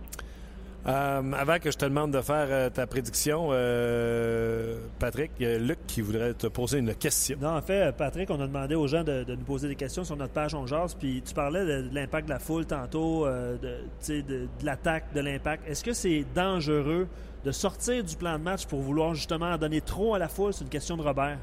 Euh, 0.85 1.31
avant 1.31 1.59
que 1.59 1.71
je 1.71 1.77
te 1.77 1.85
demande 1.85 2.11
de 2.11 2.19
faire 2.19 2.47
euh, 2.49 2.69
ta 2.69 2.85
prédiction, 2.85 3.49
euh, 3.51 4.79
Patrick, 4.99 5.31
il 5.39 5.47
y 5.47 5.49
a 5.49 5.57
Luc 5.57 5.79
qui 5.87 6.01
voudrait 6.01 6.33
te 6.33 6.47
poser 6.47 6.79
une 6.79 6.93
question. 6.93 7.37
Non, 7.41 7.55
en 7.55 7.61
fait, 7.61 7.95
Patrick, 7.95 8.29
on 8.29 8.41
a 8.41 8.47
demandé 8.47 8.75
aux 8.75 8.87
gens 8.87 9.03
de, 9.03 9.23
nous 9.29 9.45
poser 9.45 9.69
des 9.69 9.77
questions 9.77 10.03
sur 10.03 10.17
notre 10.17 10.33
page 10.33 10.53
On 10.53 10.67
Jase, 10.67 10.95
puis 10.95 11.21
tu 11.25 11.33
parlais 11.33 11.65
de, 11.65 11.89
l'impact 11.93 12.27
de 12.27 12.33
la 12.33 12.39
foule 12.39 12.65
tantôt, 12.65 13.25
de, 13.25 13.79
de, 14.09 14.47
l'attaque, 14.61 15.13
de 15.13 15.21
l'impact. 15.21 15.65
Est-ce 15.69 15.85
que 15.85 15.93
c'est 15.93 16.25
dangereux 16.35 17.07
de 17.43 17.51
sortir 17.51 18.03
du 18.03 18.15
plan 18.15 18.37
de 18.37 18.43
match 18.43 18.65
pour 18.65 18.79
vouloir 18.79 19.13
justement 19.13 19.51
en 19.51 19.57
donner 19.57 19.81
trop 19.81 20.15
à 20.15 20.19
la 20.19 20.27
foule? 20.27 20.53
C'est 20.53 20.63
une 20.63 20.69
question 20.69 20.97
de 20.97 21.01
Robert. 21.01 21.37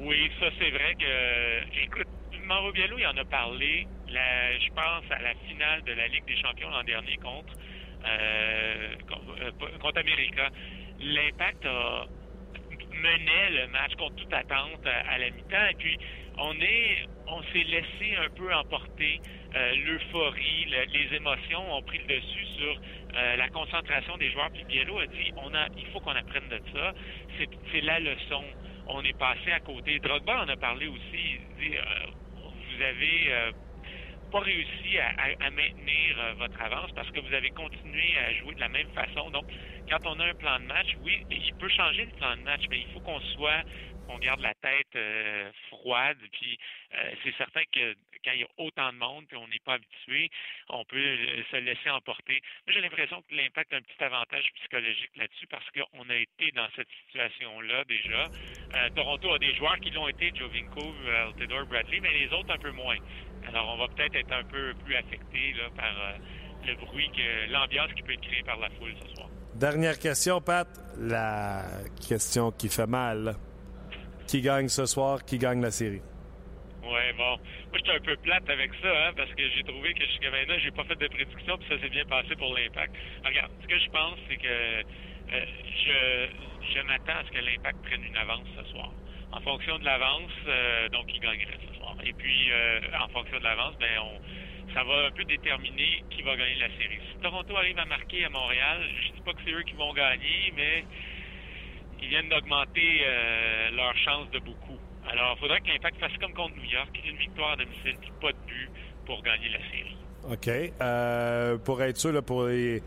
Oui, 0.00 0.30
ça 0.40 0.46
c'est 0.58 0.70
vrai 0.70 0.94
que, 0.98 1.84
écoute, 1.84 2.08
Mauro 2.46 2.72
Biello, 2.72 2.98
il 2.98 3.06
en 3.06 3.16
a 3.16 3.24
parlé, 3.24 3.86
je 4.08 4.68
pense, 4.70 5.04
à 5.10 5.22
la 5.22 5.34
finale 5.46 5.82
de 5.82 5.92
la 5.92 6.08
Ligue 6.08 6.24
des 6.26 6.36
champions 6.36 6.70
l'an 6.70 6.84
dernier 6.84 7.16
contre 7.16 7.54
euh, 8.06 8.94
euh, 9.40 9.50
contre 9.80 9.98
América. 9.98 10.48
L'impact 11.00 11.64
menait 12.92 13.50
le 13.50 13.68
match 13.68 13.94
contre 13.96 14.16
toute 14.16 14.32
attente 14.32 14.86
à, 14.86 15.18
la 15.18 15.30
mi-temps. 15.30 15.66
Et 15.70 15.74
puis, 15.74 15.98
on 16.38 16.54
est 16.60 17.06
on 17.26 17.42
s'est 17.44 17.64
laissé 17.64 18.16
un 18.16 18.30
peu 18.30 18.52
emporter. 18.54 19.20
L'euphorie, 19.54 20.66
les 20.92 21.16
émotions 21.16 21.76
ont 21.76 21.82
pris 21.82 21.98
le 21.98 22.06
dessus 22.06 22.46
sur 22.58 22.80
la 23.14 23.48
concentration 23.48 24.16
des 24.16 24.30
joueurs. 24.30 24.50
Puis 24.50 24.64
Biello 24.64 24.98
a 24.98 25.06
dit 25.06 25.32
on 25.36 25.54
a, 25.54 25.68
il 25.78 25.86
faut 25.92 26.00
qu'on 26.00 26.16
apprenne 26.16 26.48
de 26.48 26.60
ça. 26.72 26.92
C'est 27.72 27.80
la 27.80 28.00
leçon. 28.00 28.44
On 28.88 29.02
est 29.02 29.16
passé 29.18 29.52
à 29.52 29.60
côté. 29.60 29.98
Drogba 30.00 30.42
en 30.42 30.48
a 30.48 30.56
parlé 30.56 30.88
aussi. 30.88 31.00
Il 31.12 31.70
dit, 31.70 31.76
vous 32.36 32.82
avez 32.82 33.52
pas 34.34 34.40
réussi 34.40 34.98
à, 34.98 35.48
maintenir 35.50 36.18
euh, 36.18 36.34
votre 36.34 36.60
avance 36.60 36.90
parce 36.96 37.08
que 37.12 37.20
vous 37.20 37.32
avez 37.32 37.50
continué 37.50 38.18
à 38.18 38.34
jouer 38.34 38.56
de 38.56 38.60
la 38.60 38.68
même 38.68 38.88
façon. 38.88 39.30
Donc, 39.30 39.44
quand 39.88 40.00
on 40.06 40.18
a 40.18 40.24
un 40.24 40.34
plan 40.34 40.58
de 40.58 40.64
match, 40.64 40.88
oui, 41.04 41.24
il 41.30 41.54
peut 41.54 41.68
changer 41.68 42.06
le 42.06 42.10
plan 42.18 42.36
de 42.36 42.42
match, 42.42 42.62
mais 42.68 42.80
il 42.80 42.86
faut 42.92 42.98
qu'on 42.98 43.20
soit, 43.20 43.62
qu'on 44.08 44.18
garde 44.18 44.40
la 44.40 44.54
tête 44.54 44.96
euh, 44.96 45.52
froide. 45.68 46.18
Puis, 46.32 46.58
euh, 46.94 47.12
c'est 47.22 47.36
certain 47.36 47.62
que 47.72 47.94
quand 48.24 48.32
il 48.32 48.40
y 48.40 48.42
a 48.42 48.48
autant 48.58 48.92
de 48.92 48.98
monde 48.98 49.24
et 49.30 49.36
on 49.36 49.46
n'est 49.46 49.62
pas 49.64 49.74
habitué, 49.74 50.28
on 50.68 50.84
peut 50.84 51.16
se 51.52 51.56
laisser 51.58 51.90
emporter. 51.90 52.40
J'ai 52.66 52.80
l'impression 52.80 53.22
que 53.22 53.36
l'impact 53.36 53.72
a 53.72 53.76
un 53.76 53.82
petit 53.82 54.02
avantage 54.02 54.50
psychologique 54.56 55.14
là-dessus 55.14 55.46
parce 55.46 55.66
qu'on 55.70 56.10
a 56.10 56.16
été 56.16 56.50
dans 56.56 56.66
cette 56.74 56.88
situation-là 57.06 57.84
déjà. 57.84 58.30
Toronto 58.96 59.34
a 59.34 59.38
des 59.38 59.54
joueurs 59.54 59.78
qui 59.78 59.90
l'ont 59.90 60.08
été, 60.08 60.32
Jovinko, 60.34 60.94
Altidore, 61.26 61.66
Bradley, 61.66 62.00
mais 62.00 62.14
les 62.14 62.32
autres 62.32 62.50
un 62.50 62.58
peu 62.58 62.70
moins. 62.70 62.96
Alors, 63.48 63.74
on 63.74 63.78
va 63.78 63.88
peut-être 63.88 64.16
être 64.16 64.32
un 64.32 64.44
peu 64.44 64.74
plus 64.84 64.96
affecté 64.96 65.54
par 65.76 65.84
euh, 65.86 66.12
le 66.66 66.74
bruit, 66.76 67.10
que 67.10 67.52
l'ambiance 67.52 67.92
qui 67.94 68.02
peut 68.02 68.12
être 68.12 68.20
créée 68.20 68.42
par 68.42 68.58
la 68.58 68.70
foule 68.70 68.94
ce 69.02 69.14
soir. 69.14 69.28
Dernière 69.54 69.98
question, 69.98 70.40
Pat. 70.40 70.66
La 70.98 71.64
question 72.08 72.50
qui 72.52 72.68
fait 72.68 72.86
mal. 72.86 73.36
Qui 74.26 74.40
gagne 74.40 74.68
ce 74.68 74.86
soir? 74.86 75.24
Qui 75.24 75.38
gagne 75.38 75.60
la 75.60 75.70
série? 75.70 76.02
Oui, 76.82 77.12
bon. 77.16 77.36
Moi, 77.70 77.78
j'étais 77.78 77.92
un 77.92 78.00
peu 78.00 78.16
plate 78.16 78.48
avec 78.48 78.70
ça, 78.82 78.88
hein, 78.88 79.12
parce 79.16 79.30
que 79.30 79.42
j'ai 79.54 79.62
trouvé 79.62 79.94
que 79.94 80.04
jusqu'à 80.04 80.30
maintenant, 80.30 80.56
j'ai 80.58 80.70
pas 80.70 80.84
fait 80.84 80.96
de 80.96 81.08
prédiction, 81.08 81.56
puis 81.58 81.68
ça 81.68 81.80
s'est 81.80 81.88
bien 81.88 82.04
passé 82.04 82.34
pour 82.36 82.54
l'impact. 82.54 82.94
Regarde, 83.24 83.52
ce 83.62 83.66
que 83.66 83.78
je 83.78 83.90
pense, 83.90 84.18
c'est 84.28 84.36
que 84.36 84.48
euh, 84.48 85.44
je, 85.84 86.28
je 86.74 86.80
m'attends 86.86 87.20
à 87.20 87.24
ce 87.24 87.30
que 87.30 87.38
l'impact 87.44 87.78
prenne 87.84 88.04
une 88.04 88.16
avance 88.16 88.46
ce 88.56 88.70
soir. 88.70 88.92
En 89.34 89.40
fonction 89.40 89.78
de 89.80 89.84
l'avance, 89.84 90.30
euh, 90.46 90.88
donc 90.90 91.06
il 91.12 91.18
gagnerait 91.18 91.58
ce 91.68 91.76
soir. 91.76 91.96
Et 92.04 92.12
puis, 92.12 92.52
euh, 92.52 92.80
en 93.02 93.08
fonction 93.08 93.36
de 93.36 93.42
l'avance, 93.42 93.74
ben, 93.80 93.98
on, 93.98 94.72
ça 94.72 94.84
va 94.84 95.06
un 95.06 95.10
peu 95.10 95.24
déterminer 95.24 96.04
qui 96.10 96.22
va 96.22 96.36
gagner 96.36 96.54
la 96.60 96.68
série. 96.78 97.00
Si 97.10 97.20
Toronto 97.20 97.56
arrive 97.56 97.78
à 97.80 97.84
marquer 97.84 98.24
à 98.24 98.30
Montréal, 98.30 98.78
je 99.02 99.08
ne 99.08 99.14
dis 99.16 99.22
pas 99.22 99.32
que 99.32 99.40
c'est 99.44 99.50
eux 99.50 99.62
qui 99.62 99.74
vont 99.74 99.92
gagner, 99.92 100.52
mais 100.54 100.84
ils 102.00 102.08
viennent 102.08 102.28
d'augmenter 102.28 103.00
euh, 103.04 103.70
leur 103.72 103.96
chance 103.96 104.30
de 104.30 104.38
beaucoup. 104.38 104.78
Alors, 105.10 105.34
il 105.36 105.40
faudrait 105.40 105.60
que 105.60 105.66
l'Impact 105.68 105.98
fasse 105.98 106.16
comme 106.20 106.32
contre 106.32 106.54
New 106.54 106.70
York, 106.70 106.90
une 107.04 107.16
victoire 107.16 107.52
à 107.52 107.56
domicile, 107.56 107.96
puis 108.00 108.12
pas 108.20 108.30
de 108.30 108.38
but 108.46 108.70
pour 109.04 109.20
gagner 109.22 109.48
la 109.48 109.58
série. 109.58 109.96
OK. 110.30 111.64
pour 111.64 111.82
être 111.82 111.96
sûr, 111.96 112.12
là, 112.12 112.22
pour 112.22 112.44
les, 112.46 112.80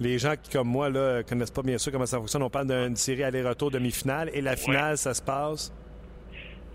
les, 0.00 0.18
gens 0.18 0.34
qui, 0.42 0.50
comme 0.50 0.68
moi, 0.68 0.88
ne 0.88 1.22
connaissent 1.22 1.50
pas 1.50 1.62
bien 1.62 1.76
sûr 1.76 1.92
comment 1.92 2.06
ça 2.06 2.18
fonctionne, 2.18 2.42
on 2.42 2.50
parle 2.50 2.68
d'une 2.68 2.96
série 2.96 3.22
aller-retour 3.22 3.70
demi-finale, 3.70 4.30
et 4.32 4.40
la 4.40 4.56
finale, 4.56 4.96
ça 4.96 5.12
se 5.12 5.22
passe 5.22 5.72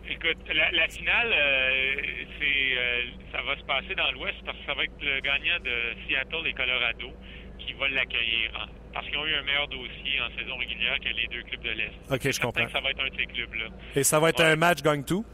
Écoute, 0.08 0.38
la, 0.54 0.88
finale, 0.88 1.34
euh, 1.34 1.96
c'est, 2.40 2.78
euh, 2.78 3.02
ça 3.32 3.42
va 3.42 3.56
se 3.58 3.64
passer 3.64 3.96
dans 3.96 4.12
l'Ouest 4.12 4.38
parce 4.46 4.58
que 4.58 4.66
ça 4.66 4.74
va 4.76 4.84
être 4.84 5.02
le 5.02 5.20
gagnant 5.22 5.60
de 5.64 5.96
Seattle 6.08 6.48
et 6.48 6.54
Colorado 6.54 7.12
qui 7.58 7.74
va 7.74 7.90
l'accueillir. 7.90 8.52
Hein, 8.56 8.68
parce 8.94 9.08
qu'ils 9.08 9.18
ont 9.18 9.26
eu 9.26 9.34
un 9.34 9.44
meilleur 9.44 9.68
dossier 9.68 10.22
en 10.22 10.30
saison 10.38 10.58
régulière 10.58 10.98
que 11.00 11.10
les 11.10 11.28
deux 11.28 11.44
clubs 11.44 11.62
de 11.62 11.72
l'Est. 11.72 11.94
OK, 12.12 12.32
je 12.32 12.40
comprends. 12.40 12.70
ça 12.70 12.80
va 12.80 12.92
être 12.92 13.02
un 13.02 13.10
de 13.10 13.16
ces 13.18 13.26
clubs-là. 13.26 13.66
Et 13.96 14.04
ça 14.04 14.20
va 14.20 14.30
être 14.30 14.42
un 14.42 14.56
match 14.56 14.82
gagne-tout? 14.82 15.26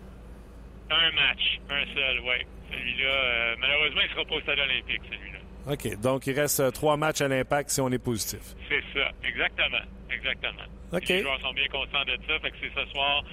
Un 0.89 1.11
match, 1.11 1.59
un 1.69 1.85
seul, 1.93 2.19
oui. 2.21 2.45
Celui-là, 2.71 3.09
euh, 3.09 3.55
malheureusement, 3.59 4.01
il 4.03 4.09
sera 4.09 4.25
pas 4.25 4.35
au 4.35 4.41
stade 4.41 4.59
olympique, 4.59 5.01
celui-là. 5.09 5.39
OK, 5.67 6.01
donc 6.01 6.25
il 6.27 6.39
reste 6.39 6.73
trois 6.73 6.97
matchs 6.97 7.21
à 7.21 7.27
l'impact 7.27 7.69
si 7.69 7.81
on 7.81 7.89
est 7.91 8.03
positif. 8.03 8.41
C'est 8.67 8.83
ça, 8.93 9.11
exactement. 9.23 9.83
Exactement. 10.09 10.65
OK. 10.91 11.07
Les 11.07 11.21
joueurs 11.21 11.39
sont 11.41 11.53
bien 11.53 11.67
conscients 11.67 12.03
de 12.05 12.17
ça, 12.27 12.39
fait 12.39 12.51
que 12.51 12.57
c'est 12.61 12.73
ce 12.73 12.85
soir 12.91 13.23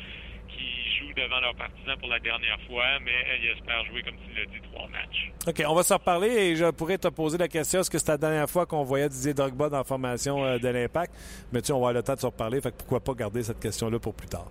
qui 0.48 0.98
jouent 0.98 1.14
devant 1.14 1.40
leurs 1.40 1.54
partisans 1.54 1.96
pour 1.98 2.08
la 2.08 2.18
dernière 2.20 2.58
fois, 2.66 2.84
mais 3.04 3.12
ils 3.40 3.50
espèrent 3.50 3.84
jouer, 3.86 4.02
comme 4.02 4.16
tu 4.16 4.38
l'as 4.38 4.46
dit, 4.46 4.60
trois 4.72 4.88
matchs. 4.88 5.32
OK, 5.46 5.62
on 5.66 5.74
va 5.74 5.82
se 5.82 5.94
reparler 5.94 6.28
et 6.28 6.56
je 6.56 6.70
pourrais 6.70 6.98
te 6.98 7.08
poser 7.08 7.38
la 7.38 7.48
question 7.48 7.80
est-ce 7.80 7.90
que 7.90 7.98
c'est 7.98 8.08
la 8.08 8.18
dernière 8.18 8.48
fois 8.48 8.66
qu'on 8.66 8.82
voyait 8.82 9.08
Didier 9.08 9.34
Drogba 9.34 9.68
dans 9.68 9.78
la 9.78 9.84
formation 9.84 10.44
euh, 10.44 10.58
de 10.58 10.68
l'Impact? 10.68 11.14
Mais 11.52 11.62
tu 11.62 11.72
on 11.72 11.76
va 11.76 11.88
avoir 11.88 11.92
le 11.94 12.02
temps 12.02 12.14
de 12.14 12.20
se 12.20 12.26
reparler, 12.26 12.60
pourquoi 12.60 13.00
pas 13.00 13.14
garder 13.14 13.42
cette 13.42 13.60
question-là 13.60 13.98
pour 13.98 14.14
plus 14.14 14.28
tard. 14.28 14.48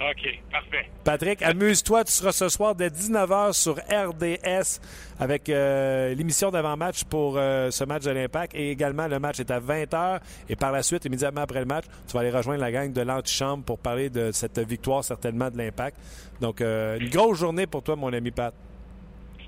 OK, 0.00 0.40
parfait. 0.50 0.88
Patrick, 1.04 1.42
amuse-toi. 1.42 2.04
Tu 2.04 2.12
seras 2.12 2.32
ce 2.32 2.48
soir 2.48 2.74
dès 2.74 2.88
19h 2.88 3.52
sur 3.52 3.74
RDS 3.74 4.80
avec 5.18 5.50
euh, 5.50 6.14
l'émission 6.14 6.50
d'avant-match 6.50 7.04
pour 7.04 7.36
euh, 7.36 7.70
ce 7.70 7.84
match 7.84 8.04
de 8.04 8.10
l'Impact. 8.10 8.54
Et 8.54 8.70
également, 8.70 9.08
le 9.08 9.18
match 9.18 9.40
est 9.40 9.50
à 9.50 9.60
20h. 9.60 10.20
Et 10.48 10.56
par 10.56 10.72
la 10.72 10.82
suite, 10.82 11.04
immédiatement 11.04 11.42
après 11.42 11.60
le 11.60 11.66
match, 11.66 11.84
tu 12.08 12.14
vas 12.14 12.20
aller 12.20 12.30
rejoindre 12.30 12.62
la 12.62 12.72
gang 12.72 12.90
de 12.90 13.02
l'antichambre 13.02 13.62
pour 13.62 13.78
parler 13.78 14.08
de 14.08 14.32
cette 14.32 14.58
victoire 14.60 15.04
certainement 15.04 15.50
de 15.50 15.58
l'Impact. 15.58 15.98
Donc, 16.40 16.62
euh, 16.62 16.98
une 16.98 17.10
grosse 17.10 17.38
journée 17.38 17.66
pour 17.66 17.82
toi, 17.82 17.94
mon 17.94 18.10
ami 18.10 18.30
Pat. 18.30 18.54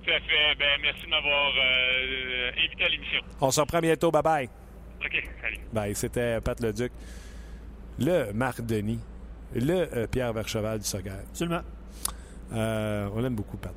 Tout 0.04 0.10
à 0.10 0.20
fait. 0.20 0.54
Ben, 0.58 0.80
merci 0.82 1.06
de 1.06 1.10
m'avoir 1.10 1.52
invité 2.58 2.84
à 2.84 2.88
l'émission. 2.90 3.20
On 3.40 3.50
se 3.50 3.60
reprend 3.60 3.80
bientôt. 3.80 4.10
Bye-bye. 4.10 4.48
OK, 5.02 5.24
salut. 5.40 5.56
Bye. 5.72 5.94
C'était 5.94 6.42
Pat 6.42 6.60
Leduc. 6.60 6.92
Le 7.98 8.32
Marc 8.32 8.60
Denis 8.60 8.98
le 9.60 9.88
euh, 9.94 10.06
Pierre 10.10 10.32
Vercheval 10.32 10.78
du 10.78 10.84
Soccer. 10.84 11.14
Absolument. 11.30 11.60
Euh, 12.54 13.08
on 13.14 13.20
l'aime 13.20 13.34
beaucoup, 13.34 13.56
Pat. 13.56 13.72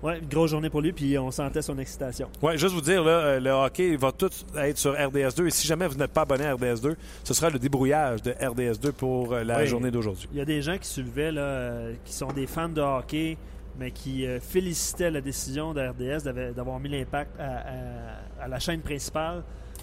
Oui, 0.00 0.12
une 0.22 0.28
grosse 0.28 0.52
journée 0.52 0.70
pour 0.70 0.80
lui, 0.80 0.92
puis 0.92 1.18
on 1.18 1.32
sentait 1.32 1.60
son 1.60 1.76
excitation. 1.78 2.28
Oui, 2.40 2.56
juste 2.56 2.72
vous 2.72 2.80
dire, 2.80 3.02
là, 3.02 3.10
euh, 3.10 3.40
le 3.40 3.50
hockey 3.50 3.96
va 3.96 4.12
tout 4.12 4.30
être 4.56 4.78
sur 4.78 4.92
RDS2. 4.92 5.46
Et 5.46 5.50
si 5.50 5.66
jamais 5.66 5.88
vous 5.88 5.96
n'êtes 5.96 6.12
pas 6.12 6.22
abonné 6.22 6.46
à 6.46 6.54
RDS2, 6.54 6.94
ce 7.24 7.34
sera 7.34 7.50
le 7.50 7.58
débrouillage 7.58 8.22
de 8.22 8.30
RDS2 8.30 8.92
pour 8.92 9.34
la 9.34 9.64
journée 9.64 9.90
d'aujourd'hui. 9.90 10.28
Il 10.32 10.38
y 10.38 10.40
a 10.40 10.44
des 10.44 10.62
gens 10.62 10.78
qui 10.78 10.86
soulevaient, 10.86 11.32
là, 11.32 11.90
qui 12.04 12.12
sont 12.12 12.28
des 12.28 12.46
fans 12.46 12.68
de 12.68 12.80
hockey, 12.80 13.36
mais 13.76 13.90
qui 13.90 14.24
félicitaient 14.40 15.10
la 15.10 15.20
décision 15.20 15.74
de 15.74 15.80
RDS 15.80 16.22
d'avoir 16.54 16.78
mis 16.78 16.88
l'impact 16.88 17.32
à, 17.40 18.46
la 18.46 18.58
chaîne 18.60 18.82
principale, 18.82 19.42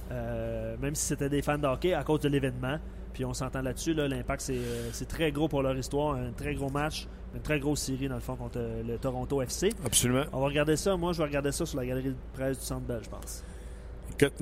même 0.09 0.95
si 0.95 1.07
c'était 1.07 1.29
des 1.29 1.41
fans 1.41 1.57
de 1.57 1.67
hockey, 1.67 1.93
à 1.93 2.05
cause 2.05 2.21
de 2.21 2.29
l'événement. 2.29 2.79
Puis 3.15 3.23
on 3.23 3.33
s'entend 3.33 3.61
là-dessus. 3.61 3.93
L'impact, 3.93 4.45
euh, 4.49 4.89
c'est 4.91 5.07
très 5.07 5.31
gros 5.31 5.47
pour 5.47 5.63
leur 5.63 5.75
histoire. 5.77 6.15
Un 6.15 6.33
très 6.33 6.53
gros 6.53 6.69
match, 6.69 7.07
une 7.33 7.41
très 7.41 7.61
grosse 7.61 7.79
série, 7.79 8.09
dans 8.09 8.15
le 8.15 8.21
fond, 8.21 8.35
contre 8.35 8.57
euh, 8.59 8.83
le 8.83 8.97
Toronto 8.97 9.41
FC. 9.41 9.69
Absolument. 9.85 10.25
On 10.33 10.41
va 10.41 10.47
regarder 10.47 10.75
ça. 10.75 10.97
Moi, 10.97 11.13
je 11.13 11.19
vais 11.19 11.23
regarder 11.23 11.53
ça 11.53 11.65
sur 11.65 11.77
la 11.79 11.85
galerie 11.85 12.09
de 12.09 12.15
presse 12.33 12.59
du 12.59 12.65
Centre 12.65 12.85
Bell, 12.85 12.99
je 13.01 13.09
pense. 13.09 13.43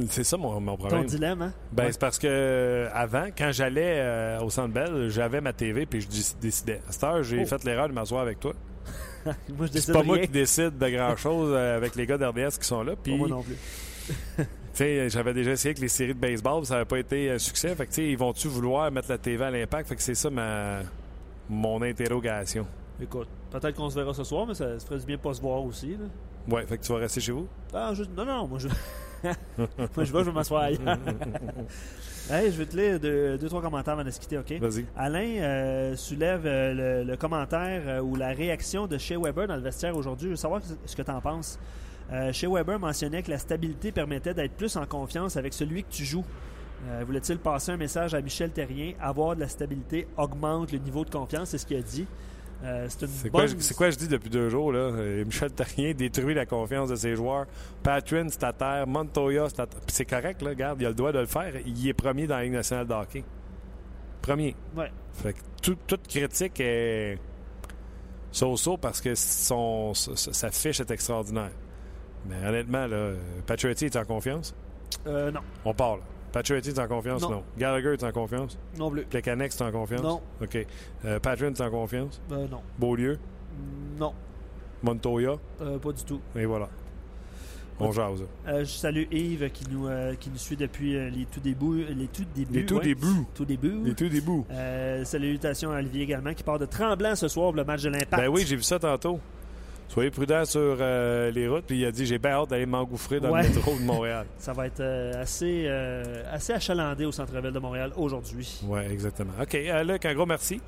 C'est 0.10 0.24
ça 0.24 0.38
mon, 0.38 0.60
problème. 0.76 1.02
Ton 1.02 1.08
dilemme, 1.08 1.42
hein? 1.44 1.54
Ben, 1.72 1.92
c'est 1.92 2.00
parce 2.00 2.18
que 2.18 2.28
euh, 2.28 2.90
avant, 2.94 3.28
quand 3.38 3.52
j'allais 3.52 4.38
au 4.42 4.50
Centre 4.50 4.74
Bell, 4.74 5.10
j'avais 5.10 5.40
ma 5.40 5.54
TV 5.54 5.86
puis 5.86 6.02
je 6.02 6.08
décidais. 6.42 6.82
À 6.90 6.92
cette 6.92 7.04
heure, 7.04 7.24
j'ai 7.24 7.44
oh. 7.44 7.46
fait 7.46 7.64
l'erreur 7.64 7.90
de 7.90 7.94
m'asseoir 7.94 8.22
avec 8.22 8.40
toi. 8.40 8.54
moi, 9.26 9.68
je 9.72 9.80
C'est 9.80 9.94
pas 9.94 10.04
moi 10.04 10.18
qui 10.18 10.28
décide 10.30 10.78
de 10.80 10.90
grand-chose 10.90 11.56
avec 11.56 11.96
les 11.96 12.08
gars 12.08 12.18
d'RDS 12.18 12.58
qui 12.60 12.68
sont 12.68 12.84
là. 12.84 12.94
Puis... 13.02 13.16
moi 13.16 13.28
non 13.28 13.44
plus. 13.44 13.58
j'avais 14.76 15.34
déjà 15.34 15.52
essayé 15.52 15.70
avec 15.70 15.80
les 15.80 15.88
séries 15.88 16.14
de 16.14 16.20
baseball, 16.20 16.66
ça 16.66 16.76
n'avait 16.76 16.86
pas 16.86 17.00
été 17.00 17.32
un 17.32 17.40
succès. 17.40 17.76
Fait 17.76 17.88
que, 17.88 18.02
ils 18.02 18.18
vont-tu 18.18 18.48
vouloir 18.48 18.92
mettre 18.92 19.10
la 19.10 19.18
TV 19.18 19.44
à 19.44 19.52
l'impact? 19.52 19.90
Fait 19.90 19.96
que 19.96 20.02
c'est 20.02 20.16
ça 20.16 20.30
ma 20.30 20.80
mon 21.50 21.82
interrogation. 21.82 22.66
Écoute, 23.02 23.28
peut-être 23.52 23.76
qu'on 23.76 23.90
se 23.90 23.96
verra 23.96 24.14
ce 24.14 24.24
soir, 24.24 24.46
mais 24.48 24.54
ça, 24.54 24.80
ferait 24.80 25.00
du 25.00 25.06
bien 25.06 25.18
de 25.18 25.22
pas 25.22 25.34
se 25.34 25.42
voir 25.42 25.64
aussi. 25.64 25.92
Là. 25.92 26.06
Ouais, 26.48 26.66
fait 26.66 26.78
que 26.78 26.84
tu 26.84 26.92
vas 26.92 27.00
rester 27.00 27.22
chez 27.22 27.32
vous? 27.32 27.48
Ah, 27.74 27.94
non, 28.16 28.26
non, 28.26 28.48
moi 28.48 28.60
je. 28.60 28.68
moi 29.58 29.68
je 30.04 30.12
vais, 30.12 30.20
je 30.20 30.26
vais 30.26 30.32
m'asseoir 30.32 30.64
ailleurs. 30.64 30.80
hey, 32.30 32.52
je 32.52 32.58
vais 32.58 32.66
te 32.66 32.76
lire 32.76 33.00
deux, 33.00 33.38
deux 33.38 33.48
trois 33.48 33.62
commentaires 33.62 33.94
avant 33.94 34.04
de 34.04 34.12
se 34.12 34.20
quitter, 34.20 34.38
OK? 34.38 34.52
Vas-y. 34.60 34.86
Alain 34.96 35.38
euh, 35.42 35.96
soulève 35.96 36.44
euh, 36.46 37.04
le, 37.04 37.16
commentaire 37.16 37.84
euh, 37.86 38.02
ou 38.02 38.16
la 38.16 38.30
réaction 38.30 38.88
de 38.88 38.98
Shea 38.98 39.18
Weber 39.18 39.48
dans 39.48 39.56
le 39.56 39.62
vestiaire 39.62 39.96
aujourd'hui. 39.96 40.28
Je 40.28 40.32
veux 40.32 40.38
savoir 40.38 40.62
ce 40.86 40.96
que 40.96 41.02
tu 41.02 41.12
en 41.12 41.22
penses. 41.22 41.58
Euh, 42.14 42.32
chez 42.32 42.48
Weber 42.48 42.80
mentionnait 42.80 43.24
que 43.24 43.32
la 43.32 43.40
stabilité 43.40 43.92
permettait 43.92 44.34
d'être 44.34 44.54
plus 44.54 44.76
en 44.76 44.86
confiance 44.86 45.36
avec 45.36 45.54
celui 45.54 45.84
que 45.84 45.90
tu 45.90 46.06
joues. 46.06 46.26
Euh, 46.88 47.04
voulait-il 47.06 47.40
passer 47.40 47.72
un 47.72 47.78
message 47.78 48.14
à 48.14 48.22
Michel 48.22 48.52
Terrien 48.52 48.94
Avoir 49.00 49.36
de 49.36 49.42
la 49.42 49.48
stabilité 49.48 50.08
augmente 50.18 50.72
le 50.72 50.80
niveau 50.80 51.06
de 51.06 51.10
confiance, 51.10 51.50
c'est 51.50 51.58
ce 51.58 51.66
qu'il 51.66 51.78
a 51.78 51.82
dit. 51.82 52.06
Euh, 52.64 52.88
c'est 52.90 53.30
quoi, 53.30 53.46
quoi, 53.76 53.90
je 53.90 53.98
dis 53.98 54.08
depuis 54.08 54.30
deux 54.30 54.50
jours? 54.50 54.72
Là? 54.72 54.92
Michel 55.26 55.52
Terrien 55.52 55.94
détruit 55.94 56.34
la 56.34 56.46
confiance 56.46 56.90
de 56.90 56.96
ses 56.96 57.16
joueurs. 57.16 57.46
Patrin, 57.82 58.28
c'est 58.30 58.44
à 58.44 58.54
terre. 58.54 58.86
Montoya, 58.88 59.48
c'est 59.50 59.62
à 59.62 59.66
terre. 59.66 59.82
c'est 59.88 60.06
correct, 60.06 60.42
là, 60.42 60.50
regarde, 60.52 60.82
il 60.82 60.86
a 60.86 60.90
le 60.90 60.96
droit 60.96 61.12
de 61.12 61.20
le 61.20 61.26
faire. 61.26 61.54
Il 61.66 61.88
est 61.88 61.94
premier 61.94 62.28
dans 62.28 62.38
la 62.38 62.44
Ligue 62.44 62.54
nationale 62.54 62.88
de 62.88 62.94
hockey. 62.94 63.24
Premier. 64.22 64.56
Ouais. 64.78 64.92
Fait 65.14 65.36
toute 65.62 66.08
critique 66.08 66.60
est 66.60 67.18
so-so 68.32 68.78
parce 68.78 69.02
que 69.02 69.16
son, 69.16 69.94
sa 69.94 70.52
fiche 70.52 70.80
est 70.80 70.92
extraordinaire. 70.92 71.52
Mais 72.26 72.48
honnêtement, 72.48 72.88
là, 72.88 73.12
Patriotty 73.46 73.86
est 73.86 73.96
en 73.96 74.06
confiance? 74.06 74.56
Euh, 75.08 75.32
non. 75.32 75.42
On 75.66 75.74
parle. 75.74 76.00
Patriotty 76.32 76.70
est 76.70 76.80
en 76.80 76.88
confiance? 76.88 77.22
Non. 77.22 77.44
Gallagher 77.58 77.94
est 77.94 78.04
en 78.04 78.12
confiance? 78.12 78.58
Non 78.78 78.90
plus. 78.90 79.04
Plekanec 79.04 79.52
est 79.52 79.62
en 79.62 79.72
confiance? 79.72 80.02
Non. 80.02 80.22
OK. 80.42 80.66
Euh, 81.06 81.20
Patrin 81.20 81.54
est 81.54 81.62
en 81.62 81.70
confiance? 81.70 82.22
Euh, 82.32 82.48
non. 82.48 82.62
Beaulieu? 82.80 83.20
Non. 84.00 84.14
Montoya? 84.82 85.36
Euh, 85.62 85.78
pas 85.78 85.92
du 85.92 86.04
tout. 86.04 86.22
Et 86.36 86.46
voilà. 86.46 86.70
On 87.80 87.92
jase. 87.92 88.24
Euh, 88.48 88.60
je 88.60 88.70
salue 88.72 89.04
Yves 89.12 89.50
qui 89.50 89.66
nous, 89.70 89.88
euh, 89.88 90.16
qui 90.16 90.30
nous 90.30 90.38
suit 90.38 90.56
depuis 90.56 90.96
euh, 90.96 91.10
les 91.10 91.26
tout 91.26 91.40
débuts. 91.40 91.86
Les 91.90 92.08
tout 92.08 92.24
débuts. 92.36 92.54
Les 92.54 92.66
tout 92.66 92.76
ouais. 92.76 92.84
débuts. 92.84 93.26
Tout 93.34 93.46
débuts. 93.46 93.82
Les 93.84 93.96
tout 93.96 94.10
débuts. 94.10 94.44
Euh, 94.52 95.04
salutations 95.04 95.72
à 95.72 95.78
Olivier 95.78 96.04
également 96.04 96.34
qui 96.34 96.44
part 96.44 96.60
de 96.60 96.66
Tremblant 96.66 97.16
ce 97.16 97.28
soir 97.28 97.48
pour 97.48 97.56
le 97.56 97.64
match 97.64 97.82
de 97.82 97.90
l'Impact. 97.90 98.18
Ben 98.24 98.28
oui, 98.28 98.44
j'ai 98.48 98.56
vu 98.56 98.64
ça 98.64 98.80
tantôt. 98.80 99.20
Soyez 99.90 100.10
prudents 100.10 100.46
sur 100.46 100.60
euh, 100.80 101.30
les 101.32 101.48
routes. 101.48 101.66
Puis 101.66 101.80
il 101.80 101.86
a 101.86 101.92
dit 101.92 102.06
j'ai 102.06 102.18
bien 102.18 102.32
hâte 102.32 102.50
d'aller 102.50 102.66
m'engouffrer 102.66 103.20
dans 103.20 103.30
Ouais. 103.32 103.44
le 103.44 103.50
métro 103.50 103.76
de 103.78 103.84
Montréal. 103.84 104.26
Ça 104.40 104.54
va 104.54 104.66
être 104.68 104.80
euh, 104.80 105.22
assez, 105.22 105.66
euh, 105.68 106.24
assez 106.32 106.54
achalandé 106.54 107.06
au 107.06 107.12
centre-ville 107.12 107.52
de 107.52 107.60
Montréal 107.60 107.92
aujourd'hui. 107.96 108.60
Oui, 108.66 108.80
exactement. 108.92 109.34
OK. 109.42 109.56
Luc, 109.86 110.06
un 110.06 110.14
gros 110.16 110.26
merci. 110.26 110.60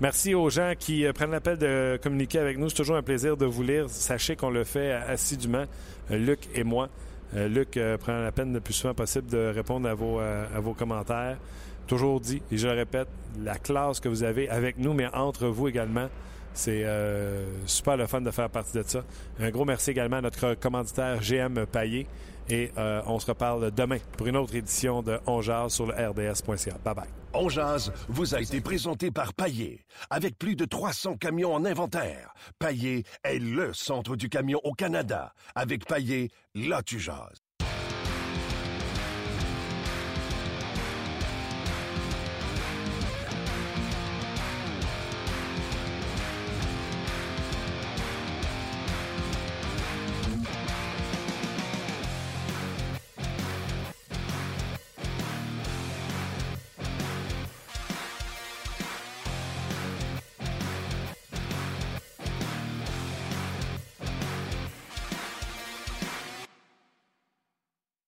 Merci 0.00 0.34
aux 0.34 0.50
gens 0.50 0.72
qui 0.78 1.06
prennent 1.14 1.30
l'appel 1.30 1.56
de 1.58 1.98
communiquer 2.02 2.38
avec 2.40 2.58
nous. 2.58 2.68
C'est 2.68 2.74
toujours 2.76 2.96
un 2.96 3.02
plaisir 3.02 3.36
de 3.36 3.46
vous 3.46 3.62
lire. 3.62 3.88
Sachez 3.88 4.36
qu'on 4.36 4.50
le 4.50 4.64
fait 4.64 4.92
assidûment, 4.92 5.64
Luc 6.10 6.40
et 6.54 6.64
moi. 6.64 6.88
Luc 7.34 7.78
prend 8.00 8.18
la 8.20 8.30
peine 8.30 8.52
le 8.52 8.60
plus 8.60 8.74
souvent 8.74 8.92
possible 8.92 9.26
de 9.30 9.52
répondre 9.54 9.88
à 9.88 9.94
vos, 9.94 10.18
à 10.18 10.60
vos 10.60 10.74
commentaires. 10.74 11.38
Toujours 11.86 12.20
dit, 12.20 12.42
et 12.52 12.58
je 12.58 12.66
le 12.68 12.74
répète, 12.74 13.08
la 13.42 13.54
classe 13.56 14.00
que 14.00 14.08
vous 14.10 14.22
avez 14.22 14.50
avec 14.50 14.76
nous, 14.76 14.92
mais 14.92 15.06
entre 15.14 15.46
vous 15.46 15.68
également, 15.68 16.08
c'est 16.56 16.84
euh, 16.84 17.44
super 17.66 17.96
le 17.96 18.06
fun 18.06 18.22
de 18.22 18.30
faire 18.30 18.48
partie 18.50 18.72
de 18.76 18.82
ça. 18.82 19.04
Un 19.38 19.50
gros 19.50 19.64
merci 19.64 19.90
également 19.90 20.16
à 20.16 20.22
notre 20.22 20.54
commanditaire 20.54 21.20
GM 21.20 21.66
Paillé. 21.66 22.06
Et 22.48 22.70
euh, 22.78 23.02
on 23.06 23.18
se 23.18 23.26
reparle 23.26 23.72
demain 23.72 23.98
pour 24.16 24.26
une 24.26 24.36
autre 24.36 24.54
édition 24.54 25.02
de 25.02 25.18
On 25.26 25.42
Jase 25.42 25.74
sur 25.74 25.86
le 25.86 25.92
RDS.ca. 25.92 26.78
Bye 26.84 26.94
bye. 26.94 27.08
On 27.34 27.48
jase 27.50 27.92
vous 28.08 28.34
a 28.34 28.40
été 28.40 28.60
présenté 28.60 29.10
par 29.10 29.34
Paillé. 29.34 29.84
Avec 30.08 30.38
plus 30.38 30.56
de 30.56 30.64
300 30.64 31.16
camions 31.16 31.52
en 31.52 31.64
inventaire, 31.64 32.32
Paillé 32.58 33.04
est 33.24 33.38
le 33.38 33.74
centre 33.74 34.16
du 34.16 34.28
camion 34.28 34.60
au 34.64 34.72
Canada. 34.72 35.34
Avec 35.54 35.84
Paillé, 35.86 36.30
là 36.54 36.82
tu 36.82 36.98
jases. 36.98 37.45